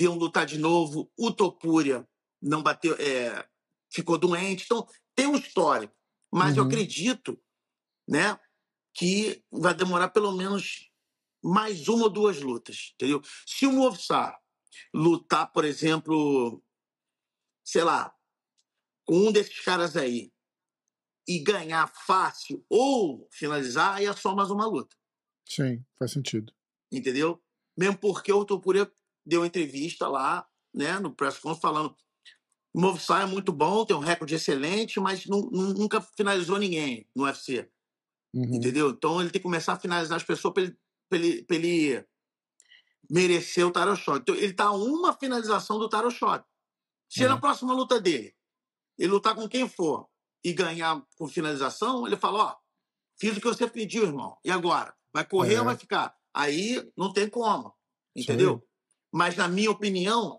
iam 0.00 0.16
lutar 0.16 0.46
de 0.46 0.58
novo, 0.58 1.10
o 1.16 1.30
Topuria 1.30 2.06
não 2.42 2.62
bateu, 2.62 2.94
é, 2.98 3.46
ficou 3.92 4.18
doente. 4.18 4.64
Então, 4.64 4.86
tem 5.14 5.26
um 5.26 5.36
histórico. 5.36 5.94
Mas 6.32 6.56
eu 6.56 6.62
Uhum. 6.62 6.68
acredito, 6.68 7.40
né? 8.08 8.38
Que 8.94 9.44
vai 9.50 9.74
demorar 9.74 10.08
pelo 10.08 10.32
menos 10.32 10.90
mais 11.42 11.86
uma 11.88 12.04
ou 12.04 12.10
duas 12.10 12.40
lutas, 12.40 12.92
entendeu? 12.94 13.22
Se 13.46 13.66
o 13.66 13.72
Movsar 13.72 14.36
lutar, 14.92 15.52
por 15.52 15.64
exemplo, 15.64 16.62
sei 17.64 17.84
lá, 17.84 18.12
com 19.06 19.28
um 19.28 19.32
desses 19.32 19.60
caras 19.60 19.96
aí 19.96 20.32
e 21.28 21.38
ganhar 21.40 21.86
fácil 22.06 22.64
ou 22.68 23.28
finalizar, 23.32 23.96
aí 23.96 24.06
é 24.06 24.12
só 24.12 24.34
mais 24.34 24.50
uma 24.50 24.66
luta, 24.66 24.96
Sim, 25.48 25.84
faz 25.98 26.12
sentido. 26.12 26.52
entendeu? 26.92 27.42
Mesmo 27.76 27.98
porque 27.98 28.32
o 28.32 28.44
Topuria 28.44 28.90
deu 29.24 29.44
entrevista 29.44 30.08
lá, 30.08 30.46
né, 30.74 30.98
no 30.98 31.12
press 31.14 31.34
conference 31.38 31.60
falando 31.60 31.96
o 32.74 32.80
Movsar 32.80 33.22
é 33.22 33.26
muito 33.26 33.52
bom, 33.52 33.86
tem 33.86 33.96
um 33.96 34.00
recorde 34.00 34.34
excelente, 34.34 35.00
mas 35.00 35.24
nu- 35.24 35.50
nu- 35.50 35.72
nunca 35.72 35.98
finalizou 36.00 36.58
ninguém 36.58 37.08
no 37.16 37.24
UFC. 37.24 37.70
Uhum. 38.34 38.54
Entendeu? 38.56 38.90
Então 38.90 39.18
ele 39.18 39.30
tem 39.30 39.40
que 39.40 39.44
começar 39.44 39.72
a 39.72 39.78
finalizar 39.78 40.16
as 40.18 40.22
pessoas 40.24 40.52
para 40.52 40.62
ele, 40.64 40.76
pra 41.08 41.18
ele, 41.18 41.42
pra 41.44 41.56
ele 41.56 42.06
merecer 43.10 43.66
o 43.66 43.70
Taro 43.70 43.96
Shot. 43.96 44.18
Então 44.20 44.34
ele 44.34 44.52
tá 44.52 44.64
a 44.64 44.72
uma 44.72 45.12
finalização 45.14 45.78
do 45.78 45.88
Taro 45.88 46.10
Shot. 46.10 46.44
Se 47.08 47.24
É. 47.24 47.28
na 47.28 47.38
próxima 47.40 47.72
luta 47.72 47.98
dele 48.00 48.34
ele 48.98 49.08
lutar 49.12 49.34
com 49.34 49.48
quem 49.48 49.66
for 49.68 50.06
e 50.46 50.52
ganhar 50.52 51.04
com 51.18 51.26
finalização, 51.26 52.06
ele 52.06 52.16
fala: 52.16 52.38
Ó, 52.44 52.56
fiz 53.18 53.36
o 53.36 53.40
que 53.40 53.48
você 53.48 53.68
pediu, 53.68 54.04
irmão. 54.04 54.38
E 54.44 54.50
agora? 54.50 54.94
Vai 55.12 55.24
correr 55.24 55.54
É. 55.54 55.58
ou 55.58 55.64
vai 55.64 55.76
ficar? 55.76 56.16
Aí 56.32 56.88
não 56.96 57.12
tem 57.12 57.28
como. 57.28 57.74
Entendeu? 58.14 58.64
Mas 59.12 59.34
na 59.34 59.48
minha 59.48 59.72
opinião, 59.72 60.38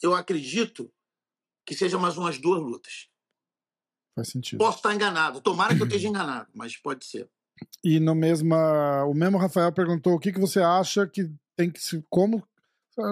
eu 0.00 0.14
acredito 0.14 0.88
que 1.66 1.74
seja 1.74 1.98
mais 1.98 2.16
umas 2.16 2.38
duas 2.38 2.62
lutas. 2.62 3.08
Faz 4.14 4.28
sentido. 4.28 4.58
Posso 4.60 4.76
estar 4.76 4.94
enganado. 4.94 5.40
Tomara 5.40 5.74
que 5.74 5.82
eu 5.82 5.86
esteja 5.86 6.06
enganado, 6.08 6.48
mas 6.54 6.76
pode 6.76 7.04
ser. 7.04 7.28
E 7.82 7.98
no 7.98 8.14
mesma, 8.14 9.04
o 9.04 9.14
mesmo 9.14 9.36
Rafael 9.36 9.72
perguntou 9.72 10.14
o 10.14 10.20
que, 10.20 10.32
que 10.32 10.40
você 10.40 10.60
acha 10.60 11.08
que 11.08 11.28
tem 11.56 11.72
que 11.72 11.80
se. 11.80 12.04
Como. 12.08 12.46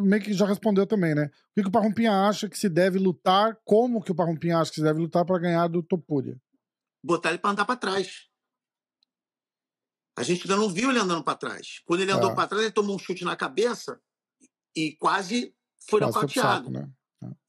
Meio 0.02 0.22
que 0.22 0.32
já 0.32 0.46
respondeu 0.46 0.86
também, 0.86 1.14
né? 1.14 1.26
O 1.26 1.54
que, 1.54 1.62
que 1.62 1.68
o 1.68 1.72
Parrumpinha 1.72 2.12
acha 2.28 2.48
que 2.48 2.56
se 2.58 2.68
deve 2.68 2.98
lutar? 2.98 3.58
Como 3.64 4.02
que 4.02 4.12
o 4.12 4.14
Parrumpinha 4.14 4.58
acha 4.58 4.70
que 4.70 4.76
se 4.76 4.82
deve 4.82 5.00
lutar 5.00 5.24
para 5.24 5.38
ganhar 5.38 5.68
do 5.68 5.82
Topuria? 5.82 6.40
Botar 7.04 7.30
ele 7.30 7.38
para 7.38 7.50
andar 7.50 7.64
para 7.64 7.76
trás. 7.76 8.28
A 10.16 10.22
gente 10.22 10.42
ainda 10.42 10.56
não 10.56 10.68
viu 10.68 10.90
ele 10.90 10.98
andando 10.98 11.24
para 11.24 11.36
trás. 11.38 11.80
Quando 11.84 12.00
ele 12.02 12.12
andou 12.12 12.30
É. 12.30 12.34
para 12.34 12.46
trás, 12.48 12.62
ele 12.62 12.72
tomou 12.72 12.94
um 12.94 12.98
chute 12.98 13.24
na 13.24 13.34
cabeça 13.34 14.00
e 14.76 14.94
quase 14.96 15.54
foi 15.88 16.00
Quase 16.00 16.14
nocauteado. 16.14 16.70
né? 16.70 16.90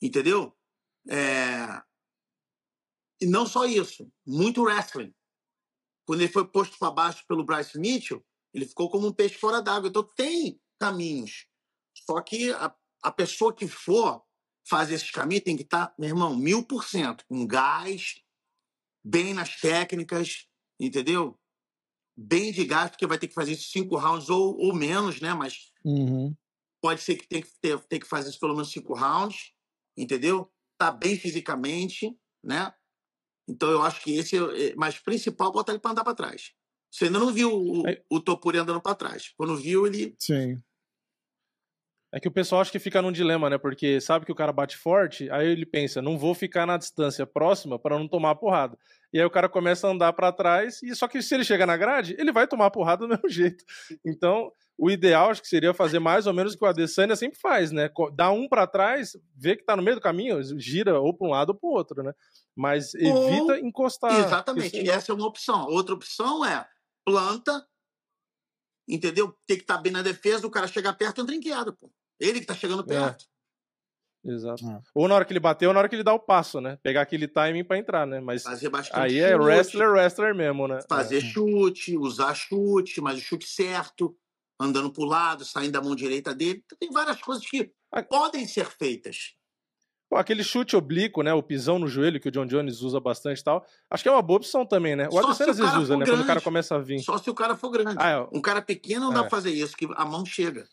Entendeu? 0.01 0.55
É, 1.09 1.81
E 3.21 3.25
não 3.25 3.45
só 3.45 3.65
isso, 3.65 4.11
muito 4.25 4.63
wrestling. 4.63 5.13
Quando 6.05 6.21
ele 6.21 6.31
foi 6.31 6.45
posto 6.45 6.77
para 6.77 6.91
baixo 6.91 7.23
pelo 7.27 7.45
Bryce 7.45 7.79
Mitchell, 7.79 8.25
ele 8.53 8.65
ficou 8.65 8.89
como 8.89 9.07
um 9.07 9.13
peixe 9.13 9.35
fora 9.37 9.61
d'água. 9.61 9.87
Então 9.87 10.03
tem 10.15 10.59
caminhos. 10.79 11.47
Só 12.05 12.21
que 12.21 12.51
a, 12.51 12.73
a 13.01 13.11
pessoa 13.11 13.53
que 13.53 13.67
for 13.67 14.23
fazer 14.67 14.95
esses 14.95 15.11
caminhos 15.11 15.43
tem 15.43 15.55
que 15.57 15.63
estar, 15.63 15.93
meu 15.97 16.09
irmão, 16.09 16.35
mil 16.35 16.65
por 16.65 16.83
cento, 16.85 17.25
com 17.27 17.45
gás, 17.45 18.21
bem 19.03 19.33
nas 19.33 19.59
técnicas, 19.59 20.47
entendeu? 20.79 21.39
Bem 22.15 22.51
de 22.51 22.63
gás, 22.65 22.91
porque 22.91 23.07
vai 23.07 23.17
ter 23.17 23.27
que 23.27 23.33
fazer 23.33 23.53
isso 23.53 23.69
cinco 23.69 23.97
rounds 23.97 24.29
ou, 24.29 24.55
ou 24.57 24.73
menos, 24.73 25.19
né? 25.19 25.33
Mas 25.33 25.71
Uhum. 25.85 26.33
pode 26.81 27.01
ser 27.01 27.15
que 27.17 27.27
tenha 27.27 27.41
que, 27.41 27.49
ter, 27.59 27.77
ter 27.87 27.99
que 27.99 28.07
fazer 28.07 28.29
isso 28.29 28.39
pelo 28.39 28.53
menos 28.53 28.71
cinco 28.71 28.93
rounds, 28.93 29.51
entendeu? 29.97 30.49
Tá 30.77 30.89
bem 30.91 31.17
fisicamente, 31.17 32.17
né? 32.43 32.73
Então 33.47 33.69
eu 33.69 33.81
acho 33.81 34.01
que 34.01 34.15
esse 34.15 34.37
é. 34.37 34.69
é- 34.69 34.75
Mas 34.75 34.97
principal, 34.99 35.51
botar 35.51 35.73
ele 35.73 35.81
para 35.81 35.91
andar 35.91 36.03
para 36.05 36.15
trás. 36.15 36.53
Você 36.89 37.05
ainda 37.05 37.19
não 37.19 37.33
viu 37.33 37.51
o, 37.53 37.83
o 38.09 38.21
Topuri 38.21 38.57
andando 38.59 38.81
para 38.81 38.95
trás. 38.95 39.33
Quando 39.35 39.57
viu, 39.57 39.85
ele. 39.85 40.15
Sim. 40.19 40.61
É 42.13 42.19
que 42.19 42.27
o 42.27 42.31
pessoal 42.31 42.61
acha 42.61 42.71
que 42.71 42.77
fica 42.77 43.01
num 43.01 43.11
dilema, 43.11 43.49
né? 43.49 43.57
Porque 43.57 43.99
sabe 43.99 44.23
que 44.23 44.31
o 44.31 44.35
cara 44.35 44.53
bate 44.53 44.77
forte, 44.77 45.27
aí 45.31 45.47
ele 45.47 45.65
pensa, 45.65 45.99
não 45.99 46.15
vou 46.15 46.35
ficar 46.35 46.63
na 46.63 46.77
distância 46.77 47.25
próxima 47.25 47.79
para 47.79 47.97
não 47.97 48.07
tomar 48.07 48.29
a 48.29 48.35
porrada. 48.35 48.77
E 49.11 49.17
aí 49.19 49.25
o 49.25 49.31
cara 49.31 49.49
começa 49.49 49.87
a 49.87 49.89
andar 49.89 50.13
para 50.13 50.31
trás, 50.31 50.83
e 50.83 50.95
só 50.95 51.07
que 51.07 51.23
se 51.23 51.33
ele 51.33 51.43
chegar 51.43 51.65
na 51.65 51.75
grade, 51.75 52.15
ele 52.19 52.31
vai 52.31 52.45
tomar 52.47 52.67
a 52.67 52.71
porrada 52.71 53.07
do 53.07 53.09
mesmo 53.17 53.27
jeito. 53.27 53.65
Então, 54.05 54.51
o 54.77 54.91
ideal 54.91 55.31
acho 55.31 55.41
que 55.41 55.47
seria 55.47 55.73
fazer 55.73 55.97
mais 55.97 56.27
ou 56.27 56.33
menos 56.33 56.53
o 56.53 56.57
que 56.57 56.63
o 56.63 56.67
Adesanya 56.67 57.15
sempre 57.15 57.39
faz, 57.39 57.71
né? 57.71 57.89
Dá 58.13 58.29
um 58.31 58.47
para 58.47 58.67
trás, 58.67 59.17
vê 59.35 59.55
que 59.55 59.65
tá 59.65 59.75
no 59.75 59.81
meio 59.81 59.95
do 59.95 60.01
caminho, 60.01 60.39
gira 60.59 60.99
ou 60.99 61.17
para 61.17 61.27
um 61.27 61.31
lado 61.31 61.49
ou 61.49 61.55
para 61.55 61.67
o 61.67 61.73
outro, 61.73 62.03
né? 62.03 62.13
Mas 62.55 62.93
evita 62.93 63.53
Ou- 63.53 63.57
encostar. 63.57 64.19
Exatamente. 64.19 64.79
E 64.79 64.87
essa 64.87 65.11
é 65.11 65.15
uma 65.15 65.25
opção. 65.25 65.65
Outra 65.65 65.95
opção 65.95 66.45
é 66.45 66.63
planta, 67.03 67.65
entendeu? 68.87 69.35
Tem 69.47 69.57
que 69.57 69.63
estar 69.63 69.79
bem 69.79 69.91
na 69.91 70.03
defesa, 70.03 70.45
o 70.45 70.51
cara 70.51 70.67
chegar 70.67 70.93
perto 70.93 71.19
entra 71.19 71.33
em 71.33 71.39
queda, 71.39 71.73
pô. 71.73 71.91
Ele 72.23 72.39
que 72.39 72.45
tá 72.45 72.55
chegando 72.55 72.83
perto. 72.85 73.25
Exato. 74.25 74.65
É. 74.65 74.79
Ou 74.95 75.07
na 75.07 75.15
hora 75.15 75.25
que 75.25 75.33
ele 75.33 75.39
bateu, 75.39 75.69
ou 75.69 75.73
na 75.73 75.79
hora 75.81 75.89
que 75.89 75.95
ele 75.95 76.03
dá 76.03 76.13
o 76.13 76.19
passo, 76.19 76.61
né? 76.61 76.77
Pegar 76.81 77.01
aquele 77.01 77.27
timing 77.27 77.63
para 77.65 77.77
entrar, 77.77 78.07
né? 78.07 78.21
Mas 78.21 78.43
Fazer 78.43 78.69
bastante 78.69 78.97
aí 78.97 79.19
é 79.19 79.31
chute, 79.33 79.43
wrestler, 79.43 79.89
wrestler 79.91 80.33
mesmo, 80.35 80.67
né? 80.67 80.79
Fazer 80.87 81.19
chute, 81.19 81.97
usar 81.97 82.33
chute, 82.33 83.01
mas 83.01 83.17
o 83.17 83.21
chute 83.21 83.45
certo, 83.45 84.15
andando 84.57 84.89
pro 84.93 85.03
lado, 85.03 85.43
saindo 85.43 85.73
da 85.73 85.81
mão 85.81 85.93
direita 85.93 86.33
dele. 86.33 86.63
Tem 86.79 86.89
várias 86.89 87.19
coisas 87.21 87.45
que 87.45 87.69
podem 88.09 88.47
ser 88.47 88.65
feitas. 88.67 89.33
Pô, 90.09 90.15
aquele 90.17 90.43
chute 90.43 90.75
oblíquo, 90.77 91.21
né? 91.21 91.33
O 91.33 91.43
pisão 91.43 91.77
no 91.77 91.87
joelho 91.87 92.19
que 92.19 92.29
o 92.29 92.31
John 92.31 92.45
Jones 92.45 92.79
usa 92.81 93.01
bastante 93.01 93.39
e 93.39 93.43
tal. 93.43 93.65
Acho 93.89 94.03
que 94.03 94.07
é 94.09 94.11
uma 94.11 94.21
boa 94.21 94.37
opção 94.37 94.65
também, 94.65 94.95
né? 94.95 95.09
O 95.11 95.17
Adesanya 95.19 95.51
às 95.51 95.57
vezes 95.57 95.73
usa, 95.75 95.97
né? 95.97 96.05
Quando 96.05 96.13
o 96.21 96.21
cara 96.21 96.25
grande. 96.35 96.43
começa 96.45 96.75
a 96.75 96.79
vir. 96.79 96.99
Só 96.99 97.17
se 97.17 97.29
o 97.29 97.33
cara 97.33 97.57
for 97.57 97.71
grande. 97.71 97.95
Ah, 97.99 98.09
é. 98.09 98.27
Um 98.31 98.39
cara 98.41 98.61
pequeno 98.61 99.07
não 99.07 99.11
dá 99.13 99.19
É. 99.19 99.21
pra 99.23 99.29
fazer 99.31 99.51
isso, 99.51 99.75
que 99.75 99.85
a 99.95 100.05
mão 100.05 100.25
chega. 100.25 100.65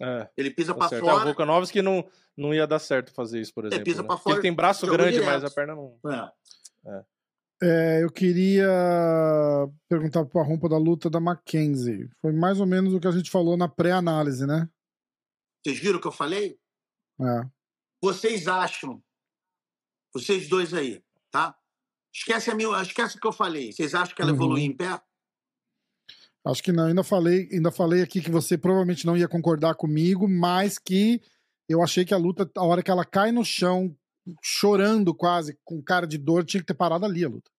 É, 0.00 0.28
Ele 0.36 0.50
pisa 0.50 0.72
tá 0.72 0.78
pra 0.78 0.88
certo. 0.88 1.04
É, 1.04 1.06
o 1.08 1.10
fora. 1.12 1.24
Volkanovski 1.24 1.80
não, 1.82 2.06
não 2.36 2.52
ia 2.54 2.66
dar 2.66 2.78
certo 2.78 3.12
fazer 3.12 3.40
isso, 3.40 3.52
por 3.54 3.64
exemplo. 3.64 3.84
pisa 3.84 4.02
né? 4.02 4.06
pra 4.08 4.16
Porque 4.16 4.28
Ele 4.28 4.34
fora, 4.34 4.42
tem 4.42 4.52
braço 4.54 4.86
grande, 4.86 5.12
direto. 5.12 5.26
mas 5.26 5.44
a 5.44 5.50
perna 5.50 5.74
não. 5.74 5.98
É. 6.86 7.04
É, 7.62 8.02
eu 8.04 8.10
queria 8.12 8.68
perguntar 9.88 10.24
pro 10.26 10.40
Arrompa 10.40 10.68
da 10.68 10.76
luta 10.76 11.08
da 11.08 11.18
Mackenzie. 11.18 12.08
Foi 12.20 12.30
mais 12.32 12.60
ou 12.60 12.66
menos 12.66 12.92
o 12.92 13.00
que 13.00 13.06
a 13.08 13.10
gente 13.12 13.30
falou 13.30 13.56
na 13.56 13.66
pré-análise, 13.68 14.46
né? 14.46 14.68
Vocês 15.64 15.78
viram 15.78 15.98
o 15.98 16.00
que 16.00 16.06
eu 16.06 16.12
falei? 16.12 16.58
É. 17.20 17.46
Vocês 18.02 18.46
acham, 18.46 19.02
vocês 20.12 20.48
dois 20.48 20.74
aí, 20.74 21.02
tá? 21.30 21.56
Esquece, 22.12 22.50
a 22.50 22.54
minha, 22.54 22.80
esquece 22.82 23.16
o 23.16 23.20
que 23.20 23.26
eu 23.26 23.32
falei. 23.32 23.72
Vocês 23.72 23.94
acham 23.94 24.14
que 24.14 24.20
ela 24.20 24.30
Uhum. 24.32 24.36
evoluiu 24.36 24.64
em 24.64 24.76
pé? 24.76 25.00
Acho 26.46 26.62
que 26.62 26.72
não. 26.72 26.86
Ainda 26.86 27.02
falei, 27.02 27.48
ainda 27.52 27.72
falei 27.72 28.02
aqui 28.02 28.20
que 28.20 28.30
você 28.30 28.56
provavelmente 28.56 29.04
não 29.04 29.16
ia 29.16 29.26
concordar 29.26 29.74
comigo, 29.74 30.28
mas 30.28 30.78
que 30.78 31.20
eu 31.68 31.82
achei 31.82 32.04
que 32.04 32.14
a 32.14 32.18
luta, 32.18 32.48
a 32.56 32.64
hora 32.64 32.82
que 32.82 32.90
ela 32.90 33.04
cai 33.04 33.32
no 33.32 33.44
chão, 33.44 33.92
chorando 34.40 35.12
quase, 35.12 35.58
com 35.64 35.82
cara 35.82 36.06
de 36.06 36.16
dor, 36.16 36.44
tinha 36.44 36.60
que 36.60 36.66
ter 36.66 36.74
parado 36.74 37.04
ali 37.04 37.24
a 37.24 37.28
luta. 37.28 37.50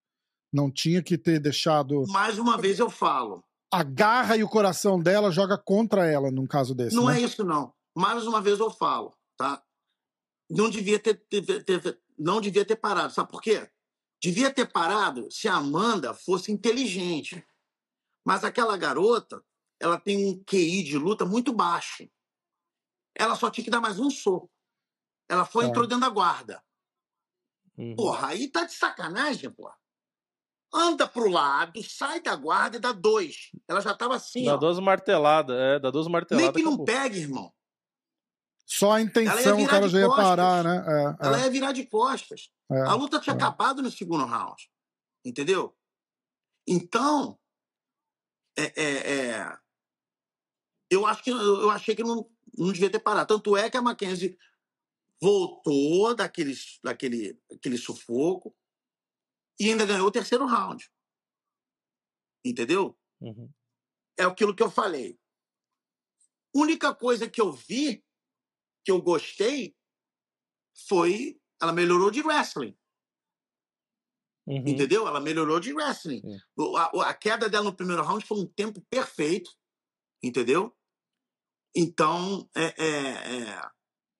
Não 0.50 0.70
tinha 0.70 1.02
que 1.02 1.18
ter 1.18 1.38
deixado. 1.38 2.04
Mais 2.08 2.38
uma 2.38 2.56
vez 2.56 2.78
eu 2.78 2.88
falo. 2.88 3.44
A 3.70 3.82
garra 3.82 4.38
e 4.38 4.42
o 4.42 4.48
coração 4.48 4.98
dela 4.98 5.30
joga 5.30 5.58
contra 5.58 6.06
ela 6.06 6.30
num 6.30 6.46
caso 6.46 6.74
desse. 6.74 6.96
Não 6.96 7.06
né? 7.06 7.18
é 7.18 7.20
isso, 7.20 7.44
não. 7.44 7.74
Mais 7.94 8.26
uma 8.26 8.40
vez 8.40 8.58
eu 8.58 8.70
falo, 8.70 9.12
tá? 9.36 9.62
Não 10.48 10.70
devia 10.70 10.98
ter, 10.98 11.14
ter- 11.28 11.62
ter- 11.62 11.98
não 12.18 12.40
devia 12.40 12.64
ter 12.64 12.76
parado. 12.76 13.12
Sabe 13.12 13.30
por 13.30 13.42
quê? 13.42 13.68
Devia 14.22 14.50
ter 14.50 14.72
parado 14.72 15.30
se 15.30 15.46
a 15.46 15.56
Amanda 15.56 16.14
fosse 16.14 16.50
inteligente. 16.50 17.44
Mas 18.28 18.44
aquela 18.44 18.76
garota, 18.76 19.42
ela 19.80 19.98
tem 19.98 20.26
um 20.26 20.44
QI 20.44 20.82
de 20.82 20.98
luta 20.98 21.24
muito 21.24 21.50
baixo. 21.50 22.06
Ela 23.16 23.34
só 23.34 23.50
tinha 23.50 23.64
que 23.64 23.70
dar 23.70 23.80
mais 23.80 23.98
um 23.98 24.10
soco. 24.10 24.50
Ela 25.30 25.46
foi 25.46 25.64
Tá. 25.64 25.70
entrou 25.70 25.86
dentro 25.86 26.02
da 26.02 26.10
guarda. 26.10 26.62
Uhum. 27.78 27.96
Porra, 27.96 28.28
aí 28.28 28.48
tá 28.50 28.64
de 28.66 28.74
sacanagem, 28.74 29.50
porra. 29.50 29.74
Anda 30.70 31.08
pro 31.08 31.30
lado, 31.30 31.82
sai 31.82 32.20
da 32.20 32.36
guarda 32.36 32.76
e 32.76 32.80
dá 32.80 32.92
dois. 32.92 33.50
Ela 33.66 33.80
já 33.80 33.94
tava 33.94 34.16
assim, 34.16 34.44
Dá 34.44 34.56
ó. 34.56 34.56
duas 34.58 34.78
marteladas, 34.78 35.56
é, 35.56 35.78
dá 35.78 35.90
duas 35.90 36.06
marteladas. 36.06 36.52
Nem 36.54 36.62
que 36.62 36.70
não 36.70 36.84
pegue, 36.84 37.20
irmão. 37.20 37.50
Só 38.66 38.92
a 38.92 39.00
intenção 39.00 39.58
o 39.62 39.66
cara 39.66 39.88
já 39.88 40.00
ia 40.00 40.08
parar, 40.10 40.62
né? 40.62 40.84
É, 40.86 41.26
Ela 41.26 41.40
é, 41.40 41.44
ia 41.44 41.50
virar 41.50 41.72
de 41.72 41.86
costas. 41.86 42.50
é. 42.70 42.82
A 42.82 42.92
luta 42.92 43.18
tinha 43.18 43.32
é. 43.32 43.36
acabado 43.38 43.80
no 43.80 43.90
segundo 43.90 44.26
round. 44.26 44.70
Entendeu? 45.24 45.74
Então, 46.66 47.38
é, 48.58 48.72
é, 48.76 49.12
é, 49.12 49.58
eu 50.90 51.06
acho 51.06 51.22
que 51.22 51.30
eu 51.30 51.70
achei 51.70 51.94
que 51.94 52.02
não, 52.02 52.28
não 52.56 52.72
devia 52.72 52.90
ter 52.90 52.98
parado. 52.98 53.34
Tanto 53.34 53.56
é 53.56 53.70
que 53.70 53.76
a 53.76 53.82
Mackenzie 53.82 54.38
voltou 55.20 56.14
daquele, 56.14 56.54
daquele, 56.82 57.40
daquele 57.50 57.76
sufoco 57.76 58.56
e 59.60 59.70
ainda 59.70 59.86
ganhou 59.86 60.06
o 60.06 60.12
terceiro 60.12 60.46
round. 60.46 60.90
Entendeu? 62.44 62.98
Uhum. 63.20 63.50
É 64.16 64.24
aquilo 64.24 64.54
que 64.54 64.62
eu 64.62 64.70
falei. 64.70 65.18
Única 66.54 66.94
coisa 66.94 67.28
que 67.28 67.40
eu 67.40 67.52
vi, 67.52 68.04
que 68.84 68.90
eu 68.90 69.02
gostei, 69.02 69.76
foi 70.88 71.40
ela 71.60 71.72
melhorou 71.72 72.10
de 72.10 72.22
wrestling. 72.22 72.77
Uhum. 74.48 74.62
Entendeu? 74.66 75.06
Ela 75.06 75.20
melhorou 75.20 75.60
de 75.60 75.72
wrestling. 75.74 76.22
O- 76.56 76.76
A, 76.76 77.10
a 77.10 77.14
queda 77.14 77.48
dela 77.48 77.64
no 77.64 77.76
primeiro 77.76 78.02
round 78.02 78.24
foi 78.24 78.38
um 78.38 78.46
tempo 78.46 78.80
perfeito. 78.90 79.50
Entendeu? 80.22 80.74
Então, 81.76 82.48
é, 82.56 82.74
é, 82.82 83.42
é, 83.50 83.60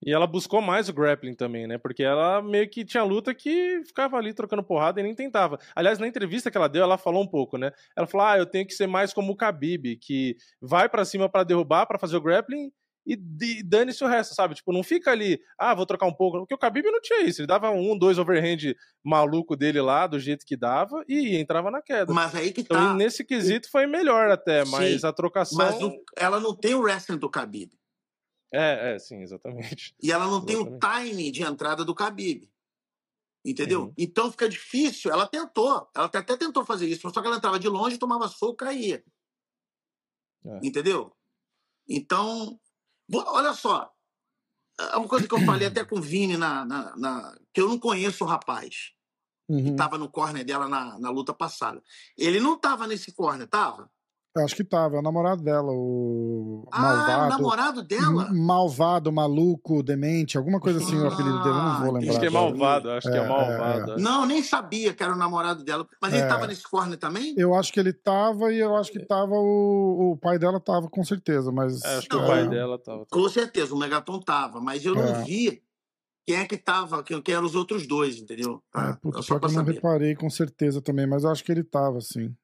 E 0.05 0.13
ela 0.13 0.27
buscou 0.27 0.61
mais 0.61 0.89
o 0.89 0.93
grappling 0.93 1.35
também, 1.35 1.67
né? 1.67 1.77
Porque 1.77 2.05
ela 2.05 2.41
meio 2.41 2.69
que 2.71 2.85
tinha 2.85 3.03
luta 3.03 3.35
que 3.35 3.83
ficava 3.85 4.17
ali 4.17 4.33
trocando 4.33 4.63
porrada 4.63 5.01
e 5.01 5.03
nem 5.03 5.15
tentava. 5.15 5.59
Aliás, 5.75 5.99
na 5.99 6.07
entrevista 6.07 6.51
que 6.51 6.57
ela 6.57 6.69
deu, 6.69 6.83
ela 6.85 6.97
falou 6.99 7.23
um 7.23 7.27
pouco, 7.27 7.59
né? 7.59 7.73
Ela 7.97 8.07
falou: 8.07 8.27
"Ah, 8.27 8.39
eu 8.39 8.47
tenho 8.47 8.67
que 8.67 8.75
ser 8.75 8.87
mais 8.87 9.13
como 9.13 9.33
o 9.33 9.37
Khabib, 9.37 9.97
que 9.97 10.37
vai 10.61 10.89
pra 10.89 11.05
cima 11.05 11.29
pra 11.29 11.43
derrubar, 11.43 11.87
pra 11.87 11.99
fazer 11.99 12.17
o 12.17 12.21
grappling 12.21 12.71
e 13.09 13.17
d- 13.17 13.63
dane-se 13.65 14.05
o 14.05 14.07
resto, 14.07 14.35
sabe? 14.35 14.55
Tipo, 14.55 14.73
não 14.73 14.83
fica 14.83 15.11
ali, 15.11 15.41
ah, 15.59 15.75
vou 15.75 15.87
trocar 15.87 16.07
um 16.07 16.13
pouco. 16.15 16.39
Porque 16.41 16.55
o 16.55 16.59
Khabib 16.59 16.85
não 16.91 17.01
tinha 17.01 17.23
isso. 17.23 17.41
Ele 17.41 17.47
dava 17.49 17.71
um, 17.71 17.99
dois 17.99 18.19
overhand 18.19 18.75
maluco 19.03 19.57
dele 19.57 19.81
lá, 19.81 20.07
do 20.07 20.21
jeito 20.21 20.45
que 20.45 20.57
dava, 20.57 21.03
e 21.09 21.37
entrava 21.37 21.71
na 21.71 21.81
queda. 21.81 22.13
mas 22.13 22.35
aí 22.35 22.53
que 22.53 22.61
Então, 22.61 22.77
tá. 22.77 22.95
nesse 22.95 23.25
quesito 23.25 23.71
foi 23.71 23.87
melhor 23.87 24.31
até, 24.31 24.65
Sim, 24.65 24.71
mas 24.73 25.05
a 25.05 25.13
trocação. 25.13 25.57
Mas 25.59 25.83
o- 25.83 26.05
ela 26.17 26.39
não 26.39 26.55
tem 26.55 26.75
o 26.75 26.81
wrestling 26.83 27.17
do 27.19 27.29
Khabib. 27.31 27.73
É, 28.53 28.95
é, 28.95 28.99
sim, 28.99 29.21
exatamente. 29.23 29.95
E 30.03 30.13
ela 30.13 30.27
não 30.27 30.45
tem 30.45 30.57
o 30.57 30.67
Exatamente. 30.69 31.11
time 31.11 31.31
de 31.31 31.43
entrada 31.43 31.85
do 31.85 31.95
Khabib. 31.95 32.51
Entendeu? 33.45 33.83
Uhum. 33.85 33.93
Então 33.97 34.31
fica 34.31 34.49
difícil. 34.49 35.11
Ela 35.11 35.27
tentou. 35.27 35.89
Ela 35.95 36.07
até 36.07 36.37
tentou 36.37 36.65
fazer 36.65 36.87
isso, 36.87 37.09
só 37.11 37.21
que 37.23 37.27
ela 37.27 37.37
entrava 37.37 37.59
de 37.59 37.69
longe, 37.69 37.97
tomava 37.97 38.29
soco 38.29 38.53
e 38.55 38.67
caía. 38.67 39.05
É. 40.45 40.61
Entendeu? 40.63 41.13
Então, 41.89 42.59
olha 43.13 43.53
só. 43.53 43.93
É 44.81 44.97
uma 44.97 45.09
coisa 45.09 45.27
que 45.27 45.35
eu 45.35 45.45
falei 45.45 45.67
até 45.67 45.85
com 45.85 45.99
o 45.99 46.03
Vini, 46.03 46.37
na, 46.37 46.65
na- 46.65 46.97
na- 46.97 47.39
que 47.53 47.61
eu 47.61 47.69
não 47.69 47.79
conheço 47.79 48.25
o 48.25 48.27
rapaz. 48.29 48.93
Uhum. 49.49 49.73
Estava 49.73 49.97
no 49.99 50.09
corner 50.11 50.45
dela 50.45 50.69
na, 50.69 50.99
na 50.99 51.11
luta 51.11 51.33
passada. 51.35 51.83
Ele 52.17 52.39
não 52.39 52.55
estava 52.55 52.87
nesse 52.87 53.13
corner, 53.13 53.45
estava? 53.47 53.91
Eu 54.37 54.45
acho 54.45 54.55
que 54.55 54.65
tava, 54.65 54.97
é 54.97 54.99
o 54.99 55.03
namorado 55.03 55.43
dela, 55.43 55.73
o 55.73 56.65
Ah, 56.71 56.83
malvado. 56.83 57.25
o 57.25 57.29
namorado 57.29 57.83
dela? 57.83 58.29
Malvado, 58.31 59.13
maluco, 59.13 59.83
demente, 59.83 60.39
alguma 60.39 60.61
coisa 60.61 60.79
assim, 60.79 60.97
o 60.97 61.07
apelido 61.09 61.41
dele, 61.41 61.59
eu 61.59 61.63
não 61.63 61.75
vou 61.75 61.91
Ah, 61.91 61.93
lembrar. 61.93 62.11
Acho 62.11 62.21
que 62.21 62.27
é 62.27 62.31
malvado, 62.31 62.91
acho 62.91 63.11
que 63.11 63.17
é 63.17 63.21
É, 63.21 63.25
é, 63.25 63.29
malvado. 63.29 63.93
acho. 63.93 64.05
Não, 64.05 64.27
nem 64.27 64.43
sabia 64.43 64.95
que 64.95 65.03
era 65.03 65.13
o 65.13 65.17
namorado 65.17 65.65
dela. 65.65 65.87
Mas 66.01 66.13
ele 66.15 66.23
É. 66.23 66.29
tava 66.29 66.47
nesse 66.47 66.63
corner 66.63 66.99
também? 66.99 67.35
Eu 67.37 67.55
acho 67.55 67.73
que 67.73 67.81
ele 67.81 67.93
tava 67.93 68.53
e 68.53 68.59
eu 68.59 68.77
acho 68.77 68.93
que 68.93 69.01
tava 69.01 69.35
o, 69.35 70.13
o 70.13 70.17
pai 70.17 70.39
dela 70.39 70.61
tava 70.61 70.89
com 70.89 71.03
certeza, 71.05 71.51
mas 71.51 71.85
É, 71.85 71.97
acho 71.97 72.09
que 72.09 72.15
Não, 72.17 72.23
o 72.25 72.27
pai 72.27 72.43
é, 72.43 72.49
dela 72.49 72.79
tava. 72.79 73.07
Com 73.07 73.29
certeza, 73.29 73.75
o 73.75 73.79
Megaton 73.79 74.21
tava, 74.21 74.61
mas 74.61 74.85
eu 74.85 74.95
não 74.95 75.13
É. 75.13 75.25
vi 75.25 75.63
quem 76.27 76.37
é 76.37 76.47
que 76.47 76.57
tava, 76.59 77.03
quem, 77.03 77.21
quem 77.23 77.35
eram 77.35 77.47
os 77.47 77.55
outros 77.57 77.87
dois, 77.87 78.19
entendeu? 78.19 78.63
É, 78.77 78.93
Tá? 78.93 78.99
puta, 79.01 79.23
Só 79.23 79.39
que 79.39 79.47
eu 79.47 79.51
não 79.53 79.63
saber. 79.63 79.75
reparei 79.75 80.15
com 80.15 80.31
certeza 80.31 80.81
também, 80.83 81.07
mas 81.07 81.25
eu 81.25 81.31
acho 81.31 81.43
que 81.45 81.51
ele 81.53 81.65
tava, 81.65 82.01
sim. 82.01 82.35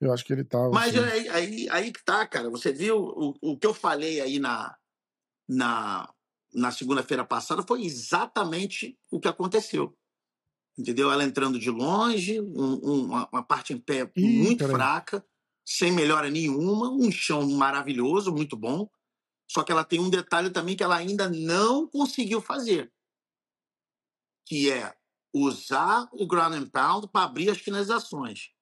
Eu 0.00 0.12
acho 0.12 0.24
que 0.24 0.32
ele 0.32 0.44
tava. 0.44 0.70
Mas 0.70 0.92
sim. 0.92 0.98
aí, 0.98 1.28
aí, 1.28 1.68
aí 1.70 1.92
que 1.92 2.04
tá, 2.04 2.26
cara. 2.26 2.50
Você 2.50 2.72
viu 2.72 2.98
o, 2.98 3.34
o 3.40 3.58
que 3.58 3.66
eu 3.66 3.74
falei 3.74 4.20
aí 4.20 4.38
na, 4.38 4.76
na, 5.48 6.12
na 6.52 6.70
segunda-feira 6.70 7.24
passada 7.24 7.62
foi 7.62 7.84
exatamente 7.84 8.98
o 9.10 9.20
que 9.20 9.28
aconteceu. 9.28 9.96
Entendeu? 10.76 11.10
Ela 11.10 11.24
entrando 11.24 11.58
de 11.58 11.70
longe, 11.70 12.40
um- 12.40 12.80
um- 12.82 13.04
uma, 13.06 13.42
parte 13.44 13.72
em 13.72 13.78
pé 13.78 14.10
Ih, 14.16 14.26
muito 14.26 14.58
peraí. 14.58 14.74
fraca, 14.74 15.24
sem 15.64 15.92
melhora 15.92 16.28
nenhuma, 16.30 16.90
um 16.90 17.10
chão 17.10 17.48
maravilhoso, 17.50 18.32
muito 18.32 18.56
bom. 18.56 18.90
Só 19.48 19.62
que 19.62 19.70
ela 19.70 19.84
tem 19.84 20.00
um 20.00 20.10
detalhe 20.10 20.50
também 20.50 20.76
que 20.76 20.82
ela 20.82 20.96
ainda 20.96 21.28
não 21.30 21.86
conseguiu 21.86 22.40
fazer, 22.40 22.92
que 24.46 24.70
é 24.70 24.94
usar 25.32 26.08
o 26.12 26.26
ground 26.26 26.54
and 26.54 26.68
pound 26.68 27.08
para 27.08 27.24
abrir 27.24 27.50
as 27.50 27.58
finalizações. 27.58 28.53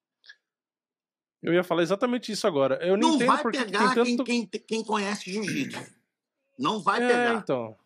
Eu 1.42 1.52
ia 1.52 1.64
falar 1.64 1.82
exatamente 1.82 2.30
isso 2.30 2.46
agora. 2.46 2.76
Eu 2.86 2.96
não, 2.96 3.08
Não 3.08 3.14
entendo 3.16 3.26
vai 3.28 3.50
pegar 3.50 3.94
tem 3.94 4.04
quem, 4.04 4.16
tanto. 4.16 4.24
quem, 4.24 4.46
quem 4.46 4.84
conhece 4.84 5.30
jiu-jitsu. 5.30 5.80
Não 6.58 6.80
vai 6.80 7.02
é, 7.02 7.08
pegar. 7.08 7.34
então. 7.34 7.76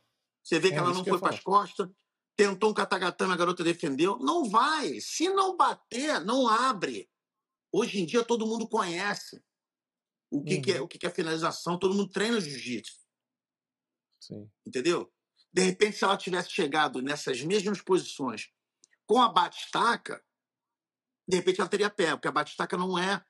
Você 0.42 0.58
vê 0.58 0.68
que 0.68 0.74
é 0.74 0.78
ela 0.78 0.92
não 0.92 1.04
foi 1.04 1.18
para 1.18 1.34
as 1.34 1.40
costas, 1.40 1.88
tentou 2.36 2.70
um 2.70 2.74
katagatame, 2.74 3.32
a 3.32 3.36
garota 3.36 3.64
defendeu. 3.64 4.18
Não 4.18 4.44
vai. 4.48 5.00
Se 5.00 5.28
não 5.30 5.56
bater, 5.56 6.20
não 6.20 6.46
abre. 6.46 7.08
Hoje 7.72 8.00
em 8.00 8.06
dia 8.06 8.22
todo 8.24 8.46
mundo 8.46 8.68
conhece 8.68 9.42
o 10.30 10.42
que, 10.44 10.60
que 10.60 10.72
é, 10.72 10.78
Uhum. 10.78 10.84
o 10.84 10.88
que, 10.88 10.98
que 10.98 11.06
é 11.06 11.10
finalização, 11.10 11.78
todo 11.78 11.94
mundo 11.94 12.10
treina 12.10 12.40
jiu-jitsu, 12.40 12.94
entendeu? 14.66 15.10
De 15.52 15.62
repente, 15.62 15.96
se 15.96 16.04
ela 16.04 16.16
tivesse 16.16 16.50
chegado 16.50 17.00
nessas 17.00 17.40
mesmas 17.42 17.80
posições 17.80 18.50
com 19.06 19.22
a 19.22 19.28
batistaca, 19.28 20.22
de 21.28 21.36
repente 21.36 21.60
ela 21.60 21.70
teria 21.70 21.88
pé, 21.88 22.10
porque 22.14 22.28
a 22.28 22.32
batistaca 22.32 22.76
não 22.76 22.98
é 22.98 23.24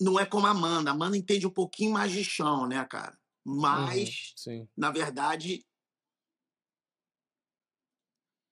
não 0.00 0.18
é 0.18 0.26
como 0.26 0.46
a 0.46 0.50
Amanda. 0.50 0.90
A 0.90 0.94
Amanda 0.94 1.16
entende 1.16 1.46
um 1.46 1.50
pouquinho 1.50 1.92
mais 1.92 2.12
de 2.12 2.24
chão, 2.24 2.66
né, 2.66 2.84
cara? 2.84 3.18
Mas 3.44 4.34
Uhum, 4.46 4.66
na 4.76 4.90
verdade, 4.90 5.64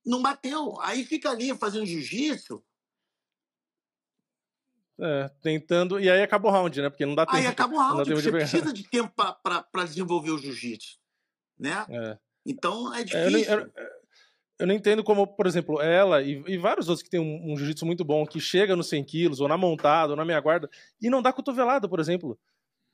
não 0.04 0.22
bateu. 0.22 0.80
Aí 0.80 1.04
fica 1.04 1.30
ali 1.30 1.56
fazendo 1.56 1.86
jiu-jitsu, 1.86 2.64
É, 4.98 5.28
tentando. 5.42 5.98
E 5.98 6.08
aí 6.08 6.22
acaba 6.22 6.48
o 6.48 6.50
round, 6.52 6.80
né? 6.80 6.88
Porque 6.88 7.04
não 7.04 7.14
dá 7.16 7.26
tempo. 7.26 7.36
aí 7.36 7.46
acaba 7.46 7.74
o 7.74 7.78
round. 7.78 8.14
Você 8.14 8.22
de 8.22 8.30
precisa 8.30 8.72
de 8.72 8.88
tempo 8.88 9.12
para 9.14 9.84
desenvolver 9.84 10.30
o 10.30 10.38
jiu-jitsu, 10.38 10.98
né? 11.58 11.84
É. 11.90 12.18
Então 12.46 12.94
é 12.94 13.02
É, 13.02 13.26
eu, 13.26 13.30
não, 13.30 13.38
difícil. 13.38 13.60
eu- 13.60 13.72
eu 14.59 14.66
não 14.66 14.74
entendo 14.74 15.02
como, 15.02 15.26
por 15.26 15.47
exemplo, 15.47 15.81
ela 15.81 16.22
e, 16.22 16.43
e 16.47 16.56
vários 16.56 16.89
outros 16.89 17.02
que 17.02 17.10
tem 17.10 17.20
um, 17.20 17.52
um 17.52 17.56
jiu-jitsu 17.56 17.85
muito 17.85 18.05
bom, 18.05 18.24
que 18.26 18.39
chega 18.40 18.76
nos 18.76 18.89
100 18.89 19.05
quilos, 19.05 19.40
ou 19.40 19.48
na 19.48 19.56
montada, 19.56 20.12
ou 20.12 20.16
na 20.16 20.24
meia 20.24 20.40
guarda, 20.40 20.68
e 21.01 21.10
não 21.10 21.20
dá 21.20 21.32
cotovelada, 21.32 21.89
por 21.89 21.98
exemplo. 21.98 22.39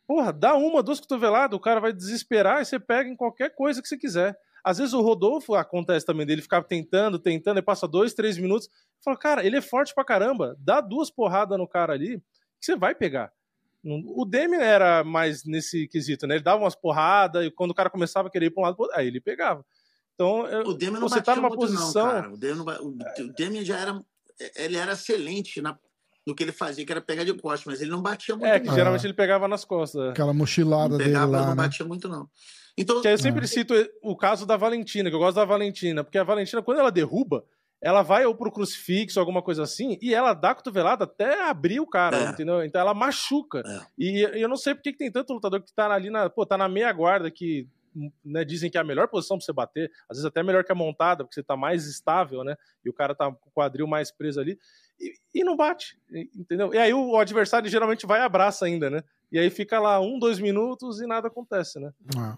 Porra, 0.06 0.32
dá 0.32 0.56
uma, 0.56 0.82
duas 0.82 0.98
cotoveladas, 0.98 1.56
o 1.56 1.60
cara 1.60 1.80
vai 1.80 1.92
desesperar 1.92 2.60
e 2.60 2.64
você 2.64 2.80
pega 2.80 3.08
em 3.08 3.14
qualquer 3.14 3.54
coisa 3.54 3.80
que 3.80 3.88
você 3.88 3.96
quiser. 3.96 4.36
Às 4.64 4.78
vezes 4.78 4.92
o 4.92 5.00
Rodolfo 5.00 5.54
acontece 5.54 6.04
também 6.04 6.26
dele 6.26 6.42
ficar 6.42 6.62
tentando, 6.64 7.18
tentando, 7.18 7.58
e 7.58 7.62
passa 7.62 7.86
dois, 7.86 8.12
três 8.12 8.36
minutos. 8.36 8.68
Fala, 9.02 9.16
cara, 9.16 9.46
ele 9.46 9.56
é 9.56 9.60
forte 9.60 9.94
pra 9.94 10.04
caramba. 10.04 10.56
Dá 10.58 10.80
duas 10.80 11.10
porradas 11.10 11.56
no 11.56 11.66
cara 11.66 11.92
ali, 11.92 12.18
que 12.58 12.66
você 12.66 12.76
vai 12.76 12.94
pegar. 12.94 13.32
O 13.82 14.26
Demi 14.26 14.56
era 14.56 15.02
mais 15.02 15.44
nesse 15.44 15.88
quesito, 15.88 16.26
né? 16.26 16.34
Ele 16.34 16.44
dava 16.44 16.62
umas 16.62 16.74
porradas 16.74 17.46
e 17.46 17.50
quando 17.50 17.70
o 17.70 17.74
cara 17.74 17.88
começava 17.88 18.28
a 18.28 18.30
querer 18.30 18.46
ir 18.46 18.50
pra 18.50 18.62
um 18.62 18.66
lado, 18.66 18.76
aí 18.92 19.06
ele 19.06 19.20
pegava. 19.20 19.64
Então, 20.20 20.70
O 20.70 20.74
Demian 20.74 21.00
não 21.00 21.08
você 21.08 21.16
batia 21.16 21.34
tá 21.34 21.36
numa 21.36 21.48
muito 21.48 21.60
posição. 21.60 22.04
não, 22.06 22.12
cara. 22.12 22.32
O 22.32 22.36
Demian, 22.36 22.64
não 22.64 22.86
o, 22.86 23.32
Demian 23.36 23.64
já 23.64 23.78
era... 23.78 24.00
Ele 24.56 24.76
era 24.76 24.92
excelente 24.92 25.60
na, 25.60 25.78
no 26.26 26.34
que 26.34 26.42
ele 26.42 26.52
fazia, 26.52 26.84
que 26.84 26.92
era 26.92 27.00
pegar 27.00 27.24
de 27.24 27.32
costas, 27.34 27.64
mas 27.66 27.80
ele 27.82 27.90
não 27.90 28.00
batia 28.02 28.34
muito 28.34 28.46
É, 28.46 28.58
que 28.60 28.66
não. 28.66 28.74
geralmente 28.74 29.06
ele 29.06 29.12
pegava 29.14 29.46
nas 29.48 29.64
costas. 29.64 30.10
Aquela 30.10 30.28
Não 30.32 30.38
mochilada 30.38 30.96
dele 30.98 31.10
pegava, 31.10 31.30
lá, 31.32 31.40
não 31.42 31.48
né? 31.50 31.54
batia 31.56 31.84
muito 31.86 32.08
não. 32.08 32.28
Então, 32.76 33.00
Que 33.02 33.08
aí 33.08 33.14
eu 33.14 33.18
sempre 33.18 33.46
cito 33.48 33.74
o 34.02 34.16
caso 34.16 34.46
da 34.46 34.56
Valentina, 34.56 35.10
que 35.10 35.16
eu 35.16 35.20
gosto 35.20 35.36
da 35.36 35.44
Valentina, 35.44 36.02
porque 36.04 36.16
a 36.18 36.24
Valentina, 36.24 36.62
quando 36.62 36.78
ela 36.78 36.90
derruba, 36.90 37.44
ela 37.82 38.02
vai 38.02 38.24
ou 38.24 38.34
pro 38.34 38.50
crucifixo, 38.52 39.18
alguma 39.20 39.42
coisa 39.42 39.62
assim, 39.62 39.98
e 40.00 40.14
ela 40.14 40.32
dá 40.32 40.50
a 40.50 40.54
cotovelada 40.54 41.04
até 41.04 41.42
abrir 41.48 41.80
o 41.80 41.86
cara, 41.86 42.16
É. 42.16 42.28
entendeu? 42.30 42.62
Então 42.64 42.80
ela 42.80 42.94
machuca. 42.94 43.62
É. 43.66 43.80
E 43.98 44.20
e 44.38 44.40
eu 44.42 44.48
não 44.48 44.56
sei 44.56 44.74
por 44.74 44.82
que 44.82 44.92
que 44.92 44.98
tem 44.98 45.10
tanto 45.12 45.32
lutador 45.34 45.60
que 45.62 45.74
tá 45.74 45.90
ali 45.92 46.08
na, 46.10 46.30
pô, 46.30 46.46
tá 46.46 46.56
na 46.56 46.68
meia 46.68 46.90
guarda, 46.92 47.30
que 47.30 47.66
né, 48.24 48.44
dizem 48.44 48.70
que 48.70 48.78
é 48.78 48.80
a 48.80 48.84
melhor 48.84 49.08
posição 49.08 49.36
pra 49.36 49.44
você 49.44 49.52
bater, 49.52 49.90
às 50.08 50.16
vezes 50.16 50.24
até 50.24 50.42
melhor 50.42 50.64
que 50.64 50.72
a 50.72 50.74
montada, 50.74 51.24
porque 51.24 51.34
você 51.34 51.42
tá 51.42 51.56
mais 51.56 51.86
estável, 51.86 52.44
né? 52.44 52.56
E 52.84 52.90
o 52.90 52.92
cara 52.92 53.14
tá 53.14 53.30
com 53.30 53.48
o 53.48 53.52
quadril 53.52 53.86
mais 53.86 54.10
preso 54.10 54.40
ali, 54.40 54.58
e, 54.98 55.14
e 55.34 55.44
não 55.44 55.56
bate, 55.56 55.98
e- 56.10 56.30
entendeu? 56.34 56.72
E 56.74 56.78
aí 56.78 56.92
o 56.92 57.16
adversário 57.16 57.68
geralmente 57.68 58.06
vai 58.06 58.20
e 58.20 58.24
abraça 58.24 58.66
ainda, 58.66 58.90
né? 58.90 59.02
E 59.32 59.38
aí 59.38 59.50
fica 59.50 59.78
lá 59.78 60.00
um, 60.00 60.18
dois 60.18 60.38
minutos 60.38 61.00
e 61.00 61.06
nada 61.06 61.28
acontece, 61.28 61.78
né? 61.78 61.92
Ah. 62.16 62.36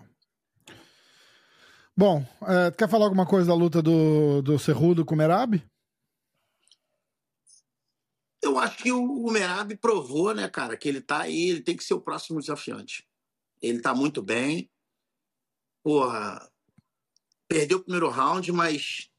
Bom, 1.96 2.24
é, 2.48 2.70
tu 2.70 2.78
quer 2.78 2.88
falar 2.88 3.04
alguma 3.04 3.26
coisa 3.26 3.48
da 3.48 3.54
luta 3.54 3.82
do, 3.82 4.40
do 4.42 4.58
Cerrudo 4.58 5.04
com 5.04 5.14
o 5.14 5.18
Merab? 5.18 5.62
eu 8.42 8.58
acho 8.58 8.76
que 8.78 8.92
o, 8.92 9.00
o 9.00 9.30
Merab 9.30 9.74
provou, 9.76 10.34
né, 10.34 10.48
cara, 10.48 10.76
que 10.76 10.88
ele 10.88 11.00
tá 11.00 11.22
aí, 11.22 11.50
ele 11.50 11.62
tem 11.62 11.76
que 11.76 11.84
ser 11.84 11.94
o 11.94 12.00
próximo 12.00 12.40
desafiante. 12.40 13.06
Ele 13.62 13.80
tá 13.80 13.94
muito 13.94 14.20
bem. 14.20 14.68
Porra, 15.82 16.48
perdeu 17.48 17.78
o 17.78 17.82
primeiro 17.82 18.08
round, 18.08 18.50
mas 18.52 19.10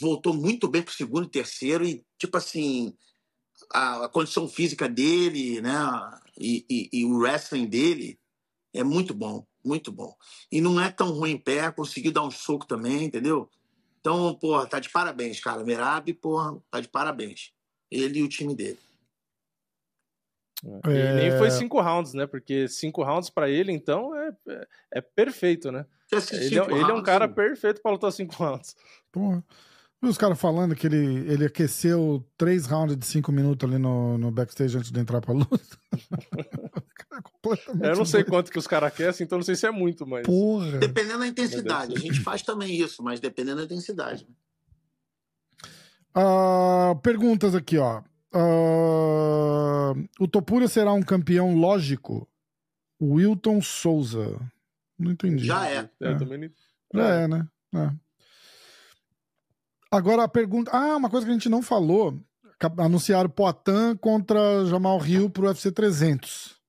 voltou 0.00 0.32
muito 0.32 0.68
bem 0.68 0.82
pro 0.82 0.94
segundo 0.94 1.26
e 1.26 1.30
terceiro 1.30 1.84
e, 1.84 2.04
tipo 2.16 2.36
assim, 2.36 2.96
a, 3.72 4.04
a 4.04 4.08
condição 4.08 4.48
física 4.48 4.88
dele, 4.88 5.60
né, 5.60 5.74
e, 6.38 6.64
e- 6.70 6.88
e 6.92 7.04
o 7.04 7.18
wrestling 7.18 7.66
dele 7.66 8.18
é 8.72 8.84
muito 8.84 9.12
bom, 9.12 9.44
muito 9.64 9.90
bom. 9.90 10.16
E 10.50 10.60
não 10.60 10.80
é 10.80 10.90
tão 10.90 11.10
ruim 11.10 11.32
em 11.32 11.38
pé, 11.38 11.70
conseguiu 11.72 12.12
dar 12.12 12.22
um 12.22 12.30
soco 12.30 12.66
também, 12.66 13.04
entendeu? 13.04 13.50
Então, 14.00 14.34
porra, 14.36 14.66
tá 14.66 14.80
de 14.80 14.88
parabéns, 14.88 15.40
cara. 15.40 15.62
Merab, 15.64 16.12
porra, 16.14 16.58
tá 16.70 16.80
de 16.80 16.88
parabéns. 16.88 17.52
Ele 17.90 18.20
e 18.20 18.22
o 18.22 18.28
time 18.28 18.54
dele. 18.54 18.78
E 20.64 20.90
É. 20.90 21.14
nem 21.14 21.38
foi 21.38 21.50
cinco 21.50 21.80
rounds, 21.80 22.12
né? 22.14 22.26
Porque 22.26 22.68
cinco 22.68 23.02
rounds 23.02 23.30
pra 23.30 23.48
ele, 23.48 23.72
então, 23.72 24.14
é, 24.14 24.30
é, 24.48 24.66
é 24.96 25.00
perfeito, 25.00 25.70
né? 25.72 25.86
Ele 26.12 26.20
é, 26.40 26.44
ele 26.48 26.58
é 26.58 26.62
um 26.62 26.86
rounds, 26.86 27.04
cara 27.04 27.28
perfeito 27.28 27.80
pra 27.80 27.92
lutar 27.92 28.12
cinco 28.12 28.34
rounds. 28.34 28.76
Porra. 29.12 29.42
Vi 30.02 30.08
os 30.08 30.16
caras 30.16 30.40
falando 30.40 30.74
que 30.74 30.86
ele, 30.86 31.30
ele 31.30 31.44
aqueceu 31.44 32.26
três 32.38 32.64
rounds 32.64 32.96
de 32.96 33.04
cinco 33.04 33.30
minutos 33.30 33.68
ali 33.68 33.78
no, 33.78 34.16
no 34.16 34.30
backstage 34.30 34.76
antes 34.78 34.90
de 34.90 34.98
entrar 34.98 35.20
pra 35.20 35.34
luta. 35.34 35.54
O 35.92 35.98
cara 36.96 37.18
é 37.18 37.22
completamente 37.22 37.86
Eu 37.86 37.96
não 37.96 38.04
sei 38.06 38.20
doido. 38.22 38.30
quanto 38.30 38.50
que 38.50 38.58
os 38.58 38.66
caras 38.66 38.88
aquecem, 38.88 39.24
então 39.26 39.36
não 39.36 39.44
sei 39.44 39.54
se 39.56 39.66
é 39.66 39.70
muito, 39.70 40.06
mas. 40.06 40.26
Porra. 40.26 40.78
Dependendo 40.78 41.18
da 41.18 41.26
intensidade. 41.26 41.94
A 41.94 41.98
gente 41.98 42.20
faz 42.20 42.40
também 42.42 42.74
isso, 42.80 43.02
mas 43.02 43.20
dependendo 43.20 43.58
da 43.58 43.64
intensidade. 43.64 44.26
Ah, 46.14 46.94
perguntas 47.02 47.54
aqui, 47.54 47.78
ó. 47.78 48.02
Ah, 48.32 49.92
o 50.18 50.28
Topura 50.28 50.68
será 50.68 50.92
um 50.92 51.02
campeão 51.02 51.54
lógico? 51.54 52.28
Wilton 53.00 53.60
Souza. 53.62 54.38
Não 54.98 55.10
entendi. 55.12 55.46
Já 55.46 55.66
é. 55.66 55.90
Também 55.98 56.38
não... 56.38 56.50
Já 56.94 57.08
é, 57.08 57.28
né? 57.28 57.48
É. 57.74 57.90
Agora 59.90 60.24
a 60.24 60.28
pergunta. 60.28 60.70
Ah, 60.72 60.96
uma 60.96 61.10
coisa 61.10 61.26
que 61.26 61.30
a 61.30 61.34
gente 61.34 61.48
não 61.48 61.62
falou. 61.62 62.20
Anunciaram 62.78 63.30
Poitin 63.30 63.96
contra 63.98 64.66
Jamal 64.66 64.98
Rio 64.98 65.30
pro 65.30 65.46
UFC 65.46 65.72
300. 65.72 66.60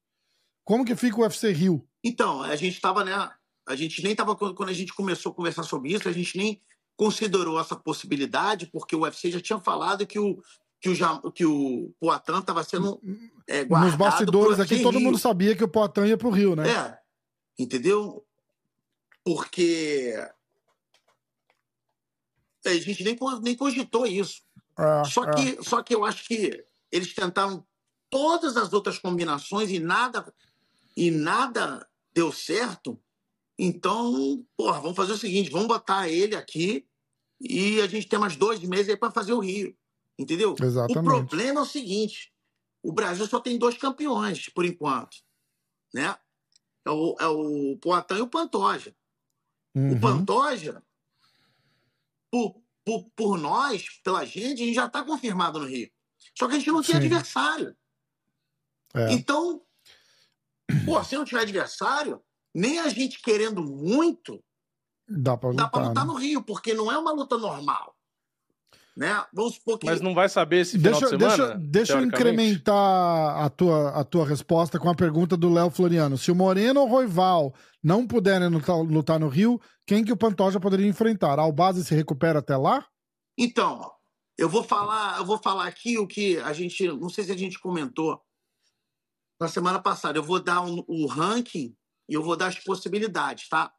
Como 0.64 0.86
que 0.86 0.96
fica 0.96 1.18
o 1.18 1.22
UFC 1.22 1.52
Rio? 1.52 1.86
Então, 2.02 2.42
a 2.42 2.56
gente 2.56 2.76
estava, 2.76 3.04
né? 3.04 3.30
A 3.68 3.76
gente 3.76 4.02
nem 4.02 4.14
estava 4.14 4.36
quando 4.36 4.70
a 4.70 4.74
gente 4.74 4.94
começou 4.94 5.32
a 5.32 5.36
conversar 5.36 5.64
sobre 5.64 5.92
isso, 5.92 6.08
a 6.08 6.12
gente 6.12 6.38
nem 6.38 6.62
considerou 6.96 7.60
essa 7.60 7.76
possibilidade, 7.76 8.68
porque 8.68 8.96
o 8.96 9.02
UFC 9.02 9.32
já 9.32 9.42
tinha 9.42 9.60
falado 9.60 10.08
que 10.08 10.18
o 10.18 10.42
que 10.82 10.90
o, 10.90 11.32
que 11.32 11.46
o 11.46 11.94
Poitin 12.00 12.40
estava 12.40 12.64
sendo 12.64 13.00
é, 13.48 13.64
guardado 13.64 13.90
Nos 13.90 13.98
bastidores 13.98 14.60
aqui, 14.60 14.82
todo 14.82 14.98
Rio. 14.98 15.06
mundo 15.06 15.20
sabia 15.20 15.56
que 15.56 15.64
o 15.64 15.68
Poitin 15.68 16.06
ia 16.06 16.18
pro 16.18 16.32
Rio, 16.32 16.56
né? 16.56 16.68
É, 16.70 17.00
entendeu? 17.58 18.26
Porque 19.24 20.16
a 22.66 22.74
gente 22.74 23.04
nem, 23.04 23.16
nem 23.44 23.56
cogitou 23.56 24.08
isso. 24.08 24.42
É, 24.78 25.04
Só 25.06 25.24
é. 25.26 25.34
que, 25.34 25.64
só 25.64 25.84
que 25.84 25.94
eu 25.94 26.04
acho 26.04 26.28
que 26.28 26.66
eles 26.92 27.14
tentaram 27.14 27.64
todas 28.10 28.58
as 28.58 28.74
outras 28.74 28.98
combinações 28.98 29.70
e 29.70 29.80
nada 29.80 30.34
e 30.98 31.12
nada 31.12 31.88
deu 32.12 32.32
certo. 32.32 33.00
Então, 33.58 34.44
porra, 34.58 34.80
vamos 34.82 34.98
fazer 34.98 35.14
o 35.14 35.18
seguinte: 35.18 35.52
vamos 35.52 35.68
botar 35.68 36.10
ele 36.10 36.36
aqui 36.36 36.88
e 37.40 37.80
a 37.82 37.88
gente 37.88 38.08
tem 38.08 38.18
mais 38.18 38.36
dois 38.36 38.60
meses 38.62 38.90
aí 38.90 38.98
para 38.98 39.12
fazer 39.12 39.34
o 39.34 39.40
Rio. 39.40 39.76
Entendeu? 40.22 40.56
Exatamente. 40.62 41.00
O 41.00 41.04
problema 41.04 41.60
é 41.62 41.64
o 41.64 41.66
seguinte: 41.66 42.32
o 42.84 42.92
Brasil 42.92 43.26
só 43.26 43.40
tem 43.40 43.58
dois 43.58 43.78
campeões, 43.78 44.50
por 44.50 44.66
enquanto. 44.66 45.18
Né? 45.94 46.16
É 46.86 46.90
o, 46.92 47.16
é 47.20 47.28
o 47.28 47.78
Poitin 47.78 48.16
e 48.16 48.22
o 48.22 48.28
Pantoja. 48.28 48.96
Uhum. 49.76 49.94
O 49.94 50.00
Pantoja, 50.00 50.84
por, 52.32 52.62
por, 52.86 53.10
por 53.16 53.38
nós, 53.38 53.90
pela 54.04 54.24
gente, 54.26 54.62
a 54.62 54.66
gente 54.66 54.76
já 54.76 54.86
está 54.86 55.04
confirmado 55.04 55.60
no 55.60 55.66
Rio. 55.66 55.90
Só 56.38 56.48
que 56.48 56.56
a 56.56 56.60
gente 56.60 56.72
não 56.72 56.84
tem 56.84 56.92
Sim. 56.92 56.98
adversário. 56.98 57.76
É. 58.94 59.14
Então, 59.14 59.62
pô, 60.86 61.04
se 61.04 61.16
não 61.16 61.26
tiver 61.26 61.42
adversário, 61.42 62.22
nem 62.54 62.80
a 62.80 62.90
gente 62.90 63.22
querendo 63.22 63.64
muito, 63.64 64.44
Dá 65.08 65.36
pra 65.36 65.50
dá 65.50 65.64
lutar. 65.64 65.72
para 65.72 65.88
lutar 65.88 66.06
né? 66.06 66.14
no 66.14 66.18
Rio, 66.18 66.44
porque 66.44 66.74
não 66.74 66.92
é 66.92 66.98
uma 66.98 67.12
luta 67.12 67.38
normal. 67.38 67.96
Né? 68.96 69.24
Vamos 69.34 69.56
supor 69.56 69.80
que. 69.80 69.86
Mas 69.86 70.02
não 70.02 70.14
vai 70.14 70.28
saber 70.28 70.58
esse 70.62 70.78
final 70.78 71.00
Deixa, 71.00 71.10
de 71.12 71.18
deixa, 71.18 71.36
semana? 71.38 71.60
deixa 71.60 71.94
eu 71.94 71.98
teoricamente? 72.00 72.32
incrementar 72.52 73.44
a 73.46 73.50
tua, 73.50 73.90
a 73.92 74.04
tua 74.04 74.26
resposta 74.28 74.78
com 74.78 74.90
a 74.90 74.96
pergunta 74.96 75.38
do 75.38 75.50
Léo 75.52 75.70
Floriano. 75.70 76.18
Se 76.18 76.30
o 76.30 76.36
Moreno 76.36 76.82
ou 76.82 76.88
o 76.88 76.90
Roival 76.90 77.54
não 77.82 78.06
puderem 78.06 78.50
lutar, 78.50 78.76
lutar 78.78 79.20
no 79.20 79.30
Rio, 79.30 79.60
quem 79.88 80.04
que 80.04 80.12
o 80.12 80.18
Pantoja 80.18 80.60
poderia 80.60 80.86
enfrentar? 80.88 81.40
A 81.40 81.44
Albase 81.44 81.86
se 81.86 81.96
recupera 81.96 82.40
até 82.40 82.58
lá? 82.58 82.86
Então, 83.38 83.90
eu 84.38 84.50
vou 84.50 84.62
falar, 84.64 85.18
eu 85.20 85.26
vou 85.26 85.38
falar 85.38 85.68
aqui 85.68 85.98
o 85.98 86.06
que 86.06 86.38
a 86.40 86.52
gente, 86.52 86.86
não 86.88 87.08
sei 87.10 87.24
se 87.24 87.32
a 87.32 87.38
gente 87.38 87.60
comentou 87.60 88.20
na 89.40 89.48
semana 89.48 89.80
passada. 89.82 90.18
Eu 90.20 90.24
vou 90.24 90.40
dar 90.44 90.62
um- 90.62 90.84
o 90.86 91.08
ranking 91.08 91.74
e 92.10 92.14
eu 92.14 92.22
vou 92.22 92.36
dar 92.36 92.48
as 92.48 92.60
possibilidades, 92.60 93.48
tá? 93.48 93.72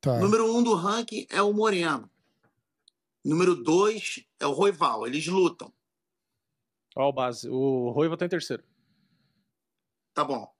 Tá. 0.00 0.18
Número 0.18 0.52
um 0.54 0.60
do 0.62 0.74
ranking 0.74 1.24
é 1.30 1.40
o 1.40 1.52
Moreno. 1.52 2.10
Número 3.24 3.54
dois 3.54 4.24
é 4.38 4.46
o 4.46 4.52
Roival. 4.52 5.06
Eles 5.06 5.26
lutam, 5.26 5.72
Ó, 6.96 7.08
o 7.08 7.12
base. 7.12 7.48
O 7.48 7.90
Roiva 7.90 8.16
tá 8.16 8.24
em 8.26 8.28
terceiro. 8.28 8.62
tá 10.12 10.22
bom? 10.24 10.52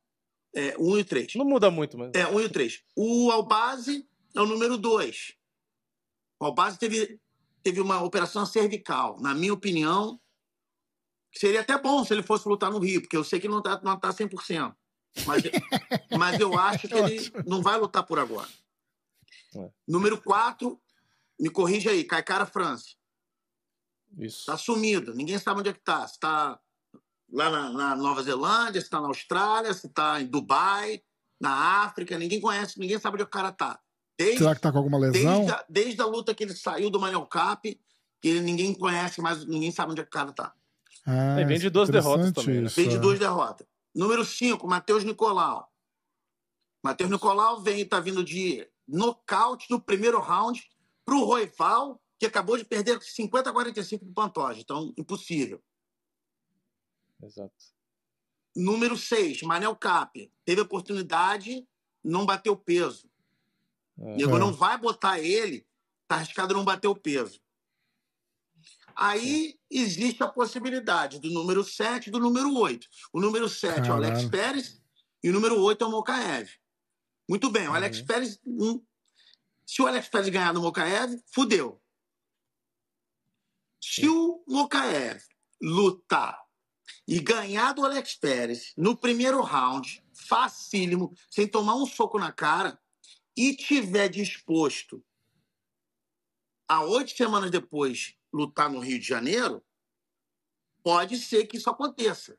É, 0.57 0.77
um 0.79 0.97
e 0.99 1.05
três. 1.05 1.35
Não 1.35 1.45
muda 1.45 1.71
muito, 1.71 1.99
mas. 1.99 2.13
É, 2.15 2.27
um 2.27 2.41
e 2.41 2.49
três. 2.49 2.83
O 2.97 3.31
Albase 3.31 4.09
é 4.35 4.41
o 4.41 4.47
número 4.47 4.77
dois. 4.79 5.35
O 6.41 6.45
Albase 6.47 6.79
teve, 6.79 7.21
teve 7.63 7.81
uma 7.81 8.03
operação 8.03 8.47
cervical. 8.47 9.21
Na 9.21 9.35
minha 9.35 9.53
opinião, 9.53 10.21
seria 11.35 11.61
até 11.61 11.77
bom 11.81 12.05
se 12.05 12.13
ele 12.15 12.23
fosse 12.23 12.49
lutar 12.49 12.71
no 12.71 12.79
Rio, 12.79 13.01
porque 13.01 13.17
eu 13.17 13.25
sei 13.25 13.41
que 13.41 13.49
não 13.49 13.61
tá, 13.63 13.81
não 13.83 13.99
tá 13.99 14.11
100%. 14.11 14.75
Mas, 15.27 15.43
mas 16.19 16.41
eu 16.41 16.57
acho 16.59 16.89
que 16.89 16.95
ele 16.99 17.19
não 17.47 17.61
vai 17.63 17.79
lutar 17.79 18.05
por 18.05 18.19
agora. 18.19 18.49
É. 19.57 19.71
Número 19.87 20.21
quatro, 20.21 20.81
me 21.41 21.51
corrija 21.51 21.91
aí, 21.91 22.05
Caicara 22.05 22.47
França. 22.47 22.87
Isso. 24.19 24.47
Tá 24.47 24.57
sumido, 24.57 25.15
ninguém 25.15 25.39
sabe 25.39 25.61
onde 25.61 25.71
é 25.71 25.73
que 25.73 25.81
tá. 25.83 26.07
Se 26.07 26.19
tá 26.21 26.59
lá 27.33 27.51
na, 27.51 27.71
na 27.73 27.97
Nova 27.97 28.23
Zelândia, 28.23 28.81
se 28.81 28.89
tá 28.89 29.01
na 29.01 29.09
Austrália, 29.09 29.75
se 29.75 29.89
tá 29.89 30.21
em 30.21 30.27
Dubai, 30.27 31.03
na 31.41 31.83
África, 31.83 32.17
ninguém 32.17 32.41
conhece, 32.41 32.79
ninguém 32.79 32.99
sabe 32.99 33.15
onde 33.15 33.25
o 33.25 33.29
cara 33.29 33.51
tá. 33.51 33.81
Desde, 34.17 34.39
Será 34.39 34.55
que 34.55 34.61
tá 34.61 34.71
com 34.71 34.79
alguma 34.79 34.99
lesão? 34.99 35.39
desde, 35.39 35.53
a, 35.53 35.65
desde 35.69 36.01
a 36.01 36.07
luta 36.07 36.33
que 36.35 36.45
ele 36.45 36.55
saiu 36.55 36.89
do 36.89 37.01
Manel 37.01 37.27
Cap, 37.27 37.69
que 38.23 38.29
ele, 38.29 38.41
ninguém 38.41 38.73
conhece, 38.73 39.21
mas 39.21 39.45
ninguém 39.45 39.73
sabe 39.73 39.91
onde 39.91 40.01
é 40.01 40.05
que 40.05 40.09
o 40.09 40.13
cara 40.13 40.33
tá. 40.33 40.55
Ah, 41.05 41.41
É, 41.41 41.45
vem 41.45 41.59
de 41.59 41.69
duas 41.69 41.89
derrotas 41.91 42.33
também, 42.33 42.61
né? 42.61 42.67
isso, 42.67 42.77
Vem 42.77 42.89
de 42.89 42.97
é. 42.97 42.99
duas 42.99 43.19
derrotas. 43.19 43.67
Número 43.93 44.25
5, 44.25 44.65
Matheus 44.69 45.03
Nicolau. 45.03 45.69
Matheus 46.83 47.11
Nicolau 47.11 47.61
vem, 47.61 47.85
tá 47.85 47.99
vindo 47.99 48.23
de 48.23 48.67
nocaute 48.87 49.67
no 49.71 49.81
primeiro 49.81 50.21
round 50.21 50.63
pro 51.05 51.25
Roival, 51.25 52.01
que 52.19 52.27
acabou 52.27 52.57
de 52.57 52.65
perder 52.65 53.01
50 53.03 53.51
a 53.51 53.53
45 53.53 54.05
pro 54.05 54.15
Pantoja. 54.15 54.61
Então, 54.61 54.93
impossível. 54.97 55.63
Exato. 57.23 57.55
Número 58.57 58.97
6, 58.97 59.43
Manel 59.43 59.75
Cap. 59.77 60.33
Teve 60.45 60.61
oportunidade, 60.61 61.67
não 62.03 62.25
bateu 62.25 62.57
peso. 62.57 63.11
É. 63.99 64.17
Nego 64.17 64.37
É. 64.37 64.39
não 64.39 64.53
vai 64.53 64.79
botar 64.79 65.19
ele, 65.21 65.67
tá 66.07 66.17
arriscado 66.17 66.55
não 66.55 66.65
bater 66.65 66.89
o 66.89 66.95
peso. 66.95 67.41
Aí 68.97 69.59
existe 69.69 70.23
a 70.23 70.29
possibilidade 70.29 71.19
do 71.19 71.29
número 71.31 71.65
7 71.65 72.07
e 72.09 72.11
do 72.13 72.21
número 72.21 72.55
8. 72.57 72.87
O 73.13 73.21
número 73.21 73.49
7 73.49 73.89
é 73.89 73.91
o 73.91 73.95
Alex. 73.95 74.25
Pérez 74.27 74.81
e 75.23 75.31
o 75.31 75.33
número 75.33 75.61
8 75.61 75.83
é 75.83 75.87
o 75.87 75.91
Mokaev. 75.91 76.49
Muito 77.29 77.51
bem, 77.51 77.67
o 77.69 77.73
Alex 77.75 77.99
Uhum. 78.01 78.07
Pérez. 78.07 78.41
Se 79.67 79.83
o 79.83 79.87
Alex 79.87 80.09
Pérez 80.09 80.29
ganhar 80.29 80.53
do 80.53 80.61
Mokaev, 80.61 81.23
fudeu. 81.33 81.83
Se 83.81 84.09
o 84.09 84.45
Mokaev 84.47 85.23
lutar 85.61 86.43
e 87.07 87.21
ganhar 87.21 87.73
do 87.73 87.85
Alex 87.85 88.15
Pérez 88.15 88.73
no 88.77 88.97
primeiro 88.97 89.41
round, 89.41 90.03
facílimo, 90.13 91.15
sem 91.31 91.47
tomar 91.47 91.77
um 91.77 91.87
soco 91.87 92.19
na 92.19 92.33
cara, 92.33 92.81
e 93.37 93.57
tiver 93.57 94.09
disposto 94.09 95.05
a 96.69 96.83
oito 96.85 97.17
semanas 97.17 97.51
depois 97.51 98.17
lutar 98.33 98.71
no 98.71 98.81
Rio 98.81 98.99
de 98.99 99.07
Janeiro, 99.07 99.65
pode 100.83 101.19
ser 101.19 101.47
que 101.47 101.57
isso 101.57 101.69
aconteça. 101.69 102.39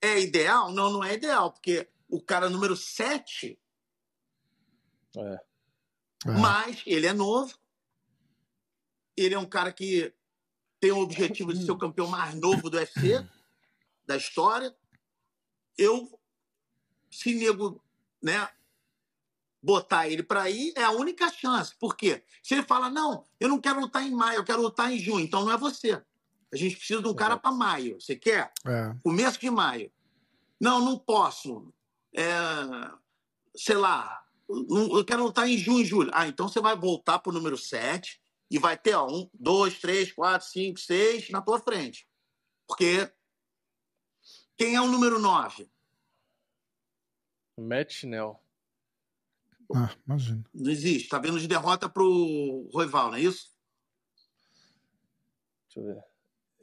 É 0.00 0.18
ideal? 0.20 0.70
Não, 0.70 0.90
não 0.90 1.04
é 1.04 1.14
ideal, 1.14 1.52
porque 1.52 1.90
o 2.08 2.22
cara 2.22 2.48
número 2.48 2.76
7, 2.76 3.60
É. 5.16 5.47
É. 6.26 6.30
mas 6.32 6.82
ele 6.86 7.06
é 7.06 7.12
novo, 7.12 7.56
ele 9.16 9.34
é 9.34 9.38
um 9.38 9.46
cara 9.46 9.72
que 9.72 10.12
tem 10.80 10.92
o 10.92 11.00
objetivo 11.00 11.52
de 11.52 11.64
ser 11.64 11.72
o 11.72 11.78
campeão 11.78 12.06
mais 12.06 12.34
novo 12.34 12.70
do 12.70 12.76
UFC, 12.76 13.26
da 14.06 14.16
história. 14.16 14.74
Eu, 15.76 16.20
se 17.10 17.34
nego, 17.34 17.82
né, 18.22 18.48
botar 19.62 20.08
ele 20.08 20.22
para 20.22 20.48
ir, 20.50 20.72
é 20.76 20.84
a 20.84 20.90
única 20.90 21.30
chance. 21.30 21.74
Por 21.76 21.96
quê? 21.96 22.22
Se 22.42 22.54
ele 22.54 22.62
fala, 22.62 22.88
não, 22.88 23.24
eu 23.40 23.48
não 23.48 23.60
quero 23.60 23.80
lutar 23.80 24.02
em 24.02 24.10
maio, 24.10 24.38
eu 24.38 24.44
quero 24.44 24.62
lutar 24.62 24.92
em 24.92 24.98
junho, 24.98 25.24
então 25.24 25.44
não 25.44 25.52
é 25.52 25.56
você. 25.56 26.02
A 26.52 26.56
gente 26.56 26.76
precisa 26.76 27.02
de 27.02 27.08
um 27.08 27.14
cara 27.14 27.36
para 27.36 27.52
maio. 27.52 28.00
Você 28.00 28.16
quer? 28.16 28.52
É. 28.64 28.94
Começo 29.02 29.38
de 29.38 29.50
maio. 29.50 29.92
Não, 30.60 30.80
não 30.82 30.98
posso. 30.98 31.72
É, 32.14 32.24
sei 33.54 33.76
lá, 33.76 34.24
não- 34.48 34.96
eu 34.98 35.04
quero 35.04 35.24
lutar 35.24 35.48
em 35.48 35.56
junho, 35.58 35.84
julho. 35.84 36.10
Ah, 36.14 36.26
então 36.26 36.48
você 36.48 36.60
vai 36.60 36.76
voltar 36.76 37.18
pro 37.18 37.32
número 37.32 37.56
7 37.56 38.20
e 38.50 38.58
vai 38.58 38.76
ter 38.78 38.94
ó, 38.94 39.06
um, 39.06 39.28
dois, 39.34 39.78
três, 39.78 40.12
quatro, 40.12 40.46
cinco, 40.48 40.80
seis 40.80 41.28
na 41.30 41.42
tua 41.42 41.58
frente. 41.60 42.08
Porque 42.66 43.10
quem 44.56 44.74
é 44.74 44.80
o 44.80 44.86
número 44.88 45.18
9? 45.18 45.70
Matt 47.58 47.92
Schnell. 47.92 48.40
Ah, 49.74 49.94
imagina. 50.06 50.42
Não 50.54 50.70
existe. 50.70 51.08
Tá 51.08 51.18
vendo 51.18 51.38
de 51.38 51.46
derrota 51.48 51.88
pro 51.88 52.68
Roival, 52.72 53.10
não 53.10 53.16
é 53.18 53.20
isso? 53.20 53.52
Deixa 55.66 55.80
eu 55.80 55.94
ver. 55.94 56.04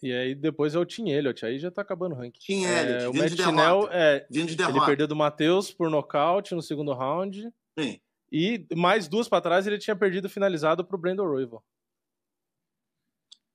E 0.01 0.11
aí 0.13 0.35
depois 0.35 0.75
é 0.75 0.79
o 0.79 0.85
Tim 0.85 1.09
Elliott, 1.09 1.45
aí 1.45 1.57
já 1.57 1.71
tá 1.71 1.81
acabando 1.81 2.13
o 2.15 2.17
ranking. 2.17 2.39
Tim 2.39 2.65
É, 2.65 2.81
Elliott, 2.81 3.05
o 3.07 3.11
vindo 3.11 3.21
Matt 3.23 3.33
de 3.33 3.41
Schnell, 3.43 3.89
é, 3.91 4.27
Vindo 4.29 4.45
de 4.47 4.53
ele 4.53 4.55
derrota. 4.57 4.85
perdeu 4.85 5.07
do 5.07 5.15
Matheus 5.15 5.71
por 5.71 5.89
nocaute 5.89 6.53
no 6.55 6.61
segundo 6.61 6.93
round. 6.93 7.51
Sim. 7.77 7.99
E 8.31 8.65
mais 8.75 9.07
duas 9.07 9.27
pra 9.29 9.41
trás 9.41 9.65
ele 9.67 9.77
tinha 9.77 9.95
perdido 9.95 10.29
finalizado 10.29 10.83
pro 10.85 10.97
Brandon 10.97 11.25
Royval. 11.25 11.63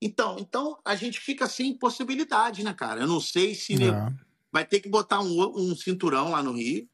Então, 0.03 0.39
então, 0.39 0.81
a 0.85 0.95
gente 0.97 1.21
fica 1.21 1.47
sem 1.49 1.77
possibilidade, 1.77 2.63
né, 2.65 2.73
cara? 2.73 3.01
Eu 3.03 3.07
não 3.07 3.21
sei 3.21 3.55
se 3.55 3.75
É. 3.75 3.91
vai 4.51 4.65
ter 4.67 4.81
que 4.81 4.89
botar 4.89 5.21
um, 5.21 5.41
um 5.59 5.77
cinturão 5.77 6.31
lá 6.31 6.43
no 6.43 6.53
Rio. 6.53 6.89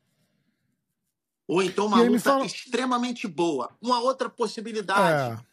Ou 1.48 1.62
então 1.62 1.86
uma 1.86 2.02
luta 2.02 2.18
fala- 2.18 2.44
extremamente 2.46 3.28
boa. 3.28 3.76
Uma 3.80 4.00
outra 4.00 4.28
possibilidade, 4.28 5.40
É. 5.40 5.46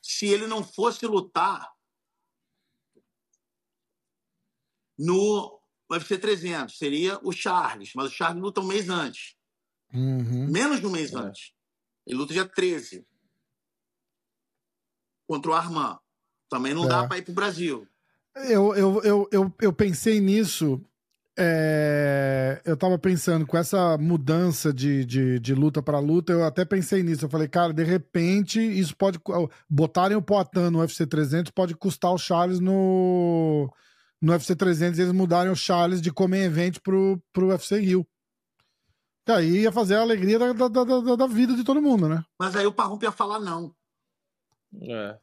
se 0.00 0.26
ele 0.26 0.46
não 0.46 0.64
fosse 0.64 1.06
lutar 1.06 1.74
no 4.98 5.60
UFC 5.90 6.16
300, 6.18 6.78
seria 6.78 7.18
o 7.22 7.32
Charles. 7.32 7.92
Mas 7.94 8.06
o 8.10 8.14
Charles 8.14 8.40
luta 8.42 8.60
um 8.60 8.66
mês 8.66 8.88
antes. 8.88 9.36
Uhum. 9.94 10.48
Menos 10.50 10.80
de 10.80 10.86
um 10.86 10.90
mês 10.90 11.12
É. 11.12 11.16
antes. 11.18 11.52
Ele 12.06 12.18
luta 12.18 12.32
dia 12.32 12.44
13. 12.44 13.06
Contra 15.28 15.50
o 15.50 15.54
Armand. 15.54 15.98
Também 16.50 16.74
não 16.74 16.84
É. 16.84 16.88
dá 16.88 17.06
para 17.06 17.18
ir 17.18 17.22
pro 17.22 17.32
Brasil. 17.34 17.86
Eu, 18.36 18.74
eu, 18.74 19.02
eu, 19.02 19.28
eu, 19.32 19.54
eu 19.60 19.72
pensei 19.72 20.20
nisso. 20.20 20.80
é, 21.36 22.60
eu 22.64 22.76
tava 22.76 22.96
pensando 22.96 23.44
com 23.44 23.56
essa 23.56 23.98
mudança 23.98 24.72
de, 24.72 25.04
de, 25.04 25.40
de 25.40 25.52
luta 25.54 25.82
para 25.82 25.98
luta, 25.98 26.32
eu 26.32 26.44
até 26.44 26.64
pensei 26.64 27.02
nisso. 27.02 27.24
Eu 27.24 27.28
falei, 27.28 27.48
cara, 27.48 27.72
de 27.72 27.82
repente 27.82 28.60
isso 28.60 28.96
pode. 28.96 29.18
Botarem 29.68 30.16
o 30.16 30.22
Poitin 30.22 30.70
no 30.70 30.78
UFC 30.80 31.04
300 31.06 31.50
pode 31.50 31.74
custar 31.74 32.12
o 32.12 32.18
Charles 32.18 32.60
no, 32.60 33.68
no 34.22 34.32
UFC 34.32 34.54
300 34.54 34.98
eles 35.00 35.12
mudarem 35.12 35.50
o 35.50 35.56
Charles 35.56 36.00
de 36.00 36.12
Comer 36.12 36.44
Event 36.44 36.78
pro, 36.84 37.20
pro 37.32 37.48
UFC 37.48 37.80
Rio. 37.80 38.06
Que 39.24 39.32
aí 39.32 39.60
ia 39.62 39.72
fazer 39.72 39.96
a 39.96 40.00
alegria 40.02 40.38
da, 40.38 40.52
da, 40.52 40.68
da, 40.68 41.16
da 41.16 41.26
vida 41.26 41.54
de 41.54 41.64
todo 41.64 41.80
mundo, 41.80 42.08
né? 42.08 42.22
Mas 42.38 42.54
aí 42.56 42.66
o 42.66 42.72
Parrump 42.72 43.02
ia 43.02 43.10
falar 43.12 43.38
não. 43.40 43.74
É, 44.82 45.16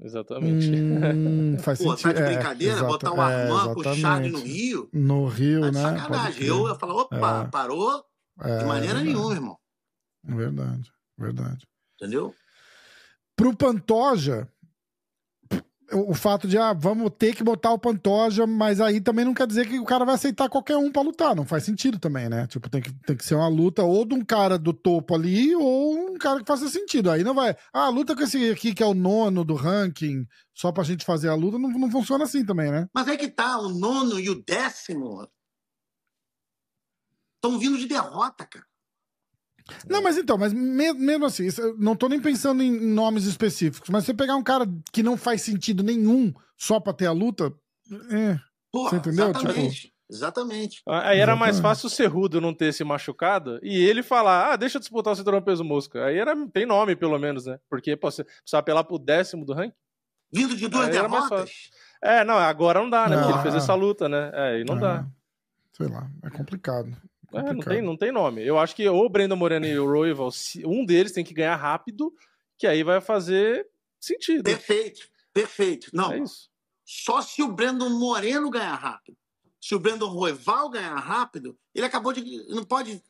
exatamente. 0.00 0.70
Hum, 0.70 1.56
faz 1.62 1.78
Pô, 1.78 1.90
sentido. 1.96 2.02
tá 2.02 2.12
de 2.12 2.20
é, 2.22 2.34
brincadeira? 2.34 2.74
exata- 2.74 2.88
botar 2.88 3.12
o 3.12 3.22
é, 3.22 3.42
Armand 3.44 3.74
com 3.74 3.80
o 3.80 3.94
Charles 3.94 4.32
no. 4.32 4.38
Rio? 4.40 4.88
No 4.92 5.26
Rio, 5.28 5.60
Tá 5.60 5.70
né? 5.72 5.82
Sacanagem. 5.82 6.46
Eu 6.46 6.68
ia 6.68 6.74
falar, 6.74 6.94
opa, 6.94 7.44
É. 7.46 7.48
parou 7.50 8.04
É, 8.40 8.58
de 8.58 8.64
maneira 8.64 9.00
nenhuma, 9.00 9.32
irmão. 9.34 9.58
Verdade, 10.24 10.90
verdade. 11.16 11.66
Entendeu? 11.96 12.34
Pro 13.36 13.54
Pantoja, 13.54 14.48
o, 15.92 16.14
fato 16.14 16.48
de, 16.48 16.56
ah, 16.56 16.72
vamos 16.72 17.10
ter 17.18 17.34
que 17.34 17.44
botar 17.44 17.72
o 17.72 17.78
Pantoja, 17.78 18.46
mas 18.46 18.80
aí 18.80 19.00
também 19.00 19.24
não 19.24 19.34
quer 19.34 19.46
dizer 19.46 19.68
que 19.68 19.78
o 19.78 19.84
cara 19.84 20.04
vai 20.04 20.14
aceitar 20.14 20.48
qualquer 20.48 20.76
um 20.76 20.90
pra 20.90 21.02
lutar. 21.02 21.34
Não 21.34 21.44
faz 21.44 21.64
sentido 21.64 21.98
também, 21.98 22.28
né? 22.28 22.46
Tipo, 22.46 22.70
tem 22.70 22.80
que, 22.80 22.92
tem 22.92 23.16
que 23.16 23.24
ser 23.24 23.34
uma 23.34 23.48
luta 23.48 23.82
ou 23.82 24.04
de 24.04 24.14
um 24.14 24.24
cara 24.24 24.58
do 24.58 24.72
topo 24.72 25.14
ali 25.14 25.54
ou 25.54 26.10
um 26.10 26.18
cara 26.18 26.40
que 26.40 26.46
faça 26.46 26.68
sentido. 26.68 27.10
Aí 27.10 27.22
não 27.22 27.34
vai, 27.34 27.56
ah, 27.72 27.88
luta 27.88 28.14
com 28.14 28.22
esse 28.22 28.50
aqui 28.50 28.74
que 28.74 28.82
é 28.82 28.86
o 28.86 28.94
nono 28.94 29.44
do 29.44 29.54
ranking, 29.54 30.26
só 30.54 30.72
pra 30.72 30.84
gente 30.84 31.04
fazer 31.04 31.28
a 31.28 31.34
luta, 31.34 31.58
não, 31.58 31.70
não 31.70 31.90
funciona 31.90 32.24
assim 32.24 32.44
também, 32.44 32.70
né? 32.70 32.88
Mas 32.94 33.08
é 33.08 33.16
que 33.16 33.28
tá, 33.28 33.58
o 33.58 33.68
nono 33.68 34.18
e 34.18 34.30
o 34.30 34.42
décimo 34.44 35.28
estão 37.36 37.58
vindo 37.58 37.76
de 37.78 37.86
derrota, 37.86 38.46
cara. 38.46 38.66
Não, 39.88 40.02
mas 40.02 40.16
então, 40.18 40.36
mas 40.36 40.52
me- 40.52 40.92
mesmo 40.92 41.24
assim, 41.24 41.48
não 41.78 41.96
tô 41.96 42.08
nem 42.08 42.20
pensando 42.20 42.62
em 42.62 42.70
nomes 42.70 43.24
específicos, 43.24 43.88
mas 43.90 44.04
você 44.04 44.12
pegar 44.12 44.36
um 44.36 44.42
cara 44.42 44.66
que 44.92 45.02
não 45.02 45.16
faz 45.16 45.42
sentido 45.42 45.82
nenhum 45.82 46.32
só 46.56 46.78
pra 46.78 46.92
ter 46.92 47.06
a 47.06 47.12
luta, 47.12 47.52
é. 48.10 48.38
Porra, 48.70 48.90
Você 48.90 48.96
entendeu? 48.96 49.30
exatamente. 49.30 49.94
Exatamente. 50.10 50.82
Aí 50.86 51.18
era 51.18 51.34
mais 51.34 51.58
fácil 51.60 51.86
o 51.86 51.90
Cerrudo 51.90 52.38
não 52.40 52.52
ter 52.52 52.72
se 52.74 52.84
machucado 52.84 53.58
e 53.62 53.74
ele 53.74 54.02
falar, 54.02 54.52
ah, 54.52 54.56
deixa 54.56 54.76
eu 54.76 54.80
disputar 54.80 55.12
o 55.12 55.16
cinturão 55.16 55.40
peso 55.40 55.64
mosca. 55.64 56.04
Aí 56.04 56.18
era, 56.18 56.34
tem 56.48 56.66
nome, 56.66 56.94
pelo 56.94 57.18
menos, 57.18 57.46
né? 57.46 57.58
Porque 57.70 57.96
pô, 57.96 58.10
você 58.10 58.22
precisa 58.22 58.58
apelar 58.58 58.84
pro 58.84 58.98
décimo 58.98 59.46
do 59.46 59.54
ranking. 59.54 59.74
Vindo 60.30 60.54
de 60.56 60.68
duas 60.68 60.86
Aí 60.86 60.92
derrotas. 60.92 61.50
É, 62.02 62.22
não, 62.22 62.34
agora 62.36 62.80
não 62.80 62.90
dá, 62.90 63.08
né? 63.08 63.16
Porque 63.16 63.28
Não, 63.30 63.34
ele 63.36 63.42
fez 63.42 63.54
é. 63.54 63.58
essa 63.58 63.74
luta, 63.74 64.08
né? 64.08 64.30
É, 64.34 64.40
aí 64.56 64.64
não 64.64 64.76
dá. 64.78 65.00
Ah, 65.00 65.06
Sei 65.72 65.88
lá, 65.88 66.08
é 66.22 66.30
complicado. 66.30 66.94
É, 67.34 67.52
não, 67.52 67.60
tem, 67.60 67.82
não 67.82 67.96
tem 67.96 68.12
nome. 68.12 68.46
Eu 68.46 68.58
acho 68.58 68.74
que 68.76 68.88
ou 68.88 69.04
o 69.04 69.08
Brandon 69.08 69.36
Moreno 69.36 69.66
e 69.66 69.78
o 69.78 69.86
Royval, 69.90 70.30
um 70.64 70.84
deles 70.84 71.12
tem 71.12 71.24
que 71.24 71.34
ganhar 71.34 71.56
rápido, 71.56 72.12
que 72.58 72.66
aí 72.66 72.82
vai 72.82 73.00
fazer 73.00 73.66
sentido. 74.00 74.44
Perfeito, 74.44 75.08
perfeito. 75.32 75.90
Não, 75.92 76.12
É 76.12 76.18
isso. 76.18 76.48
só 76.84 77.20
se 77.22 77.42
o 77.42 77.48
Brandon 77.52 77.90
Moreno 77.90 78.50
ganhar 78.50 78.74
rápido. 78.74 79.16
Se 79.60 79.74
o 79.74 79.78
Brandon 79.78 80.08
Roival 80.08 80.68
ganhar 80.68 80.94
rápido, 80.96 81.58
ele 81.74 81.86
acabou 81.86 82.12
de. 82.12 82.22
Não 82.48 82.62
pode. 82.64 83.02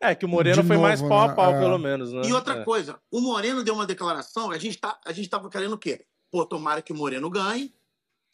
É, 0.00 0.14
que 0.14 0.24
o 0.24 0.28
Moreno 0.28 0.62
De 0.62 0.68
foi 0.68 0.78
mais 0.78 1.00
novo, 1.00 1.12
pau 1.12 1.26
né? 1.26 1.32
a 1.32 1.36
pau, 1.36 1.54
É. 1.54 1.58
pelo 1.58 1.76
menos, 1.78 2.12
né? 2.12 2.22
E 2.24 2.32
outra 2.32 2.60
É. 2.60 2.64
coisa, 2.64 3.00
o 3.10 3.20
Moreno 3.20 3.62
deu 3.64 3.74
uma 3.74 3.84
declaração, 3.86 4.50
a 4.50 4.56
gente, 4.56 4.78
tá, 4.78 4.98
a 5.04 5.12
gente 5.12 5.28
tava 5.28 5.50
querendo 5.50 5.72
o 5.74 5.78
quê? 5.78 6.06
Pô, 6.30 6.46
tomara 6.46 6.80
que 6.80 6.92
o 6.92 6.96
Moreno 6.96 7.28
ganhe, 7.28 7.74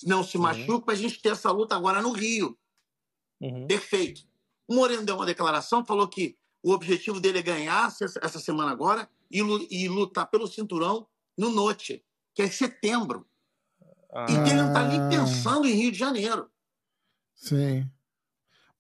não 0.05 0.23
se 0.23 0.37
Uhum. 0.37 0.43
machuque, 0.45 0.85
pra 0.85 0.95
gente 0.95 1.21
ter 1.23 1.31
essa 1.31 1.51
luta 1.51 1.75
agora 1.75 2.03
no 2.03 2.13
Rio. 2.13 2.57
Uhum. 3.41 3.67
Perfeito. 3.67 4.23
O 4.67 4.75
Moreno 4.75 5.05
deu 5.05 5.17
uma 5.17 5.27
declaração, 5.27 5.85
falou 5.85 6.09
que 6.09 6.37
o 6.63 6.73
objetivo 6.73 7.21
dele 7.21 7.39
é 7.39 7.43
ganhar 7.43 7.89
essa 8.23 8.39
semana 8.39 8.71
agora 8.71 9.09
e, 9.31 9.43
lu- 9.43 9.67
lutar 9.89 10.27
pelo 10.31 10.47
cinturão 10.47 11.07
no 11.37 11.51
Note, 11.51 12.03
que 12.35 12.43
é 12.43 12.47
em 12.47 12.51
setembro. 12.51 13.27
Ah, 14.13 14.27
E 14.29 14.33
ele 14.35 14.55
não 14.55 14.73
tá 14.73 14.87
nem 14.87 15.09
pensando 15.09 15.67
em 15.67 15.73
Rio 15.75 15.93
de 15.93 15.99
Janeiro. 15.99 16.49
Sim. 17.35 17.91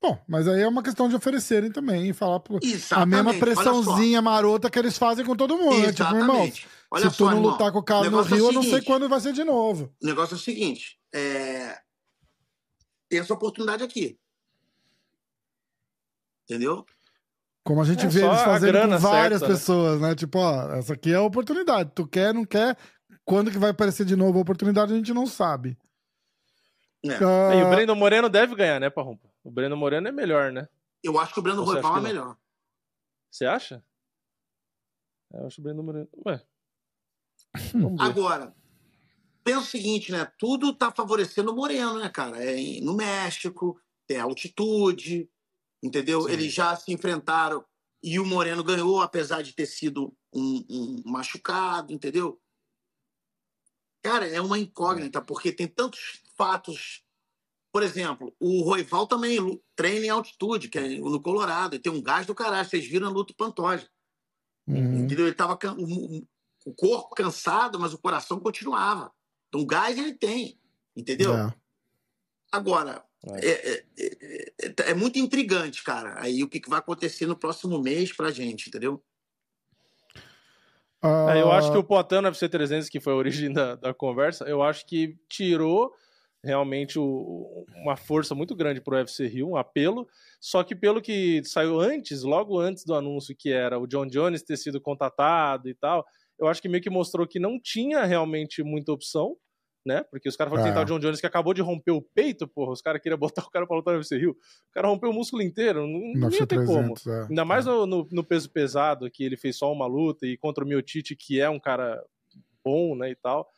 Bom, 0.00 0.22
mas 0.28 0.46
aí 0.46 0.60
é 0.60 0.68
uma 0.68 0.82
questão 0.82 1.08
de 1.08 1.16
oferecerem 1.16 1.72
também 1.72 2.10
e 2.10 2.12
falar 2.12 2.38
pro... 2.40 2.56
a 2.56 2.60
Exatamente. 2.62 3.08
mesma 3.24 3.34
pressãozinha 3.34 4.20
marota 4.22 4.70
que 4.70 4.78
eles 4.78 4.96
fazem 4.98 5.24
com 5.24 5.34
todo 5.34 5.56
mundo. 5.56 5.78
né? 5.78 5.92
Tipo, 5.92 6.02
irmão, 6.14 6.44
Exatamente. 6.44 6.68
Olha 6.90 7.10
se 7.10 7.16
tu 7.16 7.24
só, 7.24 7.30
não 7.30 7.36
irmão, 7.38 7.50
lutar 7.52 7.72
com 7.72 7.78
o 7.78 7.82
cara 7.82 8.08
no 8.10 8.20
é 8.20 8.22
Rio, 8.22 8.46
eu 8.46 8.52
não 8.52 8.62
sei 8.62 8.80
quando 8.82 9.08
vai 9.08 9.20
ser 9.20 9.32
de 9.32 9.42
novo. 9.42 9.92
O 10.02 10.06
negócio 10.06 10.34
é 10.34 10.36
o 10.36 10.40
seguinte: 10.40 10.98
é... 11.12 11.80
tem 13.08 13.18
essa 13.18 13.34
oportunidade 13.34 13.82
aqui. 13.82 14.18
Entendeu? 16.44 16.84
Como 17.64 17.80
a 17.80 17.84
gente 17.84 18.04
É 18.04 18.08
vê 18.08 18.24
eles 18.24 18.42
fazendo 18.42 18.78
com 18.78 18.98
várias 18.98 19.40
certa, 19.40 19.54
né? 19.54 19.58
pessoas, 19.58 20.00
né? 20.00 20.14
Tipo, 20.14 20.38
ó, 20.38 20.74
essa 20.74 20.92
aqui 20.94 21.12
é 21.12 21.16
a 21.16 21.22
oportunidade. 21.22 21.90
Tu 21.94 22.06
quer, 22.06 22.34
não 22.34 22.44
quer. 22.44 22.76
Quando 23.24 23.50
que 23.50 23.56
vai 23.58 23.70
aparecer 23.70 24.04
de 24.04 24.14
novo 24.16 24.38
a 24.38 24.42
oportunidade, 24.42 24.92
a 24.92 24.96
gente 24.96 25.14
não 25.14 25.26
sabe. 25.26 25.78
É. 27.04 27.14
Ah, 27.16 27.54
E 27.54 27.62
o 27.62 27.70
Brandon 27.70 27.94
Moreno 27.94 28.28
deve 28.28 28.54
ganhar, 28.54 28.78
né, 28.80 28.90
Parrumpa? 28.90 29.28
O 29.42 29.50
Brandon 29.50 29.76
Moreno 29.76 30.08
é 30.08 30.12
melhor, 30.12 30.52
né? 30.52 30.68
Eu 31.02 31.18
acho 31.18 31.32
que 31.34 31.40
o 31.40 31.42
Breno 31.42 31.62
Roival 31.64 31.98
é 31.98 32.00
melhor. 32.00 32.36
Você 33.30 33.46
acha? 33.46 33.82
É, 35.32 35.40
Eu 35.40 35.46
acho 35.46 35.60
o 35.60 35.64
Brandon 35.64 35.82
Moreno. 35.82 36.08
Ué. 36.26 36.36
Ver. 37.56 38.00
Agora, 38.00 38.54
pensa 39.42 39.60
o 39.60 39.64
seguinte, 39.64 40.12
né? 40.12 40.30
Tudo 40.38 40.74
tá 40.74 40.90
favorecendo 40.90 41.52
o 41.52 41.56
Moreno, 41.56 41.98
né, 41.98 42.08
cara? 42.08 42.42
É 42.42 42.80
no 42.80 42.94
México, 42.94 43.78
tem 44.06 44.18
altitude, 44.18 45.30
entendeu? 45.84 46.22
Sim. 46.22 46.32
Eles 46.32 46.52
já 46.52 46.74
se 46.74 46.92
enfrentaram 46.92 47.64
e 48.02 48.18
o 48.18 48.24
Moreno 48.24 48.64
ganhou, 48.64 49.00
apesar 49.00 49.42
de 49.42 49.52
ter 49.52 49.66
sido 49.66 50.16
um, 50.32 50.64
um 50.68 51.02
machucado, 51.06 51.92
entendeu? 51.92 52.40
Cara, 54.02 54.26
é 54.26 54.40
uma 54.40 54.58
incógnita, 54.58 55.22
porque 55.22 55.52
tem 55.52 55.66
tantos 55.66 56.22
fatos. 56.36 57.02
Por 57.72 57.82
exemplo, 57.82 58.34
o 58.38 58.62
Roival 58.62 59.06
também 59.06 59.38
treina 59.74 60.06
em 60.06 60.10
altitude, 60.10 60.68
que 60.68 60.78
é 60.78 60.98
no 60.98 61.20
Colorado, 61.20 61.74
e 61.74 61.78
tem 61.78 61.90
um 61.92 62.02
gás 62.02 62.26
do 62.26 62.34
caralho. 62.34 62.68
Vocês 62.68 62.86
viram 62.86 63.06
a 63.08 63.10
luta 63.10 63.32
do 63.32 63.36
Pantoja. 63.36 63.88
uhum. 64.66 65.04
Entendeu? 65.04 65.26
Ele 65.26 65.34
tava 65.34 65.56
can- 65.56 65.76
o 65.78 66.74
corpo 66.74 67.14
cansado, 67.14 67.78
mas 67.80 67.92
o 67.92 67.98
coração 67.98 68.38
continuava. 68.40 69.12
Então, 69.48 69.66
gás 69.66 69.96
ele 69.98 70.14
tem, 70.14 70.60
entendeu? 70.96 71.34
É. 71.34 71.54
Agora, 72.52 73.04
é, 73.36 73.48
é- 73.48 73.84
é- 73.98 74.52
é- 74.62 74.90
é 74.90 74.94
muito 74.94 75.18
intrigante, 75.18 75.82
cara. 75.82 76.14
Aí 76.20 76.42
o 76.42 76.48
que 76.48 76.60
que 76.60 76.68
vai 76.70 76.78
acontecer 76.78 77.26
no 77.26 77.36
próximo 77.36 77.80
mês 77.80 78.12
pra 78.12 78.30
gente, 78.30 78.68
entendeu? 78.68 79.02
Ah, 81.02 81.36
É, 81.36 81.42
eu 81.42 81.50
acho 81.52 81.70
que 81.70 81.78
o 81.78 81.84
Poitin 81.84 82.16
no 82.16 82.28
UFC 82.28 82.48
300, 82.48 82.88
que 82.88 83.00
foi 83.00 83.12
a 83.12 83.16
origem 83.16 83.52
da, 83.52 83.74
da 83.76 83.92
conversa, 83.94 84.44
eu 84.44 84.62
acho 84.62 84.86
que 84.86 85.16
tirou 85.28 85.92
realmente 86.42 86.98
o- 86.98 87.64
uma 87.76 87.96
força 87.96 88.34
muito 88.34 88.54
grande 88.54 88.80
pro 88.80 88.96
UFC 88.96 89.26
Rio, 89.26 89.48
um 89.50 89.56
apelo. 89.56 90.06
Só 90.40 90.62
que 90.62 90.74
pelo 90.74 91.00
que 91.00 91.42
saiu 91.44 91.80
antes, 91.80 92.22
logo 92.22 92.58
antes 92.58 92.84
do 92.84 92.94
anúncio, 92.94 93.34
que 93.36 93.50
era 93.50 93.78
o 93.78 93.86
John 93.86 94.06
Jones 94.06 94.42
ter 94.42 94.56
sido 94.58 94.80
contatado 94.80 95.68
e 95.68 95.74
tal, 95.74 96.04
eu 96.38 96.46
acho 96.46 96.60
que 96.60 96.68
meio 96.68 96.82
que 96.82 96.90
mostrou 96.90 97.26
que 97.26 97.38
não 97.38 97.58
tinha 97.60 98.04
realmente 98.04 98.62
muita 98.62 98.92
opção, 98.92 99.36
né? 99.84 100.02
Porque 100.10 100.28
os 100.28 100.36
caras 100.36 100.50
foram 100.50 100.64
É. 100.64 100.68
tentar 100.68 100.82
o 100.82 100.84
John 100.84 100.98
Jones 100.98 101.20
que 101.20 101.26
acabou 101.26 101.52
de 101.52 101.60
romper 101.62 101.90
o 101.92 102.00
peito, 102.00 102.48
porra. 102.48 102.72
Os 102.72 102.80
caras 102.80 103.02
queriam 103.02 103.18
botar 103.18 103.42
o 103.42 103.50
cara 103.50 103.66
pra 103.66 103.76
lutar 103.76 103.92
no 103.94 104.00
UFC 104.00 104.16
Rio. 104.16 104.30
O 104.32 104.72
cara 104.72 104.88
rompeu 104.88 105.10
o 105.10 105.12
músculo 105.12 105.42
inteiro, 105.42 105.86
não, 105.86 106.12
não 106.14 106.30
ia 106.30 106.46
ter 106.46 106.64
como. 106.64 106.94
300, 106.94 107.06
é. 107.06 107.26
Ainda 107.28 107.44
mais 107.44 107.66
no, 107.66 107.86
no- 107.86 108.08
no 108.10 108.24
peso 108.24 108.48
pesado, 108.50 109.10
que 109.10 109.22
ele 109.24 109.36
fez 109.36 109.56
só 109.56 109.70
uma 109.72 109.86
luta, 109.86 110.26
e 110.26 110.36
contra 110.36 110.64
o 110.64 110.66
Miotite, 110.66 111.14
que 111.14 111.40
é 111.40 111.48
um 111.50 111.60
cara 111.60 112.02
bom, 112.64 112.94
né, 112.96 113.10
e 113.10 113.14
tal. 113.14 113.48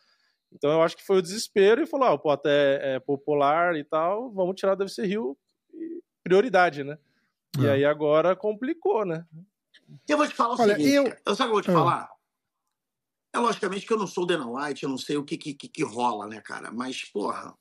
Então 0.52 0.70
eu 0.70 0.82
acho 0.82 0.96
que 0.96 1.04
foi 1.04 1.18
o 1.18 1.22
desespero 1.22 1.82
e 1.82 1.86
falou, 1.86 2.06
ah, 2.08 2.12
o 2.14 2.18
Poitin 2.18 2.48
é, 2.48 2.94
é 2.94 2.98
popular 3.00 3.76
e 3.76 3.84
tal, 3.84 4.30
vamos 4.30 4.56
tirar 4.56 4.74
do 4.74 4.80
UFC 4.82 5.04
Rio, 5.06 5.36
e 5.72 6.00
prioridade, 6.24 6.82
né? 6.82 6.98
E 7.60 7.66
É. 7.66 7.70
aí 7.70 7.84
agora 7.84 8.34
complicou, 8.34 9.04
né? 9.04 9.24
Eu 10.08 10.16
vou 10.16 10.26
te 10.26 10.34
falar 10.34 10.54
o 10.56 10.60
Olha, 10.60 10.74
seguinte, 10.74 10.92
eu- 10.94 11.04
cara. 11.04 11.20
eu 11.26 11.34
sabe 11.36 11.50
o 11.50 11.52
que 11.52 11.52
eu 11.52 11.54
vou 11.54 11.62
te 11.62 11.70
Ah. 11.70 11.72
falar? 11.74 12.15
É 13.36 13.38
logicamente 13.38 13.84
que 13.86 13.92
eu 13.92 13.98
não 13.98 14.06
sou 14.06 14.24
o 14.24 14.26
Dana 14.26 14.46
White, 14.48 14.82
eu 14.84 14.88
não 14.88 14.96
sei 14.96 15.18
o 15.18 15.22
que, 15.24 15.36
que, 15.36 15.52
que- 15.52 15.68
que 15.68 15.82
rola, 15.84 16.26
né, 16.26 16.40
cara? 16.40 16.70
Mas, 16.72 17.04
porra, 17.04 17.54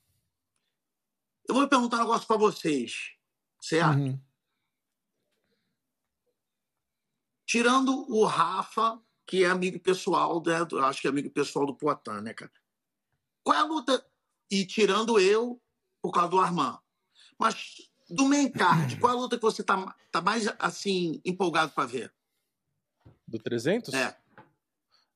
eu 1.50 1.54
vou 1.54 1.68
perguntar 1.68 1.98
um 1.98 2.00
negócio 2.00 2.26
pra 2.26 2.38
vocês, 2.38 3.12
certo? 3.62 3.98
Uhum. 4.00 4.20
Tirando 7.46 8.10
o 8.10 8.24
Rafa, 8.24 9.02
que 9.28 9.44
é 9.44 9.50
amigo 9.50 9.78
pessoal, 9.78 10.42
né, 10.46 10.64
do- 10.64 10.80
acho 10.80 11.02
que 11.02 11.08
é 11.08 11.10
amigo 11.10 11.30
pessoal 11.30 11.66
do 11.66 11.76
Poitin, 11.76 12.22
né, 12.24 12.34
cara? 12.34 12.54
Qual 13.44 13.58
é 13.58 13.60
a 13.60 13.66
luta? 13.66 14.06
E 14.50 14.66
tirando 14.66 15.20
eu, 15.20 15.62
por 16.02 16.14
causa 16.14 16.30
do 16.30 16.40
Armand. 16.40 16.80
Mas 17.38 17.92
do 18.10 18.24
main 18.30 18.50
card, 18.50 18.96
qual 18.98 19.12
é 19.12 19.16
a 19.18 19.20
luta 19.20 19.36
que 19.36 19.44
você 19.44 19.62
tá, 19.62 19.94
tá 20.10 20.22
mais, 20.22 20.48
assim, 20.58 21.20
empolgado 21.26 21.74
pra 21.74 21.86
ver? 21.86 22.14
Do 23.28 23.38
300? 23.40 23.94
É. 23.94 24.18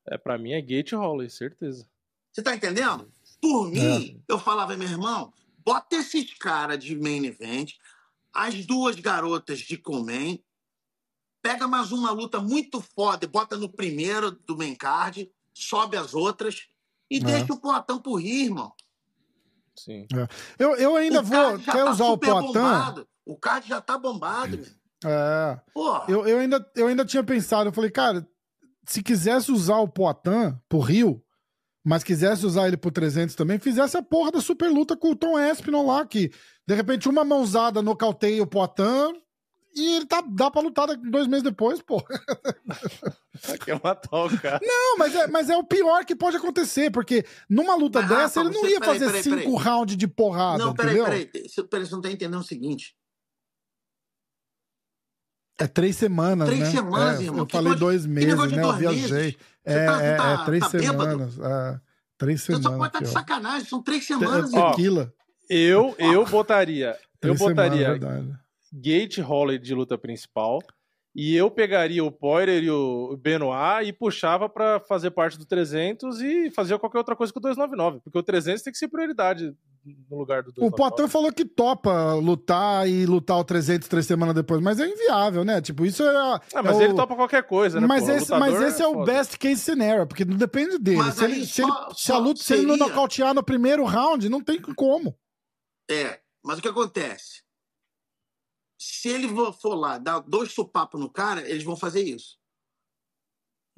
É, 0.07 0.17
pra 0.17 0.37
mim 0.37 0.51
é 0.53 0.61
Gate 0.61 0.93
Holloway, 0.93 1.29
certeza. 1.29 1.87
Você 2.31 2.41
tá 2.41 2.55
entendendo? 2.55 3.11
Por 3.41 3.69
mim, 3.69 4.21
eu 4.27 4.37
falava, 4.39 4.75
meu 4.75 4.87
irmão, 4.87 5.31
bota 5.65 5.95
esses 5.95 6.33
caras 6.33 6.83
de 6.83 6.95
main 6.95 7.25
event, 7.25 7.73
as 8.33 8.65
duas 8.65 8.95
garotas 8.95 9.59
de 9.59 9.77
Comen, 9.77 10.43
pega 11.41 11.67
mais 11.67 11.91
uma 11.91 12.11
luta 12.11 12.39
muito 12.39 12.81
foda, 12.81 13.25
e 13.25 13.27
bota 13.27 13.55
no 13.57 13.69
primeiro 13.69 14.31
do 14.31 14.57
main 14.57 14.75
card, 14.75 15.31
sobe 15.53 15.95
as 15.97 16.13
outras 16.13 16.67
e 17.09 17.17
É. 17.17 17.19
deixa 17.21 17.53
o 17.53 17.59
Poitin 17.59 17.99
por 17.99 18.17
rir, 18.17 18.45
irmão. 18.45 18.73
Sim. 19.75 20.05
Eu, 20.57 20.75
eu 20.75 20.95
ainda 20.95 21.21
o 21.21 21.23
vou. 21.23 21.59
Quer 21.59 21.71
tá 21.71 21.91
usar 21.91 22.05
o 22.05 22.17
Poitin? 22.17 22.47
bombado. 22.47 23.07
O 23.25 23.37
card 23.37 23.67
já 23.67 23.79
tá 23.79 23.97
bombado, 23.97 24.57
meu. 24.57 24.67
É. 25.05 25.59
Porra. 25.73 26.05
Eu, 26.09 26.27
eu, 26.27 26.39
ainda, 26.39 26.71
eu 26.75 26.87
ainda 26.87 27.05
tinha 27.05 27.23
pensado, 27.23 27.69
eu 27.69 27.73
falei, 27.73 27.89
cara, 27.89 28.27
se 28.85 29.01
quisesse 29.03 29.51
usar 29.51 29.77
o 29.77 29.87
Poitin 29.87 30.55
pro 30.67 30.79
Rio, 30.79 31.23
mas 31.83 32.03
quisesse 32.03 32.45
usar 32.45 32.67
ele 32.67 32.77
pro 32.77 32.91
300 32.91 33.35
também, 33.35 33.57
fizesse 33.59 33.97
a 33.97 34.01
porra 34.03 34.31
da 34.31 34.41
super 34.41 34.69
luta 34.69 34.95
com 34.97 35.11
o 35.11 35.15
Tom 35.15 35.39
Espinol 35.39 35.85
lá, 35.85 36.05
que 36.05 36.31
de 36.67 36.75
repente 36.75 37.07
uma 37.09 37.23
mãozada 37.23 37.81
nocauteia 37.81 38.43
o 38.43 38.47
Poitin 38.47 39.13
e 39.75 39.95
ele 39.97 40.05
tá, 40.07 40.21
dá 40.27 40.49
pra 40.49 40.61
lutar 40.61 40.87
dois 40.97 41.27
meses 41.27 41.43
depois, 41.43 41.81
pô. 41.81 42.03
Quer 43.63 43.79
matar 43.83 44.25
o 44.25 44.39
cara. 44.39 44.59
Não, 44.61 44.97
mas 44.97 45.15
é, 45.15 45.27
mas 45.27 45.49
é 45.49 45.55
o 45.57 45.63
pior 45.63 46.03
que 46.05 46.15
pode 46.15 46.35
acontecer, 46.37 46.91
porque 46.91 47.23
numa 47.49 47.75
luta 47.75 48.01
Mas, 48.01 48.09
dessa 48.09 48.21
Rafa, 48.23 48.39
ele 48.41 48.49
não 48.49 48.61
você- 48.61 48.71
ia 48.71 48.79
peraí, 48.79 48.99
fazer 48.99 49.05
peraí, 49.05 49.23
cinco 49.23 49.55
rounds 49.55 49.95
de 49.95 50.07
porrada, 50.07 50.57
Não, 50.65 50.73
peraí, 50.73 50.95
entendeu? 50.99 51.05
peraí. 51.05 51.47
Você, 51.47 51.63
peraí. 51.63 51.85
Você 51.85 51.91
não 51.93 52.01
tá 52.01 52.11
entendendo 52.11 52.41
o 52.41 52.43
seguinte. 52.43 52.95
É 55.59 55.67
três 55.67 55.95
semanas, 55.97 56.47
Três 56.47 56.61
né? 56.61 56.71
semanas, 56.71 57.19
É, 57.19 57.23
irmão. 57.23 57.39
Eu 57.39 57.45
Que 57.45 57.57
falei 57.57 57.75
dois 57.75 58.05
meses, 58.05 58.51
né? 58.51 58.63
Eu 58.63 58.73
viajei. 58.77 59.31
Você 59.31 59.37
É, 59.65 59.85
tá- 59.85 60.01
é, 60.03 60.15
tá- 60.15 60.31
é 60.41 60.45
três 60.45 60.63
tá 60.63 60.69
semanas. 60.69 61.39
é, 61.39 61.79
três 62.17 62.41
Você 62.41 62.45
semanas. 62.55 62.63
só 62.71 62.77
pode 62.77 62.87
estar 62.87 62.99
de 63.01 63.09
sacanagem. 63.09 63.67
São 63.67 63.83
três 63.83 64.01
Te- 64.03 64.07
semanas, 64.07 64.53
é 64.53 64.55
irmão. 64.57 64.71
tequila. 64.71 65.13
Eu, 65.49 65.95
eu 65.99 66.25
botaria. 66.25 66.91
Eu 66.91 66.97
Três 67.19 67.37
semanas, 67.39 67.57
botaria 67.69 67.89
verdade. 67.89 68.33
Gate 68.71 69.17
Holloway 69.19 69.57
de 69.59 69.73
luta 69.75 69.97
principal. 69.97 70.59
E 71.21 71.35
eu 71.35 71.51
pegaria 71.51 72.01
o 72.01 72.09
Poirier 72.09 72.63
e 72.63 72.71
o 72.71 73.17
Benoit 73.17 73.85
e 73.85 73.91
puxava 73.91 74.47
pra 74.47 74.79
fazer 74.79 75.11
parte 75.11 75.37
do 75.37 75.45
300 75.45 76.21
e 76.21 76.49
fazer 76.51 76.79
qualquer 76.79 76.97
outra 76.99 77.13
coisa 77.13 77.33
com 77.33 77.39
o 77.39 77.41
299. 77.41 77.99
Porque 78.01 78.17
o 78.17 78.23
300 78.23 78.61
tem 78.63 78.71
que 78.71 78.79
ser 78.79 78.87
prioridade 78.87 79.53
no 80.09 80.17
lugar 80.17 80.43
do 80.43 80.49
O 80.51 80.53
299. 80.53 80.77
Poitin 80.95 81.11
falou 81.11 81.33
que 81.33 81.43
topa 81.43 82.13
lutar 82.13 82.87
e 82.87 83.05
lutar 83.05 83.37
o 83.37 83.43
300 83.43 83.89
três 83.89 84.05
semanas 84.05 84.33
depois, 84.33 84.61
mas 84.61 84.79
é 84.79 84.87
inviável, 84.87 85.43
né? 85.43 85.59
Tipo, 85.61 85.85
isso 85.85 86.03
é. 86.03 86.15
Ah, 86.53 86.63
mas 86.63 86.79
é 86.79 86.83
ele 86.85 86.93
o- 86.93 86.95
topa 86.95 87.15
qualquer 87.17 87.43
coisa, 87.43 87.81
né? 87.81 87.87
Mas 87.87 88.07
esse, 88.07 88.31
mas 88.31 88.61
esse 88.61 88.81
é, 88.81 88.87
o 88.87 88.93
foda. 88.93 89.11
best 89.11 89.37
case 89.37 89.57
scenario, 89.59 90.07
porque 90.07 90.23
não 90.23 90.37
depende 90.37 90.77
dele. 90.79 90.99
Mas 90.99 91.15
Se 91.15 91.25
ele, 91.25 91.45
se, 91.45 91.61
ele, 91.61 91.71
se 91.97 92.11
a 92.13 92.17
luta, 92.17 92.41
se 92.41 92.53
ele 92.53 92.65
não 92.65 92.75
seria- 92.77 92.87
nocautear 92.87 93.33
no 93.33 93.43
primeiro 93.43 93.83
round, 93.83 94.29
não 94.29 94.41
tem 94.41 94.61
como. 94.61 95.13
É, 95.91 96.19
mas 96.41 96.59
o 96.59 96.61
que 96.61 96.67
acontece? 96.69 97.41
Se 98.81 99.09
ele 99.09 99.27
for 99.61 99.75
lá 99.75 99.97
dar 99.97 100.19
dois 100.19 100.53
supapos 100.53 100.99
no 100.99 101.09
cara, 101.09 101.41
eles 101.49 101.63
vão 101.63 101.75
fazer 101.75 102.01
isso. 102.01 102.39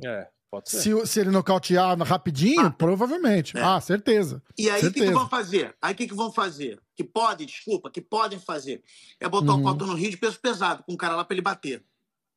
É, 0.03 0.28
pode 0.49 0.69
ser. 0.69 0.82
Se, 0.82 1.07
se 1.07 1.19
ele 1.19 1.32
nocautear 1.32 1.98
rapidinho, 2.03 2.68
Ah. 2.68 2.72
provavelmente. 2.72 3.57
É. 3.57 3.61
Ah, 3.64 3.82
certeza. 3.82 4.44
E 4.57 4.69
aí, 4.69 4.86
o 4.86 4.94
que, 4.94 5.02
que 5.02 5.11
vão 5.11 5.28
fazer? 5.28 5.76
Aí, 5.82 5.94
o 5.94 5.98
que, 5.98 6.07
que 6.07 6.14
vão 6.14 6.32
fazer? 6.32 6.80
Que 6.95 7.03
podem, 7.03 7.48
desculpa, 7.48 7.90
que 7.90 8.02
podem 8.02 8.40
fazer. 8.40 8.84
É 9.19 9.28
botar 9.28 9.53
Uhum. 9.53 9.65
o 9.65 9.73
no 9.73 9.94
Rio 9.95 10.11
de 10.11 10.18
peso 10.18 10.40
pesado, 10.40 10.84
com 10.84 10.94
o 10.94 10.98
cara 10.98 11.15
lá 11.15 11.26
pra 11.26 11.34
ele 11.34 11.41
bater. 11.41 11.84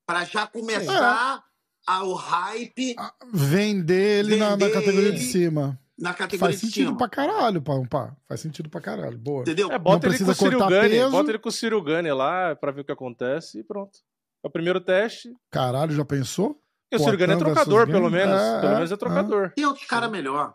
Pra 0.07 0.25
já 0.25 0.47
começar 0.47 1.45
a, 1.87 2.05
o 2.05 2.15
hype 2.15 2.95
Vender 3.33 4.21
ele 4.21 4.37
na, 4.37 4.51
na 4.51 4.57
Vender 4.57 4.73
categoria 4.73 5.13
de 5.13 5.19
ele 5.19 5.27
cima. 5.33 5.79
Na 5.99 6.13
categoria 6.13 6.53
Faz 6.53 6.61
de 6.61 6.67
sentido 6.67 6.87
cima. 6.89 6.99
pra 6.99 7.09
caralho, 7.09 7.63
pá, 7.63 7.73
pá. 7.89 8.17
Faz 8.29 8.41
sentido 8.41 8.69
pra 8.69 8.81
caralho. 8.81 9.17
Boa. 9.17 9.43
Entendeu? 9.43 9.71
É, 9.71 9.79
bota 9.79 10.09
Não 10.09 10.15
ele 10.15 10.19
com 10.19 10.25
precisa 10.25 10.33
o 10.33 10.35
Cyril 10.35 10.59
cortar 10.59 10.75
Gane, 10.75 10.89
peso. 10.95 11.11
bota 11.11 11.31
ele 11.31 11.39
com 11.39 11.49
o 11.49 11.53
Cyril 11.53 11.83
Gane 11.83 12.13
lá 12.13 12.57
pra 12.57 12.73
ver 12.73 12.81
o 12.81 12.85
que 12.85 12.93
acontece 12.93 13.61
e 13.61 13.65
pronto. 13.65 13.99
É 14.43 14.49
o 14.49 14.51
primeiro 14.51 14.81
teste. 14.81 15.35
Caralho, 15.51 15.93
já 15.93 16.05
pensou? 16.05 16.61
E 16.93 16.97
o 16.97 16.99
Cyril 16.99 17.19
Gane 17.19 17.33
é 17.35 17.37
trocador, 17.37 17.87
pelo 17.87 18.11
menos. 18.11 18.41
É, 18.41 18.61
pelo 18.61 18.73
é, 18.73 18.75
menos 18.75 18.93
é 18.93 18.97
trocador. 18.97 19.53
Tem 19.55 19.65
outros 19.65 19.87
caras 19.87 20.11
melhor. 20.11 20.55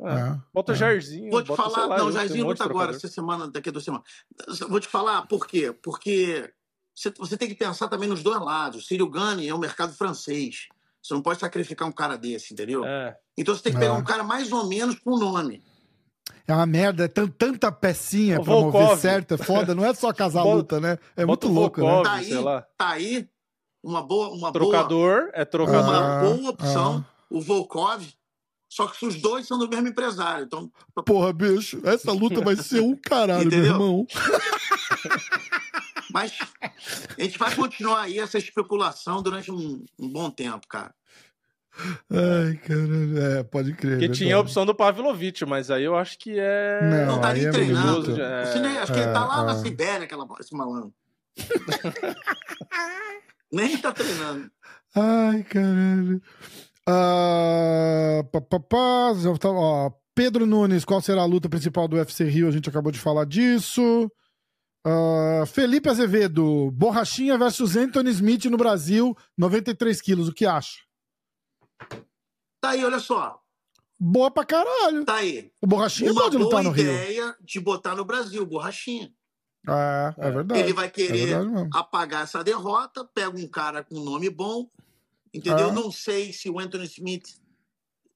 É. 0.00 0.12
É, 0.12 0.38
Bota 0.54 0.72
o 0.72 0.74
é. 0.74 0.78
Jairzinho. 0.78 1.30
Vou 1.30 1.42
te 1.42 1.48
bota, 1.48 1.62
falar, 1.62 1.86
lá, 1.86 1.98
não, 1.98 2.12
Jairzinho 2.12 2.44
um 2.44 2.46
de 2.46 2.50
luta 2.52 2.64
agora, 2.64 2.92
essa 2.92 3.08
semana, 3.08 3.50
daqui 3.50 3.68
a 3.68 3.72
duas 3.72 3.84
semanas. 3.84 4.06
Vou 4.68 4.78
te 4.78 4.86
falar 4.86 5.26
por 5.26 5.46
quê? 5.46 5.72
Porque 5.72 6.52
você, 6.94 7.10
você 7.10 7.36
tem 7.36 7.48
que 7.48 7.54
pensar 7.54 7.88
também 7.88 8.08
nos 8.08 8.22
dois 8.22 8.40
lados. 8.40 8.84
O 8.84 8.86
Círio 8.86 9.08
Gane 9.08 9.48
é 9.48 9.54
um 9.54 9.58
mercado 9.58 9.92
francês. 9.92 10.68
Você 11.02 11.14
não 11.14 11.22
pode 11.22 11.40
sacrificar 11.40 11.88
um 11.88 11.92
cara 11.92 12.16
desse, 12.16 12.52
entendeu? 12.52 12.84
É. 12.84 13.16
Então 13.36 13.54
você 13.54 13.62
tem 13.62 13.72
que 13.72 13.78
É. 13.78 13.80
pegar 13.82 13.94
um 13.94 14.04
cara 14.04 14.22
mais 14.22 14.50
ou 14.52 14.66
menos 14.66 14.96
com 14.98 15.16
nome. 15.16 15.62
É 16.46 16.52
uma 16.54 16.66
merda, 16.66 17.04
é 17.04 17.08
tan- 17.08 17.28
tanta 17.28 17.70
pecinha 17.70 18.40
O 18.40 18.44
pra 18.44 18.52
mover 18.54 18.72
Volkov. 18.72 19.00
certo, 19.00 19.34
é 19.34 19.38
foda. 19.38 19.74
Não 19.74 19.84
é 19.84 19.94
só 19.94 20.12
casar 20.12 20.42
luta, 20.44 20.80
né? 20.80 20.98
É 21.16 21.24
bota 21.24 21.46
muito 21.46 21.60
louco, 21.60 21.80
né? 21.80 21.86
Volkov. 21.86 22.04
Tá 22.04 22.22
sei 22.22 22.36
aí, 22.36 22.42
lá. 22.42 22.62
tá 22.76 22.88
aí 22.90 23.28
uma 23.82 24.02
boa, 24.02 24.28
uma 24.28 24.50
boa, 24.50 24.52
Trocador, 24.52 25.30
é 25.34 25.44
trocador. 25.44 25.94
Ah, 25.94 26.22
uma 26.22 26.34
boa 26.36 26.50
opção. 26.50 27.04
O 27.30 27.40
Volkov. 27.40 28.02
Só 28.70 28.86
que 28.86 29.06
os 29.06 29.14
dois 29.16 29.46
são 29.46 29.58
do 29.58 29.66
mesmo 29.68 29.88
empresário. 29.88 30.44
Então, 30.44 30.70
Porra, 31.06 31.32
bicho, 31.32 31.80
essa 31.84 32.12
luta 32.12 32.42
vai 32.42 32.54
ser 32.56 32.80
um 32.82 32.94
caralho, 32.94 33.48
meu 33.48 33.64
irmão. 33.64 34.06
mas 36.18 36.36
a 37.16 37.22
gente 37.22 37.38
vai 37.38 37.54
continuar 37.54 38.02
aí 38.02 38.18
essa 38.18 38.36
especulação 38.38 39.22
durante 39.22 39.52
um, 39.52 39.84
um 39.98 40.08
bom 40.08 40.30
tempo, 40.30 40.66
cara. 40.68 40.92
Ai, 42.10 42.56
caralho. 42.56 43.18
É, 43.18 43.44
pode 43.44 43.72
crer. 43.74 43.92
Porque 43.92 44.00
verdade. 44.00 44.18
tinha 44.18 44.34
a 44.34 44.40
opção 44.40 44.66
do 44.66 44.74
Pavlovich, 44.74 45.46
mas 45.46 45.70
aí 45.70 45.84
eu 45.84 45.96
acho 45.96 46.18
que 46.18 46.36
é. 46.36 46.80
Não, 46.82 47.14
Não 47.14 47.20
tá 47.20 47.28
aí 47.28 47.40
nem 47.40 47.46
é. 47.46 47.50
É, 48.78 48.80
acho 48.80 48.92
que 48.92 48.98
ele 48.98 49.12
tá 49.12 49.24
lá 49.24 49.42
é, 49.42 49.46
na 49.46 49.52
é. 49.52 49.62
Sibéria, 49.62 50.04
aquela, 50.04 50.26
esse 50.40 50.52
malandro. 50.56 50.92
nem 53.52 53.78
tá 53.78 53.92
treinando. 53.92 54.50
Ai, 54.96 55.44
caralho. 55.44 56.20
Ah, 56.84 58.24
pá, 58.32 58.40
pá, 58.40 58.58
pá, 58.58 59.14
já 59.14 59.32
tá- 59.36 59.50
ó, 59.50 59.92
Pedro 60.16 60.46
Nunes, 60.46 60.84
qual 60.84 61.00
será 61.00 61.22
a 61.22 61.26
luta 61.26 61.48
principal 61.48 61.86
do 61.86 61.94
UFC 61.96 62.24
Rio? 62.24 62.48
A 62.48 62.50
gente 62.50 62.68
acabou 62.68 62.90
de 62.90 62.98
falar 62.98 63.24
disso. 63.24 64.10
Ah, 64.90 65.44
Felipe 65.46 65.88
Azevedo, 65.88 66.70
Borrachinha 66.70 67.36
versus 67.36 67.76
Anthony 67.76 68.10
Smith 68.10 68.44
no 68.46 68.56
Brasil, 68.56 69.16
93 69.36 70.00
quilos. 70.00 70.28
O 70.28 70.32
que 70.32 70.46
acha? 70.46 70.78
Tá 72.60 72.70
aí, 72.70 72.84
olha 72.84 72.98
só. 72.98 73.40
Boa 74.00 74.30
pra 74.30 74.44
caralho. 74.44 75.04
Tá 75.04 75.16
aí. 75.16 75.50
O 75.60 75.66
Borrachinha 75.66 76.12
Uma 76.12 76.22
pode 76.22 76.36
lutar 76.36 76.62
no 76.62 76.70
Rio. 76.70 76.84
ideia 76.92 77.36
de 77.40 77.60
botar 77.60 77.94
no 77.96 78.04
Brasil, 78.04 78.46
borrachinha. 78.46 79.12
É, 79.68 80.14
é 80.16 80.30
verdade. 80.30 80.60
Ele 80.60 80.72
vai 80.72 80.86
É 80.86 80.90
querer 80.90 81.36
mesmo. 81.36 81.68
apagar 81.74 82.22
essa 82.22 82.42
derrota, 82.42 83.04
pega 83.04 83.36
um 83.36 83.48
cara 83.48 83.82
com 83.84 83.96
nome 84.00 84.30
bom, 84.30 84.70
entendeu? 85.34 85.68
Ah. 85.68 85.72
Não 85.72 85.90
sei 85.90 86.32
se 86.32 86.48
o 86.48 86.58
Anthony 86.60 86.84
Smith 86.86 87.26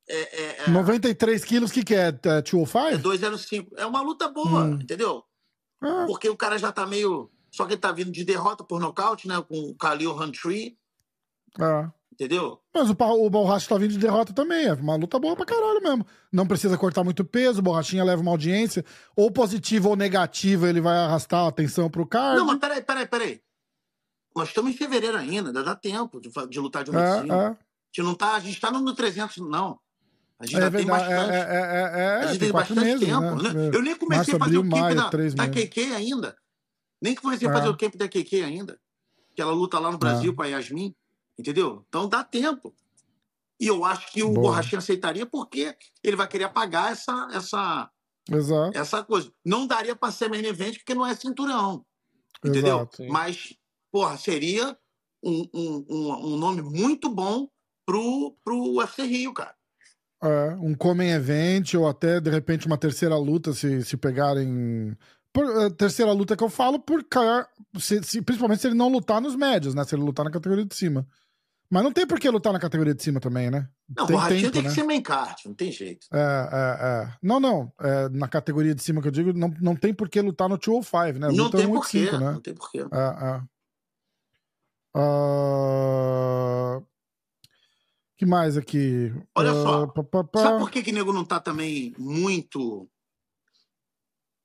é, 0.09 0.43
é, 0.43 0.65
é, 0.67 0.71
93 0.71 1.45
quilos, 1.45 1.71
o 1.71 1.75
que, 1.75 1.85
que 1.85 1.95
é? 1.95 2.07
É 2.07 2.09
é 2.09 2.43
205? 2.43 3.03
205. 3.03 3.75
É 3.77 3.85
uma 3.85 4.01
luta 4.03 4.29
boa, 4.29 4.65
Hum. 4.65 4.79
entendeu? 4.81 5.25
Porque 6.07 6.29
o 6.29 6.37
cara 6.37 6.59
já 6.59 6.71
tá 6.71 6.87
meio. 6.87 7.31
Só 7.51 7.67
que 7.67 7.75
ele 7.75 7.81
tá 7.81 7.93
vindo 7.93 8.11
de 8.11 8.25
derrota 8.25 8.65
por 8.65 8.81
nocaute, 8.81 9.29
né? 9.29 9.43
Com 9.43 9.71
o 9.71 9.75
Khalil 9.75 10.17
Huntry, 10.17 10.79
é. 11.61 11.91
entendeu? 12.13 12.59
Mas 12.75 12.89
o, 12.89 12.97
o 12.99 13.29
Borracha 13.29 13.69
tá 13.69 13.77
vindo 13.77 13.91
de 13.91 13.99
derrota 13.99 14.33
também. 14.33 14.67
É 14.67 14.73
uma 14.73 14.97
luta 14.97 15.19
boa 15.19 15.37
pra 15.37 15.45
caralho 15.45 15.83
mesmo. 15.83 16.07
Não 16.33 16.47
precisa 16.47 16.79
cortar 16.79 17.05
muito 17.05 17.25
peso, 17.25 17.59
o 17.59 17.63
Borrachinha 17.63 18.05
leva 18.05 18.23
uma 18.23 18.31
audiência. 18.31 18.85
Ou 19.15 19.31
positiva 19.31 19.89
ou 19.89 19.97
negativa, 19.97 20.69
ele 20.69 20.81
vai 20.81 20.97
arrastar 20.97 21.45
a 21.45 21.49
atenção 21.49 21.91
pro 21.91 22.07
card. 22.07 22.39
Não, 22.39 22.47
mas 22.47 22.59
peraí, 22.59 22.83
peraí, 22.83 23.07
peraí. 23.07 23.43
Nós 24.35 24.49
estamos 24.49 24.71
em 24.71 24.77
fevereiro 24.77 25.19
ainda, 25.19 25.51
ainda 25.51 25.63
dá 25.63 25.75
tempo 25.75 26.21
de, 26.21 26.31
de 26.49 26.61
lutar 26.61 26.85
de 26.85 26.91
um 26.91 26.99
é, 26.99 27.19
é. 27.19 27.47
A 27.49 27.57
gente 27.95 28.07
não 28.07 28.15
tá, 28.15 28.35
a 28.35 28.41
gente 28.41 28.59
tá 28.59 28.71
no 28.71 28.95
300, 28.95 29.37
não. 29.39 29.79
A 30.43 30.47
gente 30.47 30.57
É 30.57 30.65
ainda 30.65 30.77
tem 30.77 30.87
verdade. 30.87 31.13
É, 31.13 31.17
bastante. 31.17 31.35
é, 31.35 31.39
é, 31.39 32.01
é, 32.03 32.07
a 32.17 32.21
gente 32.27 32.31
tem 32.31 32.39
tem 32.41 32.53
bastante 32.53 32.81
meses, 32.81 33.01
tempo. 33.09 33.21
né? 33.43 33.53
né? 33.53 33.71
Eu 33.73 33.83
nem 33.83 33.95
comecei 33.95 34.17
Março, 34.17 34.37
a 34.37 34.39
fazer 34.41 34.59
o 34.59 34.69
camp 34.69 34.95
da, 35.37 35.47
da. 35.47 35.49
KK 35.49 35.81
ainda. 35.95 36.37
Nem 37.01 37.15
comecei 37.15 37.47
a 37.47 37.51
É. 37.51 37.55
fazer 37.55 37.69
o 37.69 37.77
camp 37.77 37.95
da 37.95 38.09
KK 38.09 38.43
ainda. 38.43 38.81
Que 39.37 39.41
ela 39.41 39.53
luta 39.53 39.79
lá 39.79 39.93
no 39.93 39.99
Brasil 39.99 40.35
com 40.35 40.43
a 40.43 40.47
Yasmin. 40.47 40.93
Entendeu? 41.39 41.85
Então 41.89 42.09
dá 42.09 42.25
tempo. 42.25 42.75
E 43.61 43.69
eu 43.69 43.85
acho 43.85 44.11
que 44.13 44.25
o 44.25 44.31
Boa. 44.33 44.49
Borrachinha 44.49 44.81
aceitaria 44.81 45.25
porque 45.25 45.77
ele 46.03 46.17
vai 46.17 46.27
querer 46.27 46.45
apagar 46.45 46.91
essa, 46.91 47.29
essa, 47.33 47.89
Exato. 48.29 48.77
essa 48.77 49.05
coisa. 49.05 49.33
Não 49.45 49.65
daria 49.65 49.95
para 49.95 50.11
ser 50.13 50.29
main 50.29 50.45
event 50.45 50.79
porque 50.79 50.95
não 50.95 51.07
é 51.07 51.15
cinturão. 51.15 51.87
Entendeu? 52.45 52.79
Exato. 52.79 53.05
Mas, 53.09 53.55
porra, 53.93 54.17
seria 54.19 54.77
um, 55.23 55.49
um, 55.55 55.87
um, 55.89 56.33
um 56.33 56.37
nome 56.37 56.63
muito 56.63 57.09
bom 57.09 57.49
pro, 57.87 58.37
pro 58.45 58.75
UFC 58.79 59.05
Rio, 59.05 59.33
cara. 59.33 59.55
É, 60.23 60.55
um 60.61 60.75
comem 60.75 61.11
event 61.11 61.75
ou 61.75 61.89
até 61.89 62.21
de 62.21 62.31
repente 62.31 62.67
uma 62.67 62.79
terceira 62.79 63.17
luta 63.17 63.53
se, 63.53 63.83
se 63.85 63.97
pegarem. 63.97 64.97
Por, 65.33 65.45
eh, 65.63 65.71
terceira 65.71 66.13
luta 66.13 66.37
que 66.37 66.45
eu 66.45 66.51
falo, 66.51 66.79
por 66.79 67.03
se- 67.79 68.03
se- 68.05 68.23
principalmente 68.23 68.61
se 68.61 68.69
ele 68.69 68.75
não 68.77 68.89
lutar 68.89 69.21
nos 69.21 69.35
médios, 69.35 69.75
né? 69.75 69.83
Se 69.85 69.95
ele 69.95 70.03
lutar 70.03 70.25
na 70.25 70.31
categoria 70.31 70.65
de 70.65 70.75
cima. 70.77 71.07
Mas 71.71 71.83
não 71.83 71.91
tem 71.91 72.07
por 72.07 72.21
que 72.21 72.29
lutar 72.29 72.53
na 72.53 72.59
categoria 72.61 72.95
de 72.95 73.03
cima 73.03 73.19
também, 73.19 73.51
né? 73.51 73.67
Não, 73.97 74.05
o 74.05 74.07
tem 74.07 74.15
Borrachinha 74.15 74.41
tempo, 74.43 74.53
tem 74.53 74.63
né? 74.63 74.69
que 74.69 74.75
ser 74.75 74.83
main 74.85 75.01
card, 75.01 75.43
não 75.47 75.55
tem 75.55 75.73
jeito. 75.73 76.07
É, 76.13 76.19
é, 76.53 76.87
é. 77.09 77.15
Não, 77.23 77.41
não. 77.41 77.73
É, 77.81 78.09
na 78.11 78.29
categoria 78.29 78.75
de 78.75 78.83
cima 78.83 79.01
que 79.01 79.09
eu 79.09 79.13
digo, 79.13 79.33
não, 79.33 79.53
não 79.59 79.75
tem 79.75 79.95
por 79.95 80.09
que 80.11 80.21
lutar 80.21 80.51
no 80.51 80.59
205, 80.59 81.19
né? 81.19 81.29
não 81.29 81.45
Luta 81.45 81.57
tem 81.57 81.67
185, 81.67 82.11
porquê, 82.11 82.25
né? 82.25 82.33
não 82.33 82.41
tem 82.43 82.55
porquê. 82.55 82.79
É, 82.81 83.27
é. 83.39 83.43
Ah, 84.95 86.83
que 88.23 88.27
mais 88.27 88.57
aqui? 88.57 89.13
Olha 89.35 89.51
Ah, 89.51 89.63
só, 89.65 89.87
pá, 89.89 90.05
pá, 90.05 90.23
pá. 90.23 90.41
Sabe 90.41 90.59
por 90.61 90.71
que 90.71 90.81
que 90.81 90.93
nego 90.93 91.13
não 91.13 91.25
tá 91.25 91.41
também 91.41 91.93
muito 91.99 92.89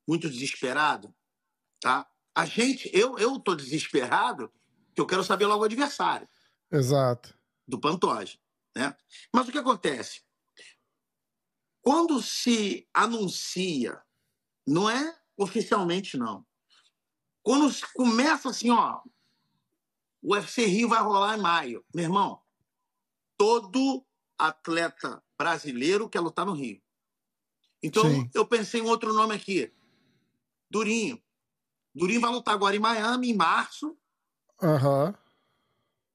muito 0.08 0.28
desesperado, 0.28 1.14
tá? 1.80 2.08
A 2.34 2.44
gente, 2.46 2.90
eu, 2.92 3.20
eu 3.20 3.40
tô 3.40 3.54
desesperado, 3.54 4.52
que 4.96 5.02
eu 5.02 5.06
quero 5.06 5.24
saber 5.24 5.46
logo 5.46 5.62
o 5.62 5.66
adversário 5.66 6.28
Exato. 6.72 7.38
do 7.68 7.80
Pantoja, 7.80 8.40
né? 8.76 8.96
Mas 9.32 9.48
o 9.48 9.52
que 9.52 9.58
acontece? 9.60 10.22
Quando 11.82 12.20
se 12.22 12.88
anuncia, 12.92 14.02
não 14.66 14.90
é 14.90 15.16
oficialmente 15.38 16.18
não. 16.18 16.44
Quando 17.44 17.72
se 17.72 17.86
começa 17.94 18.50
assim, 18.50 18.72
ó, 18.72 19.02
o 20.24 20.34
UFC 20.34 20.66
Rio 20.66 20.90
vai 20.90 21.04
rolar 21.04 21.38
em 21.38 21.42
maio, 21.42 21.86
meu 21.94 22.06
irmão. 22.06 22.42
Todo 23.38 24.04
atleta 24.38 25.22
brasileiro 25.38 26.10
quer 26.10 26.20
lutar 26.20 26.46
no 26.46 26.54
Rio. 26.54 26.82
Então 27.82 28.04
Sim. 28.10 28.30
eu 28.34 28.46
pensei 28.46 28.82
em 28.82 28.86
outro 28.86 29.14
nome 29.14 29.36
aqui, 29.36 29.72
Durinho. 30.70 31.22
Durinho 31.94 32.22
vai 32.22 32.32
lutar 32.32 32.54
agora 32.56 32.76
em 32.76 32.80
Miami 32.80 33.30
em 33.30 33.36
março, 33.36 33.96
Aham. 34.62 35.14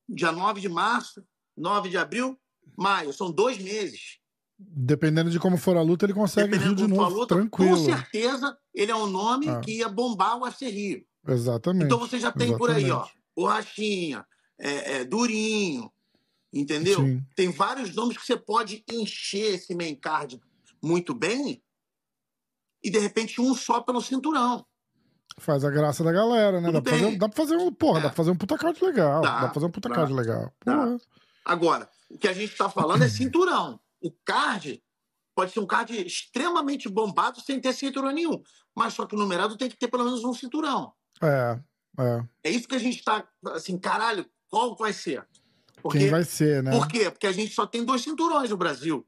dia 0.09 0.33
9 0.33 0.61
de 0.61 0.69
março, 0.69 1.25
9 1.57 1.89
de 1.89 1.97
abril, 1.97 2.39
maio. 2.77 3.13
São 3.13 3.31
dois 3.31 3.59
meses. 3.59 4.19
Dependendo 4.59 5.31
de 5.31 5.41
como 5.41 5.57
for 5.57 5.77
a 5.77 5.83
luta, 5.83 6.05
ele 6.07 6.15
consegue 6.15 6.57
Rio 6.57 6.75
de 6.75 6.87
novo, 6.87 7.21
luta, 7.21 7.35
tranquilo. 7.35 7.77
com 7.77 7.85
certeza 7.85 8.57
ele 8.75 8.93
é 8.93 8.97
um 8.97 9.07
nome 9.07 9.49
Ah. 9.49 9.61
que 9.61 9.79
ia 9.79 9.89
bombar 9.89 10.37
o 10.39 10.43
UFC 10.43 10.69
Rio. 10.69 11.05
Exatamente. 11.27 11.85
Então 11.87 11.99
você 11.99 12.19
já 12.19 12.31
tem 12.33 12.57
por 12.57 12.71
aí, 12.71 12.85
ó, 12.91 12.99
exatamente. 13.03 13.23
Borrachinha, 13.35 14.27
é, 14.59 14.97
é, 14.99 15.05
Durinho, 15.05 15.92
entendeu? 16.53 17.01
Sim. 17.01 17.25
Tem 17.35 17.51
vários 17.51 17.95
nomes 17.95 18.17
que 18.17 18.25
você 18.27 18.37
pode 18.37 18.85
encher 18.91 19.55
esse 19.55 19.75
main 19.75 19.95
card 19.95 20.41
muito 20.83 21.15
bem 21.15 21.63
e 22.83 22.91
de 22.91 22.99
repente 22.99 23.41
um 23.41 23.55
só 23.55 23.81
pelo 23.81 24.01
cinturão. 24.01 24.67
Faz 25.39 25.65
a 25.65 25.71
graça 25.71 26.05
da 26.05 26.13
galera, 26.13 26.61
né? 26.61 26.71
Dá 26.71 26.83
pra, 26.83 26.93
fazer, 26.93 27.17
dá 27.19 27.29
pra 27.29 27.37
fazer 27.37 27.57
um. 27.57 27.73
Porra, 27.73 27.99
É. 28.01 28.03
dá 28.03 28.09
pra 28.09 28.17
fazer 28.17 28.31
um 28.33 28.37
puta 28.37 28.59
card 28.59 28.85
legal. 28.85 29.23
Dá, 29.23 29.31
Dá, 29.35 29.41
pra 29.45 29.55
fazer 29.55 29.67
um 29.67 29.71
puta 29.71 29.89
dá, 29.89 29.95
card 29.95 30.13
legal. 30.13 30.53
Porra. 30.61 30.99
Agora, 31.45 31.89
o 32.11 32.19
que 32.19 32.29
a 32.29 32.33
gente 32.33 32.53
está 32.53 32.69
falando 32.69 33.03
é 33.03 33.09
cinturão. 33.09 33.81
O 34.01 34.11
card 34.25 34.83
pode 35.35 35.53
ser 35.53 35.61
um 35.61 35.67
card 35.67 36.07
extremamente 36.07 36.89
bombado 36.89 37.41
sem 37.41 37.59
ter 37.61 37.73
cinturão 37.73 38.11
nenhum. 38.13 38.43
Mas 38.75 38.93
só 38.95 39.07
que 39.07 39.15
o 39.15 39.19
numerado 39.19 39.57
tem 39.57 39.71
que 39.71 39.77
ter 39.77 39.89
pelo 39.89 40.05
menos 40.05 40.23
um 40.23 40.35
cinturão. 40.35 40.93
É, 41.23 41.59
é. 41.99 42.25
É 42.45 42.51
isso 42.51 42.69
que 42.69 42.75
a 42.75 42.79
gente 42.79 42.99
está 42.99 43.27
assim, 43.53 43.79
caralho, 43.79 44.27
qual 44.51 44.77
vai 44.77 44.93
ser? 44.93 45.27
Porque, 45.83 45.99
Quem 45.99 46.11
vai 46.11 46.25
ser, 46.25 46.63
né? 46.63 46.71
Por 46.71 46.87
quê? 46.89 47.11
Porque 47.11 47.27
a 47.27 47.33
gente 47.33 47.53
só 47.55 47.67
tem 47.67 47.85
dois 47.85 48.03
cinturões 48.03 48.51
no 48.51 48.57
Brasil. 48.57 49.07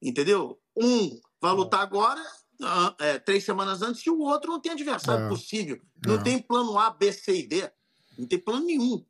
Entendeu? 0.00 0.58
Um 0.76 1.18
vai 1.40 1.52
lutar 1.52 1.80
agora, 1.80 2.20
ah, 2.62 2.94
é, 2.98 3.18
três 3.18 3.44
semanas 3.44 3.82
antes, 3.82 4.04
e 4.06 4.10
o 4.10 4.18
outro 4.20 4.50
não 4.52 4.60
tem 4.60 4.72
adversário 4.72 5.26
É. 5.26 5.28
possível. 5.28 5.80
Não 6.06 6.14
É. 6.16 6.22
tem 6.22 6.38
plano 6.40 6.78
A, 6.78 6.90
B, 6.90 7.12
C 7.12 7.40
e 7.40 7.46
D. 7.46 7.70
Não 8.18 8.26
tem 8.26 8.38
plano 8.38 8.64
nenhum. 8.66 9.04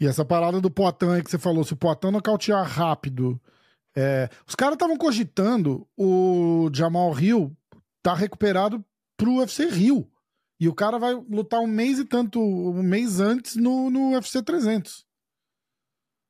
E 0.00 0.06
essa 0.06 0.24
parada 0.24 0.60
do 0.60 0.70
Poitin 0.70 1.06
aí 1.06 1.22
que 1.22 1.30
você 1.30 1.38
falou, 1.38 1.62
se 1.64 1.72
o 1.72 1.76
Poitin 1.76 2.10
nocautear 2.10 2.66
rápido. 2.66 3.40
é, 3.94 4.28
Os 4.48 4.54
caras 4.54 4.74
estavam 4.74 4.96
cogitando 4.96 5.86
o 5.96 6.70
Jamal 6.72 7.18
Hill 7.20 7.54
tá 8.02 8.14
recuperado 8.14 8.82
pro 9.18 9.34
UFC 9.36 9.66
Rio. 9.66 10.10
E 10.58 10.66
o 10.68 10.74
cara 10.74 10.98
vai 10.98 11.12
lutar 11.14 11.60
um 11.60 11.66
mês 11.66 11.98
e 11.98 12.04
tanto, 12.04 12.40
um 12.40 12.82
mês 12.82 13.20
antes 13.20 13.54
no, 13.54 13.90
no 13.90 14.12
UFC 14.12 14.42
300. 14.42 15.04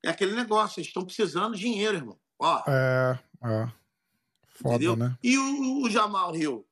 É 0.04 0.10
aquele 0.10 0.34
negócio, 0.34 0.80
eles 0.80 0.88
estão 0.88 1.04
precisando 1.04 1.54
de 1.54 1.60
dinheiro, 1.60 1.96
irmão. 1.96 2.18
Ó, 2.38 2.62
É, 2.66 3.18
é. 3.44 3.68
Foda, 4.54 4.74
entendeu? 4.74 4.96
né? 4.96 5.16
E 5.22 5.38
o, 5.38 5.82
o 5.82 5.90
Jamal 5.90 6.34
Hill? 6.34 6.66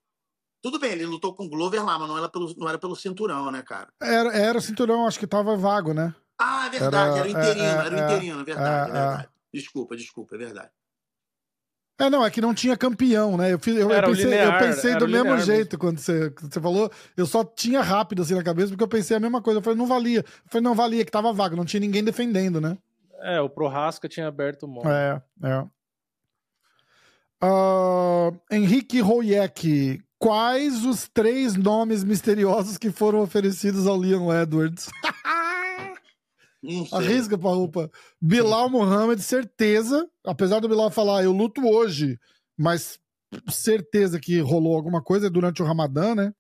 Tudo 0.63 0.79
bem, 0.79 0.93
ele 0.93 1.07
lutou 1.07 1.35
com 1.35 1.47
o 1.47 1.49
Glover 1.49 1.83
lá, 1.85 1.99
mas 1.99 2.09
não 2.09 2.19
era 2.19 2.29
pelo, 2.29 2.55
não 2.57 2.69
era 2.69 2.79
pelo 2.79 2.95
cinturão, 2.95 3.51
né, 3.51 3.63
cara? 3.63 3.89
Era, 4.01 4.33
era 4.37 4.59
o 4.59 4.61
cinturão, 4.61 5.07
acho 5.07 5.19
que 5.19 5.27
tava 5.27 5.57
vago, 5.57 5.95
né? 5.95 6.15
Ah, 6.39 6.67
é 6.67 6.71
verdade, 6.71 7.19
Era- 7.19 7.19
era, 7.19 7.27
o 7.27 7.31
interino, 7.31 7.65
é, 7.65 7.87
era 7.87 7.95
o 7.95 7.99
é, 7.99 8.03
interino, 8.03 8.41
é 8.41 8.45
verdade, 8.45 8.91
é, 8.91 8.91
é 8.91 9.01
verdade. 9.07 9.29
Desculpa, 9.55 9.97
desculpa, 9.97 10.35
é 10.35 10.39
verdade. 10.39 10.71
É, 11.99 12.09
não, 12.09 12.25
é 12.25 12.31
que 12.31 12.41
não 12.41 12.55
tinha 12.55 12.77
campeão, 12.79 13.37
né? 13.37 13.53
Eu, 13.53 13.59
fiz- 13.59 13.77
eu- 13.77 13.91
eu 13.91 14.03
pensei, 14.03 14.25
eu 14.25 14.31
linear, 14.31 14.59
pensei 14.59 14.91
era 14.93 15.01
do 15.01 15.07
mesmo 15.09 15.25
linear 15.29 15.41
jeito 15.45 15.77
quando 15.79 15.99
você, 15.99 16.31
quando 16.31 16.53
você 16.53 16.61
falou. 16.61 16.91
Eu 17.17 17.27
só 17.27 17.45
tinha 17.45 17.83
rápido 17.83 18.23
assim 18.23 18.35
na 18.35 18.43
cabeça, 18.43 18.69
porque 18.69 18.83
eu 18.85 18.89
pensei 18.89 19.17
a 19.17 19.21
mesma 19.21 19.43
coisa. 19.43 19.59
Eu 19.59 19.63
falei, 19.63 19.79
não 19.79 19.87
valia. 19.87 20.21
Eu 20.21 20.25
falei, 20.47 20.63
não 20.65 20.75
valia, 20.75 21.05
que 21.05 21.11
tava 21.11 21.31
vago, 21.33 21.57
não 21.57 21.65
tinha 21.65 21.81
ninguém 21.81 22.03
defendendo, 22.03 22.59
né? 22.61 22.79
É, 23.23 23.41
o 23.41 23.49
Prohasca 23.49 24.09
tinha 24.09 24.27
aberto 24.27 24.67
mão. 24.67 24.83
É, 24.91 25.23
é. 25.43 25.67
Ah, 27.43 28.31
Henrique 28.51 29.01
Royek, 29.01 30.03
quais 30.19 30.85
os 30.85 31.09
três 31.09 31.57
nomes 31.57 32.05
misteriosos 32.05 32.77
que 32.77 32.91
foram 32.91 33.21
oferecidos 33.21 33.87
ao 33.87 33.97
Leon 33.97 34.33
Edwards? 34.33 34.91
Arrisca, 36.93 37.39
Parrupa. 37.39 37.91
Bilal 38.21 38.69
Mohamed, 38.69 39.23
certeza. 39.23 40.07
Apesar 40.25 40.61
do 40.61 40.69
Bilal 40.69 40.91
falar, 40.91 41.25
eu 41.25 41.33
luto 41.33 41.67
hoje, 41.67 42.19
mas 42.59 42.99
certeza 43.49 44.21
que 44.21 44.41
rolou 44.41 44.77
alguma 44.77 45.03
coisa 45.03 45.31
durante 45.31 45.63
o 45.63 45.65
Ramadã, 45.65 46.15
né? 46.15 46.35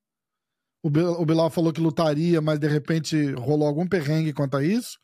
O 0.82 0.88
o 0.88 1.26
Bilal 1.26 1.50
falou 1.50 1.72
que 1.72 1.80
lutaria, 1.80 2.40
mas 2.40 2.58
de 2.58 2.68
repente 2.68 3.32
rolou 3.32 3.66
algum 3.66 3.86
perrengue 3.86 4.32
quanto 4.32 4.56
a 4.56 4.64
isso. 4.64 4.98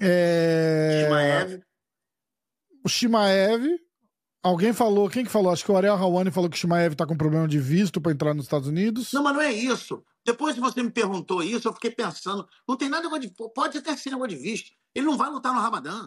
É... 0.00 1.04
Shimaev, 1.04 1.62
O 2.84 2.88
Shimaev. 2.88 3.66
Alguém 4.42 4.72
falou, 4.72 5.10
quem 5.10 5.24
que 5.24 5.30
falou? 5.30 5.52
Acho 5.52 5.64
que 5.64 5.70
o 5.70 5.76
Ariel 5.76 5.96
Hawani 5.96 6.30
falou 6.30 6.48
que 6.48 6.56
o 6.56 6.58
Shimaev 6.58 6.94
tá 6.94 7.04
com 7.04 7.16
problema 7.16 7.48
de 7.48 7.58
visto 7.58 8.00
pra 8.00 8.12
entrar 8.12 8.32
nos 8.34 8.44
Estados 8.44 8.68
Unidos. 8.68 9.12
Não, 9.12 9.22
mas 9.22 9.34
não 9.34 9.42
é 9.42 9.52
isso. 9.52 10.02
Depois 10.24 10.54
que 10.54 10.60
você 10.60 10.82
me 10.82 10.90
perguntou 10.90 11.42
isso, 11.42 11.66
eu 11.68 11.72
fiquei 11.72 11.90
pensando. 11.90 12.46
Não 12.66 12.76
tem 12.76 12.88
nada 12.88 13.08
de. 13.18 13.32
Pode 13.54 13.78
até 13.78 13.96
ser 13.96 14.10
negócio 14.10 14.36
de 14.36 14.42
visto. 14.42 14.70
Ele 14.94 15.06
não 15.06 15.16
vai 15.16 15.28
lutar 15.28 15.52
no 15.52 15.60
Ramadã. 15.60 16.06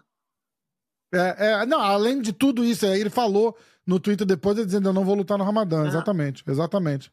É, 1.14 1.36
é, 1.52 1.66
não, 1.66 1.82
além 1.82 2.22
de 2.22 2.32
tudo 2.32 2.64
isso, 2.64 2.86
aí 2.86 3.02
ele 3.02 3.10
falou 3.10 3.58
no 3.86 4.00
Twitter 4.00 4.26
depois 4.26 4.56
dizendo 4.56 4.90
eu 4.90 4.94
não 4.94 5.04
vou 5.04 5.16
lutar 5.16 5.38
no 5.38 5.44
Ramadã. 5.44 5.84
É. 5.84 5.88
Exatamente, 5.88 6.44
exatamente. 6.48 7.12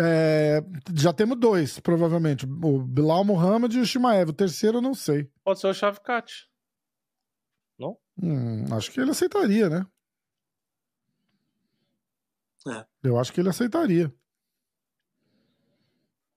É, 0.00 0.62
já 0.94 1.12
temos 1.12 1.38
dois, 1.38 1.80
provavelmente. 1.80 2.46
O 2.46 2.80
Bilal 2.80 3.24
Muhammad 3.24 3.74
e 3.74 3.80
o 3.80 3.86
Shimaev. 3.86 4.30
O 4.30 4.32
terceiro 4.32 4.78
eu 4.78 4.82
não 4.82 4.94
sei. 4.94 5.28
Pode 5.42 5.60
ser 5.60 5.66
o 5.66 5.74
Chavcat. 5.74 6.48
Não? 7.78 7.98
Hum, 8.22 8.64
acho 8.74 8.92
que 8.92 9.00
ele 9.00 9.10
aceitaria, 9.10 9.68
né? 9.68 9.86
É. 12.68 12.86
Eu 13.02 13.18
acho 13.18 13.32
que 13.32 13.40
ele 13.40 13.48
aceitaria. 13.48 14.12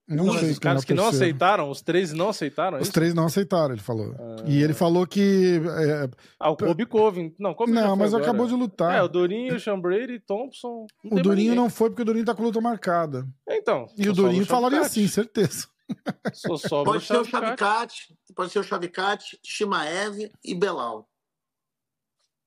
Não, 0.07 0.33
sei. 0.37 0.51
Os 0.51 0.57
é 0.57 0.59
caras 0.59 0.83
que 0.83 0.93
não 0.93 1.07
aceitaram, 1.07 1.69
os 1.69 1.81
três 1.81 2.11
não 2.11 2.29
aceitaram 2.29 2.77
Os 2.77 2.83
isso? 2.83 2.91
três 2.91 3.13
não 3.13 3.25
aceitaram, 3.25 3.73
ele 3.73 3.81
falou. 3.81 4.13
E 4.45 4.61
ele 4.61 4.73
falou 4.73 5.07
que. 5.07 5.61
é, 5.65 6.09
Ah, 6.39 6.49
o 6.49 6.57
Kobe 6.57 6.85
Coving. 6.85 7.33
Não, 7.39 7.53
Kobe 7.53 7.71
não, 7.71 7.95
mas 7.95 8.13
agora. 8.13 8.29
acabou 8.29 8.47
de 8.47 8.53
lutar. 8.53 8.93
É, 8.95 9.01
o 9.01 9.07
Durinho, 9.07 9.55
o 9.55 9.59
Sean 9.59 9.79
Brady, 9.79 10.19
Thompson. 10.19 10.85
o 11.03 11.21
Durinho 11.21 11.55
não 11.55 11.69
foi 11.69 11.89
porque 11.89 12.01
o 12.01 12.05
Durinho 12.05 12.25
tá 12.25 12.35
com 12.35 12.43
luta 12.43 12.59
marcada. 12.59 13.25
Então. 13.49 13.85
E 13.97 14.03
só 14.05 14.11
o 14.11 14.13
Durinho 14.13 14.45
falaria 14.45 14.81
assim, 14.81 15.07
certeza. 15.07 15.67
Só 16.33 16.55
sobra 16.55 16.93
Pode 16.93 17.05
ser 17.05 17.17
o. 17.17 17.25
Chavicat, 17.25 17.93
pode 18.33 18.49
ser 18.49 18.59
o 18.59 18.63
Chavicat, 18.63 19.37
Shimaev 19.43 20.31
e 20.41 20.55
Belal. 20.55 21.05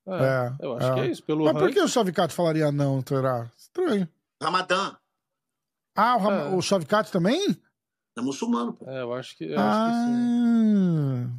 É, 0.06 0.12
É, 0.12 0.52
eu 0.60 0.76
acho 0.76 0.86
é. 0.88 0.94
que 0.94 1.00
é 1.00 1.06
isso. 1.08 1.22
Pelo 1.22 1.44
Mas 1.44 1.52
por 1.54 1.70
que 1.70 1.80
o 1.80 1.88
Chavicat 1.88 2.32
falaria 2.32 2.72
não, 2.72 3.02
será? 3.06 3.50
Estranho. 3.58 4.08
Ramadã, 4.42 4.94
Ah, 5.94 6.16
o, 6.16 6.18
Ram... 6.18 6.32
É. 6.32 6.54
o 6.54 6.60
Chavicat 6.62 7.10
também? 7.10 7.56
é 8.16 8.20
muçulmano, 8.20 8.72
pô. 8.74 8.88
É, 8.88 9.02
eu 9.02 9.12
acho 9.12 9.36
que, 9.36 9.44
eu 9.44 9.58
acho 9.58 9.90
que 9.90 9.92
sim. 10.06 11.30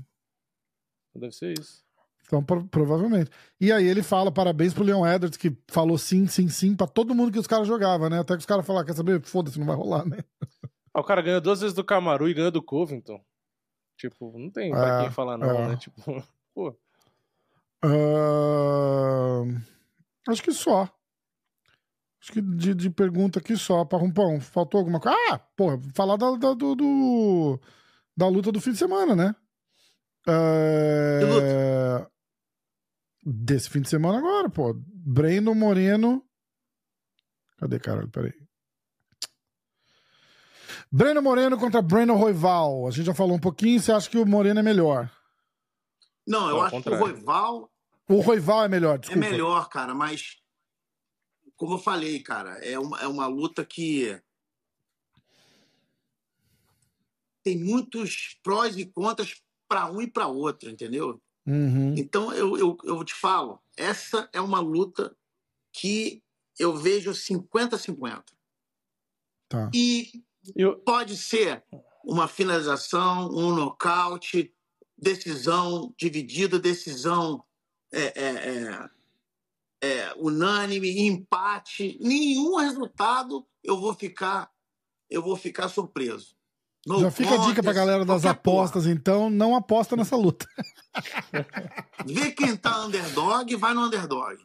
ah, 1.15 1.19
Deve 1.19 1.31
ser 1.33 1.57
isso. 1.57 1.83
então 2.25 2.43
pro- 2.43 2.65
provavelmente. 2.67 3.29
E 3.59 3.71
aí 3.71 3.85
ele 3.85 4.03
fala 4.03 4.31
parabéns 4.31 4.73
pro 4.73 4.83
Leon 4.83 5.05
Edwards, 5.05 5.37
que 5.37 5.55
falou 5.67 5.97
sim, 5.97 6.27
sim, 6.27 6.47
sim 6.49 6.75
pra 6.75 6.87
todo 6.87 7.15
mundo 7.15 7.31
que 7.31 7.39
os 7.39 7.47
caras 7.47 7.67
jogavam, 7.67 8.09
né? 8.09 8.19
Até 8.19 8.33
que 8.33 8.39
os 8.39 8.45
caras 8.45 8.65
falaram, 8.65 8.85
quer 8.85 8.93
saber? 8.95 9.21
Foda-se, 9.21 9.57
não 9.59 9.65
vai 9.65 9.75
rolar, 9.75 10.05
né? 10.05 10.17
Ah, 10.93 10.99
o 10.99 11.03
cara 11.03 11.21
ganhou 11.21 11.39
duas 11.41 11.61
vezes 11.61 11.73
do 11.75 11.83
Camaru 11.83 12.27
e 12.29 12.33
ganhou 12.33 12.51
do 12.51 12.61
Covington. 12.63 13.23
Tipo, 13.97 14.37
não 14.37 14.49
tem 14.49 14.71
pra 14.71 14.99
É, 14.99 15.01
quem 15.03 15.11
falar 15.11 15.37
não, 15.37 15.49
é. 15.49 15.67
né? 15.69 15.77
Tipo, 15.77 16.01
pô. 16.53 16.77
Ah, 17.83 19.43
acho 20.27 20.43
que 20.43 20.51
só. 20.51 20.89
Acho 22.25 22.31
que 22.33 22.41
de, 22.41 22.73
de 22.73 22.89
pergunta 22.89 23.37
aqui 23.37 23.55
só, 23.55 23.85
para 23.85 23.99
Rumpão. 23.99 24.41
Faltou 24.41 24.79
alguma 24.79 24.99
coisa? 24.99 25.15
Ah, 25.29 25.37
porra, 25.37 25.79
falar 25.93 26.17
da, 26.17 26.31
da, 26.31 26.53
do, 26.55 26.73
do- 26.73 27.61
da 28.17 28.27
luta 28.27 28.51
do 28.51 28.59
fim 28.59 28.71
de 28.71 28.79
semana, 28.79 29.15
né? 29.15 29.35
É, 30.27 32.07
Desse 33.23 33.69
fim 33.69 33.81
de 33.81 33.89
semana 33.89 34.17
agora, 34.17 34.49
pô. 34.49 34.73
Breno 34.75 35.53
Moreno. 35.53 36.23
Cadê, 37.59 37.79
caralho? 37.79 38.09
Peraí. 38.09 38.33
Breno 40.91 41.21
Moreno 41.21 41.59
contra 41.59 41.79
Breno 41.81 42.15
Roival. 42.15 42.87
A 42.87 42.91
gente 42.91 43.05
já 43.05 43.13
falou 43.13 43.35
um 43.35 43.39
pouquinho. 43.39 43.79
Você 43.79 43.91
acha 43.91 44.09
que 44.09 44.17
o 44.17 44.25
Moreno 44.25 44.59
é 44.59 44.63
melhor? 44.63 45.11
Não, 46.27 46.49
eu 46.49 46.55
Ao 46.57 46.61
acho 46.63 46.71
contrário. 46.77 47.03
que 47.05 47.11
o 47.11 47.13
Roival 47.13 47.71
O 48.09 48.19
Roival 48.21 48.63
é 48.63 48.67
melhor, 48.67 48.95
é 48.95 48.97
desculpa. 48.97 49.29
melhor, 49.29 49.69
cara, 49.69 49.93
mas 49.93 50.37
como 51.55 51.75
eu 51.75 51.79
falei, 51.79 52.19
cara, 52.21 52.57
é 52.63 52.77
uma, 52.77 53.01
é 53.01 53.07
uma 53.07 53.27
luta 53.27 53.65
que 53.65 54.19
tem 57.43 57.57
muitos 57.57 58.39
prós 58.43 58.77
e 58.77 58.85
contras 58.85 59.41
para 59.67 59.91
um 59.91 60.01
e 60.01 60.09
para 60.09 60.27
outro, 60.27 60.69
entendeu? 60.69 61.21
Uhum. 61.45 61.93
Então 61.95 62.33
eu, 62.33 62.57
eu, 62.57 62.77
eu 62.83 63.03
te 63.03 63.13
falo, 63.13 63.61
essa 63.77 64.29
é 64.33 64.41
uma 64.41 64.59
luta 64.59 65.15
que 65.71 66.23
eu 66.57 66.75
vejo 66.75 67.11
50-50. 67.11 68.23
Tá. 69.47 69.69
E 69.73 70.23
Eu, 70.55 70.77
pode 70.77 71.17
ser 71.17 71.63
uma 72.03 72.27
finalização, 72.27 73.29
um 73.29 73.53
nocaute, 73.53 74.53
decisão 74.97 75.93
dividida, 75.97 76.59
decisão 76.59 77.43
é, 77.91 78.03
é, 78.03 78.29
é, 78.49 78.89
é, 79.85 80.13
unânime, 80.17 81.07
empate, 81.07 81.97
nenhum 82.01 82.55
resultado 82.57 83.45
eu 83.63 83.79
vou 83.79 83.93
ficar 83.93 84.49
eu 85.09 85.21
vou 85.21 85.35
ficar 85.35 85.69
surpreso. 85.69 86.35
No 86.87 86.99
Já 86.99 87.09
fica 87.11 87.29
a 87.33 87.37
dica 87.37 87.61
pra 87.63 87.71
contest, 87.71 87.75
galera 87.75 88.05
das 88.05 88.21
qualquer 88.23 88.41
porra. 88.41 88.57
apostas, 88.63 88.85
então, 88.87 89.29
não 89.29 89.55
aposta 89.55 89.95
nessa 89.95 90.15
luta. 90.15 90.45
Vê 92.05 92.31
quem 92.31 92.55
tá 92.55 92.85
underdog, 92.85 93.55
vai 93.55 93.73
no 93.73 93.85
underdog. 93.85 94.35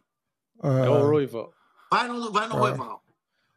é 0.62 0.88
o 0.88 1.08
Roival. 1.10 1.52
Vai 1.92 2.08
no, 2.08 2.30
vai 2.32 2.46
no 2.48 2.64
Ah. 2.64 3.00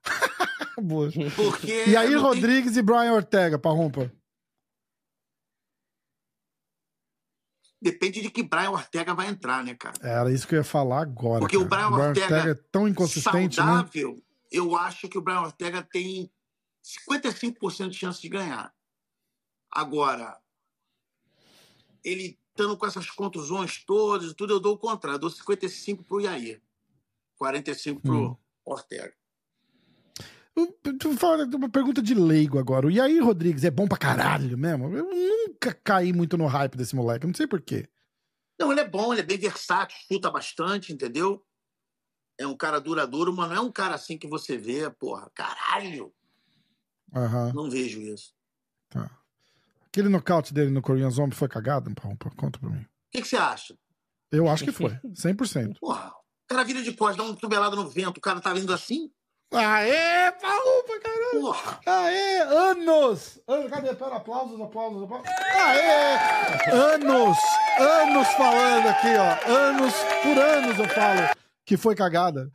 Boa. 0.82 1.10
Porque 1.36 1.86
E 1.88 1.96
aí, 1.96 2.10
não 2.10 2.22
tem- 2.22 2.42
Rodrigues 2.42 2.76
e 2.78 2.82
Brian 2.82 3.14
Ortega, 3.14 3.58
Parrumpa? 3.60 4.12
Depende 7.84 8.22
de 8.22 8.32
que 8.32 8.42
Brian 8.42 8.72
Ortega 8.72 9.14
vai 9.14 9.28
entrar, 9.28 9.64
né, 9.64 9.76
cara? 9.76 9.96
Era 10.02 10.32
isso 10.32 10.48
que 10.48 10.56
eu 10.56 10.60
ia 10.60 10.64
falar 10.64 11.02
agora. 11.02 11.42
Porque 11.42 11.58
o 11.58 11.68
cara. 11.68 11.90
Brian 11.90 12.08
Ortega 12.08 12.52
é 12.52 12.56
tão 12.72 12.88
inconsistente, 12.88 13.60
né? 13.60 13.66
saudável, 13.66 14.24
eu 14.52 14.76
acho 14.76 15.10
que 15.10 15.18
o 15.18 15.22
Brian 15.22 15.42
Ortega 15.42 15.84
tem 15.84 16.32
55% 17.12 17.90
de 17.90 17.98
chance 17.98 18.22
de 18.22 18.30
ganhar. 18.30 18.74
Agora, 19.70 20.40
ele 22.04 22.40
estando 22.50 22.78
com 22.78 22.86
essas 22.86 23.10
contusões 23.10 23.84
todas 23.84 24.32
e 24.32 24.36
tudo, 24.36 24.54
eu 24.54 24.60
dou 24.60 24.76
o 24.76 24.78
contrário. 24.78 25.16
Eu 25.16 25.22
dou 25.22 25.30
55 25.30 26.04
pro 26.04 26.22
Yair. 26.22 26.62
45 27.38 28.02
pro 28.02 28.14
Hum. 28.14 28.38
Ortega. 28.64 29.14
Falar 31.18 31.46
de 31.46 31.56
uma 31.56 31.70
pergunta 31.70 32.02
de 32.02 32.14
leigo 32.14 32.60
agora. 32.60 32.86
O 32.88 32.92
Yair 32.92 33.24
Rodrigues 33.24 33.64
é 33.64 33.72
bom 33.72 33.88
pra 33.88 33.98
caralho 33.98 34.58
mesmo? 34.58 34.96
Eu 34.96 35.06
nunca 35.10 35.74
caí 35.74 36.14
muito 36.14 36.38
no 36.38 36.46
hype 36.46 36.76
desse 36.78 36.96
moleque, 36.96 37.26
não 37.26 37.34
sei 37.34 37.48
porquê. 37.48 37.88
Não, 38.60 38.72
ele 38.72 38.82
é 38.82 38.88
bom, 38.88 39.12
ele 39.12 39.22
é 39.22 39.26
bem 39.26 39.38
versátil, 39.38 39.98
chuta 40.08 40.30
bastante, 40.30 40.94
entendeu? 40.94 41.44
É 42.38 42.46
um 42.46 42.56
cara 42.56 42.80
duradouro, 42.80 43.34
mas 43.34 43.50
não 43.50 43.56
é 43.56 43.60
um 43.60 43.72
cara 43.72 43.96
assim 43.96 44.18
que 44.18 44.28
você 44.28 44.58
vê, 44.58 44.90
porra, 44.92 45.30
caralho. 45.34 46.14
Aham, 47.16 47.52
Não 47.54 47.70
vejo 47.70 48.02
isso. 48.02 48.34
tá. 48.90 49.10
Aquele 49.88 50.10
nocaute 50.10 50.52
dele 50.54 50.72
no 50.72 50.82
Korean 50.82 51.10
Zombie 51.12 51.36
foi 51.36 51.48
cagado, 51.48 51.94
Parrumpa? 51.94 52.32
Conta 52.36 52.58
pra 52.58 52.70
mim. 52.70 52.82
O 52.82 52.88
que, 53.12 53.22
que 53.22 53.28
você 53.28 53.38
acha? 53.38 53.78
Eu 54.32 54.50
acho 54.50 54.64
que 54.66 54.72
foi, 54.72 54.90
100%. 55.06 55.78
Porra, 55.80 56.10
o 56.10 56.48
cara 56.48 56.64
vira 56.64 56.82
de 56.82 56.94
costas, 56.94 57.18
dá 57.18 57.24
um 57.24 57.36
tubelado 57.36 57.76
no 57.76 57.88
vento, 57.88 58.18
o 58.18 58.22
cara 58.22 58.42
tá 58.42 58.52
vindo 58.54 58.74
assim? 58.74 59.12
Aê, 59.56 60.32
Parrumpa, 60.32 61.00
caralho! 61.02 61.42
Porra! 61.42 61.80
Aê, 61.86 62.40
anos! 62.42 63.40
An- 63.48 63.70
Cadê? 63.70 63.94
Pera, 63.94 64.16
aplausos, 64.16 64.60
aplausos, 64.60 65.04
aplausos. 65.04 65.28
Aê! 65.30 66.72
Anos! 66.72 67.38
Anos 67.80 68.28
falando 68.30 68.88
aqui, 68.88 69.08
ó. 69.16 69.52
Anos, 69.52 69.94
por 70.24 70.38
anos 70.38 70.80
eu 70.80 70.90
falo 70.90 71.20
que 71.66 71.78
foi 71.78 71.96
cagada. 71.96 72.50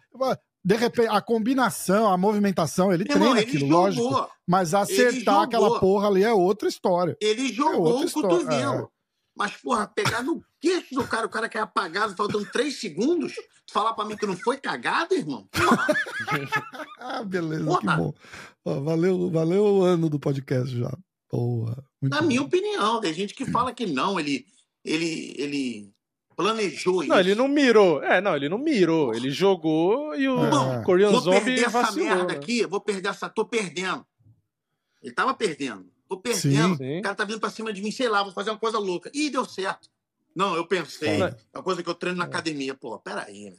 De 0.65 0.77
repente, 0.77 1.09
a 1.09 1.21
combinação, 1.23 2.13
a 2.13 2.17
movimentação, 2.19 2.93
ele 2.93 3.05
Meu 3.05 3.17
irmão, 3.17 3.33
treina 3.33 3.41
ele 3.49 3.49
aquilo, 3.57 3.69
jogou. 3.71 4.11
lógico. 4.11 4.31
Mas 4.47 4.75
acertar 4.75 5.43
aquela 5.43 5.79
porra 5.81 6.09
ali 6.09 6.25
é 6.25 6.33
outra 6.33 6.69
história. 6.69 7.17
Ele 7.21 7.53
jogou 7.53 7.87
outra 7.95 8.07
o 8.09 8.13
cotovelo. 8.13 8.91
Mas, 9.37 9.53
porra, 9.57 9.87
pegar 9.87 10.23
no 10.23 10.43
queixo 10.61 10.95
do 10.97 11.07
cara, 11.07 11.25
o 11.27 11.31
cara 11.31 11.49
que 11.49 11.57
é 11.57 11.61
apagado, 11.61 12.17
faltando 12.17 12.45
três 12.51 12.81
segundos, 12.81 13.35
falar 13.71 13.93
pra 13.95 14.05
mim 14.05 14.17
que 14.17 14.27
não 14.27 14.37
foi 14.37 14.57
cagado, 14.59 15.15
irmão? 15.15 15.49
Ah, 16.99 17.23
beleza, 17.23 17.65
Porra. 17.65 17.81
que 17.81 17.87
bom. 17.87 18.15
Ó, 18.65 18.81
valeu, 18.81 19.31
valeu 19.31 19.65
o 19.65 19.83
ano 19.83 20.09
do 20.11 20.19
podcast 20.19 20.77
já. 20.77 20.91
Porra. 21.29 21.83
Muito 22.03 22.13
na 22.15 22.21
bom. 22.21 22.27
minha 22.29 22.43
opinião, 22.43 23.01
tem 23.01 23.13
gente 23.15 23.35
que 23.35 23.47
fala 23.47 23.73
que 23.73 23.87
não, 23.87 24.19
ele, 24.19 24.45
ele, 24.85 25.35
ele 25.39 25.93
planejou 26.37 27.03
isso. 27.03 27.09
Não, 27.09 27.19
ele 27.21 27.35
não 27.35 27.49
mirou. 27.49 28.03
É, 28.03 28.21
não, 28.21 28.35
ele 28.37 28.49
não 28.49 28.59
mirou. 28.59 29.15
Ele 29.15 29.31
jogou 29.31 30.15
e 30.15 30.29
o 30.29 30.45
É. 30.45 30.85
Korean 30.85 31.11
Vou 31.11 31.21
Zombie 31.21 31.41
perder 31.45 31.65
essa 31.67 31.83
vacilou. 31.83 32.07
merda 32.09 32.25
né? 32.33 32.35
aqui, 32.35 32.67
vou 32.67 32.81
perder 32.81 33.09
essa. 33.09 33.29
Tô 33.29 33.45
perdendo. 33.45 34.05
Ele 35.03 35.15
tava 35.15 35.33
perdendo. 35.35 35.87
Tô 36.09 36.19
perdendo. 36.19 36.77
Sim. 36.77 36.99
O 36.99 37.03
cara 37.03 37.15
tá 37.15 37.25
vindo 37.25 37.41
pra 37.41 37.51
cima 37.51 37.73
de 37.73 37.83
mim, 37.83 37.91
sei 37.91 38.09
lá, 38.09 38.23
vou 38.23 38.33
fazer 38.33 38.51
uma 38.51 38.59
coisa 38.59 38.79
louca. 38.79 39.11
Ih, 39.15 39.31
deu 39.31 39.45
certo. 39.45 39.89
Não, 40.39 40.55
eu 40.55 40.65
pensei. 40.67 41.19
Foda. 41.19 41.37
É 41.53 41.59
uma 41.59 41.65
coisa 41.65 41.83
que 41.83 41.91
eu 41.91 41.95
treino 41.95 42.19
na 42.19 42.25
academia. 42.25 42.73
Pô, 42.75 42.97
peraí. 43.01 43.51
né? 43.51 43.57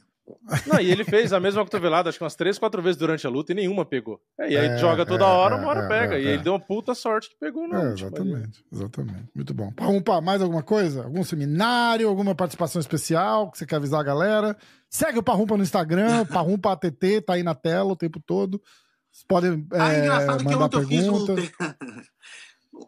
Não, 0.66 0.80
e 0.80 0.88
ele 0.90 1.04
fez 1.04 1.32
a 1.32 1.40
mesma 1.40 1.64
cotovelada, 1.64 2.08
acho 2.08 2.16
que 2.16 2.22
umas 2.24 2.36
três, 2.36 2.56
quatro 2.56 2.80
vezes 2.80 2.96
durante 2.96 3.26
a 3.26 3.30
luta 3.30 3.50
e 3.50 3.54
nenhuma 3.54 3.84
pegou. 3.84 4.20
É, 4.38 4.48
e 4.50 4.56
aí 4.56 4.66
É, 4.68 4.78
joga 4.78 5.04
toda 5.04 5.24
é, 5.24 5.26
hora, 5.26 5.56
é, 5.56 5.58
uma 5.58 5.68
hora 5.68 5.80
é, 5.80 5.88
pega. 5.88 6.14
é, 6.14 6.22
e 6.22 6.26
é. 6.28 6.30
ele 6.34 6.42
deu 6.42 6.52
uma 6.52 6.60
puta 6.60 6.94
sorte 6.94 7.28
que 7.30 7.36
pegou 7.36 7.66
na 7.68 7.78
É, 7.78 7.82
ali. 7.86 7.92
exatamente, 7.94 8.64
exatamente. 8.72 9.28
Muito 9.34 9.52
bom. 9.52 9.72
Parrumpa, 9.72 10.20
mais 10.20 10.40
alguma 10.40 10.62
coisa? 10.62 11.02
Algum 11.04 11.24
seminário, 11.24 12.08
alguma 12.08 12.34
participação 12.34 12.80
especial 12.80 13.50
que 13.50 13.58
você 13.58 13.66
quer 13.66 13.76
avisar 13.76 14.00
a 14.00 14.04
galera? 14.04 14.56
Segue 14.88 15.18
o 15.18 15.22
Parrumpa 15.22 15.56
no 15.56 15.62
Instagram, 15.64 16.24
Parrumpa 16.32 16.72
ATT, 16.72 17.22
tá 17.26 17.32
aí 17.34 17.42
na 17.42 17.54
tela 17.54 17.92
o 17.92 17.96
tempo 17.96 18.20
todo. 18.24 18.62
Vocês 19.10 19.24
podem 19.26 19.66
Ah, 19.72 19.92
é, 19.92 19.98
engraçado 19.98 20.38
que 20.38 20.44
mandar 20.44 20.64
ontem 20.66 20.76
eu 20.78 20.86
fiz 20.86 21.06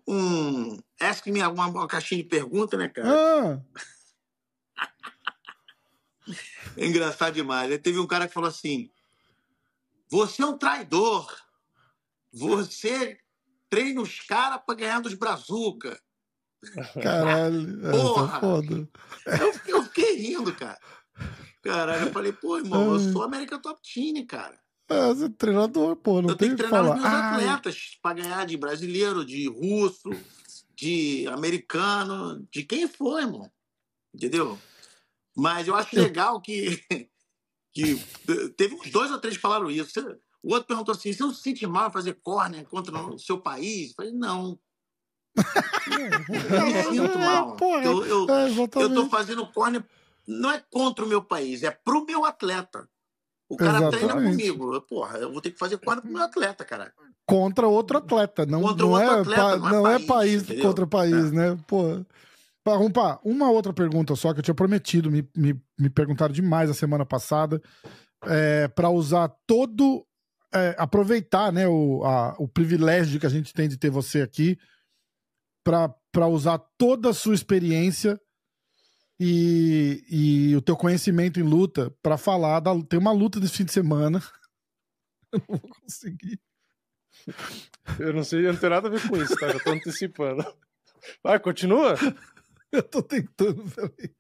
um. 0.07 0.79
Ask 1.01 1.27
me 1.27 1.43
uma, 1.43 1.67
uma 1.67 1.87
caixinha 1.89 2.23
de 2.23 2.29
pergunta, 2.29 2.77
né, 2.77 2.89
cara? 2.89 3.09
Ah, 3.11 3.61
É 6.77 6.87
engraçado 6.87 7.35
demais. 7.35 7.71
Aí 7.71 7.79
teve 7.79 7.99
um 7.99 8.07
cara 8.07 8.29
que 8.29 8.35
falou 8.35 8.49
assim: 8.49 8.91
Você 10.11 10.43
é 10.43 10.47
um 10.47 10.57
traidor. 10.59 11.35
Você 12.33 13.19
treina 13.69 14.01
os 14.01 14.21
caras 14.21 14.61
pra 14.65 14.75
ganhar 14.75 15.01
dos 15.01 15.15
brazuca. 15.15 16.01
caralho. 17.03 17.87
É 17.87 17.91
Porra! 17.91 18.41
foda. 18.41 18.89
Eu, 19.27 19.53
fiquei- 19.53 19.75
eu 19.75 19.83
fiquei 19.85 20.17
rindo, 20.17 20.55
cara. 20.55 20.79
Caralho, 21.63 22.07
eu 22.09 22.13
falei, 22.13 22.33
pô, 22.33 22.57
irmão, 22.59 22.93
eu 22.95 22.99
sou 23.13 23.23
América 23.23 23.59
Top 23.59 23.81
Team, 23.83 24.27
cara. 24.27 24.59
É, 24.93 25.09
você 25.15 25.25
é 25.25 25.29
treinador, 25.29 25.97
pô, 25.97 26.21
não 26.23 26.31
eu 26.31 26.37
tem 26.37 26.49
tenho 26.49 26.57
que 26.57 26.63
treinar 26.69 26.85
falar. 26.85 26.95
os 26.97 27.03
meus 27.03 27.13
Ai, 27.15 27.35
atletas 27.35 27.99
pra 28.03 28.13
ganhar 28.15 28.47
de 28.47 28.57
brasileiro, 28.57 29.25
de 29.25 29.49
russo, 29.49 30.11
de 30.75 31.27
americano, 31.29 32.47
de 32.51 32.63
quem 32.65 32.87
for, 32.89 33.21
irmão. 33.21 33.51
Entendeu? 34.15 34.59
Mas 35.37 35.67
eu 35.69 35.75
acho 35.75 35.95
Eu- 35.97 36.03
legal 36.05 36.41
que, 36.41 36.83
que 37.73 37.97
teve 38.57 38.75
uns 38.75 38.91
dois 38.91 39.11
ou 39.11 39.19
três 39.19 39.37
que 39.37 39.41
falaram 39.43 39.71
isso. 39.71 40.01
O 40.43 40.53
outro 40.53 40.67
perguntou 40.67 40.93
assim: 40.93 41.13
você 41.13 41.23
não 41.23 41.33
se 41.33 41.43
sente 41.43 41.67
mal 41.67 41.91
fazer 41.91 42.15
corner 42.23 42.65
contra 42.67 42.97
o 42.99 43.19
seu 43.19 43.41
país? 43.41 43.91
Eu 43.91 43.95
falei, 43.97 44.13
não. 44.13 44.59
Não 46.51 46.67
me 46.67 46.83
sinto 46.85 47.19
mal. 47.19 47.57
Porra, 47.57 47.85
Eu, 47.85 48.05
eu, 48.05 48.27
é, 48.31 48.51
eu 48.83 48.95
tô 48.95 49.09
fazendo 49.09 49.47
corner 49.47 49.85
não 50.27 50.51
é 50.53 50.61
contra 50.71 51.05
o 51.05 51.09
meu 51.09 51.23
país, 51.23 51.63
é 51.63 51.71
pro 51.71 52.05
meu 52.05 52.25
atleta. 52.25 52.89
O 53.53 53.57
cara 53.57 53.91
treina 53.91 54.07
Exatamente. 54.15 54.31
comigo. 54.51 54.75
Eu, 54.75 54.81
Porra, 54.83 55.19
eu 55.19 55.31
vou 55.31 55.41
ter 55.43 55.51
que 55.51 55.59
fazer 55.59 55.77
corner 55.79 56.03
pro 56.03 56.11
meu 56.13 56.23
atleta, 56.23 56.65
cara. 56.65 56.93
Contra 57.27 57.67
outro 57.69 57.99
atleta. 57.99 58.47
Não, 58.47 58.63
Contra 58.63 58.87
não, 58.87 58.93
outro 58.93 59.11
é, 59.11 59.21
atleta, 59.21 59.43
pa- 59.43 59.57
não 59.59 59.67
é 59.69 59.71
não 59.73 59.87
é 59.87 59.93
país, 59.99 60.07
país 60.07 60.43
entendeu? 60.45 60.65
contra 60.65 60.87
país, 60.87 61.33
né? 61.33 61.59
Pô. 61.67 62.05
Parrumpa, 62.65 63.21
uma 63.25 63.51
outra 63.51 63.73
pergunta 63.73 64.15
só 64.17 64.33
que 64.33 64.39
eu 64.39 64.43
tinha 64.43 64.55
prometido, 64.55 65.11
me, 65.11 65.29
me, 65.37 65.61
me 65.79 65.91
perguntaram 65.91 66.33
demais 66.33 66.71
a 66.71 66.75
semana 66.75 67.05
passada, 67.05 67.61
é, 68.25 68.69
para 68.69 68.89
usar 68.89 69.29
todo. 69.47 70.07
é, 70.55 70.75
aproveitar 70.79 71.53
né, 71.53 71.67
o, 71.69 72.05
a- 72.05 72.35
o 72.39 72.47
privilégio 72.49 73.19
que 73.21 73.27
a 73.27 73.31
gente 73.31 73.53
tem 73.53 73.69
de 73.69 73.77
ter 73.77 73.91
você 73.91 74.23
aqui 74.23 74.57
para 75.65 76.27
usar 76.29 76.59
toda 76.79 77.11
a 77.11 77.15
sua 77.15 77.35
experiência 77.35 78.21
e, 79.25 80.05
e 80.11 80.57
o 80.57 80.61
teu 80.61 80.77
conhecimento 80.77 81.39
em 81.39 81.45
luta 81.45 81.95
para 82.03 82.19
falar 82.19 82.59
da. 82.59 82.73
Tem 82.83 82.99
uma 82.99 83.13
luta 83.13 83.39
desse 83.39 83.59
fim 83.59 83.65
de 83.65 83.73
semana. 83.73 84.21
Eu 85.33 85.41
não 85.49 85.59
vou 85.59 85.71
conseguir. 85.81 86.41
Eu 88.01 88.13
não 88.13 88.25
sei, 88.25 88.47
eu 88.47 88.53
não 88.53 88.59
tenho 88.61 88.71
nada 88.71 88.89
a 88.89 88.91
ver 88.91 89.09
com 89.09 89.17
isso, 89.17 89.35
tá? 89.37 89.49
Já 89.49 89.61
tô 89.61 89.71
antecipando. 89.71 90.45
Vai, 91.23 91.39
continua? 91.39 91.95
Eu 92.73 92.83
tô 92.83 93.01
tentando, 93.03 93.65
peraí. 93.71 94.15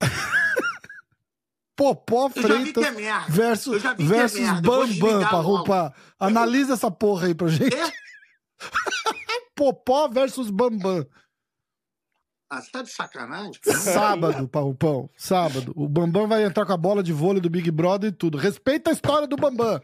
Popó 1.76 2.32
Eu 2.34 2.42
já 2.42 2.58
vi 2.58 2.72
que 2.72 2.80
Freitas 2.80 2.84
é 2.96 3.30
versus, 3.30 3.84
é 3.84 3.94
versus 3.94 4.48
vou 4.48 4.60
Bambam, 4.62 5.20
pra 5.20 5.38
logo. 5.38 5.56
roupa. 5.56 5.94
Analisa 6.18 6.72
essa 6.72 6.90
porra 6.90 7.26
aí 7.26 7.34
pra 7.34 7.48
gente. 7.48 7.76
É? 7.76 7.92
Popó 9.54 10.08
versus 10.08 10.50
Bambam. 10.50 11.06
Ah, 12.50 12.62
você 12.62 12.70
tá 12.70 12.82
de 12.82 12.90
sacanagem? 12.90 13.52
Sábado, 13.64 14.48
Parrupão. 14.48 15.10
Sábado. 15.16 15.72
O 15.76 15.88
Bambam 15.88 16.26
vai 16.26 16.44
entrar 16.44 16.64
com 16.64 16.72
a 16.72 16.76
bola 16.76 17.02
de 17.02 17.12
vôlei 17.12 17.42
do 17.42 17.50
Big 17.50 17.70
Brother 17.70 18.10
e 18.10 18.12
tudo. 18.12 18.38
Respeita 18.38 18.90
a 18.90 18.92
história 18.92 19.26
do 19.26 19.36
Bambam. 19.36 19.80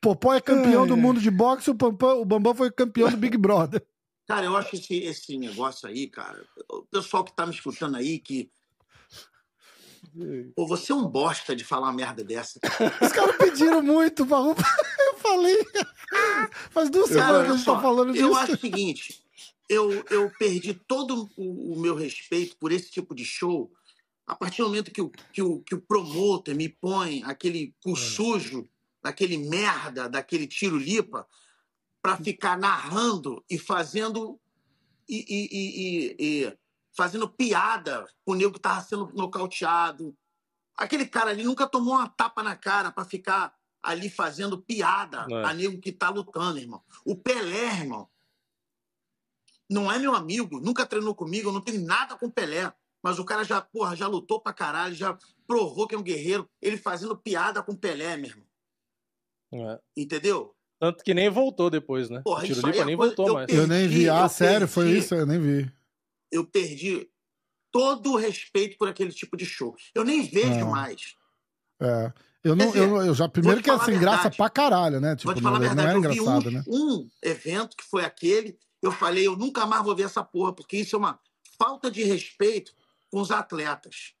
Popó 0.00 0.34
é 0.34 0.40
campeão 0.40 0.86
do 0.86 0.96
mundo 0.96 1.20
de 1.20 1.30
boxe, 1.30 1.70
o, 1.70 1.76
Pampam, 1.76 2.14
o 2.14 2.24
Bambam 2.24 2.54
foi 2.54 2.72
campeão 2.72 3.08
do 3.08 3.16
Big 3.16 3.36
Brother. 3.36 3.84
Cara, 4.26 4.46
eu 4.46 4.56
acho 4.56 4.74
esse, 4.74 4.96
esse 4.98 5.36
negócio 5.36 5.88
aí, 5.88 6.08
cara. 6.08 6.44
O 6.68 6.82
pessoal 6.90 7.22
que 7.22 7.34
tá 7.34 7.46
me 7.46 7.54
escutando 7.54 7.96
aí, 7.96 8.18
que. 8.18 8.50
Pô, 10.56 10.66
você 10.66 10.90
é 10.92 10.94
um 10.94 11.06
bosta 11.06 11.54
de 11.54 11.64
falar 11.64 11.86
uma 11.86 11.92
merda 11.92 12.24
dessa. 12.24 12.58
Os 13.00 13.12
caras 13.12 13.36
pediram 13.36 13.80
muito, 13.80 14.26
Parrupão. 14.26 14.64
Eu 15.06 15.16
falei. 15.18 15.64
Faz 16.70 16.90
duas 16.90 17.08
semanas 17.08 17.44
que 17.44 17.50
a 17.50 17.54
gente 17.54 17.64
só, 17.64 17.76
tá 17.76 17.82
falando 17.82 18.08
Eu 18.16 18.28
disso. 18.28 18.38
acho 18.38 18.52
o 18.54 18.58
seguinte, 18.58 19.22
eu, 19.68 20.04
eu 20.10 20.30
perdi 20.38 20.74
todo 20.74 21.28
o, 21.36 21.74
o 21.74 21.80
meu 21.80 21.94
respeito 21.94 22.56
por 22.56 22.72
esse 22.72 22.90
tipo 22.90 23.14
de 23.14 23.24
show 23.24 23.70
a 24.26 24.34
partir 24.36 24.62
do 24.62 24.68
momento 24.68 24.90
que 24.90 25.02
o, 25.02 25.10
que 25.32 25.42
o, 25.42 25.60
que 25.62 25.74
o 25.74 25.80
promotor 25.80 26.54
me 26.54 26.68
põe 26.68 27.22
aquele 27.24 27.74
cu 27.82 27.96
sujo, 27.96 28.68
daquele 29.02 29.36
merda, 29.36 30.08
daquele 30.08 30.46
tiro-lipa, 30.46 31.26
para 32.00 32.16
ficar 32.16 32.56
narrando 32.58 33.44
e 33.50 33.58
fazendo 33.58 34.40
e, 35.08 35.24
e- 35.28 35.48
e- 35.52 36.16
e- 36.46 36.58
fazendo 36.96 37.28
piada 37.28 38.06
com 38.24 38.32
o 38.32 38.34
nego 38.34 38.52
que 38.52 38.60
tava 38.60 38.80
sendo 38.82 39.10
nocauteado. 39.14 40.16
Aquele 40.76 41.06
cara 41.06 41.30
ali 41.30 41.42
nunca 41.42 41.66
tomou 41.66 41.94
uma 41.94 42.08
tapa 42.08 42.42
na 42.42 42.54
cara 42.56 42.92
para 42.92 43.04
ficar 43.04 43.54
ali 43.82 44.08
fazendo 44.08 44.56
piada 44.62 45.26
É. 45.30 45.44
a 45.44 45.52
nego 45.52 45.80
que 45.80 45.90
tá 45.90 46.08
lutando, 46.10 46.58
irmão. 46.58 46.82
O 47.04 47.16
Pelé, 47.16 47.80
irmão, 47.80 48.08
não 49.72 49.90
é 49.90 49.98
meu 49.98 50.14
amigo, 50.14 50.60
nunca 50.60 50.86
treinou 50.86 51.14
comigo, 51.14 51.48
eu 51.48 51.52
não 51.52 51.60
tenho 51.60 51.82
nada 51.84 52.16
com 52.16 52.26
o 52.26 52.30
Pelé. 52.32 52.72
Mas 53.02 53.18
o 53.18 53.24
cara 53.24 53.42
já, 53.42 53.60
porra, 53.60 53.96
já 53.96 54.06
lutou 54.06 54.40
pra 54.40 54.52
caralho, 54.52 54.94
já 54.94 55.18
provou 55.46 55.88
que 55.88 55.94
é 55.94 55.98
um 55.98 56.02
guerreiro. 56.02 56.48
Ele 56.60 56.76
fazendo 56.76 57.16
piada 57.16 57.60
com 57.62 57.72
o 57.72 57.76
Pelé, 57.76 58.16
meu 58.16 58.30
irmão. 58.30 58.46
É. 59.54 59.80
Entendeu? 59.96 60.54
Tanto 60.80 61.02
que 61.04 61.12
nem 61.14 61.28
voltou 61.28 61.68
depois, 61.68 62.08
né? 62.08 62.20
Porra, 62.24 62.42
o 62.42 62.44
isso 62.46 62.54
Tiro 62.54 62.66
aí 62.66 62.72
Lipa 62.72 62.82
é 62.82 62.86
nem 62.86 62.96
voltou 62.96 63.26
eu 63.28 63.34
mais. 63.34 63.46
perdi, 63.46 63.60
Eu 63.62 63.66
nem 63.68 63.88
vi. 63.88 64.08
Ah, 64.08 64.28
sério? 64.28 64.68
Foi 64.68 64.84
perdi. 64.84 64.98
isso? 65.00 65.14
Eu 65.14 65.26
nem 65.26 65.40
vi. 65.40 65.72
Eu 66.30 66.46
perdi 66.46 67.08
todo 67.72 68.12
o 68.12 68.16
respeito 68.16 68.76
por 68.78 68.88
aquele 68.88 69.12
tipo 69.12 69.36
de 69.36 69.44
show. 69.46 69.74
Eu 69.94 70.04
nem 70.04 70.22
vejo 70.22 70.64
Ah. 70.64 70.70
mais. 70.70 71.16
É. 71.80 72.12
Eu, 72.44 72.56
não, 72.56 72.66
dizer, 72.66 72.78
eu, 72.80 72.96
eu 73.02 73.14
já. 73.14 73.28
Primeiro 73.28 73.62
que 73.62 73.70
é 73.70 73.72
a 73.72 73.78
sem 73.78 73.98
graça 73.98 74.16
verdade. 74.22 74.36
pra 74.36 74.50
caralho, 74.50 75.00
né? 75.00 75.14
Tipo, 75.14 75.26
Vou 75.28 75.34
te 75.34 75.42
não, 75.42 75.52
falar 75.52 75.56
a 75.56 75.60
não 75.68 75.76
verdade, 75.76 75.88
é 75.88 75.96
eu 75.96 76.00
vi 76.12 76.18
engraçado, 76.18 76.48
um, 76.48 76.52
né? 76.52 76.64
um 76.68 77.08
evento 77.22 77.76
que 77.76 77.84
foi 77.84 78.04
aquele, 78.04 78.58
eu 78.82 78.90
falei, 78.90 79.26
eu 79.26 79.36
nunca 79.36 79.64
mais 79.64 79.84
vou 79.84 79.94
ver 79.94 80.04
essa 80.04 80.24
porra, 80.24 80.52
porque 80.52 80.78
isso 80.78 80.96
é 80.96 80.98
uma 80.98 81.20
falta 81.56 81.90
de 81.90 82.02
respeito 82.02 82.74
com 83.10 83.20
os 83.20 83.30
atletas. 83.30 84.14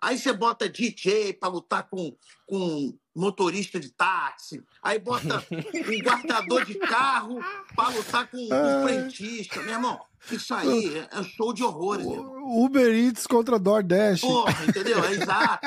Aí 0.00 0.18
você 0.18 0.32
bota 0.32 0.68
DJ 0.68 1.32
pra 1.32 1.48
lutar 1.48 1.84
com, 1.88 2.14
com 2.46 2.98
motorista 3.14 3.80
de 3.80 3.90
táxi, 3.90 4.62
aí 4.82 4.98
bota 4.98 5.42
um 5.50 6.02
guardador 6.02 6.64
de 6.66 6.74
carro 6.74 7.38
pra 7.74 7.88
lutar 7.88 8.30
com 8.30 8.36
um 8.36 8.82
frentista. 8.82 9.62
Meu 9.62 9.74
irmão, 9.74 10.04
isso 10.30 10.54
aí 10.54 10.98
é, 10.98 11.22
show 11.22 11.52
de 11.52 11.62
horrores. 11.62 12.06
O 12.06 12.64
Uber 12.64 12.94
Eats 12.94 13.26
contra 13.26 13.58
DoorDash. 13.58 14.20
Porra, 14.20 14.64
entendeu? 14.64 15.04
É 15.04 15.12
exato. 15.12 15.66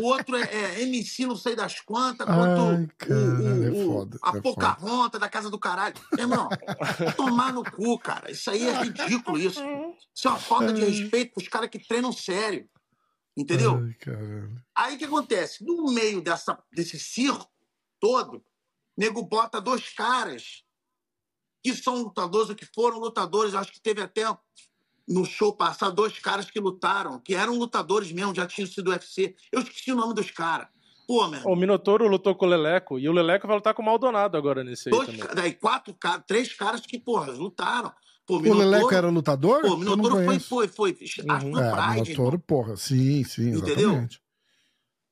O 0.00 0.04
outro 0.06 0.36
é, 0.36 0.42
é 0.42 0.82
MC 0.82 1.26
não 1.26 1.36
sei 1.36 1.56
das 1.56 1.80
quantas, 1.80 2.28
Ai, 2.28 2.36
quanto 2.36 2.94
caralho, 2.96 3.64
é 3.64 3.70
o, 3.70 3.90
o, 3.90 3.92
foda, 3.94 4.18
a 4.22 4.36
é. 4.36 4.40
Pocahontas 4.40 5.20
da 5.20 5.28
casa 5.28 5.50
do 5.50 5.58
caralho. 5.58 5.94
Meu 6.12 6.24
irmão, 6.24 6.48
tomar 7.16 7.52
no 7.52 7.64
cu, 7.64 7.98
cara. 7.98 8.30
Isso 8.30 8.50
aí 8.50 8.66
é 8.66 8.82
ridículo, 8.82 9.38
isso. 9.38 9.60
Isso 10.14 10.28
é 10.28 10.30
uma 10.30 10.38
falta 10.38 10.72
de 10.72 10.84
respeito 10.84 11.34
pros 11.34 11.48
caras 11.48 11.70
que 11.70 11.78
treinam 11.78 12.12
sério. 12.12 12.68
Entendeu? 13.36 13.76
Ai. 13.76 14.62
Aí 14.74 14.94
o 14.96 14.98
que 14.98 15.04
acontece? 15.04 15.64
No 15.64 15.92
meio 15.92 16.20
dessa, 16.20 16.58
desse 16.72 16.98
circo 16.98 17.48
todo, 17.98 18.42
nego 18.96 19.22
bota 19.22 19.60
dois 19.60 19.88
caras 19.90 20.64
que 21.62 21.74
são 21.74 22.02
lutadores, 22.02 22.48
ou 22.50 22.54
que 22.56 22.66
foram 22.66 22.98
lutadores. 22.98 23.54
Acho 23.54 23.72
que 23.72 23.80
teve 23.80 24.00
até 24.02 24.22
no 25.08 25.24
show 25.24 25.52
passado 25.54 25.94
dois 25.96 26.18
caras 26.18 26.50
que 26.50 26.60
lutaram, 26.60 27.18
que 27.20 27.34
eram 27.34 27.58
lutadores 27.58 28.12
mesmo, 28.12 28.34
já 28.34 28.46
tinham 28.46 28.66
sido 28.68 28.90
UFC. 28.90 29.34
Eu 29.50 29.60
esqueci 29.60 29.92
o 29.92 29.96
nome 29.96 30.14
dos 30.14 30.30
caras. 30.30 30.68
Pô, 31.06 31.26
meu 31.26 31.40
O 31.44 31.56
Minotouro 31.56 32.06
lutou 32.06 32.34
com 32.36 32.46
o 32.46 32.48
Leleco 32.48 32.96
e 32.98 33.08
o 33.08 33.12
Leleco 33.12 33.46
vai 33.46 33.56
lutar 33.56 33.74
com 33.74 33.82
o 33.82 33.84
Maldonado 33.84 34.36
agora 34.36 34.62
nesse 34.62 34.88
aí 34.88 34.94
dois, 34.94 35.06
também. 35.08 35.20
ca- 35.26 35.34
daí 35.34 35.52
quatro 35.54 35.92
caras, 35.94 36.22
três 36.26 36.52
caras 36.54 36.80
que, 36.82 36.98
porra, 37.00 37.32
lutaram. 37.32 37.92
Pô, 38.24 38.36
O 38.36 38.54
Leleco 38.54 38.94
era 38.94 39.08
lutador? 39.08 39.60
Pô, 39.62 39.70
não 39.70 39.78
Minotouro 39.78 40.24
foi, 40.24 40.38
foi, 40.38 40.68
foi. 40.68 40.96
No 41.52 41.58
É, 41.58 41.70
Pride, 41.72 41.92
Minotouro, 42.10 42.36
irmão. 42.36 42.44
porra. 42.46 42.76
Sim, 42.76 43.24
sim, 43.24 43.48
Entendeu? 43.50 43.90
exatamente. 43.90 44.22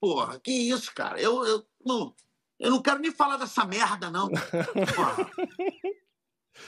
Porra, 0.00 0.38
que 0.38 0.52
isso, 0.52 0.92
cara? 0.94 1.20
Eu, 1.20 1.44
eu, 1.44 1.64
não, 1.84 2.14
eu 2.60 2.70
não 2.70 2.80
quero 2.80 3.00
nem 3.00 3.10
falar 3.10 3.36
dessa 3.38 3.64
merda, 3.64 4.08
não. 4.08 4.28
Porra. 4.94 5.28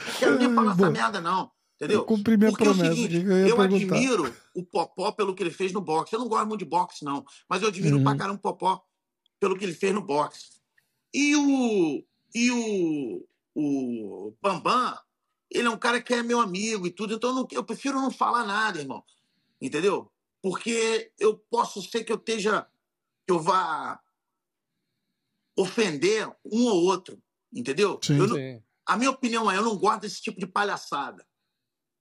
Não 0.06 0.14
quero 0.18 0.38
nem 0.38 0.54
falar 0.54 0.74
Bom, 0.74 0.76
dessa 0.76 0.90
merda, 0.90 1.20
não. 1.20 1.50
Entendeu? 1.76 1.98
Eu 2.00 2.04
cumpri 2.04 2.36
minha 2.36 2.50
Porque 2.50 2.64
é 2.64 2.70
o 2.70 2.74
promessa. 2.74 2.94
seguinte, 2.94 3.16
o 3.18 3.20
que 3.24 3.26
eu 3.30 3.38
ia 3.38 3.48
eu 3.48 3.60
admiro 3.60 4.36
o 4.54 4.62
Popó 4.64 5.12
pelo 5.12 5.34
que 5.34 5.42
ele 5.42 5.50
fez 5.50 5.72
no 5.72 5.80
boxe. 5.80 6.12
Eu 6.14 6.20
não 6.20 6.28
gosto 6.28 6.46
muito 6.46 6.58
de 6.58 6.66
boxe, 6.66 7.04
não. 7.04 7.24
Mas 7.48 7.62
eu 7.62 7.68
admiro 7.68 7.96
Uhum. 7.96 8.04
pra 8.04 8.16
caramba 8.16 8.38
o 8.38 8.42
Popó 8.42 8.84
pelo 9.38 9.56
que 9.56 9.64
ele 9.64 9.72
fez 9.74 9.94
no 9.94 10.02
boxe. 10.02 10.60
E 11.14 11.34
o. 11.36 12.04
E 12.34 12.50
o. 12.50 13.26
O 13.54 14.34
Bambam, 14.40 14.96
ele 15.50 15.66
é 15.66 15.70
um 15.70 15.76
cara 15.78 16.00
que 16.00 16.14
é 16.14 16.22
meu 16.22 16.38
amigo 16.40 16.86
e 16.86 16.90
tudo. 16.90 17.14
Então 17.14 17.30
eu, 17.30 17.34
não- 17.36 17.48
eu 17.50 17.64
prefiro 17.64 18.00
não 18.00 18.10
falar 18.10 18.44
nada, 18.46 18.78
irmão. 18.78 19.02
Entendeu? 19.60 20.10
Porque 20.42 21.10
eu 21.18 21.36
posso 21.50 21.82
ser 21.82 22.04
que 22.04 22.12
eu 22.12 22.16
esteja. 22.16 22.66
Que 23.26 23.32
eu 23.32 23.40
vá 23.40 23.98
ofender 25.56 26.28
um 26.44 26.64
ou 26.66 26.84
outro. 26.84 27.20
Entendeu? 27.52 27.98
Sim. 28.02 28.18
Eu 28.18 28.26
não- 28.28 28.36
Sim. 28.36 28.62
A 28.92 28.96
minha 28.96 29.10
opinião 29.10 29.50
é, 29.50 29.56
eu 29.56 29.62
não 29.64 29.76
gosto 29.76 30.00
desse 30.02 30.20
tipo 30.22 30.38
de 30.40 30.46
palhaçada. 30.46 31.24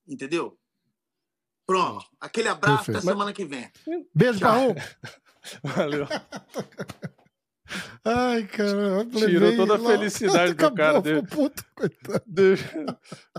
Entendeu? 0.07 0.57
Pronto. 1.67 2.05
Aquele 2.19 2.47
abraço 2.47 2.85
Perfeito. 2.85 2.97
até 2.97 3.07
semana 3.07 3.31
que 3.33 3.45
vem. 3.45 3.69
Beijo, 4.13 4.39
Tchau. 4.39 4.73
Parrão. 4.73 4.75
Valeu. 5.63 6.07
Ai, 8.03 8.43
cara. 8.47 9.05
Tirou 9.05 9.55
toda 9.55 9.75
a 9.75 9.79
felicidade 9.79 10.53
do 10.55 10.73
cara 10.73 10.99
dele. 10.99 11.21
Coitado. 11.75 12.55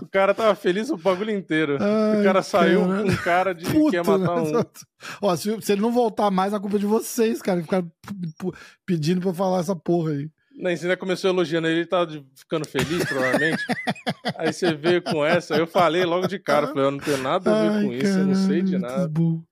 O 0.01 0.07
cara 0.07 0.33
tava 0.33 0.55
feliz 0.55 0.89
o 0.89 0.95
bagulho 0.97 1.31
inteiro. 1.31 1.77
Ai, 1.81 2.21
o 2.21 2.23
cara 2.23 2.41
saiu 2.41 2.87
cara. 2.87 3.03
com 3.03 3.09
um 3.09 3.15
cara 3.17 3.53
de 3.53 3.65
que 3.65 3.73
Puta, 3.73 3.95
ia 3.97 4.03
matar 4.03 4.35
um. 4.37 4.45
exato. 4.47 4.85
Ó, 5.21 5.35
se, 5.35 5.61
se 5.61 5.73
ele 5.73 5.81
não 5.81 5.91
voltar 5.91 6.31
mais, 6.31 6.53
a 6.53 6.59
culpa 6.61 6.77
é 6.77 6.79
de 6.79 6.85
vocês, 6.85 7.41
cara. 7.41 7.61
que 7.61 7.67
p- 7.67 8.57
pedindo 8.85 9.19
pra 9.19 9.31
eu 9.31 9.33
falar 9.33 9.59
essa 9.59 9.75
porra 9.75 10.11
aí. 10.11 10.31
Nem 10.55 10.75
você 10.75 10.85
ainda 10.85 10.97
começou 10.97 11.29
elogiando 11.31 11.67
ele, 11.67 11.79
ele 11.79 11.85
tava 11.87 12.05
de- 12.07 12.25
ficando 12.35 12.67
feliz, 12.67 13.03
provavelmente. 13.05 13.63
aí 14.37 14.51
você 14.53 14.73
veio 14.73 15.01
com 15.01 15.25
essa, 15.25 15.55
eu 15.55 15.65
falei 15.65 16.03
logo 16.05 16.27
de 16.27 16.37
cara, 16.37 16.67
falei, 16.67 16.85
eu 16.85 16.91
não 16.91 16.99
tenho 16.99 17.17
nada 17.17 17.51
a 17.55 17.61
ver 17.63 17.69
Ai, 17.77 17.83
com 17.85 17.93
isso, 17.93 18.19
eu 18.19 18.27
não 18.27 18.35
sei 18.35 18.61
de 18.61 18.77
nada. 18.77 18.97
Muito 19.07 19.11
bom. 19.11 19.43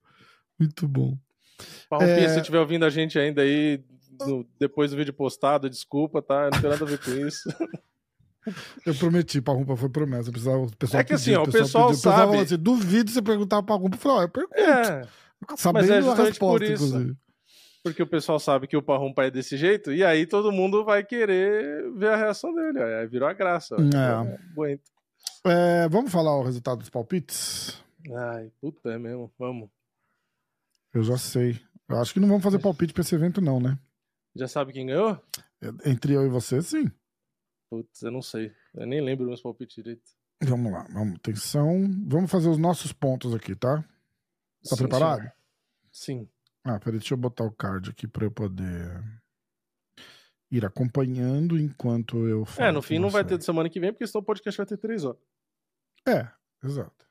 Muito 0.60 0.88
bom. 0.88 1.18
Parrupinha, 1.90 2.26
É. 2.26 2.30
se 2.30 2.40
estiver 2.40 2.60
ouvindo 2.60 2.86
a 2.86 2.90
gente 2.90 3.18
ainda 3.18 3.42
aí, 3.42 3.82
no- 4.26 4.46
depois 4.60 4.92
do 4.92 4.98
vídeo 4.98 5.14
postado, 5.14 5.70
desculpa, 5.70 6.22
tá? 6.22 6.46
Eu 6.46 6.52
não 6.52 6.60
tenho 6.62 6.74
nada 6.74 6.86
a 6.86 6.88
ver 6.88 7.00
com 7.00 7.12
isso. 7.12 7.42
Eu 8.86 8.96
prometi, 8.96 9.42
Parrumpa 9.42 9.76
foi 9.76 9.90
promessa. 9.90 10.32
Precisava, 10.32 10.58
o 10.60 10.76
pessoal 10.78 11.02
É 11.02 11.04
que 11.04 11.14
assim, 11.14 11.36
ó, 11.36 11.44
o 11.44 11.46
pessoal 11.52 11.88
pediu. 11.88 11.98
pessoal 11.98 12.16
sabe- 12.16 12.28
falou 12.32 12.42
assim, 12.44 12.58
duvido 12.58 13.12
você 13.12 13.22
perguntar 13.22 13.62
pra 13.62 13.76
Parrumpa. 13.76 13.96
Eu 13.96 14.00
falei, 14.00 14.18
ó, 14.18 14.22
eu 14.24 14.30
pergunto. 14.30 14.56
É, 14.56 15.02
Sabendo 15.58 15.92
é 15.94 15.98
a 15.98 16.02
justamente 16.02 16.28
resposta, 16.30 16.58
por 16.60 16.64
isso. 16.64 16.86
inclusive. 16.88 17.18
Porque 17.84 18.04
o 18.04 18.08
pessoal 18.08 18.40
sabe 18.40 18.68
que 18.68 18.78
o 18.78 18.84
Parrumpa 18.84 19.24
é 19.24 19.32
desse 19.32 19.58
jeito, 19.58 19.92
e 19.92 20.04
aí 20.04 20.26
todo 20.26 20.52
mundo 20.52 20.84
vai 20.84 21.04
querer 21.04 21.92
ver 21.94 22.10
a 22.10 22.18
reação 22.18 22.54
dele. 22.54 22.82
Aí 22.82 23.08
virou 23.08 23.28
a 23.28 23.34
graça. 23.34 23.76
É. 23.76 24.52
Aguento. 24.52 24.92
É, 25.46 25.88
vamos 25.90 26.12
falar 26.12 26.38
o 26.38 26.44
resultado 26.44 26.80
dos 26.80 26.90
palpites? 26.90 27.82
Ai, 28.14 28.52
puta, 28.60 28.90
é 28.90 28.98
mesmo. 28.98 29.32
Vamos. 29.38 29.70
Eu 30.94 31.04
já 31.04 31.18
sei. 31.18 31.60
Eu 31.88 31.98
acho 31.98 32.14
que 32.14 32.20
não 32.20 32.28
vamos 32.28 32.44
fazer 32.44 32.60
palpite 32.60 32.94
pra 32.94 33.02
esse 33.02 33.16
evento, 33.16 33.42
não, 33.42 33.60
né? 33.60 33.78
Já 34.36 34.48
sabe 34.48 34.74
quem 34.74 34.86
ganhou? 34.88 35.20
Entre 35.86 36.14
eu 36.14 36.26
e 36.26 36.30
você, 36.30 36.62
sim. 36.62 36.92
Putz, 37.70 38.02
eu 38.02 38.12
não 38.12 38.22
sei. 38.22 38.52
Eu 38.74 38.86
nem 38.86 39.02
lembro 39.02 39.26
meus 39.28 39.42
palpites 39.42 39.76
direito. 39.76 40.12
Vamos 40.42 40.72
lá, 40.72 40.88
vamos, 40.92 41.16
atenção. 41.16 41.88
Vamos 42.08 42.32
fazer 42.32 42.48
os 42.50 42.58
nossos 42.58 42.94
pontos 42.94 43.36
aqui, 43.36 43.56
tá? 43.56 43.78
Tá 43.78 44.76
Sim, 44.76 44.78
preparado? 44.78 45.20
senhor. 45.20 45.34
Sim. 45.92 46.30
Ah, 46.66 46.80
peraí, 46.80 47.00
deixa 47.00 47.14
eu 47.14 47.18
botar 47.18 47.44
o 47.46 47.52
card 47.52 47.90
aqui 47.90 48.08
pra 48.08 48.26
eu 48.26 48.32
poder 48.32 49.02
ir 50.52 50.66
acompanhando 50.66 51.58
enquanto 51.58 52.28
eu 52.28 52.46
falo. 52.46 52.68
É, 52.68 52.72
no 52.72 52.82
fim 52.82 53.00
não 53.00 53.10
vai 53.10 53.24
ter 53.24 53.38
de 53.38 53.46
semana 53.46 53.70
que 53.70 53.80
vem, 53.80 53.92
porque 53.92 54.06
senão 54.08 54.22
o 54.22 54.26
podcast 54.26 54.58
vai 54.58 54.66
ter 54.66 54.78
três 54.78 55.04
horas. 55.06 55.22
É, 56.08 56.28
exato. 56.64 57.06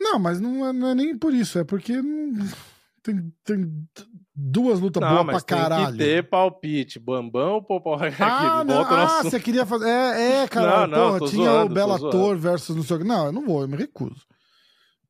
Não, 0.00 0.18
mas 0.18 0.40
não 0.40 0.66
é, 0.66 0.72
não 0.72 0.88
é 0.88 0.94
nem 0.94 1.16
por 1.16 1.32
isso, 1.32 1.58
é 1.58 1.64
porque 1.64 2.00
não- 2.02 2.34
tem, 3.02 3.32
tem 3.44 3.88
duas 4.34 4.80
lutas 4.80 5.00
Não, 5.00 5.08
boas 5.08 5.24
pra 5.24 5.32
mas 5.34 5.44
tem 5.44 5.56
caralho. 5.58 5.92
que 5.92 5.98
ter 5.98 6.28
palpite. 6.28 6.98
Bambão, 6.98 7.62
Popó, 7.62 7.96
Ah, 8.20 8.64
não, 8.64 8.82
ah 8.82 9.22
você 9.22 9.40
queria 9.40 9.64
fazer. 9.64 9.88
É, 9.88 10.42
é, 10.42 10.48
cara. 10.48 10.86
Não, 10.86 10.98
não, 10.98 11.18
porra, 11.18 11.30
tinha 11.30 11.50
zoando, 11.50 11.70
o 11.70 11.74
Bellator 11.74 12.36
versus 12.36 12.76
não 12.76 12.82
sei 12.82 12.96
o 12.96 12.98
que. 13.00 13.06
Não, 13.06 13.26
eu 13.26 13.32
não 13.32 13.46
vou, 13.46 13.62
eu 13.62 13.68
me 13.68 13.76
recuso. 13.76 14.26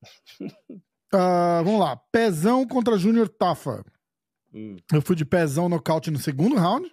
Ah, 1.13 1.63
vamos 1.65 1.81
lá. 1.81 1.97
Pezão 2.13 2.67
contra 2.67 2.97
Júnior 2.99 3.29
Tafa. 3.29 3.85
Hum, 4.55 4.77
Eu 4.93 5.03
fui 5.03 5.15
de 5.17 5.25
pezão 5.25 5.69
nocaute 5.69 6.11
no 6.11 6.19
segundo 6.19 6.57
round, 6.57 6.91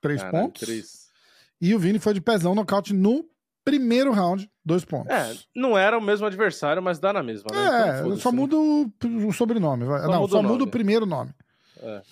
três 0.00 0.22
caralho, 0.22 0.44
pontos. 0.46 0.60
três. 0.62 1.06
E 1.60 1.74
o 1.74 1.78
Vini 1.78 1.98
foi 1.98 2.12
de 2.14 2.20
pezão 2.20 2.54
nocaute 2.54 2.92
no 2.92 3.24
primeiro 3.64 4.12
round, 4.12 4.48
dois 4.64 4.84
pontos. 4.84 5.10
É, 5.10 5.34
não 5.54 5.76
era 5.76 5.98
o 5.98 6.00
mesmo 6.02 6.26
adversário, 6.26 6.82
mas 6.82 6.98
dá 6.98 7.12
na 7.12 7.22
mesma, 7.22 7.46
né? 7.52 7.58
Então, 7.66 7.74
É, 7.94 8.02
foda-se, 8.02 8.20
só 8.22 8.30
né? 8.30 8.38
muda 8.38 8.56
o, 8.56 9.32
sobrenome. 9.32 9.84
vai. 9.84 10.00
Só 10.02 10.08
Não, 10.08 10.20
muda 10.20 10.30
só 10.32 10.40
o 10.40 10.42
muda 10.42 10.64
o 10.64 10.68
primeiro 10.70 11.06
nome. 11.06 11.30
É. 11.78 12.02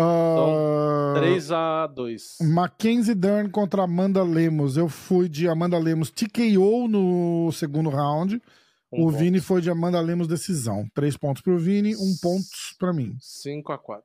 Ah, 0.00 1.14
3 1.16 1.50
a 1.50 1.86
2 1.88 2.38
Mackenzie 2.42 3.14
Dern 3.14 3.50
contra 3.50 3.82
Amanda 3.82 4.22
Lemos. 4.22 4.76
Eu 4.76 4.88
fui 4.88 5.28
de 5.28 5.48
Amanda 5.48 5.76
Lemos 5.78 6.10
TKO 6.10 6.86
no 6.88 7.50
segundo 7.52 7.90
round. 7.90 8.40
Um 8.92 9.02
o 9.02 9.06
ponto. 9.06 9.18
Vini 9.18 9.40
foi 9.40 9.60
de 9.60 9.70
Amanda 9.70 10.00
Lemos 10.00 10.26
decisão. 10.26 10.88
Três 10.94 11.16
pontos 11.16 11.42
pro 11.42 11.58
Vini, 11.58 11.94
um 11.96 12.16
ponto 12.22 12.46
pra 12.78 12.92
mim. 12.92 13.16
5 13.20 13.72
a 13.72 13.78
4 13.78 14.04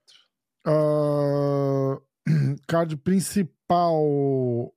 Ah, 0.65 1.97
card 2.67 2.97
principal: 2.97 4.73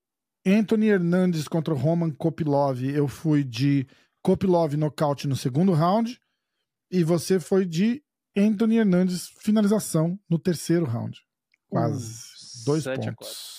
Anthony 0.46 0.88
Hernandes 0.88 1.48
contra 1.48 1.74
Roman 1.74 2.10
Kopilov. 2.10 2.82
Eu 2.84 3.08
fui 3.08 3.42
de 3.42 3.86
Kopilov 4.22 4.74
nocaute 4.76 5.26
no 5.26 5.36
segundo 5.36 5.72
round. 5.72 6.20
E 6.90 7.02
você 7.02 7.40
foi 7.40 7.66
de 7.66 8.00
Anthony 8.36 8.76
Hernandes 8.76 9.28
finalização 9.40 10.18
no 10.30 10.38
terceiro 10.38 10.84
round. 10.84 11.20
Quase. 11.68 12.22
Uh, 12.62 12.64
Dois 12.64 12.84
pontos. 12.84 13.56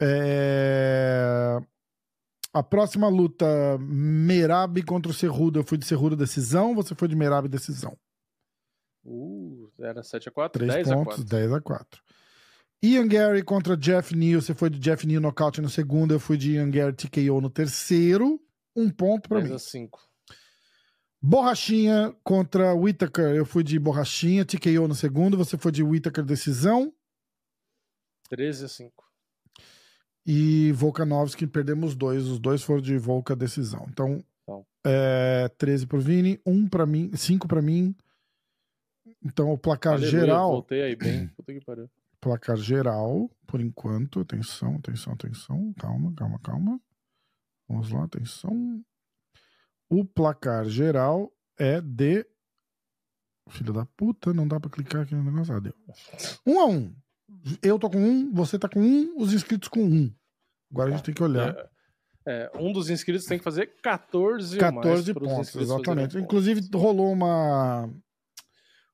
É, 0.00 1.58
A 2.54 2.62
próxima 2.62 3.08
luta: 3.08 3.76
Merab 3.80 4.80
contra 4.84 5.10
o 5.10 5.14
Cerrudo. 5.14 5.58
Eu 5.58 5.64
fui 5.64 5.76
de 5.76 5.84
Cerrudo 5.84 6.14
decisão. 6.14 6.72
Você 6.76 6.94
foi 6.94 7.08
de 7.08 7.16
Merab 7.16 7.48
decisão. 7.48 7.98
Uh, 9.04 9.68
era 9.80 10.04
7 10.04 10.28
a 10.28 10.32
4 10.32 10.60
3 10.60 10.72
10 10.72 10.90
a 10.90 10.94
pontos, 10.94 11.16
4 11.16 11.24
10 11.24 11.52
a 11.52 11.60
4. 11.60 12.02
Ian 12.80 13.08
Gary 13.08 13.42
contra 13.42 13.76
Jeff 13.76 14.14
Neal. 14.14 14.40
Você 14.40 14.54
foi 14.54 14.70
de 14.70 14.78
Jeff 14.78 15.04
Neal 15.04 15.20
nocaute 15.20 15.60
no 15.60 15.68
segundo. 15.68 16.14
Eu 16.14 16.20
fui 16.20 16.36
de 16.36 16.52
Ian 16.52 16.70
Gary 16.70 16.94
TKO 16.94 17.40
no 17.40 17.50
terceiro. 17.50 18.40
Um 18.76 18.88
ponto 18.88 19.28
pra 19.28 19.38
10 19.38 19.50
mim. 19.50 19.56
a 19.56 19.58
5 19.58 20.00
Borrachinha 21.20 22.14
contra 22.22 22.72
Whittaker. 22.72 23.34
Eu 23.34 23.44
fui 23.44 23.64
de 23.64 23.78
Borrachinha, 23.80 24.44
TKO 24.44 24.86
no 24.86 24.94
segundo. 24.94 25.36
Você 25.36 25.58
foi 25.58 25.72
de 25.72 25.82
Whittaker 25.82 26.24
decisão. 26.24 26.94
13 28.28 28.66
a 28.66 28.68
5 28.68 29.04
E 30.26 30.72
Volkanovski, 30.72 31.46
perdemos 31.46 31.94
dois. 31.94 32.26
Os 32.26 32.38
dois 32.38 32.62
foram 32.62 32.80
de 32.80 32.96
Volka 32.98 33.36
decisão. 33.36 33.86
Então, 33.90 34.24
Então. 34.42 34.66
é, 34.84 35.48
13 35.58 35.86
pro 35.86 36.00
Vini, 36.00 36.40
1 36.46 36.68
pra 36.68 36.86
mim, 36.86 37.10
5 37.14 37.46
pra 37.46 37.60
mim. 37.60 37.94
Então, 39.22 39.50
o 39.52 39.58
placar 39.58 39.94
Aleluia, 39.94 40.10
geral. 40.20 40.50
Voltei 40.52 40.82
aí 40.82 40.96
bem. 40.96 41.28
Puta 41.28 41.52
que 41.52 41.60
pariu. 41.60 41.90
placar 42.20 42.56
geral, 42.56 43.30
por 43.46 43.60
enquanto. 43.60 44.20
Atenção, 44.20 44.76
atenção, 44.76 45.12
atenção. 45.12 45.74
Calma, 45.78 46.12
calma, 46.14 46.38
calma. 46.40 46.80
Vamos 47.68 47.90
lá, 47.90 48.04
atenção. 48.04 48.82
O 49.90 50.04
placar 50.04 50.64
geral 50.66 51.30
é 51.58 51.80
de. 51.80 52.26
Filho 53.50 53.74
da 53.74 53.84
puta, 53.84 54.32
não 54.32 54.48
dá 54.48 54.58
pra 54.58 54.70
clicar 54.70 55.02
aqui 55.02 55.14
no 55.14 55.22
negócio. 55.22 55.54
Ah, 55.54 55.60
deu. 55.60 55.74
Um 56.46 56.60
a 56.60 56.64
um. 56.66 56.94
Eu 57.62 57.78
tô 57.78 57.90
com 57.90 57.98
um, 57.98 58.32
você 58.32 58.58
tá 58.58 58.68
com 58.68 58.80
um, 58.80 59.14
os 59.16 59.32
inscritos 59.32 59.68
com 59.68 59.82
um. 59.82 60.14
Agora 60.70 60.90
a 60.90 60.96
gente 60.96 61.04
tem 61.04 61.14
que 61.14 61.22
olhar. 61.22 61.54
É, 62.26 62.50
é, 62.54 62.58
um 62.58 62.72
dos 62.72 62.90
inscritos 62.90 63.26
tem 63.26 63.38
que 63.38 63.44
fazer 63.44 63.74
14 63.82 64.56
ou 64.56 64.72
mais 64.72 64.86
14 64.86 65.14
pros 65.14 65.28
pontos, 65.28 65.54
exatamente. 65.56 66.18
Inclusive, 66.18 66.62
pontos. 66.62 66.80
rolou 66.80 67.12
uma, 67.12 67.90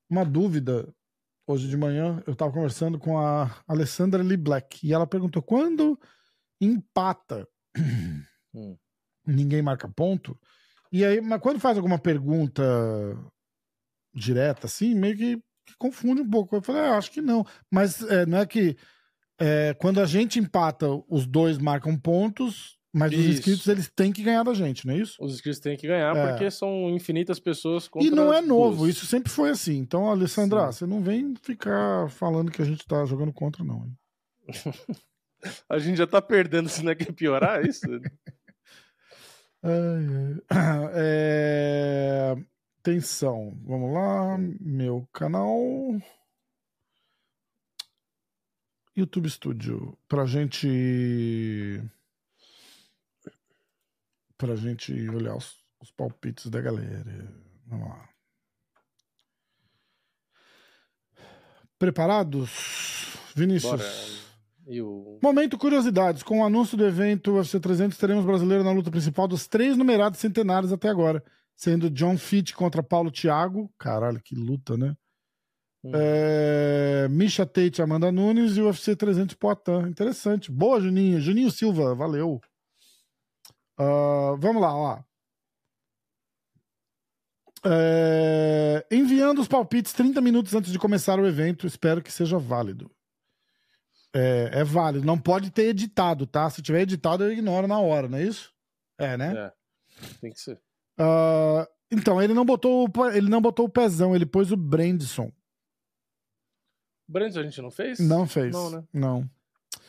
uma 0.09 0.25
dúvida 0.25 0.93
hoje 1.47 1.69
de 1.69 1.77
manhã. 1.77 2.23
Eu 2.27 2.35
tava 2.35 2.53
conversando 2.53 2.99
com 2.99 3.19
a 3.19 3.63
Alessandra 3.67 4.23
Lee 4.23 4.37
Black 4.37 4.87
e 4.87 4.93
ela 4.93 5.07
perguntou: 5.07 5.43
quando 5.43 5.99
empata, 6.61 7.49
Hum. 8.53 8.77
ninguém 9.25 9.63
marca 9.63 9.89
ponto? 9.89 10.37
E 10.91 11.05
aí, 11.05 11.21
mas 11.21 11.41
quando 11.41 11.61
faz 11.61 11.77
alguma 11.77 12.01
pergunta 12.01 12.63
direta, 14.13 14.67
assim, 14.67 14.93
meio 14.93 15.17
que, 15.17 15.43
que 15.67 15.75
confunde 15.79 16.23
um 16.23 16.29
pouco. 16.31 16.57
Eu 16.57 16.63
falei, 16.63 16.83
ah, 16.83 16.97
acho 16.97 17.11
que 17.11 17.21
não. 17.21 17.45
Mas 17.71 18.03
é, 18.03 18.27
não 18.27 18.39
é 18.39 18.47
que 18.47 18.77
é, 19.39 19.75
quando 19.79 20.01
a 20.01 20.07
gente 20.07 20.39
empata, 20.39 20.87
os 21.09 21.27
dois 21.27 21.59
marcam 21.59 21.97
pontos, 21.97 22.79
mas 22.93 23.13
os 23.13 23.19
Isso. 23.19 23.31
inscritos 23.39 23.67
eles 23.69 23.89
têm 23.95 24.13
que 24.13 24.23
ganhar 24.23 24.43
da 24.43 24.53
gente, 24.53 24.87
não 24.87 24.93
é 24.95 24.99
isso? 24.99 25.17
Os 25.21 25.35
inscritos 25.35 25.61
têm 25.61 25.77
que 25.77 25.87
ganhar 25.87 26.15
É. 26.17 26.29
porque 26.29 26.51
são 26.51 26.91
infinitas 26.91 27.39
pessoas 27.39 27.87
contra 27.87 28.09
E 28.09 28.11
não 28.11 28.35
é 28.35 28.43
novo, 28.43 28.89
isso 28.89 29.07
sempre 29.07 29.31
foi 29.31 29.51
assim. 29.51 29.79
Então, 29.79 30.11
Alessandra, 30.11 30.67
Sim. 30.67 30.79
você 30.79 30.87
não 30.87 31.01
vem 31.01 31.35
ficar 31.41 32.11
falando 32.11 32.51
que 32.51 32.61
a 32.61 32.65
gente 32.65 32.85
tá 32.87 33.05
jogando 33.05 33.33
contra, 33.33 33.65
não. 33.65 33.89
A 35.71 35.79
gente 35.79 35.97
já 35.97 36.07
tá 36.07 36.21
perdendo, 36.21 36.69
se 36.69 36.83
não 36.85 36.93
é 36.93 36.95
que 36.95 37.05
é 37.05 37.13
piorar 37.13 37.65
isso? 37.65 37.87
É... 40.95 42.37
Atenção, 42.81 43.55
vamos 43.63 43.93
lá. 43.93 44.39
Meu 44.59 45.07
canal. 45.13 45.55
YouTube 48.97 49.29
Studio. 49.29 49.99
Pra 50.09 50.25
gente. 50.25 51.83
Pra 54.39 54.57
gente 54.57 54.93
olhar 55.11 55.37
os, 55.37 55.63
os 55.79 55.91
palpites 55.91 56.47
da 56.47 56.63
galera. 56.63 57.31
Vamos 57.67 57.87
lá. 57.87 58.09
Preparados? 61.79 63.15
Vinícius? 63.37 63.73
Bora. 63.73 63.85
E 64.67 64.81
o... 64.81 65.19
Momento 65.23 65.59
curiosidades. 65.59 66.23
Com 66.23 66.41
o 66.41 66.45
anúncio 66.47 66.79
do 66.79 66.87
evento 66.87 67.33
UFC 67.33 67.61
300, 67.61 67.99
teremos 67.99 68.25
brasileiro 68.25 68.65
na 68.65 68.73
luta 68.73 68.91
principal 68.91 69.29
dos 69.29 69.47
três 69.47 69.77
numerados 69.77 70.19
centenários 70.19 70.73
até 70.73 70.89
agora. 70.89 71.23
Sendo 71.61 71.91
John 71.91 72.17
Fitch 72.17 72.55
contra 72.55 72.83
Paulo 72.83 73.11
Thiago. 73.11 73.71
Caralho, 73.79 74.19
que 74.23 74.35
luta, 74.35 74.79
né? 74.79 74.97
Hum. 75.85 75.93
É, 75.93 77.07
Misha 77.11 77.45
Tate, 77.45 77.83
Amanda 77.83 78.11
Nunes 78.11 78.57
e 78.57 78.63
o 78.63 78.67
UFC 78.67 78.97
300 78.97 79.35
Poitin. 79.35 79.87
Interessante. 79.87 80.51
Boa, 80.51 80.81
Juninho. 80.81 81.21
Juninho 81.21 81.51
Silva, 81.51 81.95
valeu. 81.95 82.41
Ah, 83.79 84.37
vamos 84.39 84.63
lá, 84.63 84.75
ó. 84.75 85.03
É, 87.67 88.87
enviando 88.91 89.43
os 89.43 89.49
palpites 89.49 89.93
30 89.93 90.19
minutos 90.23 90.55
antes 90.55 90.73
de 90.73 90.79
começar 90.79 91.21
o 91.21 91.27
evento. 91.27 91.67
Espero 91.67 92.03
que 92.03 92.11
seja 92.11 92.39
válido. 92.39 92.91
É, 94.15 94.61
é 94.61 94.65
válido. 94.65 95.05
Não 95.05 95.19
pode 95.19 95.51
ter 95.51 95.65
editado, 95.65 96.27
tá? 96.27 96.49
Se 96.49 96.63
tiver 96.63 96.81
editado, 96.81 97.23
eu 97.23 97.31
ignoro 97.31 97.67
na 97.67 97.79
hora, 97.79 98.09
não 98.09 98.17
é 98.17 98.23
isso? 98.23 98.51
É, 98.97 99.15
né? 99.19 99.35
É, 99.37 99.53
tem 100.23 100.33
que 100.33 100.41
ser. 100.41 100.59
Ah, 101.01 101.67
então, 101.91 102.21
ele 102.23 102.35
não 102.35 102.45
botou 102.45 102.87
ele 103.13 103.29
não 103.29 103.41
botou 103.41 103.67
o 103.67 103.71
pezão, 103.71 104.15
ele 104.15 104.27
pôs 104.27 104.53
o 104.53 104.57
Brandson. 104.57 105.33
Brands 107.09 107.37
a 107.37 107.43
gente 107.43 107.61
não 107.61 107.71
fez? 107.71 107.99
Não 107.99 108.27
fez. 108.27 108.53
Não, 108.53 108.71
né? 108.71 108.85
Não. 108.93 109.29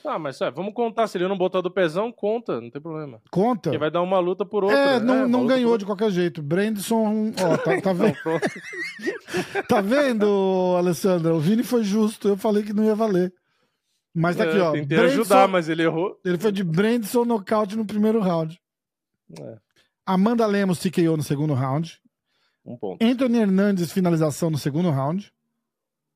Ah, 0.04 0.18
mas 0.18 0.42
é, 0.42 0.50
vamos 0.50 0.74
contar. 0.74 1.08
Se 1.08 1.18
ele 1.18 1.28
não 1.28 1.38
botar 1.38 1.62
do 1.62 1.70
pezão, 1.70 2.12
conta, 2.12 2.60
não 2.60 2.72
tem 2.72 2.82
problema. 2.82 3.22
Conta. 3.30 3.70
Porque 3.70 3.78
vai 3.78 3.92
dar 3.92 4.02
uma 4.02 4.18
luta 4.20 4.44
por 4.44 4.64
outra. 4.64 4.78
é, 4.78 5.00
não, 5.00 5.18
uma 5.20 5.28
não 5.28 5.46
ganhou 5.46 5.74
por 5.74 5.78
de 5.78 5.86
qualquer 5.86 6.10
jeito. 6.10 6.42
Brandson, 6.42 7.32
ó, 7.40 7.58
tá, 7.58 7.80
tá 7.82 7.94
vendo? 7.94 8.16
Tá 9.68 9.80
vendo, 9.82 10.76
Alessandra? 10.78 11.34
O 11.34 11.40
Vini 11.40 11.64
foi 11.64 11.84
justo, 11.84 12.28
eu 12.28 12.36
falei 12.38 12.64
que 12.64 12.74
não 12.74 12.84
ia 12.84 12.96
valer. 12.96 13.32
Mas 14.14 14.36
tá 14.36 14.44
aqui, 14.44 14.58
É, 14.58 14.62
ó. 14.62 14.72
Tentei 14.74 14.98
Brandson- 14.98 15.22
ajudar, 15.22 15.48
mas 15.48 15.70
ele 15.70 15.84
errou. 15.84 16.20
Ele 16.26 16.38
foi 16.38 16.52
de 16.52 16.64
Brandson 16.64 17.24
nocaute 17.24 17.78
no 17.78 17.86
primeiro 17.86 18.20
round. 18.20 18.60
É, 19.40 19.58
Amanda 20.06 20.46
Lemos 20.46 20.80
TKO 20.80 21.16
no 21.18 21.24
segundo 21.24 21.54
round. 21.54 22.02
um 22.66 22.78
ponto. 22.78 23.04
Anthony 23.04 23.40
Hernandes 23.40 23.92
finalização 23.92 24.50
no 24.50 24.58
segundo 24.58 24.90
round. 24.90 25.34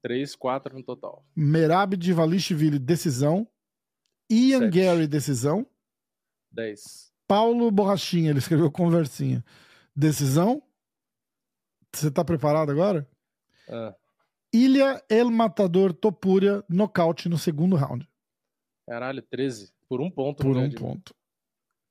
Três, 0.02 0.36
quatro 0.36 0.76
no 0.76 0.84
total. 0.84 1.26
Merab 1.36 1.98
Divalishvili 1.98 2.78
decisão. 2.78 3.48
Ian 4.30 4.60
Sete. 4.60 4.74
Gary 4.80 5.08
decisão. 5.08 5.66
Dez. 6.52 7.12
Paulo 7.28 7.72
Borrachinha, 7.72 8.30
ele 8.30 8.40
escreveu 8.40 8.72
conversinha. 8.72 9.44
Decisão. 9.96 10.62
Você 11.92 12.12
tá 12.12 12.24
preparado 12.24 12.72
agora? 12.72 13.08
Ah, 13.70 13.96
Ilha 14.54 15.04
El 15.10 15.32
Matador 15.32 15.92
Topuria, 15.94 16.64
nocaute 16.70 17.28
no 17.28 17.38
segundo 17.38 17.76
round. 17.76 18.08
caralho, 18.88 19.22
13. 19.22 19.74
Por 19.88 20.02
um 20.02 20.10
ponto. 20.10 20.44
Por 20.44 20.56
não 20.56 20.64
um 20.64 20.72
ponto. 20.72 21.16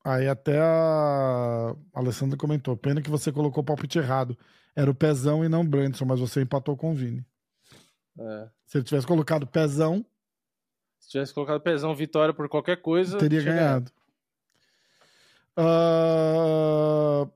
Aí 0.05 0.27
até 0.27 0.59
a 0.61 1.75
Alessandra 1.91 2.37
comentou: 2.37 2.77
pena 2.77 3.01
que 3.01 3.09
você 3.09 3.31
colocou 3.31 3.63
o 3.63 3.65
palpite 3.65 3.97
errado. 3.97 4.37
Era 4.75 4.91
o 4.91 4.93
Pezão 4.93 5.43
e 5.43 5.49
não 5.49 5.61
o 5.61 5.67
Brandson, 5.67 6.05
mas 6.05 6.19
você 6.19 6.41
empatou 6.41 6.77
com 6.77 6.91
o 6.91 6.93
Vini. 6.93 7.25
É. 8.19 8.49
Se 8.67 8.77
ele 8.77 8.85
tivesse 8.85 9.07
colocado 9.07 9.47
Pezão, 9.47 10.05
Se 10.99 11.09
tivesse 11.09 11.33
colocado 11.33 11.59
pezão 11.61 11.95
vitória 11.95 12.33
por 12.33 12.47
qualquer 12.47 12.81
coisa, 12.81 13.17
teria 13.17 13.41
ganhado. 13.41 13.91
Ah, 15.57 17.27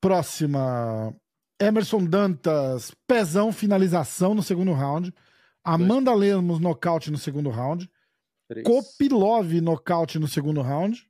Próxima. 0.00 1.14
Emerson 1.60 2.04
Dantas, 2.04 2.92
pezão, 3.06 3.52
finalização 3.52 4.34
no 4.34 4.42
segundo 4.42 4.72
round. 4.72 5.14
Amanda 5.62 6.12
Lemos, 6.12 6.58
nocaute 6.58 7.10
no 7.10 7.16
segundo 7.16 7.48
round. 7.50 7.88
Três. 8.48 8.66
Kopilov, 8.66 9.52
nocaute 9.60 10.18
no 10.18 10.26
segundo 10.26 10.60
round. 10.60 11.08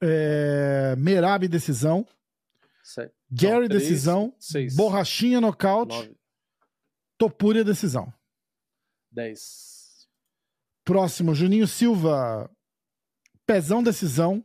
É... 0.00 0.94
Merab, 0.96 1.46
decisão. 1.48 2.06
Sete. 2.82 3.14
Gary, 3.30 3.62
Não, 3.62 3.68
três, 3.68 3.82
decisão. 3.82 4.34
seis. 4.38 4.76
Borrachinha, 4.76 5.40
nocaute. 5.40 5.96
Nove. 5.96 6.16
Topuria, 7.18 7.64
decisão. 7.64 8.12
Dez. 9.10 10.06
Próximo, 10.84 11.34
Juninho 11.34 11.66
Silva. 11.66 12.50
Pezão, 13.46 13.82
decisão. 13.82 14.44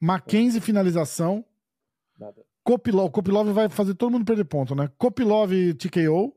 Mackenzie, 0.00 0.60
finalização. 0.60 1.44
Nada. 2.18 2.42
Kopilov, 2.64 3.10
Kopilov 3.10 3.50
vai 3.52 3.68
fazer 3.68 3.94
todo 3.94 4.12
mundo 4.12 4.24
perder 4.24 4.44
ponto, 4.44 4.74
né? 4.74 4.90
Kopilov, 4.96 5.50
TKO. 5.74 6.34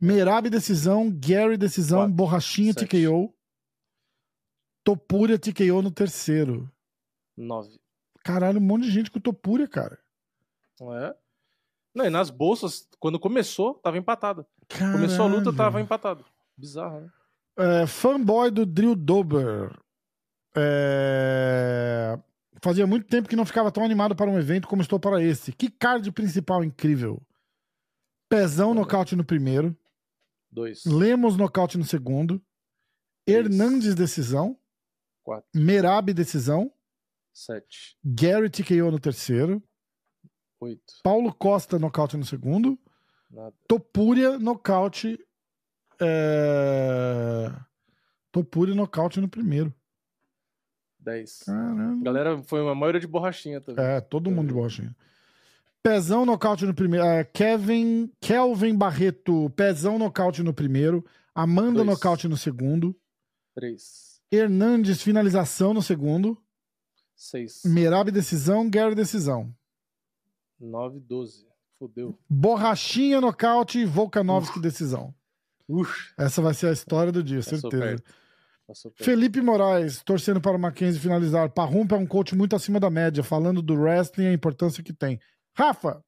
Merab, 0.00 0.48
decisão. 0.48 1.10
Gary, 1.10 1.56
decisão. 1.56 2.00
Quatro. 2.00 2.14
Borrachinha, 2.14 2.72
Sete. 2.72 2.86
TKO. 2.86 3.34
Topuria, 4.84 5.38
TKO 5.38 5.82
no 5.82 5.90
terceiro. 5.90 6.70
Nove. 7.36 7.78
Caralho, 8.24 8.58
um 8.58 8.62
monte 8.62 8.84
de 8.84 8.90
gente 8.90 9.10
com 9.10 9.20
Topuria, 9.20 9.68
cara. 9.68 9.98
Não 10.80 10.96
é? 10.96 11.14
Não, 11.94 12.04
e 12.04 12.10
nas 12.10 12.28
bolsas, 12.30 12.88
quando 12.98 13.18
começou, 13.18 13.74
tava 13.74 13.96
empatado. 13.98 14.46
Começou 14.92 15.24
a 15.24 15.28
luta, 15.28 15.44
Caralho. 15.44 15.56
tava 15.56 15.80
empatado. 15.80 16.24
Bizarro, 16.56 17.00
né? 17.00 17.10
É, 17.58 17.86
fanboy 17.86 18.50
do 18.50 18.66
Drill 18.66 18.94
Dober. 18.94 19.78
É, 20.56 22.18
Fazia 22.62 22.86
muito 22.86 23.06
tempo 23.06 23.28
que 23.28 23.36
não 23.36 23.46
ficava 23.46 23.70
tão 23.70 23.84
animado 23.84 24.16
para 24.16 24.30
um 24.30 24.38
evento 24.38 24.66
como 24.66 24.82
estou 24.82 24.98
para 24.98 25.22
esse. 25.22 25.52
Que 25.52 25.70
card 25.70 26.10
principal 26.12 26.64
incrível. 26.64 27.22
Pezão 28.28 28.74
nocaute 28.74 29.14
no 29.14 29.24
primeiro. 29.24 29.76
Dois. 30.50 30.84
Lemos 30.84 31.36
nocaute 31.36 31.76
no 31.78 31.84
segundo. 31.84 32.42
Três. 33.24 33.44
Hernandes 33.46 33.94
decisão. 33.94 34.58
Quatro. 35.22 35.48
Merab 35.54 36.12
decisão. 36.12 36.72
Sete. 37.36 37.98
Gary 38.02 38.48
TKO 38.48 38.90
no 38.90 38.98
terceiro. 38.98 39.62
Oito. 40.58 40.94
Paulo 41.02 41.34
Costa 41.34 41.78
nocaute 41.78 42.16
no 42.16 42.24
segundo. 42.24 42.78
Nada. 43.30 43.54
Topuria 43.68 44.38
nocaute. 44.38 45.18
É... 46.00 47.52
Topuria 48.32 48.74
nocaute 48.74 49.20
no 49.20 49.28
primeiro. 49.28 49.70
Dez. 50.98 51.40
Caramba. 51.44 52.02
Galera, 52.02 52.42
foi 52.42 52.62
uma 52.62 52.74
maioria 52.74 53.02
de 53.02 53.06
borrachinha 53.06 53.60
também. 53.60 53.84
É, 53.84 54.00
todo 54.00 54.30
mundo 54.30 54.48
de 54.48 54.54
borrachinha. 54.54 54.96
Pezão 55.82 56.24
nocaute 56.24 56.64
no 56.64 56.72
primeiro. 56.74 57.04
é, 57.04 57.22
Kevin, 57.22 58.10
Kelvin 58.18 58.74
Barreto, 58.74 59.50
pezão 59.50 59.98
nocaute 59.98 60.42
no 60.42 60.54
primeiro. 60.54 61.04
Amanda 61.34 61.84
Dois. 61.84 61.86
nocaute 61.86 62.26
no 62.26 62.36
segundo. 62.36 62.98
Três. 63.54 64.22
Hernandes, 64.32 65.02
finalização 65.02 65.74
no 65.74 65.82
segundo. 65.82 66.42
Seis. 67.16 67.62
Merab, 67.64 68.10
decisão. 68.10 68.68
Gary, 68.68 68.94
decisão. 68.94 69.52
Nove. 70.60 71.00
Doze. 71.00 71.46
Fudeu. 71.78 72.18
Borrachinha, 72.28 73.20
nocaute. 73.20 73.84
Volkanovski, 73.84 74.60
decisão. 74.60 75.14
Ux. 75.68 76.14
Essa 76.18 76.40
vai 76.40 76.54
ser 76.54 76.68
a 76.68 76.72
história 76.72 77.10
do 77.10 77.22
dia, 77.22 77.38
Passou 77.38 77.58
certeza. 77.58 77.82
perto. 77.82 78.14
Passou 78.66 78.90
perto. 78.90 79.04
Felipe 79.04 79.40
Moraes, 79.40 80.02
torcendo 80.02 80.40
para 80.40 80.56
o 80.56 80.60
Mackenzie 80.60 81.00
finalizar. 81.00 81.50
Parrumpa 81.50 81.96
é 81.96 81.98
um 81.98 82.06
coach 82.06 82.34
muito 82.34 82.54
acima 82.54 82.78
da 82.80 82.88
média, 82.90 83.22
falando 83.24 83.60
do 83.60 83.74
wrestling 83.74 84.24
e 84.24 84.28
a 84.28 84.32
importância 84.32 84.82
que 84.82 84.92
tem. 84.92 85.18
Rafa, 85.56 86.02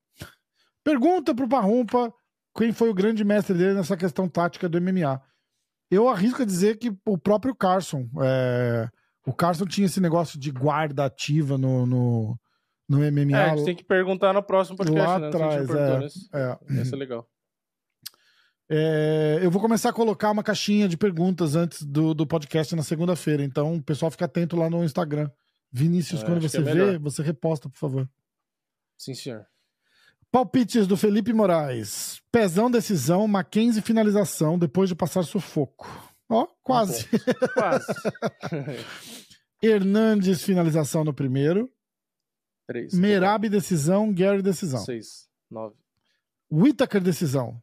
pergunta 0.85 1.35
pro 1.35 1.49
Parrumpa 1.49 2.13
quem 2.57 2.73
foi 2.73 2.89
o 2.91 2.95
grande 2.95 3.25
mestre 3.25 3.57
dele 3.57 3.75
nessa 3.75 3.97
questão 3.97 4.29
tática 4.29 4.69
do 4.69 4.81
MMA. 4.81 5.21
Eu 5.91 6.09
arrisco 6.09 6.43
a 6.43 6.47
dizer 6.47 6.77
que 6.79 6.95
o 7.07 7.17
próprio 7.19 7.55
Carson. 7.55 8.09
é, 8.23 8.89
O 9.29 9.33
Carson 9.35 9.67
tinha 9.67 9.85
esse 9.87 10.01
negócio 10.01 10.39
de 10.39 10.51
guarda 10.51 11.05
ativa 11.05 11.59
no, 11.59 11.85
no, 11.87 12.39
no 12.89 12.99
MMA. 12.99 13.37
É, 13.37 13.51
a 13.51 13.57
gente 13.57 13.65
tem 13.67 13.77
que 13.77 13.85
perguntar 13.85 14.33
no 14.33 14.43
próximo 14.43 14.77
podcast, 14.77 15.07
lá 15.07 15.19
né? 15.19 15.29
Atrás, 15.29 15.69
é, 15.71 15.99
nesse. 15.99 16.29
é. 16.33 16.59
Vai 16.77 16.85
ser 16.85 16.97
legal. 16.97 17.29
É, 18.71 19.39
eu 19.43 19.51
vou 19.51 19.61
começar 19.63 19.91
a 19.91 19.93
colocar 19.93 20.31
uma 20.31 20.43
caixinha 20.43 20.89
de 20.89 20.97
perguntas 20.97 21.57
antes 21.57 21.83
do, 21.83 22.13
do 22.15 22.27
podcast 22.27 22.75
na 22.77 22.83
segunda-feira. 22.83 23.43
Então, 23.43 23.77
o 23.77 23.83
pessoal 23.83 24.11
fica 24.11 24.27
atento 24.27 24.57
lá 24.57 24.69
no 24.69 24.85
Instagram. 24.85 25.31
Vinícius, 25.71 26.23
É, 26.23 26.27
quando 26.27 26.41
você 26.41 26.59
é 26.59 26.63
vê, 26.63 26.75
melhor. 26.75 26.99
você 26.99 27.23
reposta, 27.23 27.69
por 27.69 27.79
favor. 27.79 28.09
Sim, 28.97 29.15
senhor. 29.15 29.47
Palpites 30.31 30.87
do 30.87 30.97
Felipe 30.97 31.33
Moraes. 31.33 32.21
Pezão, 32.31 32.71
decisão, 32.71 33.27
Mackenzie, 33.27 33.81
finalização, 33.83 34.59
depois 34.59 34.89
de 34.89 34.95
passar 34.95 35.23
sufoco. 35.23 36.08
Ó, 36.29 36.47
quase. 36.63 37.07
Quase. 37.55 37.87
Hernandes, 39.63 40.43
finalização 40.43 41.05
no 41.05 41.15
primeiro. 41.15 41.73
Três. 42.67 42.93
Merab, 42.93 43.49
decisão, 43.49 44.13
Gary, 44.13 44.43
decisão. 44.43 44.81
Seis. 44.81 45.29
Nove. 45.51 45.77
Whittaker, 46.51 47.01
decisão. 47.01 47.61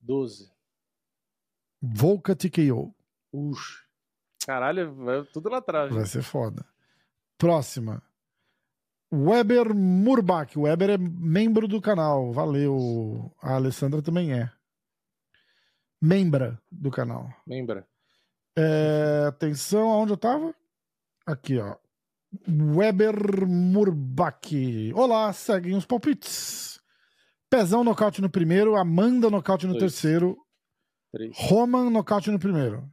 Doze. 0.00 0.50
Volca, 1.80 2.34
TKO. 2.34 2.94
Ux. 3.32 3.86
Caralho, 4.46 4.94
vai 4.94 5.24
tudo 5.24 5.50
na 5.50 5.60
trave. 5.60 5.94
Vai 5.94 6.06
ser 6.06 6.22
foda. 6.22 6.64
Próxima. 7.36 8.02
Weber 9.12 9.74
Murbach. 9.74 10.58
O 10.58 10.62
Weber 10.62 10.90
é 10.90 10.98
membro 10.98 11.68
do 11.68 11.80
canal. 11.80 12.32
Valeu. 12.32 13.30
A 13.42 13.54
Alessandra 13.54 14.02
também 14.02 14.32
é. 14.32 14.50
Membra 16.00 16.60
do 16.70 16.90
canal. 16.90 17.28
Lembra? 17.46 17.86
É, 18.56 19.24
atenção, 19.28 19.90
aonde 19.90 20.12
eu 20.12 20.16
tava? 20.16 20.54
Aqui, 21.26 21.58
ó. 21.58 21.76
Weber 22.46 23.46
Murbach. 23.46 24.92
Olá, 24.94 25.32
seguem 25.32 25.74
os 25.76 25.86
palpites. 25.86 26.80
Pezão 27.50 27.82
nocaute 27.82 28.20
no 28.20 28.28
primeiro, 28.30 28.76
Amanda 28.76 29.30
nocaute 29.30 29.66
no 29.66 29.72
Dois. 29.72 29.82
terceiro, 29.94 30.36
Três. 31.12 31.32
Roman 31.34 31.88
nocaute 31.90 32.30
no 32.30 32.38
primeiro. 32.38 32.88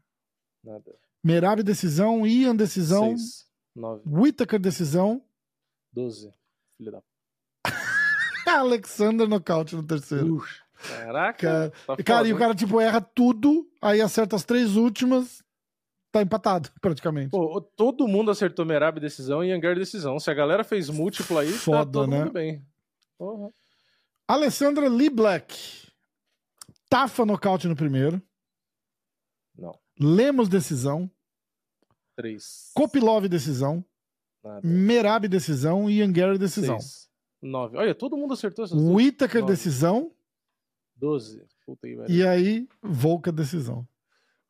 Nada. 0.63 0.95
Merab 1.23 1.61
decisão, 1.63 2.25
Ian 2.25 2.55
decisão, 2.55 3.17
Seis. 3.17 3.45
Nove. 3.75 4.03
Whittaker 4.05 4.59
decisão, 4.59 5.21
Doze. 5.91 6.31
Filho 6.77 6.91
da. 6.91 7.01
Alexander 8.59 9.27
nocaute 9.27 9.75
no 9.75 9.85
terceiro. 9.85 10.35
Ux. 10.35 10.63
Caraca. 10.87 11.47
Cara, 11.47 11.97
tá 11.97 12.03
cara, 12.03 12.27
e 12.27 12.33
o 12.33 12.37
cara, 12.37 12.55
tipo, 12.55 12.79
erra 12.79 13.01
tudo, 13.01 13.69
aí 13.81 14.01
acerta 14.01 14.35
as 14.35 14.43
três 14.43 14.75
últimas, 14.75 15.43
tá 16.11 16.21
empatado, 16.21 16.69
praticamente. 16.81 17.31
Pô, 17.31 17.61
todo 17.61 18.07
mundo 18.07 18.31
acertou 18.31 18.65
Merab 18.65 18.99
decisão 18.99 19.43
e 19.43 19.51
Angar 19.51 19.75
decisão. 19.75 20.19
Se 20.19 20.29
a 20.29 20.33
galera 20.33 20.63
fez 20.63 20.89
múltipla 20.89 21.41
aí, 21.41 21.51
Foda, 21.51 21.77
tá 21.77 21.91
todo 21.91 22.07
né? 22.07 22.19
mundo 22.19 22.31
bem. 22.31 22.65
Porra. 23.17 23.49
Alessandra 24.27 24.89
Lee 24.89 25.09
Black. 25.09 25.85
Tafa 26.89 27.25
nocaute 27.25 27.67
no 27.67 27.75
primeiro. 27.75 28.21
Não. 29.57 29.77
Lemos 29.99 30.49
decisão. 30.49 31.09
Três. 32.15 32.71
Kopilov 32.73 33.27
decisão. 33.27 33.83
Nada. 34.43 34.61
Merab 34.63 35.27
decisão. 35.27 35.89
Ian 35.89 36.11
Gary 36.11 36.37
decisão. 36.37 36.79
Seis. 36.79 37.09
Nove. 37.41 37.77
Olha, 37.77 37.93
todo 37.93 38.17
mundo 38.17 38.33
acertou 38.33 38.65
essas 38.65 38.77
duas. 38.77 38.95
Whittaker 38.95 39.41
Nove. 39.41 39.53
decisão. 39.53 40.11
Doze. 40.95 41.45
Puta 41.65 41.87
que 41.87 41.95
pariu. 41.95 42.15
E 42.15 42.25
aí, 42.27 42.67
Volca 42.81 43.31
decisão. 43.31 43.87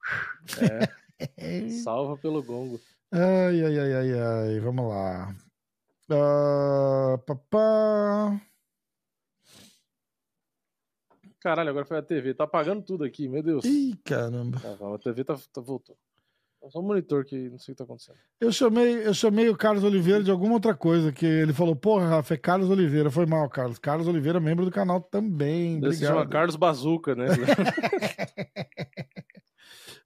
É. 1.37 1.69
Salva 1.69 2.17
pelo 2.17 2.43
gongo. 2.43 2.77
Ai, 3.09 3.63
ai, 3.63 3.79
ai, 3.79 3.93
ai, 3.93 4.19
ai. 4.19 4.59
Vamos 4.59 4.89
lá. 4.89 5.33
Ah, 6.09 7.17
papá. 7.25 8.41
Caralho, 11.39 11.69
agora 11.69 11.85
foi 11.85 11.97
a 11.97 12.01
TV. 12.01 12.33
Tá 12.33 12.43
apagando 12.43 12.83
tudo 12.83 13.05
aqui, 13.05 13.29
meu 13.29 13.41
Deus. 13.41 13.63
Ih, 13.63 13.95
caramba. 14.03 14.59
Tá, 14.59 14.73
a 14.73 14.97
TV 14.99 15.23
tá, 15.23 15.37
tá- 15.53 15.61
voltou. 15.61 15.97
É 16.65 16.69
só 16.69 16.79
um 16.79 16.87
monitor 16.87 17.23
que 17.23 17.47
não 17.47 17.59
sei 17.59 17.73
o 17.73 17.75
que 17.75 17.77
tá 17.77 17.83
acontecendo. 17.83 18.17
Eu 18.41 18.51
chamei, 18.51 19.05
eu 19.05 19.13
chamei 19.13 19.47
o 19.49 19.55
Carlos 19.55 19.83
Oliveira 19.83 20.23
de 20.23 20.31
alguma 20.31 20.55
outra 20.55 20.73
coisa, 20.73 21.11
que 21.11 21.23
ele 21.23 21.53
falou, 21.53 21.75
porra, 21.75 22.07
Rafa, 22.07 22.33
é 22.33 22.37
Carlos 22.37 22.71
Oliveira. 22.71 23.11
Foi 23.11 23.27
mal, 23.27 23.47
Carlos. 23.47 23.77
Carlos 23.77 24.07
Oliveira, 24.07 24.39
membro 24.39 24.65
do 24.65 24.71
canal 24.71 24.99
também. 24.99 25.79
Deve 25.79 25.93
se 25.93 26.05
chama. 26.05 26.27
Carlos 26.27 26.55
Bazuca, 26.55 27.13
né? 27.13 27.27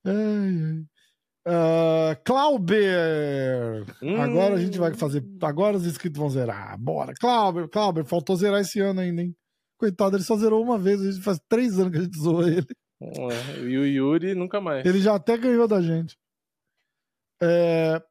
Ai, 0.05 0.13
ai. 0.15 0.85
Ah, 1.45 2.17
Clauber! 2.23 3.85
Hum. 4.01 4.21
Agora 4.21 4.55
a 4.55 4.59
gente 4.59 4.77
vai 4.77 4.93
fazer. 4.93 5.23
Agora 5.41 5.77
os 5.77 5.85
inscritos 5.85 6.17
vão 6.17 6.29
zerar. 6.29 6.77
Bora. 6.77 7.13
Clauber, 7.19 7.67
Clauber, 7.67 8.05
faltou 8.05 8.35
zerar 8.35 8.61
esse 8.61 8.79
ano 8.79 9.01
ainda, 9.01 9.21
hein? 9.21 9.35
Coitado, 9.77 10.15
ele 10.15 10.23
só 10.23 10.37
zerou 10.37 10.63
uma 10.63 10.77
vez. 10.77 11.01
A 11.01 11.11
gente 11.11 11.23
faz 11.23 11.39
três 11.49 11.77
anos 11.79 11.91
que 11.91 11.97
a 11.97 12.01
gente 12.01 12.19
zoou 12.19 12.47
ele. 12.47 12.67
É, 13.01 13.59
e 13.61 13.77
o 13.77 13.85
Yuri 13.85 14.35
nunca 14.35 14.59
mais. 14.61 14.85
Ele 14.85 14.99
já 14.99 15.15
até 15.15 15.37
ganhou 15.37 15.67
da 15.67 15.81
gente. 15.81 16.17
É, 17.41 18.01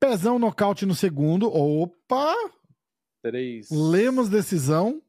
Pezão 0.00 0.38
nocaute 0.38 0.84
no 0.84 0.94
segundo. 0.94 1.48
Opa! 1.52 2.34
Três. 3.22 3.68
Lemos 3.70 4.28
decisão. 4.28 5.02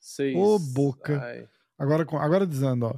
Seis. 0.00 0.36
Ô, 0.36 0.58
boca. 0.58 1.20
Ai. 1.20 1.48
Agora, 1.78 2.02
agora 2.02 2.46
dizendo, 2.46 2.86
ó. 2.86 2.94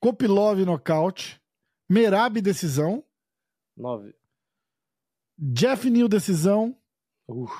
Kopilov 0.00 0.58
nocaute. 0.64 1.40
Merab 1.88 2.40
decisão. 2.40 3.04
Nove. 3.76 4.14
Jeff 5.38 5.88
Neal 5.88 6.08
decisão. 6.08 6.76
Uf. 7.28 7.52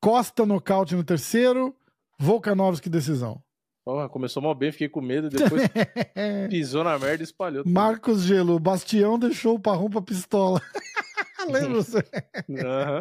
Costa 0.00 0.44
nocaute 0.44 0.94
no 0.94 1.04
terceiro. 1.04 1.76
Volkanovski 2.18 2.88
decisão. 2.88 3.42
Porra, 3.84 4.08
começou 4.08 4.40
mal 4.40 4.54
bem, 4.54 4.70
fiquei 4.70 4.88
com 4.88 5.00
medo, 5.00 5.28
depois 5.28 5.62
pisou 6.48 6.84
na 6.84 6.96
merda 6.98 7.22
e 7.22 7.24
espalhou. 7.24 7.64
tudo. 7.64 7.72
Marcos 7.72 8.22
Gelo. 8.22 8.58
Bastião 8.60 9.18
deixou 9.18 9.56
o 9.56 9.60
Parrum 9.60 9.90
pra 9.90 10.00
pistola. 10.00 10.60
Lembra 11.50 11.74
você? 11.74 11.98
Aham. 12.64 13.00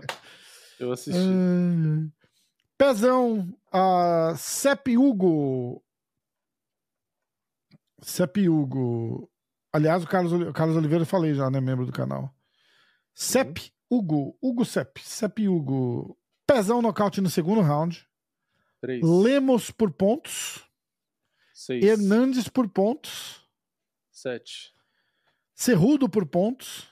Eu 0.79 0.91
assisti. 0.91 1.19
Ai. 1.19 2.09
Pezão. 2.77 3.47
Uh, 3.71 4.35
Sepp 4.35 4.87
Hugo. 4.97 5.83
Sepp 8.01 8.37
Hugo. 8.49 9.29
Aliás, 9.71 10.03
o 10.03 10.07
Carlos, 10.07 10.33
o 10.33 10.51
Carlos 10.51 10.75
Oliveira 10.75 11.03
eu 11.03 11.07
falei 11.07 11.35
já, 11.35 11.49
né? 11.51 11.61
Membro 11.61 11.85
do 11.85 11.91
canal. 11.91 12.33
Sepp 13.13 13.71
Hugo. 13.87 14.35
Hugo 14.41 14.65
Sepp. 14.65 14.97
Sepp 14.99 15.47
Hugo. 15.47 16.17
Pezão 16.47 16.81
nocaute 16.81 17.21
no 17.21 17.29
segundo 17.29 17.61
round. 17.61 18.03
Três. 18.81 19.01
Lemos 19.07 19.69
por 19.69 19.91
pontos. 19.91 20.67
Seis. 21.53 21.83
Hernandes 21.83 22.47
por 22.47 22.67
pontos. 22.69 23.41
Sete. 24.11 24.71
Cerrudo 25.53 26.09
por 26.09 26.25
pontos. 26.25 26.87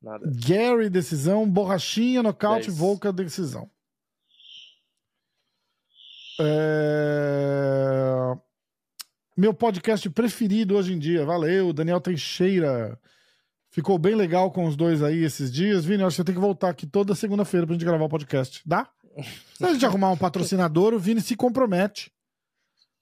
Nada. 0.00 0.30
Gary, 0.46 0.88
decisão. 0.90 1.48
Borrachinha, 1.48 2.22
nocaute. 2.22 2.66
Dez. 2.68 2.78
Volca, 2.78 3.12
decisão. 3.12 3.70
É, 6.40 8.34
Meu 9.36 9.54
podcast 9.54 10.08
preferido 10.10 10.76
hoje 10.76 10.92
em 10.92 10.98
dia. 10.98 11.24
Valeu, 11.24 11.72
Daniel 11.72 12.00
Teixeira. 12.00 12.98
Ficou 13.70 13.98
bem 13.98 14.14
legal 14.14 14.50
com 14.50 14.66
os 14.66 14.76
dois 14.76 15.02
aí 15.02 15.24
esses 15.24 15.50
dias. 15.52 15.84
Vini, 15.84 16.02
eu 16.02 16.06
acho 16.06 16.16
que 16.16 16.22
você 16.22 16.24
tem 16.24 16.34
que 16.34 16.40
voltar 16.40 16.68
aqui 16.68 16.86
toda 16.86 17.14
segunda-feira 17.14 17.66
pra 17.66 17.74
gente 17.74 17.84
gravar 17.84 18.04
o 18.04 18.08
podcast. 18.08 18.60
Dá? 18.66 18.90
Se 19.54 19.64
a 19.64 19.72
gente 19.72 19.86
arrumar 19.86 20.10
um 20.10 20.16
patrocinador, 20.16 20.92
o 20.94 20.98
Vini 20.98 21.20
se 21.20 21.36
compromete. 21.36 22.12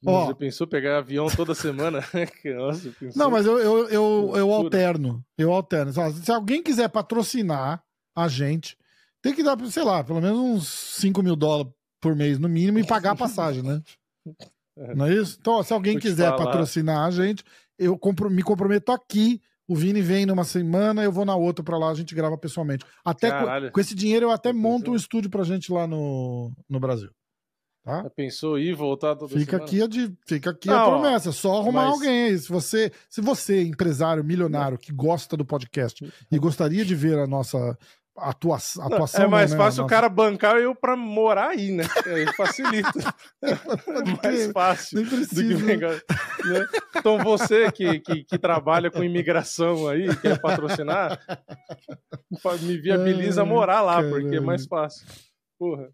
Ó. 0.06 0.26
Você 0.26 0.34
pensou 0.34 0.66
pegar 0.66 0.98
avião 0.98 1.26
toda 1.28 1.54
semana? 1.54 2.00
Nossa. 2.56 2.90
Não, 3.14 3.30
mas 3.30 3.44
eu, 3.46 3.58
eu, 3.58 3.88
eu, 3.88 4.32
eu 4.36 4.52
alterno. 4.52 5.22
Eu 5.36 5.52
alterno. 5.52 5.92
Se 5.92 6.30
alguém 6.32 6.62
quiser 6.62 6.88
patrocinar 6.88 7.82
a 8.16 8.28
gente, 8.28 8.76
tem 9.22 9.34
que 9.34 9.42
dar, 9.42 9.58
sei 9.66 9.82
lá, 9.84 10.02
pelo 10.02 10.20
menos 10.20 10.38
uns 10.38 10.68
5 10.68 11.22
mil 11.22 11.36
dólares 11.36 11.72
por 12.00 12.16
mês 12.16 12.38
no 12.38 12.48
mínimo 12.48 12.78
e 12.78 12.86
pagar 12.86 13.10
a 13.10 13.16
passagem, 13.16 13.62
né? 13.62 13.82
Não 14.96 15.04
é 15.06 15.14
isso? 15.14 15.36
Então, 15.38 15.62
se 15.62 15.72
alguém 15.72 15.98
quiser 15.98 16.30
falar. 16.30 16.44
patrocinar 16.46 17.06
a 17.06 17.10
gente, 17.10 17.44
eu 17.78 17.98
compro- 17.98 18.30
me 18.30 18.42
comprometo 18.42 18.92
aqui. 18.92 19.40
O 19.68 19.76
Vini 19.76 20.00
vem 20.02 20.26
numa 20.26 20.42
semana, 20.42 21.04
eu 21.04 21.12
vou 21.12 21.24
na 21.24 21.36
outra 21.36 21.62
pra 21.62 21.78
lá, 21.78 21.90
a 21.90 21.94
gente 21.94 22.12
grava 22.14 22.36
pessoalmente. 22.36 22.84
Até 23.04 23.28
com, 23.30 23.70
com 23.70 23.80
esse 23.80 23.94
dinheiro 23.94 24.26
eu 24.26 24.30
até 24.32 24.52
monto 24.52 24.90
um 24.90 24.96
estúdio 24.96 25.30
pra 25.30 25.44
gente 25.44 25.70
lá 25.72 25.86
no, 25.86 26.50
no 26.68 26.80
Brasil. 26.80 27.08
Tá? 27.82 28.02
Já 28.02 28.10
pensou 28.10 28.58
ir 28.58 28.74
voltar 28.74 29.16
toda 29.16 29.32
Fica 29.32 29.52
semana? 29.52 29.64
aqui, 29.64 29.82
a 29.82 29.86
de, 29.86 30.12
fica 30.26 30.50
aqui 30.50 30.68
a 30.68 30.76
Não, 30.76 30.90
promessa, 30.90 31.30
é 31.30 31.32
só 31.32 31.58
arrumar 31.60 31.84
mas- 31.86 31.92
alguém 31.94 32.24
aí. 32.24 32.38
Se 32.38 32.48
você, 32.48 32.92
se 33.08 33.20
você, 33.22 33.62
empresário 33.62 34.22
milionário 34.22 34.76
que 34.78 34.92
gosta 34.92 35.34
do 35.36 35.44
podcast 35.46 36.04
e 36.30 36.38
gostaria 36.38 36.84
de 36.84 36.94
ver 36.94 37.18
a 37.18 37.26
nossa 37.26 37.78
atua 38.18 38.58
Não, 38.76 38.84
atuação. 38.86 39.24
é 39.24 39.26
mais 39.28 39.52
né, 39.52 39.56
fácil 39.56 39.80
a 39.80 39.84
o 39.84 39.86
nossa- 39.86 39.94
cara 39.94 40.08
bancar 40.10 40.56
eu 40.58 40.74
pra 40.74 40.94
morar 40.94 41.48
aí, 41.50 41.70
né? 41.70 41.84
Aí 42.04 42.26
facilita. 42.34 42.90
mais 43.88 44.18
crer. 44.20 44.52
fácil 44.52 45.00
Nem 45.00 45.06
precisa. 45.08 45.64
pegar, 45.64 45.92
né? 45.94 46.66
Então 46.96 47.16
você 47.24 47.72
que, 47.72 47.98
que, 48.00 48.24
que 48.24 48.38
trabalha 48.38 48.90
com 48.90 49.02
imigração 49.02 49.88
aí, 49.88 50.14
quer 50.18 50.38
patrocinar, 50.38 51.18
me 52.60 52.76
viabiliza 52.76 53.40
Ai, 53.42 53.48
morar 53.48 53.80
lá, 53.80 54.02
porque 54.02 54.36
é 54.36 54.40
mais 54.40 54.66
fácil. 54.66 55.06
Porra. 55.58 55.88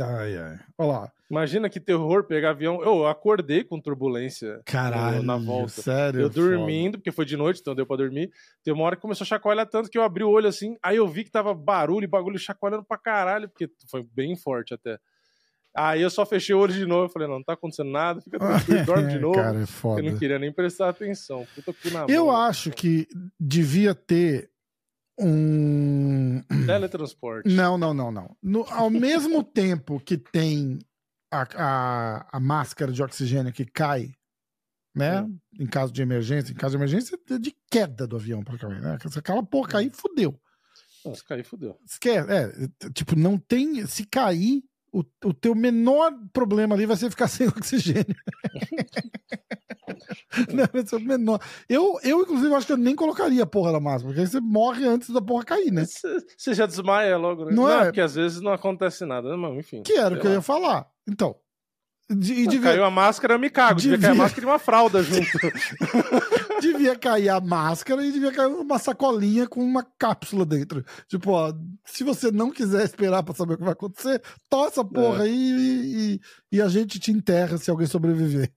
Ai, 0.00 0.36
ai. 0.36 0.58
Olha 0.78 0.88
lá. 0.92 1.12
Imagina 1.30 1.68
que 1.68 1.80
terror 1.80 2.24
pegar 2.24 2.50
avião. 2.50 2.82
Eu 2.82 3.06
acordei 3.06 3.62
com 3.64 3.80
turbulência 3.80 4.60
Caralho. 4.64 5.22
na 5.22 5.36
volta. 5.36 5.82
Sério. 5.82 6.20
Eu 6.20 6.30
foda. 6.32 6.40
dormindo, 6.40 6.98
porque 6.98 7.12
foi 7.12 7.24
de 7.24 7.36
noite, 7.36 7.60
então 7.60 7.74
deu 7.74 7.86
pra 7.86 7.96
dormir. 7.96 8.30
Tem 8.64 8.72
uma 8.72 8.84
hora 8.84 8.96
que 8.96 9.02
começou 9.02 9.24
a 9.24 9.28
chacoalhar 9.28 9.66
tanto 9.66 9.90
que 9.90 9.96
eu 9.98 10.02
abri 10.02 10.24
o 10.24 10.30
olho 10.30 10.48
assim, 10.48 10.76
aí 10.82 10.96
eu 10.96 11.08
vi 11.08 11.24
que 11.24 11.30
tava 11.30 11.54
barulho 11.54 12.04
e 12.04 12.08
bagulho 12.08 12.38
chacoalhando 12.38 12.84
pra 12.84 12.98
caralho, 12.98 13.48
porque 13.48 13.68
foi 13.90 14.02
bem 14.14 14.36
forte 14.36 14.74
até. 14.74 14.98
Aí 15.74 16.02
eu 16.02 16.10
só 16.10 16.26
fechei 16.26 16.54
o 16.54 16.58
olho 16.58 16.74
de 16.74 16.84
novo, 16.84 17.10
falei, 17.10 17.26
não, 17.26 17.36
não 17.36 17.42
tá 17.42 17.54
acontecendo 17.54 17.90
nada, 17.90 18.20
fica 18.20 18.38
tranquilo, 18.38 18.84
dorme 18.84 19.08
de 19.10 19.18
novo. 19.18 19.34
Cara, 19.36 19.58
é 19.58 19.62
eu 19.62 19.66
foda. 19.66 20.02
não 20.02 20.18
queria 20.18 20.38
nem 20.38 20.52
prestar 20.52 20.90
atenção. 20.90 21.46
Puta 21.54 21.72
cu 21.72 21.90
na 21.90 22.04
Eu 22.10 22.26
mão. 22.26 22.36
acho 22.36 22.70
que 22.70 23.08
devia 23.40 23.94
ter 23.94 24.50
um. 25.18 26.42
Teletransporte. 26.66 27.48
Não, 27.48 27.76
não, 27.76 27.92
não, 27.92 28.10
não. 28.10 28.36
No- 28.42 28.66
ao 28.70 28.90
mesmo 28.90 29.42
tempo 29.44 30.00
que 30.00 30.16
tem 30.16 30.78
a, 31.30 31.46
a, 31.56 32.36
a 32.36 32.40
máscara 32.40 32.92
de 32.92 33.02
oxigênio 33.02 33.52
que 33.52 33.64
cai, 33.64 34.12
né? 34.94 35.22
Hum. 35.22 35.38
Em 35.58 35.66
caso 35.66 35.92
de 35.92 36.02
emergência, 36.02 36.52
em 36.52 36.56
caso 36.56 36.72
de 36.72 36.78
emergência, 36.78 37.18
é 37.30 37.38
de 37.38 37.54
queda 37.70 38.06
do 38.06 38.16
avião 38.16 38.42
pra 38.42 38.58
cair, 38.58 38.80
né? 38.80 38.98
Se 39.10 39.18
aquela 39.18 39.42
porra 39.42 39.68
cair, 39.68 39.90
fudeu. 39.92 40.38
Nossa, 41.04 41.24
caí, 41.24 41.42
fudeu. 41.42 41.76
Esquece, 41.84 42.28
é, 42.30 42.90
tipo, 42.90 43.16
não 43.16 43.36
tem. 43.36 43.84
Se 43.86 44.04
cair, 44.06 44.62
o, 44.92 45.02
o 45.24 45.34
teu 45.34 45.54
menor 45.54 46.12
problema 46.32 46.74
ali 46.74 46.86
vai 46.86 46.96
ser 46.96 47.10
ficar 47.10 47.26
sem 47.28 47.48
oxigênio. 47.48 48.14
não, 50.52 50.98
o 50.98 51.00
menor. 51.00 51.40
Eu, 51.68 51.98
eu, 52.02 52.20
inclusive, 52.22 52.54
acho 52.54 52.66
que 52.66 52.72
eu 52.72 52.76
nem 52.76 52.94
colocaria 52.94 53.42
a 53.42 53.46
porra 53.46 53.72
da 53.72 53.80
máscara, 53.80 54.06
porque 54.08 54.20
aí 54.20 54.26
você 54.26 54.40
morre 54.40 54.86
antes 54.86 55.10
da 55.10 55.20
porra 55.20 55.44
cair, 55.44 55.70
né? 55.72 55.84
Você 55.84 56.54
já 56.54 56.66
desmaia 56.66 57.16
logo, 57.16 57.44
né? 57.46 57.52
Não 57.54 57.68
é? 57.68 57.84
porque 57.84 58.00
às 58.00 58.14
vezes 58.14 58.40
não 58.40 58.52
acontece 58.52 59.04
nada, 59.04 59.28
né? 59.30 59.36
Mas 59.36 59.58
enfim. 59.58 59.82
Que 59.82 59.94
era 59.94 60.14
o 60.14 60.20
que 60.20 60.26
eu 60.26 60.30
lá. 60.30 60.36
ia 60.36 60.42
falar. 60.42 60.86
Então. 61.08 61.34
de- 62.10 62.34
E 62.34 62.46
Ah, 62.46 62.50
devia, 62.50 62.70
Caiu 62.70 62.84
a 62.84 62.90
máscara, 62.90 63.34
eu 63.34 63.38
me 63.38 63.48
cago. 63.50 63.80
Devia, 63.80 63.96
cair 63.98 64.06
a 64.06 64.10
Devia. 64.10 64.22
máscara 64.22 64.46
e 64.46 64.50
uma 64.50 64.58
fralda 64.58 65.02
junto. 65.02 65.38
devia 66.60 66.96
cair 66.96 67.28
a 67.28 67.40
máscara 67.40 68.04
e 68.04 68.12
devia 68.12 68.32
cair 68.32 68.46
uma 68.52 68.78
sacolinha 68.78 69.46
com 69.48 69.60
uma 69.64 69.82
cápsula 69.98 70.44
dentro. 70.44 70.84
Tipo, 71.08 71.32
ó, 71.32 71.52
se 71.84 72.04
você 72.04 72.30
não 72.30 72.50
quiser 72.50 72.84
esperar 72.84 73.22
pra 73.22 73.34
saber 73.34 73.54
o 73.54 73.56
que 73.58 73.64
vai 73.64 73.72
acontecer, 73.72 74.22
toa 74.48 74.68
essa 74.68 74.84
porra 74.84 75.24
É. 75.26 75.28
aí 75.28 75.34
e, 75.34 76.14
e- 76.14 76.20
e 76.56 76.62
a 76.62 76.68
gente 76.68 76.98
te 77.00 77.10
enterra 77.10 77.56
se 77.58 77.70
alguém 77.70 77.86
sobreviver. 77.86 78.52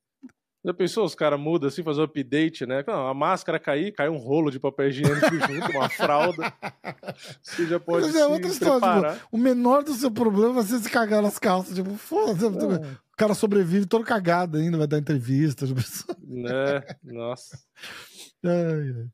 Já 0.65 0.73
pensou? 0.73 1.05
Os 1.05 1.13
caras 1.13 1.39
mudam 1.39 1.67
assim, 1.67 1.83
fazer 1.83 2.01
um 2.01 2.05
update, 2.05 2.65
né? 2.65 2.83
Não, 2.87 3.07
a 3.07 3.13
máscara 3.13 3.59
cair, 3.59 3.91
cai 3.91 4.09
um 4.09 4.17
rolo 4.17 4.49
de 4.49 4.59
papel 4.59 4.89
higiênico 4.89 5.19
junto, 5.47 5.71
uma 5.71 5.87
fralda. 5.89 6.51
Você 7.41 7.67
já 7.67 7.79
pode 7.79 8.07
Mas 8.07 8.15
é 8.15 8.25
outra 8.25 8.47
história, 8.47 8.79
preparar. 8.79 9.27
O 9.31 9.37
menor 9.37 9.83
do 9.83 9.93
seu 9.93 10.09
problema 10.09 10.53
vai 10.53 10.63
ser 10.63 10.79
se 10.79 10.89
cagar 10.89 11.21
nas 11.21 11.37
calças. 11.37 11.75
Tipo, 11.75 11.95
foda-se. 11.95 12.45
O 12.45 13.15
cara 13.15 13.35
sobrevive 13.35 13.85
todo 13.85 14.03
cagado 14.03 14.57
ainda, 14.57 14.77
vai 14.77 14.87
dar 14.87 14.97
entrevista. 14.97 15.67
Tipo, 15.67 15.81
Né? 16.27 16.83
Nossa. 17.03 17.59
Ai. 18.43 19.07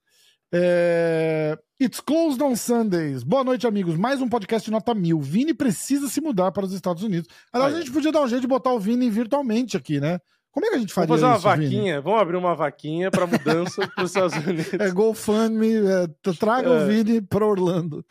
É, 0.54 1.58
It's 1.82 2.00
Closed 2.00 2.42
on 2.42 2.56
Sundays. 2.56 3.24
Boa 3.24 3.44
noite, 3.44 3.66
amigos. 3.68 3.96
Mais 3.96 4.22
um 4.22 4.28
podcast 4.28 4.66
de 4.66 4.72
nota 4.72 4.94
mil. 4.94 5.20
Vini 5.20 5.54
precisa 5.54 6.08
se 6.08 6.20
mudar 6.22 6.52
para 6.52 6.66
os 6.66 6.74
Estados 6.74 7.04
Unidos. 7.04 7.30
Aliás, 7.52 7.74
a 7.74 7.76
Olha. 7.76 7.84
gente 7.86 7.94
podia 7.94 8.12
dar 8.12 8.22
um 8.22 8.28
jeito 8.28 8.42
de 8.42 8.48
botar 8.48 8.74
o 8.74 8.80
Vini 8.80 9.10
virtualmente 9.10 9.76
aqui, 9.78 10.00
né? 10.00 10.20
Como 10.52 10.66
é 10.66 10.70
que 10.70 10.76
a 10.76 10.80
gente 10.80 10.94
faria 10.94 11.08
Vamos 11.08 11.22
fazer 11.22 11.48
uma 11.48 11.56
isso, 11.56 11.62
Vini? 11.62 11.76
vaquinha. 11.76 12.02
Vamos 12.02 12.22
abrir 12.22 12.36
uma 12.38 12.56
vaquinha 12.56 13.10
para 13.10 13.26
mudança 13.26 13.88
para 13.96 14.04
os 14.04 14.12
Estados 14.16 14.36
Unidos. 14.46 14.74
É 14.74 14.92
GoFundMe, 14.92 15.76
é, 15.78 16.08
traga 16.38 16.68
É. 16.70 16.84
o 16.84 16.88
Vini 16.88 17.22
para 17.22 17.46
Orlando. 17.46 18.06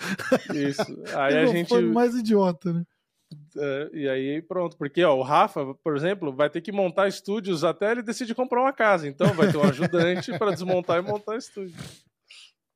Isso. 0.54 0.82
Aí 1.16 1.34
É 1.34 1.40
a 1.42 1.46
gente. 1.46 1.74
Mais 1.82 2.14
idiota, 2.14 2.72
né? 2.72 2.82
é, 3.56 3.90
e 3.92 4.08
aí 4.08 4.42
pronto. 4.42 4.76
Porque 4.78 5.04
ó, 5.04 5.14
o 5.16 5.22
Rafa, 5.22 5.74
por 5.84 5.94
exemplo, 5.96 6.32
vai 6.34 6.48
ter 6.48 6.60
que 6.62 6.72
montar 6.72 7.08
estúdios 7.08 7.62
até 7.62 7.92
ele 7.92 8.02
decidir 8.02 8.34
comprar 8.34 8.60
uma 8.62 8.72
casa. 8.72 9.06
Então 9.06 9.28
vai 9.34 9.52
ter 9.52 9.58
um 9.58 9.64
ajudante 9.64 10.36
para 10.38 10.50
desmontar 10.52 10.98
e 10.98 11.02
montar 11.02 11.36
estúdio. 11.36 11.74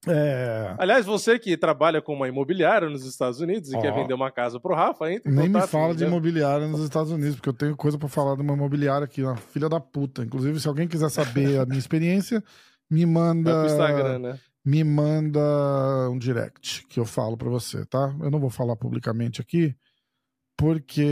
É, 0.07 0.75
Aliás, 0.79 1.07
você 1.07 1.39
que 1.39 1.57
trabalha 1.57 2.03
com 2.03 2.15
uma 2.15 2.29
imobiliária 2.29 2.89
nos 2.89 3.07
Estados 3.07 3.41
Unidos 3.41 3.73
e 3.73 3.79
quer 3.79 3.95
vender 3.95 4.15
uma 4.15 4.31
casa 4.31 4.61
pro 4.61 4.75
Rafa, 4.75 5.11
entra 5.11 5.31
em 5.31 5.35
nem 5.35 5.49
me 5.49 5.61
fala 5.67 5.95
de 5.95 6.05
imobiliária 6.05 6.67
nos 6.67 6.81
Estados 6.81 7.11
Unidos, 7.11 7.37
porque 7.37 7.49
eu 7.49 7.55
tenho 7.55 7.77
coisa 7.77 7.99
para 7.99 8.09
falar 8.09 8.37
de 8.37 8.43
uma 8.43 8.55
imobiliária 8.55 9.05
aqui, 9.05 9.23
uma 9.23 9.37
filha 9.37 9.69
da 9.69 9.81
puta. 9.81 10.23
Inclusive, 10.23 10.61
se 10.61 10.69
alguém 10.69 10.89
quiser 10.89 11.11
saber 11.11 11.61
a 11.61 11.67
minha 11.67 11.79
experiência, 11.79 12.43
me 12.91 13.07
manda. 13.07 13.53
Vai 13.53 13.65
pro 13.65 13.73
Instagram, 13.73 14.19
né? 14.19 14.39
me 14.65 14.83
manda 14.83 16.09
um 16.11 16.19
direct 16.19 16.87
que 16.87 16.99
eu 16.99 17.05
falo 17.05 17.37
pra 17.37 17.51
você, 17.51 17.85
tá? 17.85 18.15
Eu 18.21 18.31
não 18.31 18.41
vou 18.41 18.49
falar 18.49 18.77
publicamente 18.77 19.41
aqui, 19.41 19.77
porque 20.57 21.05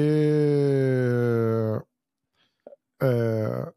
é, 3.03 3.73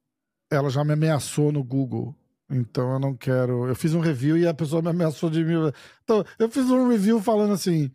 ela 0.49 0.69
já 0.69 0.83
me 0.83 0.93
ameaçou 0.93 1.51
no 1.51 1.63
Google. 1.63 2.15
Então 2.49 2.93
eu 2.93 2.99
não 2.99 3.15
quero. 3.15 3.67
Eu 3.67 3.75
fiz 3.75 3.93
um 3.93 3.99
review 3.99 4.37
e 4.37 4.47
a 4.47 4.53
pessoa 4.53 4.81
me 4.81 4.89
ameaçou 4.89 5.29
de 5.29 5.43
mil. 5.43 5.71
Então, 6.03 6.23
eu 6.37 6.49
fiz 6.49 6.69
um 6.69 6.87
review 6.87 7.21
falando 7.21 7.53
assim. 7.53 7.91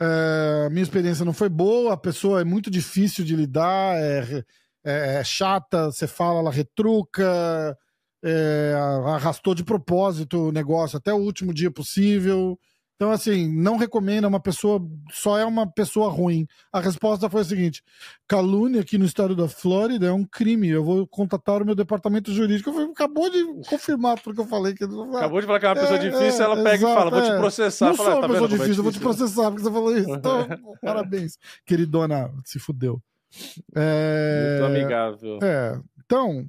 É, 0.00 0.68
minha 0.70 0.82
experiência 0.82 1.24
não 1.24 1.32
foi 1.32 1.48
boa, 1.48 1.92
a 1.92 1.96
pessoa 1.96 2.40
é 2.40 2.44
muito 2.44 2.68
difícil 2.70 3.24
de 3.24 3.36
lidar, 3.36 3.96
é, 3.96 4.44
é, 4.84 5.14
é 5.16 5.24
chata, 5.24 5.92
você 5.92 6.08
fala, 6.08 6.40
ela 6.40 6.50
retruca, 6.50 7.78
é, 8.24 8.74
arrastou 9.06 9.54
de 9.54 9.62
propósito 9.62 10.48
o 10.48 10.52
negócio 10.52 10.98
até 10.98 11.12
o 11.14 11.18
último 11.18 11.54
dia 11.54 11.70
possível. 11.70 12.58
Então, 13.02 13.10
assim, 13.10 13.52
não 13.52 13.76
recomendo, 13.76 14.26
é 14.26 14.28
uma 14.28 14.38
pessoa, 14.38 14.80
só 15.10 15.36
é 15.36 15.44
uma 15.44 15.66
pessoa 15.66 16.08
ruim. 16.08 16.46
A 16.72 16.78
resposta 16.78 17.28
foi 17.28 17.40
a 17.40 17.44
seguinte: 17.44 17.82
calúnia 18.28 18.80
aqui 18.80 18.96
no 18.96 19.04
estado 19.04 19.34
da 19.34 19.48
Flórida 19.48 20.06
é 20.06 20.12
um 20.12 20.24
crime. 20.24 20.68
Eu 20.68 20.84
vou 20.84 21.04
contatar 21.08 21.60
o 21.60 21.66
meu 21.66 21.74
departamento 21.74 22.32
jurídico. 22.32 22.70
Eu 22.70 22.74
falei, 22.74 22.88
acabou 22.90 23.28
de 23.28 23.68
confirmar 23.68 24.20
porque 24.20 24.40
eu 24.40 24.46
falei 24.46 24.72
que. 24.72 24.84
Acabou 24.84 25.40
de 25.40 25.48
falar 25.48 25.58
que 25.58 25.66
é 25.66 25.68
uma 25.70 25.74
pessoa 25.74 25.98
é, 25.98 26.10
difícil, 26.10 26.44
ela 26.44 26.56
pega 26.62 26.74
exato, 26.76 26.92
e 26.92 26.94
fala, 26.94 27.10
vou 27.10 27.22
te 27.22 27.30
é. 27.30 27.38
processar. 27.38 27.86
Não 27.86 27.96
fala, 27.96 28.08
sou 28.08 28.18
uma 28.18 28.22
tá 28.22 28.28
pessoa 28.28 28.48
difícil, 28.48 28.62
é 28.62 28.66
difícil, 28.66 28.78
eu 28.78 28.84
vou 28.84 28.92
te 28.92 29.00
processar 29.00 29.50
porque 29.50 29.64
você 29.64 29.72
falou 29.72 29.98
isso. 29.98 30.10
Então, 30.10 30.48
parabéns, 30.80 31.38
queridona, 31.66 32.32
se 32.44 32.60
fudeu. 32.60 33.02
É... 33.74 34.60
Muito 34.60 34.76
amigável. 34.76 35.38
É, 35.42 35.80
então, 36.04 36.48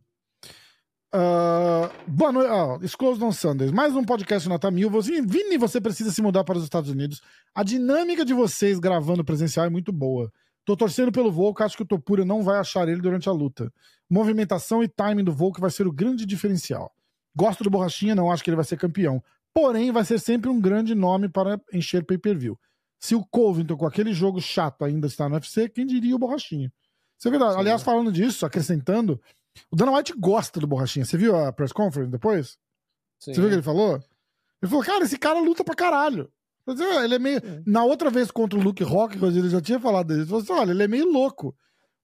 Uh, 1.15 1.93
boa 2.07 2.31
noite. 2.31 2.49
Oh, 2.49 2.83
Exclusion 2.83 3.31
Sundays. 3.31 3.71
Mais 3.71 3.95
um 3.95 4.03
podcast 4.03 4.49
Nota 4.49 4.71
Mil. 4.71 4.89
Vini, 4.89 5.59
você 5.59 5.79
precisa 5.79 6.09
se 6.09 6.23
mudar 6.23 6.43
para 6.43 6.57
os 6.57 6.63
Estados 6.63 6.89
Unidos. 6.89 7.21
A 7.53 7.61
dinâmica 7.61 8.25
de 8.25 8.33
vocês 8.33 8.79
gravando 8.79 9.23
presencial 9.23 9.67
é 9.67 9.69
muito 9.69 9.91
boa. 9.91 10.33
Tô 10.65 10.75
torcendo 10.75 11.11
pelo 11.11 11.31
Volk, 11.31 11.61
acho 11.61 11.77
que 11.77 11.83
o 11.83 11.85
Topura 11.85 12.25
não 12.25 12.41
vai 12.41 12.57
achar 12.57 12.87
ele 12.87 12.99
durante 12.99 13.29
a 13.29 13.31
luta. 13.31 13.71
Movimentação 14.09 14.81
e 14.81 14.87
timing 14.87 15.23
do 15.23 15.31
Volk 15.31 15.61
vai 15.61 15.69
ser 15.69 15.85
o 15.85 15.91
grande 15.91 16.25
diferencial. 16.25 16.91
Gosto 17.35 17.63
do 17.63 17.69
Borrachinha, 17.69 18.15
não 18.15 18.31
acho 18.31 18.43
que 18.43 18.49
ele 18.49 18.55
vai 18.55 18.65
ser 18.65 18.77
campeão. 18.77 19.21
Porém, 19.53 19.91
vai 19.91 20.03
ser 20.03 20.19
sempre 20.19 20.49
um 20.49 20.59
grande 20.59 20.95
nome 20.95 21.29
para 21.29 21.61
encher 21.71 22.03
pay-per-view. 22.05 22.57
Se 22.99 23.13
o 23.13 23.23
Covington, 23.23 23.77
com 23.77 23.85
aquele 23.85 24.13
jogo 24.13 24.41
chato, 24.41 24.83
ainda 24.83 25.05
está 25.05 25.29
no 25.29 25.35
UFC, 25.35 25.69
quem 25.69 25.85
diria 25.85 26.15
o 26.15 26.19
Borrachinha? 26.19 26.73
Isso 27.19 27.27
é 27.27 27.31
verdade. 27.31 27.53
Sim. 27.53 27.59
Aliás, 27.59 27.83
falando 27.83 28.11
disso, 28.11 28.47
acrescentando, 28.47 29.21
o 29.71 29.75
Dana 29.75 29.91
White 29.91 30.13
gosta 30.17 30.59
do 30.59 30.67
Borrachinha. 30.67 31.05
Você 31.05 31.17
viu 31.17 31.35
a 31.35 31.51
press 31.51 31.71
conference 31.71 32.11
depois? 32.11 32.57
Sim. 33.19 33.33
Você 33.33 33.39
viu 33.39 33.45
o 33.45 33.49
que 33.49 33.55
ele 33.55 33.61
falou? 33.61 33.95
Ele 34.61 34.69
falou, 34.69 34.83
cara, 34.83 35.03
esse 35.03 35.17
cara 35.17 35.39
luta 35.39 35.63
pra 35.63 35.75
caralho. 35.75 36.31
Ele 37.03 37.15
é 37.15 37.19
meio. 37.19 37.41
Na 37.65 37.83
outra 37.83 38.09
vez 38.09 38.31
contra 38.31 38.57
o 38.57 38.61
Luke 38.61 38.83
Rock, 38.83 39.17
ele 39.21 39.49
já 39.49 39.59
tinha 39.59 39.79
falado 39.79 40.07
dele. 40.07 40.21
Ele 40.21 40.27
falou 40.27 40.41
assim: 40.41 40.53
olha, 40.53 40.71
ele 40.71 40.83
é 40.83 40.87
meio 40.87 41.11
louco. 41.11 41.55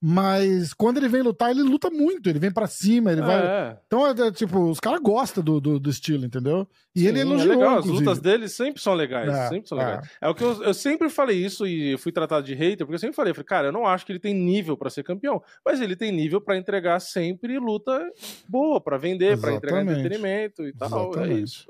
Mas 0.02 0.74
quando 0.74 0.98
ele 0.98 1.10
vem 1.10 1.22
lutar, 1.22 1.52
ele 1.52 1.62
luta 1.62 1.90
muito, 1.90 2.30
ele 2.30 2.40
vem 2.40 2.52
para 2.52 2.68
cima, 2.68 3.12
ele 3.12 3.20
é. 3.20 3.26
vai. 3.26 3.78
Então, 3.86 4.08
é, 4.08 4.12
é, 4.12 4.32
tipo, 4.32 4.70
os 4.70 4.80
caras 4.80 5.02
gostam 5.02 5.44
do, 5.44 5.60
do, 5.60 5.78
do, 5.78 5.90
estilo, 5.90 6.26
entendeu? 6.26 6.66
E 6.96 7.02
Sim, 7.02 7.08
ele 7.08 7.20
elogiou. 7.20 7.54
É 7.54 7.58
legal, 7.58 7.80
as 7.80 7.86
lutas 7.86 8.20
dele 8.20 8.48
sempre 8.48 8.82
são 8.82 8.94
legais. 8.94 9.28
É, 9.28 9.50
sempre 9.50 9.68
são 9.68 9.78
legais. 9.78 10.08
É. 10.22 10.28
é, 10.28 10.30
o 10.30 10.36
que 10.36 10.44
eu, 10.44 10.64
eu 10.64 10.74
sempre 10.74 11.10
falei 11.10 11.44
isso 11.44 11.68
e 11.68 11.98
fui 11.98 12.14
tratado 12.14 12.46
de 12.46 12.54
hater, 12.54 12.86
porque 12.86 12.96
eu 12.96 13.00
sempre 13.00 13.16
falei, 13.16 13.34
falei 13.34 13.46
cara, 13.46 13.68
eu 13.68 13.72
não 13.74 13.86
acho 13.86 14.06
que 14.06 14.14
ele 14.14 14.20
tem 14.20 14.34
nível 14.34 14.78
para 14.78 14.90
ser 14.90 15.04
campeão, 15.04 15.44
mas 15.66 15.82
ele 15.82 15.98
tem 15.98 16.14
nível 16.14 16.40
para 16.40 16.58
entregar 16.58 17.02
sempre 17.02 17.60
luta 17.60 18.00
boa, 18.48 18.80
para 18.80 18.98
vender, 18.98 19.38
para 19.38 19.54
entregar 19.54 19.82
entretenimento 19.82 20.66
e 20.66 20.72
tal. 20.72 21.10
Exatamente. 21.10 21.40
É 21.40 21.44
isso. 21.44 21.68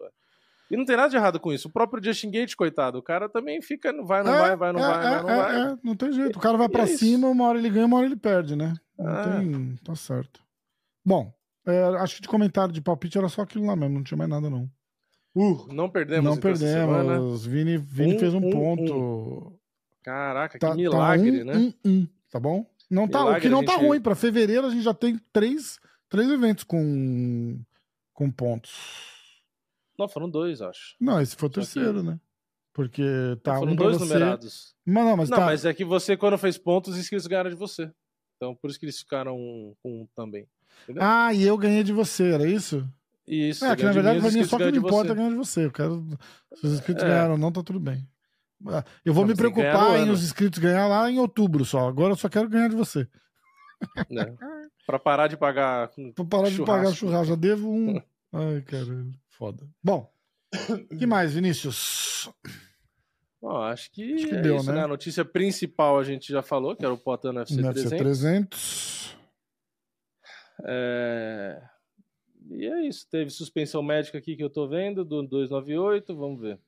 E 0.70 0.78
não 0.78 0.86
tem 0.86 0.96
nada 0.96 1.10
de 1.10 1.16
errado 1.16 1.40
com 1.40 1.52
isso. 1.52 1.68
O 1.68 1.72
próprio 1.72 2.04
Justin 2.04 2.30
Gate, 2.30 2.56
coitado, 2.56 3.00
o 3.00 3.02
cara 3.02 3.28
também 3.28 3.62
fica, 3.62 3.92
vai, 4.04 4.24
não 4.24 4.34
é, 4.34 4.40
vai, 4.40 4.56
vai, 4.56 4.74
não 4.74 4.80
é, 4.80 4.84
vai, 4.84 4.98
é, 4.98 5.02
vai, 5.02 5.20
não 5.20 5.28
vai. 5.28 5.62
É, 5.62 5.78
não 5.84 5.96
tem 5.96 6.14
jeito. 6.14 6.38
O 6.38 6.42
cara 6.42 6.58
vai 6.58 6.70
para 6.70 6.84
é 6.84 6.88
cima, 6.88 7.28
uma 7.28 7.48
hora 7.48 7.58
ele 7.58 7.70
ganha, 7.70 7.88
uma 7.88 7.98
hora 7.98 8.06
ele 8.06 8.16
perde, 8.16 8.56
né? 8.56 8.76
Não 8.98 9.08
ah. 9.08 9.24
tem. 9.24 9.76
Tá 9.84 9.96
certo. 9.96 10.42
Bom, 11.04 11.34
é, 11.66 11.84
acho 12.00 12.18
que 12.18 12.22
de 12.22 12.28
comentário 12.28 12.74
de 12.74 12.82
palpite 12.82 13.18
era 13.18 13.28
só 13.30 13.42
aquilo 13.42 13.66
lá 13.66 13.76
mesmo, 13.76 13.96
não 13.96 14.04
tinha 14.04 14.18
mais 14.18 14.30
nada, 14.30 14.50
não. 14.50 14.70
Uh, 15.36 15.68
não 15.74 15.90
perdemos. 15.90 16.26
Não 16.26 16.34
então, 16.34 16.42
perdemos. 16.42 17.46
Vini, 17.46 17.78
Vini 17.78 18.16
um, 18.16 18.20
fez 18.20 18.34
um, 18.34 18.38
um 18.38 18.50
ponto. 18.50 18.94
Um. 18.94 19.60
Caraca, 20.04 20.58
tá, 20.58 20.72
que 20.72 20.78
milagre, 20.78 21.40
tá 21.40 21.46
né? 21.46 21.74
Um, 21.86 22.08
tá 22.32 22.40
bom? 22.40 22.66
Não 22.90 23.08
tá, 23.08 23.26
o 23.26 23.40
que 23.40 23.50
não 23.50 23.64
tá 23.64 23.74
gente... 23.74 23.82
tá 23.82 23.88
ruim. 23.88 24.02
Para 24.02 24.16
fevereiro 24.16 24.68
a 24.68 24.70
gente 24.72 24.82
já 24.82 24.94
tem 24.94 25.20
três, 25.32 25.80
três 26.10 26.30
eventos 26.30 26.64
com, 26.64 27.60
com 28.14 28.32
pontos. 28.32 29.19
Não, 30.00 30.08
foram 30.08 30.30
dois, 30.30 30.62
acho. 30.62 30.96
Não, 31.00 31.22
esse 31.22 31.36
foi 31.36 31.48
o 31.48 31.52
terceiro, 31.52 32.00
que... 32.00 32.06
né? 32.08 32.20
Porque 32.74 33.04
tá 33.44 33.58
foram 33.58 33.74
um 33.74 33.76
dois 33.76 33.98
você... 33.98 34.14
numerados. 34.14 34.76
Mas 34.86 35.06
não, 35.06 35.18
mas 35.18 35.30
não, 35.30 35.38
tá... 35.38 35.46
mas 35.46 35.66
é 35.66 35.74
que 35.74 35.84
você, 35.84 36.16
quando 36.16 36.38
fez 36.38 36.58
pontos, 36.58 36.94
os 36.94 37.00
inscritos 37.00 37.28
ganharam 37.28 37.50
de 37.50 37.56
você. 37.58 37.92
Então, 38.38 38.56
por 38.56 38.70
isso 38.70 38.80
que 38.80 38.86
eles 38.86 39.00
ficaram 39.00 39.36
com 39.84 40.02
um 40.02 40.08
também. 40.16 40.48
Entendeu? 40.84 41.04
Ah, 41.04 41.34
e 41.34 41.44
eu 41.44 41.58
ganhei 41.58 41.84
de 41.84 41.92
você, 41.92 42.32
era 42.32 42.48
isso? 42.48 42.88
Isso. 43.28 43.66
É, 43.66 43.76
que 43.76 43.84
na 43.84 43.92
verdade, 43.92 44.22
pra 44.22 44.32
mim, 44.32 44.44
só 44.46 44.58
que 44.58 44.72
não 44.72 44.78
importa 44.78 45.14
ganhar 45.14 45.30
de 45.30 45.36
você. 45.36 45.66
Eu 45.66 45.72
quero... 45.72 46.08
Se 46.56 46.66
os 46.66 46.74
inscritos 46.74 47.04
é. 47.04 47.08
ganharam 47.08 47.34
ou 47.34 47.38
não, 47.38 47.52
tá 47.52 47.62
tudo 47.62 47.80
bem. 47.80 48.08
Ah, 48.68 48.84
eu 49.04 49.14
vou 49.14 49.24
não, 49.24 49.30
me 49.30 49.36
preocupar 49.36 50.00
em 50.00 50.10
os 50.10 50.24
inscritos 50.24 50.60
ganhar 50.60 50.88
lá 50.88 51.10
em 51.12 51.20
outubro 51.20 51.66
só. 51.66 51.88
Agora 51.88 52.14
eu 52.14 52.18
só 52.18 52.30
quero 52.30 52.50
ganhar 52.50 52.70
de 52.70 52.76
você. 52.76 53.08
É. 53.98 54.34
Pra 54.86 55.00
parar 55.00 55.28
de 55.28 55.38
pagar. 55.38 55.90
Pra 56.16 56.26
parar 56.26 56.50
churrasco. 56.50 56.64
de 56.64 56.66
pagar 56.66 56.92
churrasco. 56.94 57.26
Já 57.28 57.36
devo 57.36 57.70
um. 57.70 58.02
Ai, 58.34 58.62
caralho. 58.62 59.14
Foda. 59.40 59.66
Bom, 59.82 60.12
o 60.92 60.98
que 60.98 61.06
mais, 61.06 61.34
Vinícius? 61.34 62.30
Bom, 63.42 63.56
acho 63.62 63.90
que, 63.90 64.16
acho 64.16 64.28
que 64.28 64.36
é 64.36 64.42
deu, 64.42 64.58
isso, 64.58 64.68
né? 64.68 64.80
né? 64.80 64.84
A 64.84 64.88
notícia 64.88 65.24
principal 65.24 65.98
a 65.98 66.04
gente 66.04 66.30
já 66.30 66.42
falou, 66.42 66.76
que 66.76 66.84
era 66.84 66.94
o 66.94 66.98
Poitin 66.98 67.30
no 67.30 67.40
UFC, 67.40 67.62
UFC 67.62 67.96
300. 67.96 67.98
300. 68.00 69.18
É... 70.66 71.62
E 72.52 72.66
é 72.66 72.86
isso. 72.86 73.08
Teve 73.10 73.30
suspensão 73.30 73.82
médica 73.82 74.18
aqui 74.18 74.36
que 74.36 74.44
eu 74.44 74.50
tô 74.50 74.68
vendo, 74.68 75.06
do 75.06 75.24
298, 75.24 76.14
vamos 76.18 76.42
ver. 76.42 76.60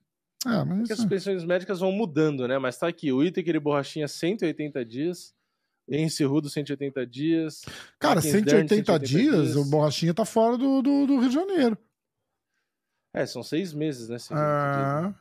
Ah, 0.46 0.64
mas... 0.64 0.78
Porque 0.78 0.94
as 0.94 1.00
suspensões 1.00 1.44
médicas 1.44 1.82
vão 1.82 1.92
mudando, 1.92 2.48
né? 2.48 2.58
Mas 2.58 2.78
tá 2.78 2.88
aqui, 2.88 3.12
o 3.12 3.22
Itaker 3.22 3.56
e 3.56 3.60
Borrachinha 3.60 4.08
180 4.08 4.86
dias, 4.86 5.36
Encerrudo 5.90 6.50
180 6.50 7.06
dias. 7.06 7.64
Cara, 8.00 8.22
180, 8.22 8.76
180 8.76 9.00
dias, 9.00 9.36
dias, 9.36 9.56
o 9.58 9.66
Borrachinha 9.66 10.14
tá 10.14 10.24
fora 10.24 10.58
do, 10.58 10.82
do, 10.82 11.06
do 11.06 11.20
Rio 11.20 11.28
de 11.28 11.36
Janeiro. 11.36 11.78
É, 13.14 13.26
são 13.26 13.44
seis 13.44 13.74
meses, 13.74 14.08
né? 14.10 14.18
Ah. 14.32 15.14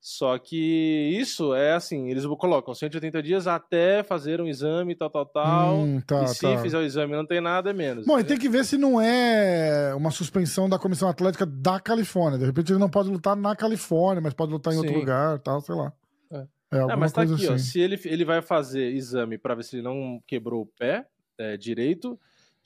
Só 0.00 0.38
que 0.38 1.16
isso 1.18 1.52
é 1.52 1.72
assim, 1.72 2.08
eles 2.08 2.24
colocam 2.38 2.72
180 2.72 3.20
dias 3.24 3.48
até 3.48 4.04
fazer 4.04 4.40
um 4.40 4.46
exame, 4.46 4.94
tal, 4.94 5.10
tal, 5.10 5.26
tal. 5.26 5.74
Hum, 5.78 6.00
tá, 6.00 6.22
e 6.22 6.28
se 6.28 6.42
tá. 6.42 6.58
fizer 6.58 6.78
o 6.78 6.82
exame 6.82 7.12
não 7.12 7.26
tem 7.26 7.40
nada, 7.40 7.70
é 7.70 7.72
menos. 7.72 8.06
Bom, 8.06 8.16
e 8.16 8.22
tem 8.22 8.38
que 8.38 8.48
ver 8.48 8.64
se 8.64 8.78
não 8.78 9.00
é 9.00 9.92
uma 9.96 10.12
suspensão 10.12 10.68
da 10.68 10.78
Comissão 10.78 11.08
Atlética 11.08 11.44
da 11.44 11.80
Califórnia. 11.80 12.38
De 12.38 12.44
repente 12.44 12.70
ele 12.70 12.78
não 12.78 12.88
pode 12.88 13.08
lutar 13.08 13.34
na 13.34 13.56
Califórnia, 13.56 14.20
mas 14.20 14.32
pode 14.32 14.52
lutar 14.52 14.72
em 14.72 14.76
Sim. 14.76 14.82
outro 14.82 14.96
lugar, 14.96 15.40
tal, 15.40 15.60
sei 15.60 15.74
lá. 15.74 15.92
É, 16.30 16.46
é, 16.70 16.78
é 16.78 16.96
mas 16.96 17.12
tá 17.12 17.22
aqui, 17.22 17.34
assim. 17.34 17.48
ó. 17.48 17.58
Se 17.58 17.80
ele, 17.80 18.00
ele 18.04 18.24
vai 18.24 18.40
fazer 18.40 18.92
exame 18.92 19.36
para 19.36 19.56
ver 19.56 19.64
se 19.64 19.74
ele 19.74 19.82
não 19.82 20.22
quebrou 20.24 20.62
o 20.62 20.66
pé 20.66 21.04
é, 21.36 21.56
direito 21.56 22.16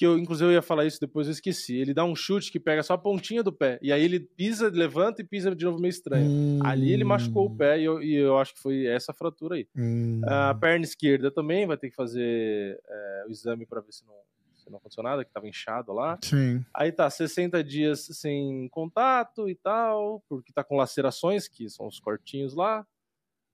que 0.01 0.07
eu, 0.07 0.17
inclusive, 0.17 0.49
eu 0.49 0.55
ia 0.55 0.63
falar 0.63 0.87
isso 0.87 0.99
depois, 0.99 1.27
eu 1.27 1.33
esqueci. 1.33 1.77
Ele 1.77 1.93
dá 1.93 2.07
um 2.07 2.17
chute 2.17 2.51
que 2.51 2.59
pega 2.59 2.83
só 2.83 2.95
a 2.95 2.99
pontinha 2.99 3.43
do 3.43 3.53
pé. 3.53 3.79
E 3.83 3.93
aí 3.93 4.03
ele 4.03 4.19
pisa, 4.19 4.71
levanta 4.71 5.21
e 5.21 5.25
pisa 5.27 5.55
de 5.55 5.63
novo 5.63 5.79
meio 5.79 5.91
estranho. 5.91 6.27
Hum. 6.27 6.59
Ali 6.65 6.91
ele 6.91 7.05
machucou 7.05 7.45
o 7.45 7.55
pé 7.55 7.79
e 7.79 7.85
eu, 7.85 8.03
e 8.03 8.15
eu, 8.15 8.39
acho 8.39 8.55
que 8.55 8.63
foi 8.63 8.87
essa 8.87 9.13
fratura 9.13 9.57
aí. 9.57 9.69
Hum. 9.77 10.23
A 10.25 10.55
perna 10.55 10.87
esquerda 10.87 11.31
também 11.31 11.67
vai 11.67 11.77
ter 11.77 11.91
que 11.91 11.95
fazer 11.95 12.81
é, 12.83 13.25
o 13.29 13.31
exame 13.31 13.67
para 13.67 13.83
ver 13.83 13.93
se 13.93 14.07
não, 14.07 14.15
se 14.57 14.71
não 14.71 14.79
aconteceu 14.79 15.05
nada, 15.05 15.23
que 15.23 15.31
tava 15.31 15.47
inchado 15.47 15.93
lá. 15.93 16.19
Sim. 16.23 16.65
Aí 16.73 16.91
tá 16.91 17.11
60 17.11 17.63
dias 17.63 18.09
sem 18.13 18.71
contato 18.71 19.51
e 19.51 19.55
tal, 19.55 20.25
porque 20.31 20.51
tá 20.51 20.65
com 20.65 20.79
lacerações, 20.79 21.47
que 21.47 21.69
são 21.69 21.87
os 21.87 22.01
cortinhos 22.01 22.55
lá, 22.55 22.87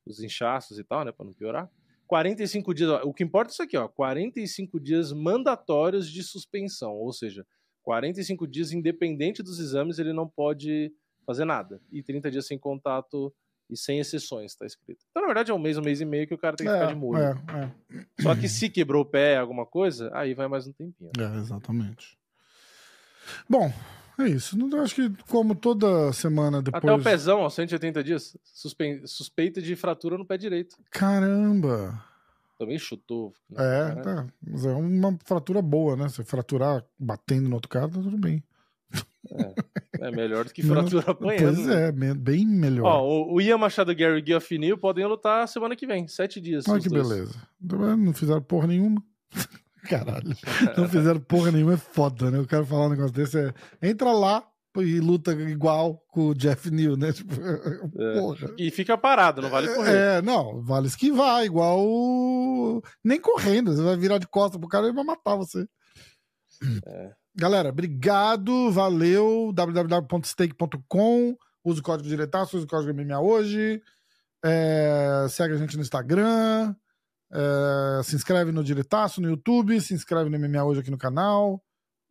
os 0.07 0.23
inchaços 0.23 0.79
e 0.79 0.85
tal, 0.85 1.05
né, 1.05 1.11
para 1.11 1.27
não 1.27 1.33
piorar. 1.33 1.69
45 2.07 2.75
dias, 2.75 2.91
ó, 2.91 3.03
o 3.03 3.13
que 3.13 3.25
importa 3.25 3.51
é 3.51 3.53
isso 3.53 3.63
aqui, 3.63 3.77
ó, 3.77 3.89
45 3.89 4.81
dias 4.81 5.13
mandatórios 5.13 6.11
de 6.11 6.23
suspensão, 6.23 6.93
ou 6.93 7.13
seja, 7.13 7.47
45 7.83 8.47
dias 8.47 8.73
independente 8.73 9.43
dos 9.43 9.59
exames, 9.59 9.99
ele 9.99 10.13
não 10.13 10.29
pode 10.29 10.93
fazer 11.25 11.45
nada. 11.45 11.81
E 11.91 12.03
30 12.03 12.31
dias 12.31 12.47
sem 12.47 12.59
contato 12.59 13.33
e 13.69 13.77
sem 13.77 13.99
exceções, 13.99 14.55
tá 14.55 14.65
escrito. 14.65 15.05
Então, 15.11 15.23
na 15.23 15.27
verdade, 15.27 15.51
é 15.51 15.55
um 15.55 15.59
mês, 15.59 15.77
um 15.77 15.83
mês 15.83 16.01
e 16.01 16.05
meio 16.05 16.27
que 16.27 16.35
o 16.35 16.39
cara 16.39 16.57
tem 16.57 16.67
que 16.67 16.73
é, 16.73 16.79
ficar 16.79 16.93
de 16.93 16.99
molho. 16.99 17.23
É, 17.23 17.31
é. 17.31 18.23
Só 18.23 18.35
que 18.35 18.49
se 18.49 18.69
quebrou 18.71 19.03
o 19.03 19.07
pé, 19.07 19.37
alguma 19.37 19.67
coisa, 19.67 20.11
aí 20.15 20.35
vai 20.35 20.49
mais 20.49 20.67
um 20.67 20.73
tempinho. 20.73 21.11
É, 21.19 21.39
exatamente. 21.39 22.17
Bom, 23.49 23.73
é 24.19 24.29
isso. 24.29 24.57
Não, 24.57 24.81
acho 24.81 24.95
que 24.95 25.11
como 25.29 25.55
toda 25.55 26.13
semana 26.13 26.63
depois... 26.63 26.83
Até 26.83 26.93
o 26.93 27.03
pezão, 27.03 27.41
ó, 27.41 27.51
180 27.51 28.03
dias. 28.03 28.37
Suspe... 28.43 29.03
Suspeita 29.05 29.61
de 29.61 29.77
fratura 29.77 30.17
no 30.17 30.25
pé 30.25 30.37
direito. 30.39 30.77
Caramba! 30.91 32.03
Também 32.59 32.79
chutou. 32.79 33.33
Né? 33.51 33.59
É, 33.59 33.95
tá. 33.97 34.27
Mas 34.47 34.65
é 34.65 34.73
uma 34.73 35.19
fratura 35.25 35.61
boa, 35.61 35.95
né? 35.97 36.09
Se 36.09 36.25
fraturar 36.25 36.85
batendo 36.99 37.49
no 37.49 37.55
outro 37.57 37.69
cara, 37.69 37.89
tá 37.89 38.01
tudo 38.01 38.17
bem. 38.17 38.43
É, 39.31 40.07
é 40.07 40.11
melhor 40.11 40.45
do 40.45 40.53
que 40.53 40.63
fratura 40.65 41.11
apanhando. 41.11 41.57
Pois 41.57 41.69
é, 41.69 41.93
bem 41.93 42.47
melhor. 42.47 42.87
Ó, 42.87 43.33
o, 43.33 43.41
Ian 43.41 43.59
Machado 43.59 43.95
Gary 43.95 44.25
e 44.27 44.35
Afinil 44.35 44.79
podem 44.79 45.05
lutar 45.05 45.47
semana 45.49 45.77
que 45.77 45.87
vem, 45.87 46.09
sete 46.09 46.41
dias. 46.41 46.67
Olha 46.69 46.81
que 46.81 46.89
dois. 46.89 47.09
beleza. 47.09 47.35
Não 47.61 48.13
fizeram 48.13 48.43
porra 48.43 48.69
nenhuma. 48.69 49.03
Caralho. 49.89 50.37
Não 50.77 50.89
fizeram 50.89 51.21
porra 51.21 51.51
nenhuma, 51.51 51.75
é 51.75 51.77
foda, 51.77 52.31
né? 52.31 52.39
Eu 52.39 52.47
quero 52.47 52.67
falar 52.67 52.87
um 52.87 52.91
negócio 52.91 53.13
desse. 53.13 53.39
É... 53.39 53.55
Entra 53.83 54.13
lá, 54.13 54.43
e 54.83 55.01
luta 55.01 55.33
igual 55.33 56.03
com 56.09 56.29
o 56.29 56.35
Jeff 56.35 56.71
New, 56.71 56.97
né? 56.97 57.13
Tipo, 57.13 57.35
é. 57.99 58.21
porra. 58.21 58.55
E 58.59 58.71
fica 58.71 58.97
parado, 58.97 59.43
não 59.43 59.51
vale 59.51 59.69
correr. 59.75 59.97
É, 59.97 60.23
não, 60.23 60.63
vale 60.63 60.87
esquivar, 60.87 61.45
igual. 61.45 61.81
O... 61.81 62.83
Nem 63.05 63.21
correndo, 63.21 63.75
você 63.75 63.83
vai 63.83 63.97
virar 63.97 64.19
de 64.19 64.27
costas 64.27 64.59
pro 64.59 64.69
cara 64.69 64.89
e 64.89 64.93
vai 64.93 65.05
matar 65.05 65.37
você. 65.37 65.67
É. 66.87 67.13
Galera, 67.35 67.69
obrigado, 67.69 68.71
valeu. 68.71 69.53
www.stake.com. 69.53 71.37
Use 71.65 71.81
o 71.81 71.83
código 71.83 72.09
diretaço, 72.09 72.57
use 72.57 72.65
o 72.65 72.69
código 72.69 72.95
MMA 72.95 73.21
hoje. 73.21 73.83
É, 74.45 75.27
segue 75.29 75.55
a 75.55 75.57
gente 75.59 75.77
no 75.77 75.83
Instagram. 75.83 76.75
É, 77.33 78.03
se 78.03 78.15
inscreve 78.15 78.53
no 78.53 78.63
Diretaço 78.63 79.21
no 79.21 79.29
YouTube. 79.29 79.81
Se 79.81 79.95
inscreve 79.95 80.31
no 80.31 80.39
MMA 80.39 80.65
hoje 80.65 80.81
aqui 80.81 80.91
no 80.91 80.99
canal. 80.99 81.63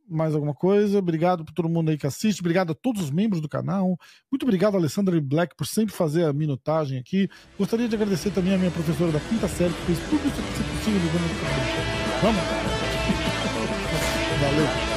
Mais 0.08 0.36
alguma 0.36 0.54
coisa? 0.54 1.00
Obrigado 1.00 1.44
por 1.44 1.52
todo 1.52 1.68
mundo 1.68 1.90
aí 1.90 1.98
que 1.98 2.06
assiste. 2.06 2.40
Obrigado 2.40 2.72
a 2.72 2.76
todos 2.76 3.02
os 3.02 3.10
membros 3.10 3.42
do 3.42 3.50
canal. 3.50 3.98
Muito 4.32 4.44
obrigado, 4.44 4.78
Alessandra 4.78 5.20
Black, 5.20 5.56
por 5.56 5.66
sempre 5.66 5.96
fazer 5.96 6.26
a 6.26 6.34
minutagem 6.34 7.00
aqui. 7.00 7.28
Gostaria 7.58 7.88
de 7.88 7.96
agradecer 7.96 8.30
também 8.32 8.54
a 8.54 8.58
minha 8.58 8.72
professora 8.72 9.12
da 9.12 9.20
quinta 9.20 9.48
série 9.48 9.74
que 9.74 9.82
fez 9.82 10.00
tudo 10.10 10.28
isso 10.28 10.36
que 10.36 10.78
possível. 10.78 11.02
Vamos? 12.22 12.42
Valeu. 14.42 14.95